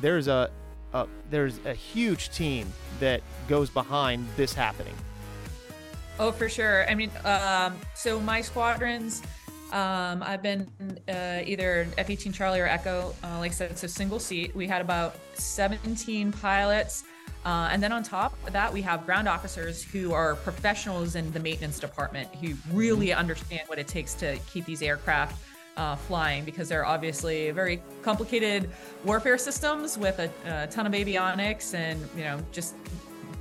there's 0.00 0.28
a, 0.28 0.50
a 0.94 1.06
there's 1.30 1.60
a 1.64 1.74
huge 1.74 2.30
team 2.30 2.72
that 3.00 3.22
goes 3.48 3.70
behind 3.70 4.26
this 4.36 4.54
happening. 4.54 4.94
Oh, 6.18 6.32
for 6.32 6.48
sure. 6.48 6.88
I 6.90 6.94
mean, 6.94 7.10
um, 7.24 7.76
so 7.94 8.18
my 8.18 8.40
squadrons, 8.40 9.22
um, 9.72 10.22
I've 10.22 10.42
been 10.42 10.66
uh, 11.08 11.42
either 11.44 11.86
F-18 11.96 12.34
Charlie 12.34 12.58
or 12.58 12.66
Echo. 12.66 13.14
Uh, 13.22 13.38
like 13.38 13.52
I 13.52 13.54
said, 13.54 13.70
it's 13.70 13.84
a 13.84 13.88
single 13.88 14.18
seat. 14.18 14.54
We 14.56 14.66
had 14.66 14.80
about 14.80 15.16
17 15.34 16.32
pilots. 16.32 17.04
Uh, 17.44 17.68
and 17.70 17.80
then 17.80 17.92
on 17.92 18.02
top 18.02 18.36
of 18.46 18.52
that, 18.52 18.72
we 18.72 18.82
have 18.82 19.06
ground 19.06 19.28
officers 19.28 19.82
who 19.82 20.12
are 20.12 20.34
professionals 20.36 21.14
in 21.14 21.30
the 21.32 21.40
maintenance 21.40 21.78
department 21.78 22.34
who 22.36 22.54
really 22.72 23.12
understand 23.12 23.62
what 23.68 23.78
it 23.78 23.86
takes 23.86 24.14
to 24.14 24.38
keep 24.50 24.64
these 24.64 24.82
aircraft 24.82 25.36
uh, 25.78 25.96
flying 25.96 26.44
because 26.44 26.68
they're 26.68 26.84
obviously 26.84 27.50
very 27.52 27.80
complicated 28.02 28.68
warfare 29.04 29.38
systems 29.38 29.96
with 29.96 30.18
a, 30.18 30.30
a, 30.44 30.66
ton 30.66 30.86
of 30.86 30.92
avionics 30.92 31.72
and 31.72 32.00
you 32.16 32.24
know 32.24 32.38
just 32.52 32.74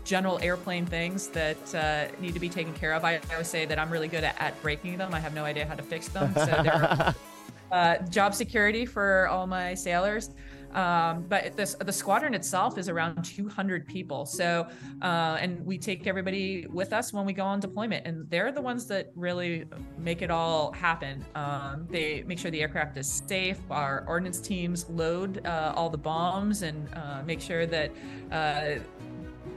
general 0.04 0.40
airplane 0.42 0.86
things 0.86 1.28
that 1.30 1.76
uh, 1.76 2.08
need 2.22 2.34
to 2.34 2.40
be 2.40 2.48
taken 2.48 2.74
care 2.74 2.94
of. 2.94 3.04
I, 3.04 3.16
I 3.16 3.34
always 3.34 3.48
say 3.48 3.66
that 3.66 3.78
I'm 3.78 3.90
really 3.90 4.08
good 4.08 4.24
at, 4.24 4.40
at, 4.40 4.62
breaking 4.62 4.98
them. 4.98 5.14
I 5.14 5.20
have 5.20 5.34
no 5.34 5.44
idea 5.44 5.66
how 5.66 5.76
to 5.76 5.84
fix 5.84 6.08
them. 6.08 6.34
So 6.34 6.46
they're 6.46 7.16
uh, 7.72 7.98
job 8.10 8.34
security 8.34 8.86
for 8.86 9.28
all 9.28 9.48
my 9.48 9.74
sailors. 9.74 10.30
Um, 10.74 11.26
but 11.28 11.56
this, 11.56 11.76
the 11.76 11.92
squadron 11.92 12.34
itself 12.34 12.78
is 12.78 12.90
around 12.90 13.24
200 13.24 13.88
people. 13.88 14.26
So, 14.26 14.68
uh, 15.02 15.38
and 15.40 15.66
we 15.66 15.78
take 15.78 16.08
everybody 16.08 16.68
with 16.68 16.94
us 16.94 17.14
when 17.14 17.26
we 17.26 17.34
go 17.34 17.44
on 17.44 17.60
deployment, 17.60 18.06
and 18.06 18.30
they're 18.30 18.52
the 18.52 18.62
ones 18.62 18.86
that 18.88 19.12
really 19.16 19.66
make 19.98 20.22
it 20.22 20.30
all 20.30 20.72
happen. 20.72 21.26
Um, 21.36 21.88
they 21.90 22.24
make 22.24 22.40
sure 22.40 22.52
the 22.52 22.62
aircraft 22.62 22.98
is 22.98 23.24
safe. 23.28 23.60
Our 23.70 24.04
ordnance 24.08 24.40
teams 24.40 24.90
load 24.90 25.46
uh, 25.46 25.74
all 25.76 25.90
the 25.90 25.98
bombs 25.98 26.62
and 26.62 26.88
uh, 26.94 27.24
make 27.26 27.42
sure 27.42 27.66
that 27.66 27.92
uh, 28.32 28.80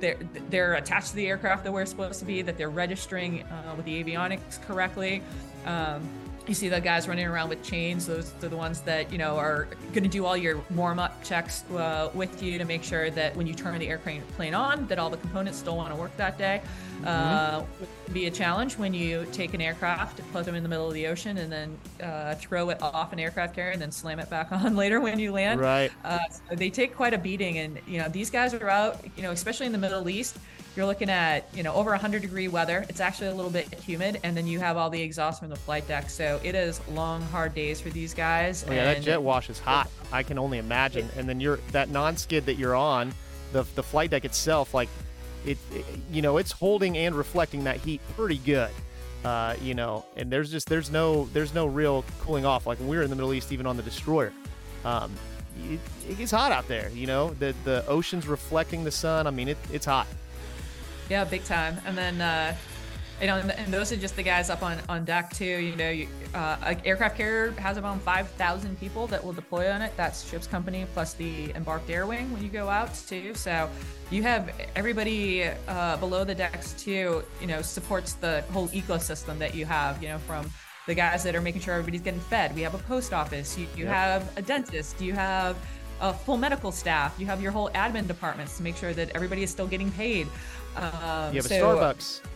they're 0.00 0.18
they're 0.48 0.74
attached 0.74 1.10
to 1.10 1.16
the 1.16 1.26
aircraft 1.26 1.64
that 1.64 1.72
we're 1.72 1.86
supposed 1.86 2.18
to 2.20 2.24
be, 2.24 2.42
that 2.42 2.56
they're 2.56 2.70
registering 2.70 3.42
uh, 3.44 3.74
with 3.76 3.84
the 3.84 4.02
avionics 4.02 4.60
correctly. 4.62 5.22
Um, 5.66 6.08
you 6.46 6.54
see 6.54 6.68
the 6.68 6.80
guys 6.80 7.06
running 7.08 7.26
around 7.26 7.48
with 7.48 7.62
chains. 7.62 8.06
Those 8.06 8.32
are 8.42 8.48
the 8.48 8.56
ones 8.56 8.80
that 8.82 9.12
you 9.12 9.18
know 9.18 9.36
are 9.36 9.68
going 9.92 10.04
to 10.04 10.08
do 10.08 10.24
all 10.24 10.36
your 10.36 10.62
warm-up 10.70 11.22
checks 11.22 11.64
uh, 11.70 12.10
with 12.14 12.42
you 12.42 12.58
to 12.58 12.64
make 12.64 12.82
sure 12.82 13.10
that 13.10 13.36
when 13.36 13.46
you 13.46 13.54
turn 13.54 13.78
the 13.78 13.88
airplane 13.88 14.22
plane 14.36 14.54
on, 14.54 14.86
that 14.86 14.98
all 14.98 15.10
the 15.10 15.16
components 15.18 15.58
still 15.58 15.76
want 15.76 15.90
to 15.90 15.96
work 15.96 16.16
that 16.16 16.38
day. 16.38 16.62
Mm-hmm. 17.02 17.06
Uh, 17.06 17.62
be 18.12 18.26
a 18.26 18.30
challenge 18.30 18.76
when 18.76 18.92
you 18.92 19.26
take 19.32 19.54
an 19.54 19.60
aircraft, 19.60 20.20
put 20.32 20.44
them 20.44 20.54
in 20.54 20.62
the 20.62 20.68
middle 20.68 20.86
of 20.86 20.94
the 20.94 21.06
ocean, 21.06 21.38
and 21.38 21.50
then 21.50 21.78
uh, 22.02 22.34
throw 22.34 22.68
it 22.70 22.82
off 22.82 23.12
an 23.12 23.18
aircraft 23.18 23.54
carrier, 23.54 23.72
and 23.72 23.80
then 23.80 23.92
slam 23.92 24.18
it 24.18 24.28
back 24.28 24.52
on 24.52 24.76
later 24.76 25.00
when 25.00 25.18
you 25.18 25.32
land. 25.32 25.60
Right. 25.60 25.90
Uh, 26.04 26.18
so 26.30 26.56
they 26.56 26.70
take 26.70 26.94
quite 26.94 27.14
a 27.14 27.18
beating, 27.18 27.58
and 27.58 27.78
you 27.86 27.98
know 27.98 28.08
these 28.08 28.30
guys 28.30 28.54
are 28.54 28.68
out. 28.68 29.04
You 29.16 29.22
know, 29.22 29.30
especially 29.30 29.66
in 29.66 29.72
the 29.72 29.78
Middle 29.78 30.08
East 30.08 30.36
you're 30.76 30.86
looking 30.86 31.10
at 31.10 31.48
you 31.54 31.62
know 31.62 31.72
over 31.74 31.90
100 31.90 32.22
degree 32.22 32.48
weather. 32.48 32.84
It's 32.88 33.00
actually 33.00 33.28
a 33.28 33.34
little 33.34 33.50
bit 33.50 33.72
humid 33.74 34.20
and 34.22 34.36
then 34.36 34.46
you 34.46 34.58
have 34.60 34.76
all 34.76 34.90
the 34.90 35.00
exhaust 35.00 35.40
from 35.40 35.50
the 35.50 35.56
flight 35.56 35.86
deck. 35.88 36.10
So 36.10 36.40
it 36.42 36.54
is 36.54 36.80
long 36.88 37.22
hard 37.22 37.54
days 37.54 37.80
for 37.80 37.90
these 37.90 38.14
guys 38.14 38.64
oh, 38.68 38.72
yeah 38.72 38.84
that 38.84 39.02
jet 39.02 39.20
wash 39.22 39.50
is 39.50 39.58
hot. 39.58 39.88
I 40.12 40.22
can 40.22 40.38
only 40.38 40.58
imagine. 40.58 41.08
And 41.16 41.28
then 41.28 41.40
you're 41.40 41.58
that 41.72 41.90
non-skid 41.90 42.46
that 42.46 42.54
you're 42.54 42.74
on 42.74 43.12
the, 43.52 43.64
the 43.74 43.82
flight 43.82 44.10
deck 44.10 44.24
itself 44.24 44.74
like 44.74 44.88
it, 45.44 45.58
it 45.72 45.84
you 46.12 46.22
know 46.22 46.36
it's 46.36 46.52
holding 46.52 46.96
and 46.98 47.14
reflecting 47.14 47.64
that 47.64 47.78
heat 47.78 48.00
pretty 48.16 48.38
good. 48.38 48.70
Uh, 49.24 49.54
you 49.60 49.74
know 49.74 50.04
and 50.16 50.30
there's 50.30 50.50
just 50.50 50.66
there's 50.68 50.90
no 50.90 51.26
there's 51.34 51.52
no 51.52 51.66
real 51.66 52.04
cooling 52.20 52.46
off. 52.46 52.66
Like 52.66 52.78
when 52.78 52.88
we 52.88 52.96
were 52.96 53.02
in 53.02 53.10
the 53.10 53.16
middle 53.16 53.34
east 53.34 53.52
even 53.52 53.66
on 53.66 53.76
the 53.76 53.82
destroyer 53.82 54.32
um, 54.84 55.12
it, 55.68 55.80
it 56.08 56.16
gets 56.16 56.30
hot 56.30 56.52
out 56.52 56.68
there 56.68 56.90
you 56.90 57.06
know? 57.06 57.34
The 57.34 57.54
the 57.64 57.84
ocean's 57.86 58.28
reflecting 58.28 58.84
the 58.84 58.90
sun. 58.90 59.26
I 59.26 59.30
mean 59.30 59.48
it, 59.48 59.58
it's 59.72 59.86
hot 59.86 60.06
yeah, 61.10 61.24
big 61.24 61.44
time. 61.44 61.76
And 61.84 61.98
then, 61.98 62.20
uh, 62.20 62.54
you 63.20 63.26
know, 63.26 63.36
and 63.36 63.74
those 63.74 63.92
are 63.92 63.96
just 63.96 64.16
the 64.16 64.22
guys 64.22 64.48
up 64.48 64.62
on, 64.62 64.78
on 64.88 65.04
deck 65.04 65.34
too. 65.34 65.44
You 65.44 65.76
know, 65.76 65.90
you, 65.90 66.08
uh, 66.32 66.56
an 66.62 66.80
aircraft 66.86 67.18
carrier 67.18 67.50
has 67.52 67.76
around 67.76 68.00
5,000 68.00 68.80
people 68.80 69.06
that 69.08 69.22
will 69.22 69.34
deploy 69.34 69.70
on 69.70 69.82
it. 69.82 69.92
That's 69.96 70.26
ship's 70.26 70.46
company 70.46 70.86
plus 70.94 71.12
the 71.14 71.50
embarked 71.54 71.90
air 71.90 72.06
wing 72.06 72.32
when 72.32 72.42
you 72.42 72.48
go 72.48 72.68
out 72.68 72.94
too. 72.94 73.34
So 73.34 73.68
you 74.10 74.22
have 74.22 74.50
everybody 74.74 75.50
uh, 75.68 75.98
below 75.98 76.24
the 76.24 76.34
decks 76.34 76.72
too, 76.72 77.22
you 77.40 77.46
know, 77.46 77.60
supports 77.60 78.14
the 78.14 78.42
whole 78.52 78.68
ecosystem 78.68 79.38
that 79.38 79.54
you 79.54 79.66
have, 79.66 80.02
you 80.02 80.08
know, 80.08 80.18
from 80.18 80.50
the 80.86 80.94
guys 80.94 81.22
that 81.24 81.34
are 81.34 81.42
making 81.42 81.60
sure 81.60 81.74
everybody's 81.74 82.00
getting 82.00 82.20
fed. 82.20 82.54
We 82.54 82.62
have 82.62 82.74
a 82.74 82.78
post 82.78 83.12
office. 83.12 83.58
You, 83.58 83.66
you 83.76 83.84
yep. 83.84 83.94
have 83.94 84.38
a 84.38 84.42
dentist. 84.42 85.00
You 85.00 85.12
have 85.12 85.56
a 86.00 86.12
full 86.12 86.36
medical 86.36 86.72
staff. 86.72 87.14
You 87.18 87.26
have 87.26 87.42
your 87.42 87.52
whole 87.52 87.70
admin 87.70 88.06
departments 88.06 88.56
to 88.56 88.62
make 88.62 88.76
sure 88.76 88.92
that 88.94 89.10
everybody 89.14 89.42
is 89.42 89.50
still 89.50 89.66
getting 89.66 89.92
paid. 89.92 90.26
Um, 90.76 91.34
you 91.34 91.38
have 91.38 91.46
so, 91.46 91.70
a 91.70 91.76
Starbucks. 91.76 92.20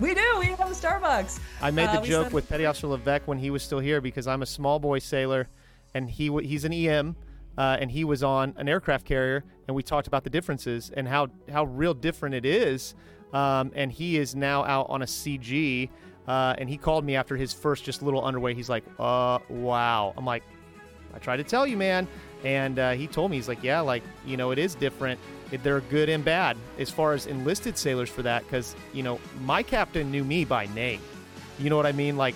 We 0.00 0.14
do. 0.14 0.36
We 0.38 0.46
have 0.46 0.60
a 0.60 0.74
Starbucks. 0.74 1.40
I 1.62 1.70
made 1.70 1.86
the 1.86 2.00
uh, 2.00 2.04
joke 2.04 2.32
with 2.32 2.46
Petty 2.46 2.66
Officer 2.66 2.88
Levesque 2.88 3.26
when 3.26 3.38
he 3.38 3.50
was 3.50 3.62
still 3.62 3.78
here 3.78 4.02
because 4.02 4.26
I'm 4.26 4.42
a 4.42 4.46
small 4.46 4.78
boy 4.78 4.98
sailor, 4.98 5.48
and 5.94 6.10
he 6.10 6.30
he's 6.42 6.66
an 6.66 6.74
EM, 6.74 7.16
uh, 7.56 7.78
and 7.80 7.90
he 7.90 8.04
was 8.04 8.22
on 8.22 8.52
an 8.58 8.68
aircraft 8.68 9.06
carrier, 9.06 9.44
and 9.66 9.74
we 9.74 9.82
talked 9.82 10.06
about 10.06 10.24
the 10.24 10.30
differences 10.30 10.90
and 10.94 11.08
how 11.08 11.28
how 11.50 11.64
real 11.64 11.94
different 11.94 12.34
it 12.34 12.44
is. 12.44 12.94
Um, 13.32 13.72
and 13.74 13.90
he 13.90 14.18
is 14.18 14.34
now 14.34 14.64
out 14.64 14.86
on 14.88 15.02
a 15.02 15.06
CG, 15.06 15.88
uh, 16.28 16.54
and 16.58 16.68
he 16.68 16.76
called 16.76 17.04
me 17.04 17.16
after 17.16 17.36
his 17.36 17.52
first 17.52 17.84
just 17.84 18.02
little 18.02 18.22
underway. 18.22 18.54
He's 18.54 18.68
like, 18.68 18.84
"Uh, 18.98 19.38
wow." 19.48 20.12
I'm 20.16 20.24
like, 20.24 20.42
"I 21.14 21.18
tried 21.18 21.38
to 21.38 21.44
tell 21.44 21.66
you, 21.66 21.76
man." 21.76 22.06
And 22.44 22.78
uh, 22.78 22.92
he 22.92 23.06
told 23.06 23.30
me, 23.30 23.36
he's 23.36 23.48
like, 23.48 23.62
"Yeah, 23.62 23.80
like 23.80 24.02
you 24.26 24.36
know, 24.36 24.50
it 24.50 24.58
is 24.58 24.74
different." 24.74 25.18
They're 25.50 25.80
good 25.82 26.08
and 26.08 26.24
bad 26.24 26.56
as 26.78 26.90
far 26.90 27.12
as 27.12 27.26
enlisted 27.26 27.78
sailors 27.78 28.10
for 28.10 28.22
that 28.22 28.42
because 28.44 28.74
you 28.92 29.02
know 29.02 29.20
my 29.42 29.62
captain 29.62 30.10
knew 30.10 30.24
me 30.24 30.44
by 30.44 30.66
name. 30.66 31.00
You 31.58 31.70
know 31.70 31.76
what 31.76 31.86
i 31.86 31.92
mean? 31.92 32.16
Like 32.16 32.34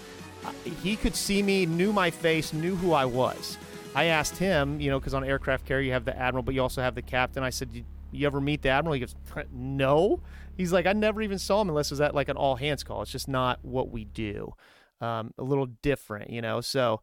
he 0.82 0.96
could 0.96 1.14
see 1.14 1.42
me 1.42 1.66
knew 1.66 1.92
my 1.92 2.10
face 2.10 2.52
knew 2.52 2.76
who 2.76 2.92
i 2.92 3.04
was. 3.04 3.58
I 3.94 4.04
asked 4.04 4.36
him 4.36 4.80
you 4.80 4.90
know 4.90 4.98
because 4.98 5.14
on 5.14 5.24
aircraft 5.24 5.66
carrier 5.66 5.86
you 5.86 5.92
have 5.92 6.04
the 6.04 6.16
admiral 6.16 6.42
but 6.42 6.54
you 6.54 6.62
also 6.62 6.82
have 6.82 6.94
the 6.94 7.02
captain. 7.02 7.42
I 7.42 7.50
said 7.50 7.84
you 8.12 8.26
ever 8.26 8.40
meet 8.40 8.62
the 8.62 8.70
admiral? 8.70 8.94
He 8.94 9.00
goes 9.00 9.14
no. 9.52 10.20
He's 10.56 10.72
like 10.72 10.86
i 10.86 10.92
never 10.92 11.22
even 11.22 11.38
saw 11.38 11.60
him 11.60 11.68
unless 11.68 11.90
it 11.90 11.94
was 11.94 12.00
at 12.00 12.14
like 12.14 12.28
an 12.28 12.36
all 12.36 12.56
hands 12.56 12.84
call. 12.84 13.02
It's 13.02 13.10
just 13.10 13.28
not 13.28 13.58
what 13.62 13.90
we 13.90 14.04
do. 14.04 14.54
Um, 15.00 15.32
a 15.38 15.42
little 15.42 15.66
different 15.66 16.30
you 16.30 16.42
know? 16.42 16.60
So 16.60 17.00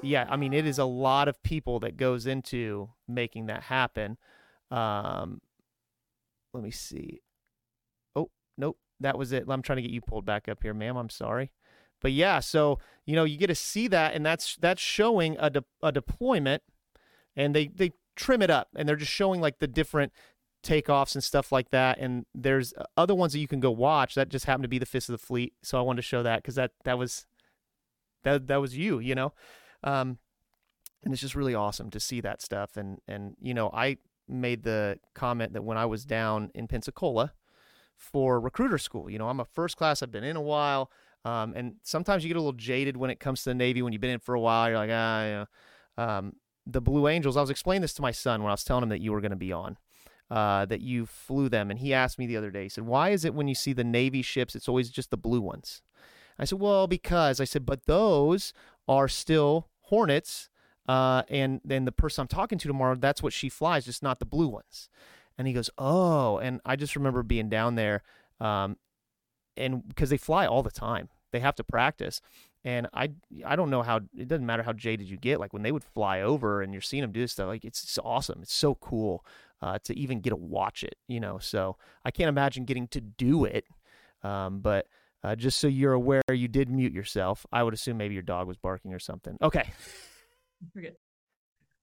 yeah 0.00 0.28
i 0.30 0.36
mean 0.36 0.52
it 0.52 0.64
is 0.64 0.78
a 0.78 0.84
lot 0.84 1.26
of 1.26 1.42
people 1.42 1.80
that 1.80 1.96
goes 1.96 2.26
into 2.26 2.88
making 3.08 3.46
that 3.46 3.64
happen. 3.64 4.16
Um, 4.70 5.40
let 6.52 6.62
me 6.62 6.70
see. 6.70 7.20
Oh, 8.16 8.30
nope. 8.56 8.78
That 9.00 9.18
was 9.18 9.32
it. 9.32 9.44
I'm 9.48 9.62
trying 9.62 9.76
to 9.76 9.82
get 9.82 9.90
you 9.90 10.00
pulled 10.00 10.24
back 10.24 10.48
up 10.48 10.62
here, 10.62 10.74
ma'am. 10.74 10.96
I'm 10.96 11.10
sorry. 11.10 11.52
But 12.00 12.12
yeah, 12.12 12.40
so 12.40 12.78
you 13.06 13.14
know, 13.14 13.24
you 13.24 13.36
get 13.36 13.48
to 13.48 13.54
see 13.54 13.88
that 13.88 14.14
and 14.14 14.24
that's 14.24 14.56
that's 14.56 14.80
showing 14.80 15.36
a 15.38 15.50
de- 15.50 15.64
a 15.82 15.92
deployment 15.92 16.62
and 17.36 17.54
they 17.54 17.68
they 17.68 17.92
trim 18.16 18.42
it 18.42 18.50
up 18.50 18.68
and 18.76 18.88
they're 18.88 18.96
just 18.96 19.12
showing 19.12 19.40
like 19.40 19.58
the 19.58 19.66
different 19.66 20.12
takeoffs 20.62 21.14
and 21.14 21.22
stuff 21.22 21.52
like 21.52 21.70
that 21.70 21.98
and 21.98 22.26
there's 22.34 22.74
other 22.96 23.14
ones 23.14 23.32
that 23.32 23.38
you 23.38 23.46
can 23.46 23.60
go 23.60 23.70
watch 23.70 24.16
that 24.16 24.28
just 24.28 24.44
happened 24.44 24.64
to 24.64 24.68
be 24.68 24.78
the 24.78 24.84
fist 24.84 25.08
of 25.08 25.12
the 25.12 25.24
fleet 25.24 25.54
so 25.62 25.78
i 25.78 25.80
wanted 25.80 26.02
to 26.02 26.06
show 26.06 26.20
that 26.20 26.42
because 26.42 26.56
that 26.56 26.72
that 26.84 26.98
was 26.98 27.26
that 28.24 28.48
that 28.48 28.60
was 28.60 28.76
you 28.76 28.98
you 28.98 29.14
know 29.14 29.32
um 29.84 30.18
and 31.04 31.12
it's 31.12 31.22
just 31.22 31.36
really 31.36 31.54
awesome 31.54 31.90
to 31.90 32.00
see 32.00 32.20
that 32.20 32.42
stuff 32.42 32.76
and 32.76 32.98
and 33.06 33.36
you 33.40 33.54
know 33.54 33.70
i 33.72 33.96
made 34.28 34.62
the 34.62 34.98
comment 35.14 35.52
that 35.52 35.64
when 35.64 35.78
I 35.78 35.86
was 35.86 36.04
down 36.04 36.50
in 36.54 36.68
Pensacola 36.68 37.32
for 37.96 38.40
recruiter 38.40 38.78
school, 38.78 39.10
you 39.10 39.18
know, 39.18 39.28
I'm 39.28 39.40
a 39.40 39.44
first 39.44 39.76
class, 39.76 40.02
I've 40.02 40.12
been 40.12 40.24
in 40.24 40.36
a 40.36 40.42
while. 40.42 40.90
Um, 41.24 41.52
and 41.56 41.74
sometimes 41.82 42.24
you 42.24 42.28
get 42.28 42.36
a 42.36 42.40
little 42.40 42.52
jaded 42.52 42.96
when 42.96 43.10
it 43.10 43.20
comes 43.20 43.42
to 43.42 43.50
the 43.50 43.54
Navy 43.54 43.82
when 43.82 43.92
you've 43.92 44.00
been 44.00 44.10
in 44.10 44.20
for 44.20 44.34
a 44.34 44.40
while. 44.40 44.68
You're 44.68 44.78
like, 44.78 44.90
ah, 44.92 45.24
yeah. 45.24 45.44
Um, 45.96 46.34
the 46.64 46.80
Blue 46.80 47.08
Angels, 47.08 47.36
I 47.36 47.40
was 47.40 47.50
explaining 47.50 47.82
this 47.82 47.94
to 47.94 48.02
my 48.02 48.12
son 48.12 48.42
when 48.42 48.50
I 48.50 48.52
was 48.52 48.64
telling 48.64 48.84
him 48.84 48.88
that 48.90 49.00
you 49.00 49.12
were 49.12 49.20
going 49.20 49.32
to 49.32 49.36
be 49.36 49.52
on, 49.52 49.78
uh, 50.30 50.64
that 50.66 50.80
you 50.80 51.06
flew 51.06 51.48
them. 51.48 51.70
And 51.70 51.80
he 51.80 51.92
asked 51.92 52.18
me 52.18 52.26
the 52.26 52.36
other 52.36 52.50
day, 52.50 52.64
he 52.64 52.68
said, 52.68 52.84
why 52.84 53.10
is 53.10 53.24
it 53.24 53.34
when 53.34 53.48
you 53.48 53.54
see 53.54 53.72
the 53.72 53.84
Navy 53.84 54.22
ships, 54.22 54.54
it's 54.54 54.68
always 54.68 54.90
just 54.90 55.10
the 55.10 55.16
blue 55.16 55.40
ones? 55.40 55.82
I 56.38 56.44
said, 56.44 56.60
well, 56.60 56.86
because 56.86 57.40
I 57.40 57.44
said, 57.44 57.66
but 57.66 57.86
those 57.86 58.52
are 58.86 59.08
still 59.08 59.68
Hornets 59.82 60.50
uh, 60.88 61.22
and 61.28 61.60
then 61.64 61.84
the 61.84 61.92
person 61.92 62.22
I'm 62.22 62.28
talking 62.28 62.58
to 62.58 62.66
tomorrow, 62.66 62.94
that's 62.94 63.22
what 63.22 63.34
she 63.34 63.50
flies, 63.50 63.84
just 63.84 64.02
not 64.02 64.18
the 64.18 64.24
blue 64.24 64.48
ones. 64.48 64.88
And 65.36 65.46
he 65.46 65.52
goes, 65.52 65.70
oh. 65.76 66.38
And 66.38 66.60
I 66.64 66.76
just 66.76 66.96
remember 66.96 67.22
being 67.22 67.48
down 67.48 67.74
there, 67.74 68.02
um, 68.40 68.76
and 69.56 69.86
because 69.86 70.10
they 70.10 70.16
fly 70.16 70.46
all 70.46 70.62
the 70.62 70.70
time, 70.70 71.10
they 71.32 71.40
have 71.40 71.54
to 71.56 71.64
practice. 71.64 72.20
And 72.64 72.88
I, 72.92 73.10
I 73.44 73.54
don't 73.54 73.70
know 73.70 73.82
how 73.82 74.00
it 74.16 74.28
doesn't 74.28 74.46
matter 74.46 74.62
how 74.62 74.72
jaded 74.72 75.08
you 75.08 75.16
get. 75.16 75.38
Like 75.38 75.52
when 75.52 75.62
they 75.62 75.72
would 75.72 75.84
fly 75.84 76.22
over 76.22 76.62
and 76.62 76.72
you're 76.72 76.80
seeing 76.80 77.02
them 77.02 77.12
do 77.12 77.20
this 77.20 77.32
stuff, 77.32 77.48
like 77.48 77.64
it's, 77.64 77.82
it's 77.82 77.98
awesome. 78.02 78.40
It's 78.42 78.54
so 78.54 78.74
cool 78.76 79.24
uh, 79.60 79.78
to 79.84 79.96
even 79.96 80.20
get 80.20 80.30
to 80.30 80.36
watch 80.36 80.82
it, 80.82 80.96
you 81.06 81.20
know. 81.20 81.38
So 81.38 81.76
I 82.04 82.10
can't 82.10 82.28
imagine 82.28 82.64
getting 82.64 82.88
to 82.88 83.00
do 83.00 83.44
it. 83.44 83.64
Um, 84.22 84.60
but 84.60 84.86
uh, 85.22 85.36
just 85.36 85.60
so 85.60 85.66
you're 85.66 85.92
aware, 85.92 86.22
you 86.32 86.48
did 86.48 86.68
mute 86.68 86.92
yourself. 86.92 87.46
I 87.52 87.62
would 87.62 87.74
assume 87.74 87.96
maybe 87.96 88.14
your 88.14 88.22
dog 88.22 88.48
was 88.48 88.56
barking 88.56 88.94
or 88.94 88.98
something. 88.98 89.36
Okay. 89.42 89.70
Forget. 90.72 90.94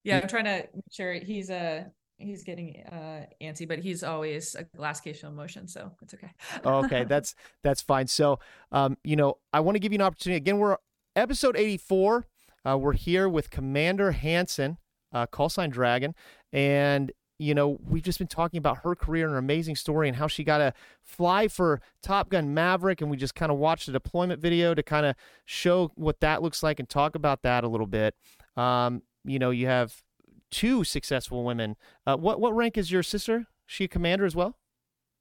Yeah, 0.03 0.19
I'm 0.19 0.27
trying 0.27 0.45
to 0.45 0.67
make 0.73 0.91
sure 0.91 1.13
he's 1.13 1.49
uh 1.49 1.85
he's 2.17 2.43
getting 2.43 2.83
uh 2.91 3.25
antsy, 3.41 3.67
but 3.67 3.79
he's 3.79 4.03
always 4.03 4.55
a 4.55 4.63
glass 4.63 5.01
case 5.01 5.23
of 5.23 5.33
emotion, 5.33 5.67
so 5.67 5.91
it's 6.01 6.13
okay. 6.13 6.29
okay, 6.63 7.03
that's 7.07 7.35
that's 7.63 7.81
fine. 7.81 8.07
So, 8.07 8.39
um, 8.71 8.97
you 9.03 9.15
know, 9.15 9.37
I 9.51 9.61
want 9.61 9.75
to 9.75 9.79
give 9.79 9.91
you 9.91 9.97
an 9.97 10.03
opportunity. 10.03 10.37
Again, 10.37 10.59
we're 10.59 10.77
episode 11.15 11.57
84. 11.57 12.25
Uh, 12.67 12.77
we're 12.77 12.93
here 12.93 13.29
with 13.29 13.49
Commander 13.49 14.11
Hansen, 14.11 14.77
uh, 15.11 15.25
call 15.25 15.49
sign 15.49 15.69
Dragon, 15.69 16.13
and 16.53 17.11
you 17.37 17.53
know, 17.53 17.77
we've 17.85 18.03
just 18.03 18.17
been 18.17 18.27
talking 18.27 18.57
about 18.57 18.79
her 18.79 18.95
career 18.95 19.25
and 19.25 19.33
her 19.33 19.37
amazing 19.37 19.75
story 19.75 20.07
and 20.07 20.17
how 20.17 20.27
she 20.27 20.43
got 20.43 20.59
to 20.59 20.73
fly 21.03 21.47
for 21.47 21.81
Top 22.01 22.29
Gun 22.29 22.53
Maverick. 22.53 23.01
And 23.01 23.11
we 23.11 23.17
just 23.17 23.35
kind 23.35 23.51
of 23.51 23.57
watched 23.57 23.87
a 23.87 23.91
deployment 23.91 24.41
video 24.41 24.73
to 24.73 24.81
kind 24.81 25.05
of 25.05 25.15
show 25.43 25.91
what 25.95 26.21
that 26.21 26.41
looks 26.41 26.63
like 26.63 26.79
and 26.79 26.87
talk 26.87 27.15
about 27.15 27.41
that 27.41 27.63
a 27.63 27.67
little 27.67 27.87
bit. 27.87 28.15
Um, 28.57 29.01
you 29.23 29.39
know, 29.39 29.49
you 29.49 29.67
have 29.67 30.03
two 30.51 30.83
successful 30.83 31.43
women. 31.43 31.75
Uh, 32.05 32.15
what 32.17 32.39
what 32.39 32.55
rank 32.55 32.77
is 32.77 32.91
your 32.91 33.03
sister? 33.03 33.47
She 33.65 33.85
a 33.85 33.87
commander 33.87 34.25
as 34.25 34.35
well? 34.35 34.57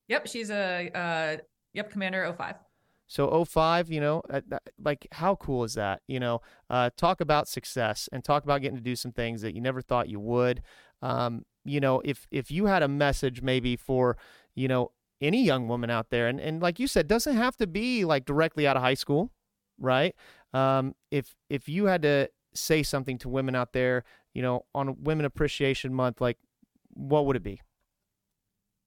Yep, 0.09 0.27
she's 0.28 0.51
a 0.51 0.90
uh, 0.94 1.43
yep 1.73 1.90
commander 1.90 2.32
05. 2.36 2.56
So 3.06 3.44
05, 3.44 3.90
you 3.90 4.01
know, 4.01 4.23
uh, 4.31 4.40
like 4.82 5.06
how 5.12 5.36
cool 5.36 5.65
is 5.65 5.74
that? 5.74 6.01
You 6.09 6.20
know, 6.20 6.40
uh, 6.70 6.90
talk 6.97 7.20
about 7.20 7.48
success 7.48 8.09
and 8.12 8.24
talk 8.24 8.44
about 8.44 8.62
getting 8.62 8.77
to 8.77 8.82
do 8.82 8.97
some 8.97 9.12
things 9.12 9.43
that 9.43 9.55
you 9.55 9.61
never 9.61 9.82
thought 9.82 10.09
you 10.09 10.20
would. 10.20 10.62
Um, 11.02 11.44
you 11.65 11.81
know, 11.81 12.01
if 12.05 12.27
if 12.31 12.51
you 12.51 12.66
had 12.66 12.82
a 12.82 12.89
message 12.89 13.43
maybe 13.43 13.77
for, 13.77 14.16
you 14.55 14.69
know, 14.69 14.93
any 15.20 15.44
young 15.44 15.69
woman 15.69 15.90
out 15.90 16.11
there, 16.11 16.28
and 16.28 16.40
and 16.40 16.62
like 16.62 16.78
you 16.78 16.86
said, 16.86 17.06
doesn't 17.06 17.36
have 17.36 17.56
to 17.59 17.66
be 17.66 18.05
like 18.05 18.24
directly 18.24 18.66
out 18.66 18.77
of 18.77 18.82
high 18.82 18.94
school, 18.94 19.31
right? 19.78 20.15
Um, 20.52 20.94
if 21.11 21.35
if 21.51 21.69
you 21.69 21.86
had 21.86 22.02
to 22.02 22.31
say 22.55 22.82
something 22.82 23.18
to 23.18 23.28
women 23.28 23.55
out 23.55 23.72
there, 23.72 24.05
you 24.32 24.43
know, 24.43 24.64
on 24.74 25.02
Women 25.02 25.26
Appreciation 25.26 25.93
Month, 25.93 26.20
like 26.20 26.39
what 26.94 27.26
would 27.26 27.36
it 27.36 27.43
be? 27.43 27.60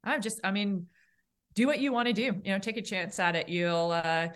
I'm 0.03 0.21
just, 0.21 0.39
I 0.43 0.51
mean, 0.51 0.87
do 1.55 1.67
what 1.67 1.79
you 1.79 1.91
want 1.91 2.07
to 2.07 2.13
do. 2.13 2.39
You 2.43 2.53
know, 2.53 2.59
take 2.59 2.77
a 2.77 2.81
chance 2.81 3.19
at 3.19 3.35
it. 3.35 3.49
You'll, 3.49 3.91
uh, 3.91 4.29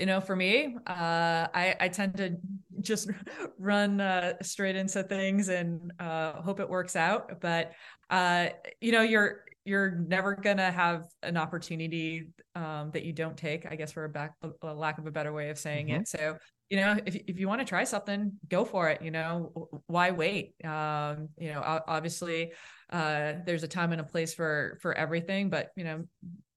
you 0.00 0.06
know, 0.06 0.20
for 0.20 0.34
me, 0.34 0.76
uh, 0.86 1.46
I, 1.54 1.76
I 1.78 1.88
tend 1.88 2.16
to 2.16 2.36
just 2.80 3.10
run 3.58 4.00
uh, 4.00 4.34
straight 4.42 4.76
into 4.76 5.02
things 5.02 5.48
and 5.48 5.92
uh, 6.00 6.40
hope 6.40 6.60
it 6.60 6.68
works 6.68 6.96
out. 6.96 7.40
But 7.40 7.72
uh, 8.10 8.48
you 8.80 8.92
know, 8.92 9.02
you're 9.02 9.44
you're 9.64 9.90
never 9.90 10.34
gonna 10.34 10.72
have 10.72 11.04
an 11.22 11.36
opportunity 11.36 12.28
um, 12.54 12.90
that 12.92 13.04
you 13.04 13.12
don't 13.12 13.36
take. 13.36 13.70
I 13.70 13.76
guess 13.76 13.92
for 13.92 14.04
a, 14.04 14.08
back, 14.08 14.34
a 14.62 14.74
lack 14.74 14.98
of 14.98 15.06
a 15.06 15.10
better 15.10 15.32
way 15.32 15.50
of 15.50 15.58
saying 15.58 15.88
mm-hmm. 15.88 16.02
it. 16.02 16.08
So 16.08 16.36
you 16.72 16.78
know, 16.80 16.96
if 17.04 17.16
if 17.26 17.38
you 17.38 17.48
want 17.48 17.60
to 17.60 17.66
try 17.66 17.84
something, 17.84 18.32
go 18.48 18.64
for 18.64 18.88
it. 18.88 19.02
You 19.02 19.10
know, 19.10 19.82
why 19.88 20.10
wait? 20.10 20.54
Um, 20.64 21.28
you 21.36 21.52
know, 21.52 21.60
obviously, 21.86 22.52
uh, 22.88 23.34
there's 23.44 23.62
a 23.62 23.68
time 23.68 23.92
and 23.92 24.00
a 24.00 24.04
place 24.04 24.32
for 24.32 24.78
for 24.80 24.94
everything, 24.94 25.50
but 25.50 25.68
you 25.76 25.84
know, 25.84 26.04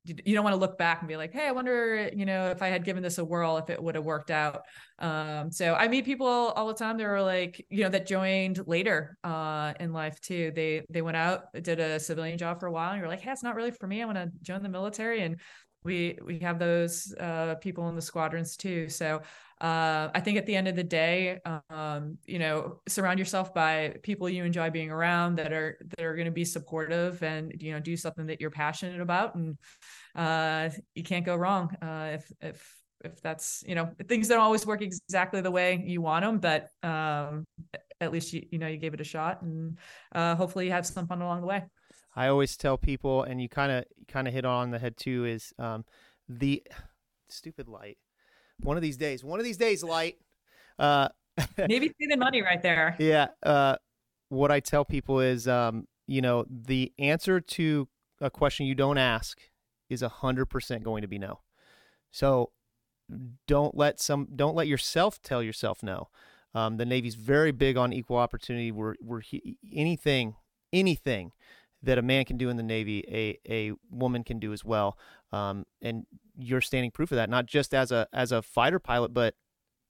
you 0.05 0.33
don't 0.33 0.45
want 0.45 0.53
to 0.53 0.59
look 0.59 0.77
back 0.77 1.01
and 1.01 1.09
be 1.09 1.17
like, 1.17 1.33
hey, 1.33 1.45
I 1.47 1.51
wonder, 1.51 2.09
you 2.15 2.25
know, 2.25 2.49
if 2.49 2.61
I 2.61 2.69
had 2.69 2.85
given 2.85 3.03
this 3.03 3.17
a 3.17 3.25
whirl, 3.25 3.57
if 3.57 3.69
it 3.69 3.83
would 3.83 3.95
have 3.95 4.05
worked 4.05 4.31
out. 4.31 4.61
Um, 4.99 5.51
so 5.51 5.75
I 5.75 5.89
meet 5.89 6.05
people 6.05 6.27
all 6.27 6.67
the 6.67 6.75
time. 6.75 6.97
They 6.97 7.05
were 7.05 7.21
like, 7.21 7.65
you 7.69 7.83
know, 7.83 7.89
that 7.89 8.07
joined 8.07 8.65
later 8.67 9.17
uh, 9.25 9.73
in 9.81 9.91
life 9.91 10.21
too. 10.21 10.53
They 10.55 10.85
they 10.89 11.01
went 11.01 11.17
out, 11.17 11.51
did 11.61 11.81
a 11.81 11.99
civilian 11.99 12.37
job 12.37 12.61
for 12.61 12.67
a 12.67 12.71
while, 12.71 12.91
and 12.91 13.01
you're 13.01 13.09
like, 13.09 13.19
hey, 13.19 13.31
it's 13.31 13.43
not 13.43 13.55
really 13.55 13.71
for 13.71 13.85
me. 13.85 14.01
I 14.01 14.05
want 14.05 14.17
to 14.17 14.31
join 14.43 14.63
the 14.63 14.69
military, 14.69 15.23
and 15.23 15.41
we 15.83 16.17
we 16.23 16.39
have 16.39 16.57
those 16.57 17.13
uh, 17.19 17.55
people 17.55 17.89
in 17.89 17.95
the 17.95 18.01
squadrons 18.01 18.55
too. 18.55 18.87
So 18.87 19.21
uh, 19.61 20.09
I 20.13 20.19
think 20.19 20.37
at 20.37 20.45
the 20.45 20.55
end 20.55 20.67
of 20.67 20.75
the 20.75 20.83
day, 20.83 21.39
um, 21.69 22.17
you 22.25 22.39
know, 22.39 22.81
surround 22.89 23.19
yourself 23.19 23.53
by 23.53 23.95
people 24.03 24.27
you 24.27 24.43
enjoy 24.43 24.69
being 24.69 24.91
around 24.91 25.35
that 25.37 25.53
are 25.53 25.77
that 25.97 26.03
are 26.03 26.13
going 26.13 26.25
to 26.25 26.31
be 26.31 26.43
supportive 26.43 27.23
and 27.23 27.53
you 27.61 27.71
know 27.71 27.79
do 27.79 27.95
something 27.95 28.25
that 28.25 28.41
you're 28.41 28.51
passionate 28.51 28.99
about, 28.99 29.35
and 29.35 29.57
uh, 30.13 30.69
you 30.93 31.03
can't 31.03 31.25
go 31.25 31.37
wrong 31.37 31.73
uh, 31.81 32.11
if 32.15 32.31
if 32.41 32.75
if 33.05 33.21
that's 33.21 33.63
you 33.65 33.75
know 33.75 33.89
things 34.09 34.27
don't 34.27 34.41
always 34.41 34.65
work 34.65 34.81
exactly 34.81 35.39
the 35.39 35.51
way 35.51 35.81
you 35.85 36.01
want 36.01 36.25
them, 36.25 36.39
but 36.39 36.67
um, 36.83 37.45
at 38.01 38.11
least 38.11 38.33
you 38.33 38.45
you 38.51 38.59
know 38.59 38.67
you 38.67 38.77
gave 38.77 38.93
it 38.93 38.99
a 38.99 39.05
shot, 39.05 39.41
and 39.41 39.77
uh, 40.13 40.35
hopefully 40.35 40.65
you 40.65 40.71
have 40.71 40.85
some 40.85 41.07
fun 41.07 41.21
along 41.21 41.39
the 41.39 41.47
way. 41.47 41.63
I 42.13 42.27
always 42.27 42.57
tell 42.57 42.77
people, 42.77 43.23
and 43.23 43.41
you 43.41 43.47
kind 43.47 43.71
of 43.71 43.85
kind 44.09 44.27
of 44.27 44.33
hit 44.33 44.43
on 44.43 44.71
the 44.71 44.79
head 44.79 44.97
too, 44.97 45.23
is 45.23 45.53
um, 45.59 45.85
the 46.27 46.61
stupid 47.29 47.69
light 47.69 47.97
one 48.61 48.77
of 48.77 48.83
these 48.83 48.97
days. 48.97 49.23
One 49.23 49.39
of 49.39 49.45
these 49.45 49.57
days, 49.57 49.83
light. 49.83 50.17
Uh, 50.79 51.09
Maybe 51.57 51.87
see 51.99 52.07
the 52.07 52.17
money 52.17 52.41
right 52.41 52.61
there. 52.61 52.95
Yeah. 52.99 53.27
Uh, 53.43 53.75
what 54.29 54.51
I 54.51 54.59
tell 54.59 54.85
people 54.85 55.19
is, 55.19 55.47
um, 55.47 55.87
you 56.07 56.21
know, 56.21 56.45
the 56.49 56.93
answer 56.97 57.39
to 57.39 57.87
a 58.21 58.29
question 58.29 58.65
you 58.65 58.75
don't 58.75 58.97
ask 58.97 59.39
is 59.89 60.01
a 60.01 60.09
hundred 60.09 60.45
percent 60.47 60.83
going 60.83 61.01
to 61.01 61.07
be 61.07 61.19
no. 61.19 61.41
So 62.11 62.51
don't 63.47 63.75
let 63.75 63.99
some 63.99 64.27
don't 64.35 64.55
let 64.55 64.67
yourself 64.67 65.21
tell 65.21 65.43
yourself 65.43 65.83
no. 65.83 66.09
Um, 66.53 66.77
the 66.77 66.85
Navy's 66.85 67.15
very 67.15 67.51
big 67.51 67.75
on 67.75 67.91
equal 67.91 68.17
opportunity. 68.17 68.71
Where 68.71 68.95
where 69.01 69.21
anything 69.73 70.35
anything 70.71 71.31
that 71.85 71.97
a 71.97 72.01
man 72.01 72.25
can 72.25 72.37
do 72.37 72.49
in 72.49 72.57
the 72.57 72.63
Navy, 72.63 73.03
a 73.07 73.39
a 73.51 73.73
woman 73.89 74.23
can 74.23 74.39
do 74.39 74.53
as 74.53 74.65
well. 74.65 74.97
Um, 75.31 75.65
and 75.81 76.05
you're 76.37 76.61
standing 76.61 76.91
proof 76.91 77.11
of 77.11 77.15
that, 77.15 77.29
not 77.29 77.45
just 77.45 77.73
as 77.73 77.91
a 77.91 78.07
as 78.13 78.31
a 78.31 78.41
fighter 78.41 78.79
pilot, 78.79 79.13
but 79.13 79.35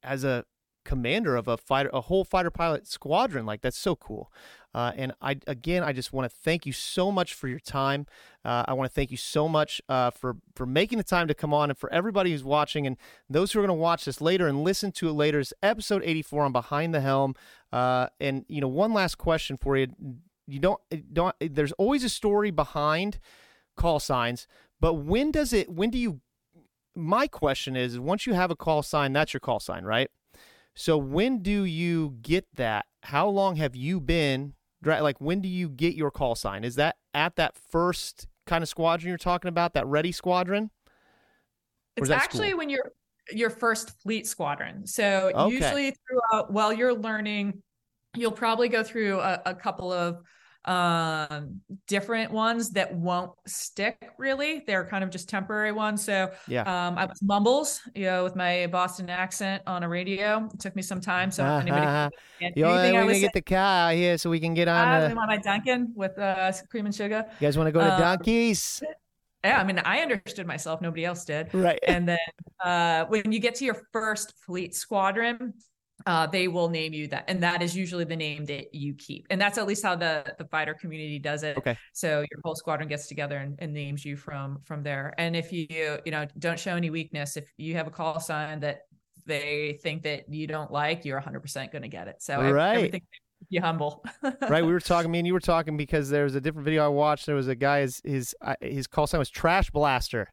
as 0.02 0.24
a 0.24 0.44
commander 0.84 1.34
of 1.36 1.48
a 1.48 1.56
fighter, 1.56 1.90
a 1.92 2.02
whole 2.02 2.24
fighter 2.24 2.50
pilot 2.50 2.86
squadron. 2.86 3.44
Like 3.44 3.60
that's 3.60 3.76
so 3.76 3.96
cool. 3.96 4.32
Uh, 4.74 4.92
and 4.94 5.14
I 5.22 5.38
again, 5.46 5.82
I 5.82 5.92
just 5.92 6.12
want 6.12 6.30
to 6.30 6.36
thank 6.36 6.66
you 6.66 6.72
so 6.72 7.10
much 7.10 7.32
for 7.32 7.48
your 7.48 7.58
time. 7.58 8.06
Uh, 8.44 8.64
I 8.68 8.74
want 8.74 8.90
to 8.90 8.94
thank 8.94 9.10
you 9.10 9.16
so 9.16 9.48
much 9.48 9.80
uh, 9.88 10.10
for 10.10 10.36
for 10.54 10.66
making 10.66 10.98
the 10.98 11.04
time 11.04 11.28
to 11.28 11.34
come 11.34 11.54
on, 11.54 11.70
and 11.70 11.78
for 11.78 11.90
everybody 11.92 12.30
who's 12.30 12.44
watching, 12.44 12.86
and 12.86 12.96
those 13.28 13.52
who 13.52 13.58
are 13.58 13.62
going 13.62 13.76
to 13.76 13.82
watch 13.82 14.04
this 14.04 14.20
later 14.20 14.46
and 14.46 14.64
listen 14.64 14.92
to 14.92 15.08
it 15.08 15.12
later. 15.12 15.40
Is 15.40 15.54
episode 15.62 16.02
84 16.04 16.44
on 16.44 16.52
Behind 16.52 16.94
the 16.94 17.00
Helm. 17.00 17.34
Uh, 17.72 18.08
and 18.20 18.44
you 18.48 18.60
know, 18.60 18.68
one 18.68 18.92
last 18.92 19.16
question 19.16 19.56
for 19.56 19.76
you. 19.76 19.88
You 20.46 20.60
don't 20.60 20.80
don't. 21.12 21.34
There's 21.40 21.72
always 21.72 22.04
a 22.04 22.08
story 22.08 22.50
behind 22.50 23.18
call 23.76 24.00
signs, 24.00 24.46
but 24.80 24.94
when 24.94 25.30
does 25.30 25.52
it? 25.52 25.70
When 25.70 25.90
do 25.90 25.98
you 25.98 26.20
my 26.94 27.26
question 27.26 27.76
is 27.76 27.98
once 27.98 28.26
you 28.26 28.34
have 28.34 28.50
a 28.50 28.56
call 28.56 28.82
sign, 28.82 29.12
that's 29.12 29.34
your 29.34 29.40
call 29.40 29.60
sign, 29.60 29.84
right? 29.84 30.10
So 30.74 30.96
when 30.96 31.42
do 31.42 31.64
you 31.64 32.16
get 32.22 32.46
that? 32.54 32.86
How 33.02 33.28
long 33.28 33.56
have 33.56 33.76
you 33.76 34.00
been 34.00 34.54
like 34.84 35.20
when 35.20 35.40
do 35.40 35.48
you 35.48 35.68
get 35.68 35.94
your 35.94 36.10
call 36.10 36.34
sign? 36.34 36.64
Is 36.64 36.76
that 36.76 36.96
at 37.14 37.36
that 37.36 37.56
first 37.70 38.26
kind 38.46 38.62
of 38.62 38.68
squadron 38.68 39.08
you're 39.08 39.18
talking 39.18 39.48
about, 39.48 39.74
that 39.74 39.86
ready 39.86 40.12
squadron? 40.12 40.70
It's 41.96 42.10
actually 42.10 42.48
school? 42.48 42.58
when 42.58 42.70
you're 42.70 42.92
your 43.32 43.50
first 43.50 44.00
fleet 44.02 44.26
squadron. 44.26 44.86
So 44.86 45.32
okay. 45.34 45.54
usually 45.54 45.94
throughout 46.06 46.52
while 46.52 46.72
you're 46.72 46.94
learning, 46.94 47.62
you'll 48.16 48.32
probably 48.32 48.68
go 48.68 48.82
through 48.82 49.20
a, 49.20 49.42
a 49.46 49.54
couple 49.54 49.92
of 49.92 50.22
um 50.66 51.60
different 51.86 52.32
ones 52.32 52.70
that 52.70 52.92
won't 52.92 53.30
stick 53.46 54.10
really 54.18 54.64
they're 54.66 54.84
kind 54.84 55.04
of 55.04 55.10
just 55.10 55.28
temporary 55.28 55.70
ones 55.70 56.04
so 56.04 56.28
yeah 56.48 56.62
um 56.62 56.98
i 56.98 57.04
was 57.04 57.22
mumbles 57.22 57.80
you 57.94 58.04
know 58.04 58.24
with 58.24 58.34
my 58.34 58.66
boston 58.72 59.08
accent 59.08 59.62
on 59.68 59.84
a 59.84 59.88
radio 59.88 60.48
it 60.52 60.58
took 60.58 60.74
me 60.74 60.82
some 60.82 61.00
time 61.00 61.30
so 61.30 61.44
uh-huh. 61.44 61.58
anybody 62.40 62.60
Yo, 62.60 62.68
we're 62.68 63.04
gonna 63.04 63.20
get 63.20 63.32
the 63.32 63.42
car 63.42 63.90
out 63.90 63.94
here 63.94 64.18
so 64.18 64.28
we 64.28 64.40
can 64.40 64.54
get 64.54 64.66
on 64.66 64.88
uh, 64.88 65.14
want 65.14 65.28
my 65.28 65.36
dunkin 65.36 65.92
with 65.94 66.18
uh 66.18 66.50
cream 66.68 66.86
and 66.86 66.94
sugar 66.94 67.24
you 67.38 67.46
guys 67.46 67.56
want 67.56 67.68
to 67.68 67.72
go 67.72 67.80
to 67.80 67.94
um, 67.94 68.00
donkeys 68.00 68.82
yeah, 69.44 69.60
I 69.60 69.64
mean, 69.64 69.78
I 69.78 70.00
understood 70.00 70.44
myself. 70.44 70.80
Nobody 70.80 71.04
else 71.04 71.24
did. 71.24 71.54
Right. 71.54 71.78
And 71.86 72.08
then 72.08 72.18
uh, 72.64 73.04
when 73.04 73.30
you 73.30 73.38
get 73.38 73.54
to 73.56 73.64
your 73.64 73.86
first 73.92 74.34
fleet 74.44 74.74
squadron, 74.74 75.54
uh, 76.06 76.26
they 76.26 76.46
will 76.46 76.68
name 76.68 76.92
you 76.92 77.08
that, 77.08 77.24
and 77.26 77.42
that 77.42 77.62
is 77.62 77.76
usually 77.76 78.04
the 78.04 78.16
name 78.16 78.44
that 78.46 78.72
you 78.74 78.94
keep, 78.94 79.26
and 79.28 79.40
that's 79.40 79.58
at 79.58 79.66
least 79.66 79.82
how 79.82 79.96
the 79.96 80.24
the 80.38 80.44
fighter 80.44 80.72
community 80.72 81.18
does 81.18 81.42
it. 81.42 81.56
Okay. 81.58 81.76
So 81.92 82.20
your 82.20 82.40
whole 82.44 82.54
squadron 82.54 82.88
gets 82.88 83.08
together 83.08 83.38
and, 83.38 83.56
and 83.58 83.72
names 83.72 84.04
you 84.04 84.16
from 84.16 84.60
from 84.62 84.84
there. 84.84 85.14
And 85.18 85.34
if 85.34 85.52
you 85.52 85.98
you 86.04 86.12
know 86.12 86.26
don't 86.38 86.58
show 86.58 86.76
any 86.76 86.90
weakness, 86.90 87.36
if 87.36 87.52
you 87.56 87.74
have 87.74 87.88
a 87.88 87.90
call 87.90 88.20
sign 88.20 88.60
that 88.60 88.82
they 89.26 89.78
think 89.82 90.04
that 90.04 90.32
you 90.32 90.46
don't 90.46 90.70
like, 90.70 91.04
you're 91.04 91.16
100 91.16 91.40
percent 91.40 91.72
going 91.72 91.82
to 91.82 91.88
get 91.88 92.06
it. 92.06 92.22
So 92.22 92.40
right. 92.52 92.76
everything 92.76 93.02
you 93.48 93.60
humble. 93.60 94.04
right. 94.48 94.64
We 94.64 94.72
were 94.72 94.80
talking. 94.80 95.10
Me 95.10 95.18
and 95.18 95.26
you 95.26 95.32
were 95.32 95.40
talking 95.40 95.76
because 95.76 96.08
there 96.08 96.24
was 96.24 96.36
a 96.36 96.40
different 96.40 96.64
video 96.64 96.84
I 96.84 96.88
watched. 96.88 97.26
There 97.26 97.34
was 97.34 97.48
a 97.48 97.56
guy. 97.56 97.80
His 97.80 98.00
his 98.04 98.34
his 98.60 98.86
call 98.86 99.08
sign 99.08 99.18
was 99.18 99.30
Trash 99.30 99.70
Blaster, 99.70 100.32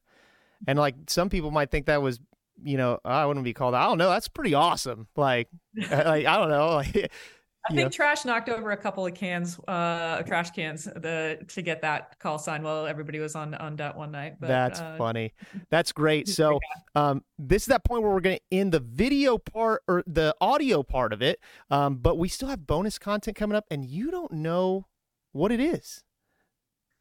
and 0.68 0.78
like 0.78 0.95
some 1.08 1.30
people 1.30 1.50
might 1.50 1.72
think 1.72 1.88
that 1.88 2.02
was 2.02 2.20
you 2.64 2.77
know, 2.77 2.99
I 3.03 3.26
wouldn't 3.26 3.44
be 3.44 3.53
called. 3.53 3.76
I 3.76 3.85
don't 3.85 3.98
know. 3.98 4.10
That's 4.10 4.27
pretty 4.27 4.53
awesome. 4.53 5.07
Like, 5.15 5.49
like 5.76 6.26
I 6.26 6.38
don't 6.38 6.49
know. 6.49 6.76
Like, 6.76 7.11
I 7.65 7.73
think 7.73 7.85
know. 7.85 7.90
Trash 7.90 8.26
knocked 8.26 8.49
over 8.49 8.72
a 8.72 8.77
couple 8.77 9.06
of 9.06 9.14
cans, 9.14 9.57
uh, 9.69 10.22
trash 10.23 10.52
cans, 10.52 10.84
the 10.84 11.40
to 11.48 11.61
get 11.61 11.81
that 11.81 12.19
call 12.19 12.38
sign 12.38 12.61
while 12.61 12.85
everybody 12.85 13.19
was 13.19 13.35
on 13.35 13.53
on 13.53 13.77
that 13.77 13.95
one 13.95 14.11
night. 14.11 14.35
But, 14.40 14.48
That's 14.48 14.81
uh, 14.81 14.95
funny. 14.98 15.34
That's 15.69 15.94
great. 15.94 16.27
So, 16.27 16.60
um, 16.94 17.23
this 17.40 17.64
is 17.64 17.68
that 17.68 17.85
point 17.85 18.03
where 18.03 18.11
we're 18.11 18.19
going 18.19 18.38
to 18.38 18.57
end 18.57 18.73
the 18.73 18.81
video 18.81 19.38
part 19.38 19.81
or 19.88 20.03
the 20.06 20.35
audio 20.41 20.84
part 20.84 21.14
of 21.14 21.22
it. 21.22 21.40
Um, 21.72 21.95
but 21.95 22.18
we 22.18 22.27
still 22.27 22.49
have 22.49 22.68
bonus 22.68 22.99
content 22.99 23.38
coming 23.38 23.56
up, 23.56 23.65
and 23.72 23.85
you 23.85 24.11
don't 24.11 24.34
know 24.34 24.88
what 25.31 25.53
it 25.53 25.61
is. 25.61 26.03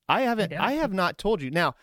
I 0.09 0.22
haven't. 0.22 0.51
don't. 0.51 0.60
I 0.60 0.72
have 0.72 0.93
not 0.93 1.18
told 1.18 1.43
you. 1.43 1.51
Now, 1.51 1.74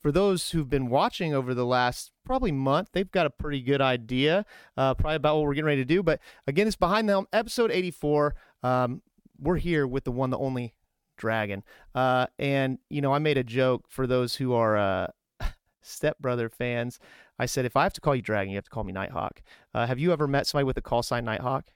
for 0.00 0.12
those 0.12 0.50
who've 0.50 0.68
been 0.68 0.88
watching 0.88 1.34
over 1.34 1.54
the 1.54 1.66
last 1.66 2.12
probably 2.24 2.52
month, 2.52 2.90
they've 2.92 3.10
got 3.10 3.26
a 3.26 3.30
pretty 3.30 3.60
good 3.60 3.80
idea, 3.80 4.44
uh, 4.76 4.94
probably 4.94 5.16
about 5.16 5.36
what 5.36 5.44
we're 5.44 5.54
getting 5.54 5.66
ready 5.66 5.80
to 5.82 5.84
do. 5.84 6.02
But 6.02 6.20
again, 6.46 6.66
it's 6.66 6.76
behind 6.76 7.08
the 7.08 7.14
helm, 7.14 7.26
episode 7.32 7.70
eighty-four. 7.70 8.34
Um, 8.62 9.02
we're 9.40 9.56
here 9.56 9.86
with 9.86 10.04
the 10.04 10.12
one, 10.12 10.30
the 10.30 10.38
only 10.38 10.74
dragon. 11.16 11.62
Uh, 11.94 12.26
and 12.38 12.78
you 12.90 13.00
know, 13.00 13.12
I 13.12 13.18
made 13.18 13.38
a 13.38 13.44
joke 13.44 13.84
for 13.88 14.06
those 14.06 14.36
who 14.36 14.52
are 14.52 14.76
uh, 14.76 15.06
stepbrother 15.82 16.48
fans. 16.48 16.98
I 17.40 17.46
said, 17.46 17.64
if 17.64 17.76
I 17.76 17.84
have 17.84 17.92
to 17.94 18.00
call 18.00 18.16
you 18.16 18.22
dragon, 18.22 18.50
you 18.50 18.56
have 18.56 18.64
to 18.64 18.70
call 18.70 18.84
me 18.84 18.92
Nighthawk. 18.92 19.42
Uh, 19.72 19.86
have 19.86 19.98
you 19.98 20.12
ever 20.12 20.26
met 20.26 20.46
somebody 20.46 20.64
with 20.64 20.76
a 20.76 20.82
call 20.82 21.02
sign 21.02 21.24
Nighthawk? 21.24 21.66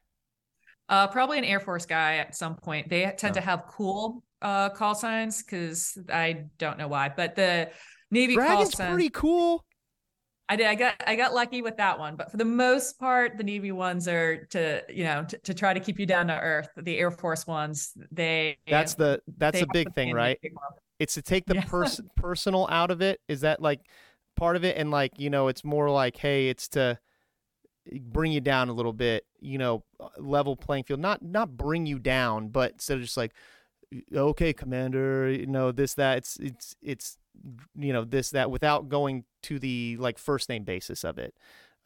Uh, 0.89 1.07
probably 1.07 1.39
an 1.39 1.45
Air 1.45 1.61
Force 1.61 1.87
guy 1.87 2.17
at 2.17 2.35
some 2.35 2.57
point. 2.57 2.89
They 2.89 3.03
tend 3.17 3.37
Oh. 3.37 3.41
to 3.41 3.41
have 3.41 3.67
cool 3.69 4.25
uh, 4.43 4.71
call 4.71 4.95
signs 4.97 5.43
because 5.43 5.97
I 6.13 6.47
don't 6.59 6.79
know 6.79 6.89
why, 6.89 7.09
but 7.17 7.37
the 7.37 7.71
Navy 8.13 8.35
Dragon's 8.35 8.75
pretty 8.75 9.11
cool. 9.11 9.65
I 10.49 10.57
did. 10.57 10.67
I 10.67 10.75
got. 10.75 10.95
I 11.07 11.17
got 11.17 11.33
lucky 11.33 11.63
with 11.63 11.79
that 11.79 11.99
one, 11.99 12.15
but 12.15 12.31
for 12.31 12.37
the 12.37 12.45
most 12.45 12.99
part, 12.99 13.39
the 13.39 13.45
Navy 13.45 13.73
ones 13.73 14.07
are 14.07 14.45
to 14.51 14.83
you 14.91 15.05
know 15.05 15.25
to, 15.25 15.39
to 15.39 15.55
try 15.55 15.73
to 15.73 15.81
keep 15.81 15.99
you 15.99 16.05
down 16.05 16.27
to 16.27 16.39
earth. 16.39 16.69
The 16.77 16.99
Air 16.99 17.11
Force 17.11 17.47
ones, 17.47 17.93
they 18.11 18.59
That's 18.69 18.95
the 18.95 19.23
that's 19.39 19.63
a 19.63 19.67
big 19.73 19.95
thing, 19.95 20.13
right? 20.13 20.39
It's 20.99 21.15
to 21.15 21.23
take 21.23 21.47
the 21.47 21.55
Yeah. 21.55 21.65
pers- 21.65 22.01
personal 22.17 22.69
out 22.71 22.91
of 22.91 23.01
it. 23.01 23.21
Is 23.29 23.41
that 23.41 23.63
like 23.63 23.81
part 24.37 24.57
of 24.57 24.65
it? 24.65 24.77
And 24.77 24.91
like 24.91 25.19
you 25.19 25.31
know, 25.31 25.49
it's 25.49 25.65
more 25.65 25.89
like, 25.89 26.19
hey, 26.19 26.49
it's 26.49 26.69
to 26.71 26.99
bring 28.01 28.31
you 28.33 28.41
down 28.41 28.69
a 28.69 28.73
little 28.75 28.93
bit. 28.93 29.25
You 29.41 29.57
know, 29.57 29.85
uh, 29.99 30.09
level 30.19 30.55
playing 30.55 30.85
field. 30.85 31.01
Not 31.01 31.23
not 31.23 31.57
bring 31.57 31.87
you 31.87 31.99
down, 31.99 32.49
but 32.49 32.73
instead 32.73 32.99
of 32.99 33.05
just 33.05 33.17
like, 33.17 33.33
okay, 34.15 34.53
commander, 34.53 35.31
you 35.31 35.47
know 35.47 35.73
this 35.73 35.95
that. 35.95 36.19
It's 36.19 36.37
it's 36.37 36.77
it's 36.83 37.17
you 37.75 37.93
know 37.93 38.05
this 38.05 38.31
that 38.31 38.51
without 38.51 38.89
going 38.89 39.25
to 39.43 39.59
the 39.59 39.97
like 39.99 40.19
first 40.19 40.49
name 40.49 40.65
basis 40.65 41.05
of 41.05 41.19
it. 41.19 41.35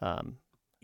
Um, 0.01 0.37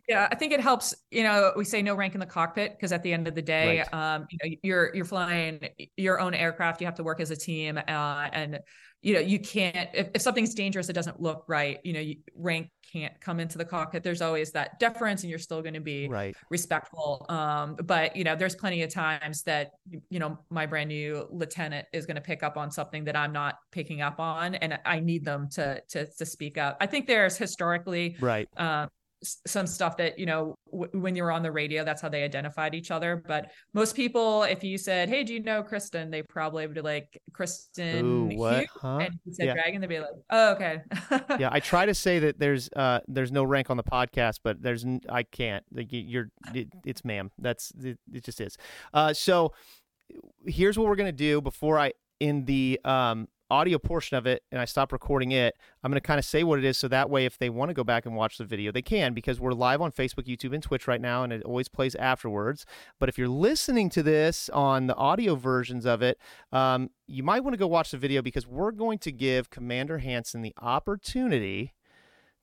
Yeah, 0.09 0.29
I 0.31 0.35
think 0.35 0.53
it 0.53 0.61
helps. 0.61 0.95
You 1.11 1.23
know, 1.23 1.53
we 1.57 1.65
say 1.65 1.81
no 1.81 1.95
rank 1.95 2.15
in 2.15 2.21
the 2.21 2.27
cockpit 2.27 2.73
because 2.73 2.93
at 2.93 3.03
the 3.03 3.13
end 3.13 3.29
of 3.29 3.35
the 3.35 3.43
day, 3.43 3.79
Right. 3.93 3.95
um, 3.95 4.27
you 4.31 4.39
know, 4.43 4.57
you're 4.63 4.95
you're 4.95 5.05
flying 5.05 5.69
your 5.97 6.21
own 6.21 6.35
aircraft. 6.35 6.81
You 6.81 6.87
have 6.87 6.97
to 6.97 7.05
work 7.05 7.21
as 7.21 7.31
a 7.31 7.37
team, 7.37 7.79
uh, 7.79 8.29
and 8.33 8.59
you 9.01 9.15
know, 9.15 9.21
you 9.21 9.39
can't 9.39 9.89
if, 9.95 10.09
if 10.15 10.23
something's 10.23 10.55
dangerous, 10.55 10.89
it 10.89 10.93
doesn't 10.93 11.21
look 11.21 11.45
right. 11.47 11.79
You 11.85 11.93
know, 11.93 12.01
you, 12.01 12.17
rank 12.35 12.71
can't 12.93 13.19
come 13.21 13.39
into 13.41 13.59
the 13.59 13.65
cockpit. 13.65 14.03
There's 14.03 14.23
always 14.23 14.51
that 14.53 14.81
deference, 14.81 15.23
and 15.23 15.31
you're 15.31 15.39
still 15.39 15.63
going 15.63 15.75
to 15.75 15.81
be 15.81 16.09
right. 16.09 16.35
respectful. 16.51 17.25
Um, 17.29 17.77
but 17.85 18.17
you 18.17 18.25
know, 18.25 18.35
there's 18.35 18.57
plenty 18.57 18.83
of 18.83 18.91
times 18.93 19.43
that 19.45 19.71
you 20.11 20.19
know 20.19 20.37
my 20.51 20.67
brand 20.67 20.89
new 20.89 21.29
lieutenant 21.31 21.87
is 21.93 22.07
going 22.07 22.17
to 22.17 22.21
pick 22.21 22.43
up 22.43 22.57
on 22.57 22.73
something 22.73 23.05
that 23.05 23.17
I'm 23.17 23.33
not 23.33 23.55
picking 23.71 24.03
up 24.03 24.19
on, 24.19 24.57
and 24.57 24.81
I 24.85 24.99
need 24.99 25.25
them 25.25 25.49
to 25.51 25.81
to 25.91 26.07
to 26.07 26.27
speak 26.27 26.59
up. 26.59 26.77
I 26.81 26.87
think 26.87 27.07
there's 27.07 27.37
historically 27.37 28.17
Right. 28.21 28.49
um, 28.57 28.89
some 29.23 29.67
stuff 29.67 29.97
that 29.97 30.19
you 30.19 30.27
know 30.27 30.57
w- 30.73 30.91
when 31.01 31.15
you 31.15 31.23
were 31.23 31.31
on 31.31 31.43
the 31.43 31.53
radio 31.53 31.85
that's 31.85 32.03
how 32.03 32.09
they 32.09 32.23
identified 32.25 32.75
each 32.75 32.91
other 32.91 33.23
but 33.29 33.51
most 33.73 33.95
people 33.95 34.43
if 34.43 34.65
you 34.65 34.77
said 34.77 35.09
hey 35.09 35.23
do 35.23 35.33
you 35.33 35.43
know 35.43 35.63
kristen 35.63 36.11
they 36.11 36.23
probably 36.23 36.67
would 36.67 36.75
be 36.75 36.81
like 36.81 37.21
kristen 37.33 38.05
Ooh, 38.33 38.37
what? 38.37 38.55
Hughes?" 38.59 38.69
Huh? 38.81 38.99
and 39.03 39.15
you 39.25 39.33
said 39.33 39.47
Yeah. 39.47 39.55
dragon 39.55 39.81
they'd 39.81 39.87
be 39.87 40.01
like 40.01 40.09
oh 40.31 40.53
okay 40.55 40.79
yeah, 41.39 41.51
I 41.53 41.61
try 41.61 41.87
to 41.87 41.95
say 41.95 42.19
that 42.21 42.39
there's 42.39 42.69
uh 42.75 43.01
there's 43.07 43.31
no 43.33 43.45
rank 43.45 43.71
on 43.71 43.77
the 43.77 43.85
podcast, 43.85 44.41
but 44.43 44.63
there's 44.63 44.85
n- 44.85 45.01
I 45.09 45.23
can't. 45.23 45.65
Like 45.73 45.89
you're 45.91 46.31
it, 46.55 46.69
it's 46.85 47.05
ma'am. 47.05 47.31
That's 47.39 47.73
it, 47.83 47.99
it 48.13 48.25
just 48.25 48.41
is. 48.41 48.57
Uh 48.93 49.13
so 49.13 49.53
here's 50.47 50.79
what 50.79 50.89
we're 50.89 50.97
going 50.97 51.07
to 51.09 51.13
do 51.13 51.41
before 51.41 51.79
I 51.79 51.93
in 52.21 52.45
the 52.45 52.81
um 52.85 53.29
audio 53.53 53.79
portion 53.79 54.17
of 54.17 54.27
it 54.27 54.43
and 54.51 54.61
I 54.61 54.65
stop 54.65 54.93
recording 54.93 55.33
it, 55.33 55.55
I'm 55.83 55.91
going 55.91 56.01
to 56.01 56.07
kind 56.07 56.19
of 56.19 56.25
say 56.25 56.43
what 56.43 56.59
it 56.59 56.65
is 56.65 56.79
so 56.79 56.89
that 56.89 57.11
way 57.11 57.27
if 57.27 57.39
they 57.39 57.51
want 57.51 57.69
to 57.69 57.75
go 57.75 57.85
back 57.85 58.07
and 58.07 58.17
watch 58.17 58.39
the 58.39 58.45
video, 58.45 58.73
they 58.73 58.83
can 58.83 59.13
because 59.13 59.39
we're 59.39 59.53
live 59.53 59.83
on 59.83 59.93
Facebook, 59.93 60.27
YouTube 60.27 60.55
and 60.55 60.63
Twitch 60.63 60.89
right 60.89 61.01
now 61.01 61.23
and 61.23 61.33
it 61.33 61.43
always 61.43 61.69
plays 61.69 61.95
afterwards. 61.97 62.65
But 62.99 63.09
if 63.09 63.19
you're 63.19 63.29
listening 63.29 63.91
to 63.91 64.03
this 64.03 64.49
on 64.51 64.87
the 64.87 64.97
audio 64.97 65.35
versions 65.35 65.85
of 65.85 66.01
it, 66.03 66.19
um, 66.51 66.91
you 67.07 67.23
might 67.23 67.45
want 67.45 67.53
to 67.55 67.59
go 67.59 67.67
watch 67.67 67.91
the 67.91 67.99
video 67.99 68.23
because 68.23 68.47
we're 68.47 68.73
going 68.73 68.99
to 69.01 69.13
give 69.13 69.51
Commander 69.51 69.99
Hansen 69.99 70.41
the 70.41 70.55
opportunity 70.61 71.75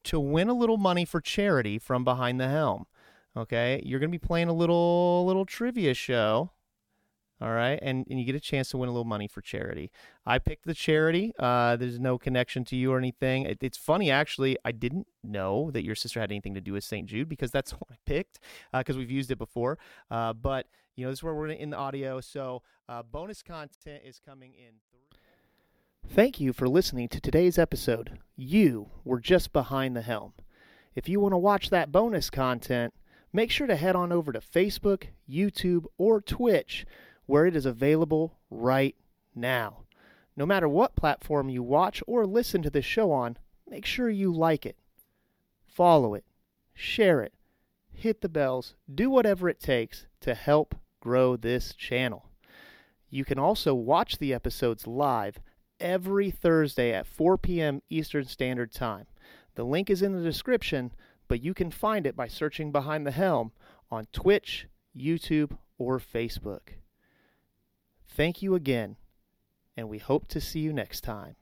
to 0.03 0.19
win 0.19 0.48
a 0.48 0.53
little 0.53 0.77
money 0.77 1.06
for 1.06 1.19
charity 1.19 1.80
from 1.80 2.03
behind 2.03 2.40
the 2.40 2.48
helm. 2.48 2.86
Okay, 3.36 3.81
you're 3.86 3.99
going 3.99 4.11
to 4.11 4.18
be 4.18 4.26
playing 4.26 4.48
a 4.48 4.53
little 4.53 5.26
little 5.26 5.45
trivia 5.45 5.94
show. 5.94 6.52
All 7.41 7.52
right, 7.52 7.80
and, 7.82 8.06
and 8.10 8.20
you 8.20 8.26
get 8.26 8.36
a 8.36 8.40
chance 8.40 8.70
to 8.72 8.78
win 8.78 8.90
a 8.90 8.91
little 8.91 9.06
money 9.06 9.30
for 9.30 9.40
charity. 9.40 9.91
I 10.26 10.40
picked 10.40 10.66
the 10.66 10.74
charity. 10.74 11.32
Uh, 11.40 11.78
there's 11.78 11.98
no 11.98 12.18
connection 12.18 12.66
to 12.66 12.76
you 12.76 12.91
or 12.91 12.98
anything. 12.98 13.44
It, 13.44 13.60
it's 13.61 13.78
funny, 13.78 14.11
actually. 14.11 14.57
I 14.66 14.74
didn't 14.74 15.07
know 15.24 15.72
that 15.72 15.86
your 15.86 15.95
sister 15.95 16.20
had 16.20 16.32
anything 16.32 16.53
to 16.56 16.61
do 16.61 16.74
with 16.74 16.84
St. 16.84 17.07
Jude 17.07 17.30
because 17.30 17.52
that's 17.52 17.72
what 17.80 17.90
I 17.91 17.95
picked 18.06 18.40
because 18.74 18.98
we've 18.98 19.10
used 19.11 19.32
it 19.32 19.38
before. 19.38 19.78
Uh, 20.11 20.34
but 20.34 20.66
you 20.98 21.06
know, 21.06 21.11
this 21.11 21.20
is 21.20 21.24
where 21.24 21.34
we're 21.34 21.48
in 21.48 21.70
the 21.70 21.78
audio. 21.78 22.20
So 22.20 22.61
uh, 22.90 23.03
bonus 23.03 23.41
content 23.41 24.02
is 24.06 24.20
coming 24.20 24.53
in. 24.53 24.74
Thank 26.07 26.41
you 26.41 26.52
for 26.52 26.68
listening 26.68 27.07
to 27.10 27.22
today's 27.22 27.57
episode. 27.57 28.20
You 28.36 28.90
were 29.06 29.20
just 29.20 29.53
behind 29.53 29.95
the 29.95 30.02
helm. 30.02 30.34
If 30.95 31.07
you 31.07 31.20
want 31.20 31.34
to 31.34 31.38
watch 31.38 31.70
that 31.70 31.91
bonus 31.91 32.30
content, 32.30 32.94
make 33.32 33.52
sure 33.52 33.68
to 33.68 33.76
head 33.76 33.95
on 33.95 34.11
over 34.11 34.34
to 34.34 34.40
Facebook, 34.40 35.10
YouTube, 35.30 35.86
or 35.98 36.20
Twitch, 36.20 36.86
where 37.30 37.45
it 37.45 37.56
is 37.56 37.68
available 37.68 38.39
right 38.49 38.95
now. 39.35 39.84
No 40.35 40.47
matter 40.47 40.68
what 40.68 40.95
platform 40.95 41.47
you 41.47 41.61
watch 41.61 42.01
or 42.07 42.26
listen 42.26 42.64
to 42.64 42.72
this 42.72 42.85
show 42.85 43.11
on, 43.11 43.38
make 43.69 43.85
sure 43.85 44.10
you 44.10 44.34
like 44.34 44.65
it, 44.65 44.76
follow 45.68 46.15
it, 46.15 46.26
share 46.73 47.22
it, 47.22 47.34
hit 47.91 48.22
the 48.22 48.30
bells, 48.30 48.73
do 48.91 49.11
whatever 49.11 49.47
it 49.47 49.60
takes 49.60 50.07
to 50.22 50.34
help 50.34 50.73
grow 51.01 51.38
this 51.38 51.76
channel. 51.76 52.26
You 53.11 53.23
can 53.23 53.38
also 53.38 53.76
watch 53.76 54.18
the 54.18 54.34
episodes 54.34 54.88
live 54.88 55.38
every 55.80 56.31
Thursday 56.31 56.91
at 56.93 57.06
4 57.06 57.38
p.m. 57.38 57.84
Eastern 57.89 58.26
Standard 58.26 58.72
Time. 58.72 59.06
The 59.53 59.64
link 59.64 59.91
is 59.91 60.01
in 60.01 60.14
the 60.14 60.23
description, 60.23 60.93
but 61.27 61.43
you 61.43 61.53
can 61.53 61.69
find 61.69 62.07
it 62.07 62.15
by 62.15 62.27
searching 62.27 62.72
Behind 62.72 63.06
the 63.06 63.11
Helm 63.11 63.51
on 63.91 64.07
Twitch, 64.11 64.65
YouTube, 64.97 65.56
or 65.77 65.99
Facebook. 65.99 66.69
Thank 68.20 68.41
you 68.41 68.54
again, 68.54 68.98
and 69.78 69.88
we 69.88 69.98
hope 69.98 70.28
to 70.28 70.41
see 70.41 70.60
you 70.60 70.74
next 70.74 71.06
time. 71.06 71.38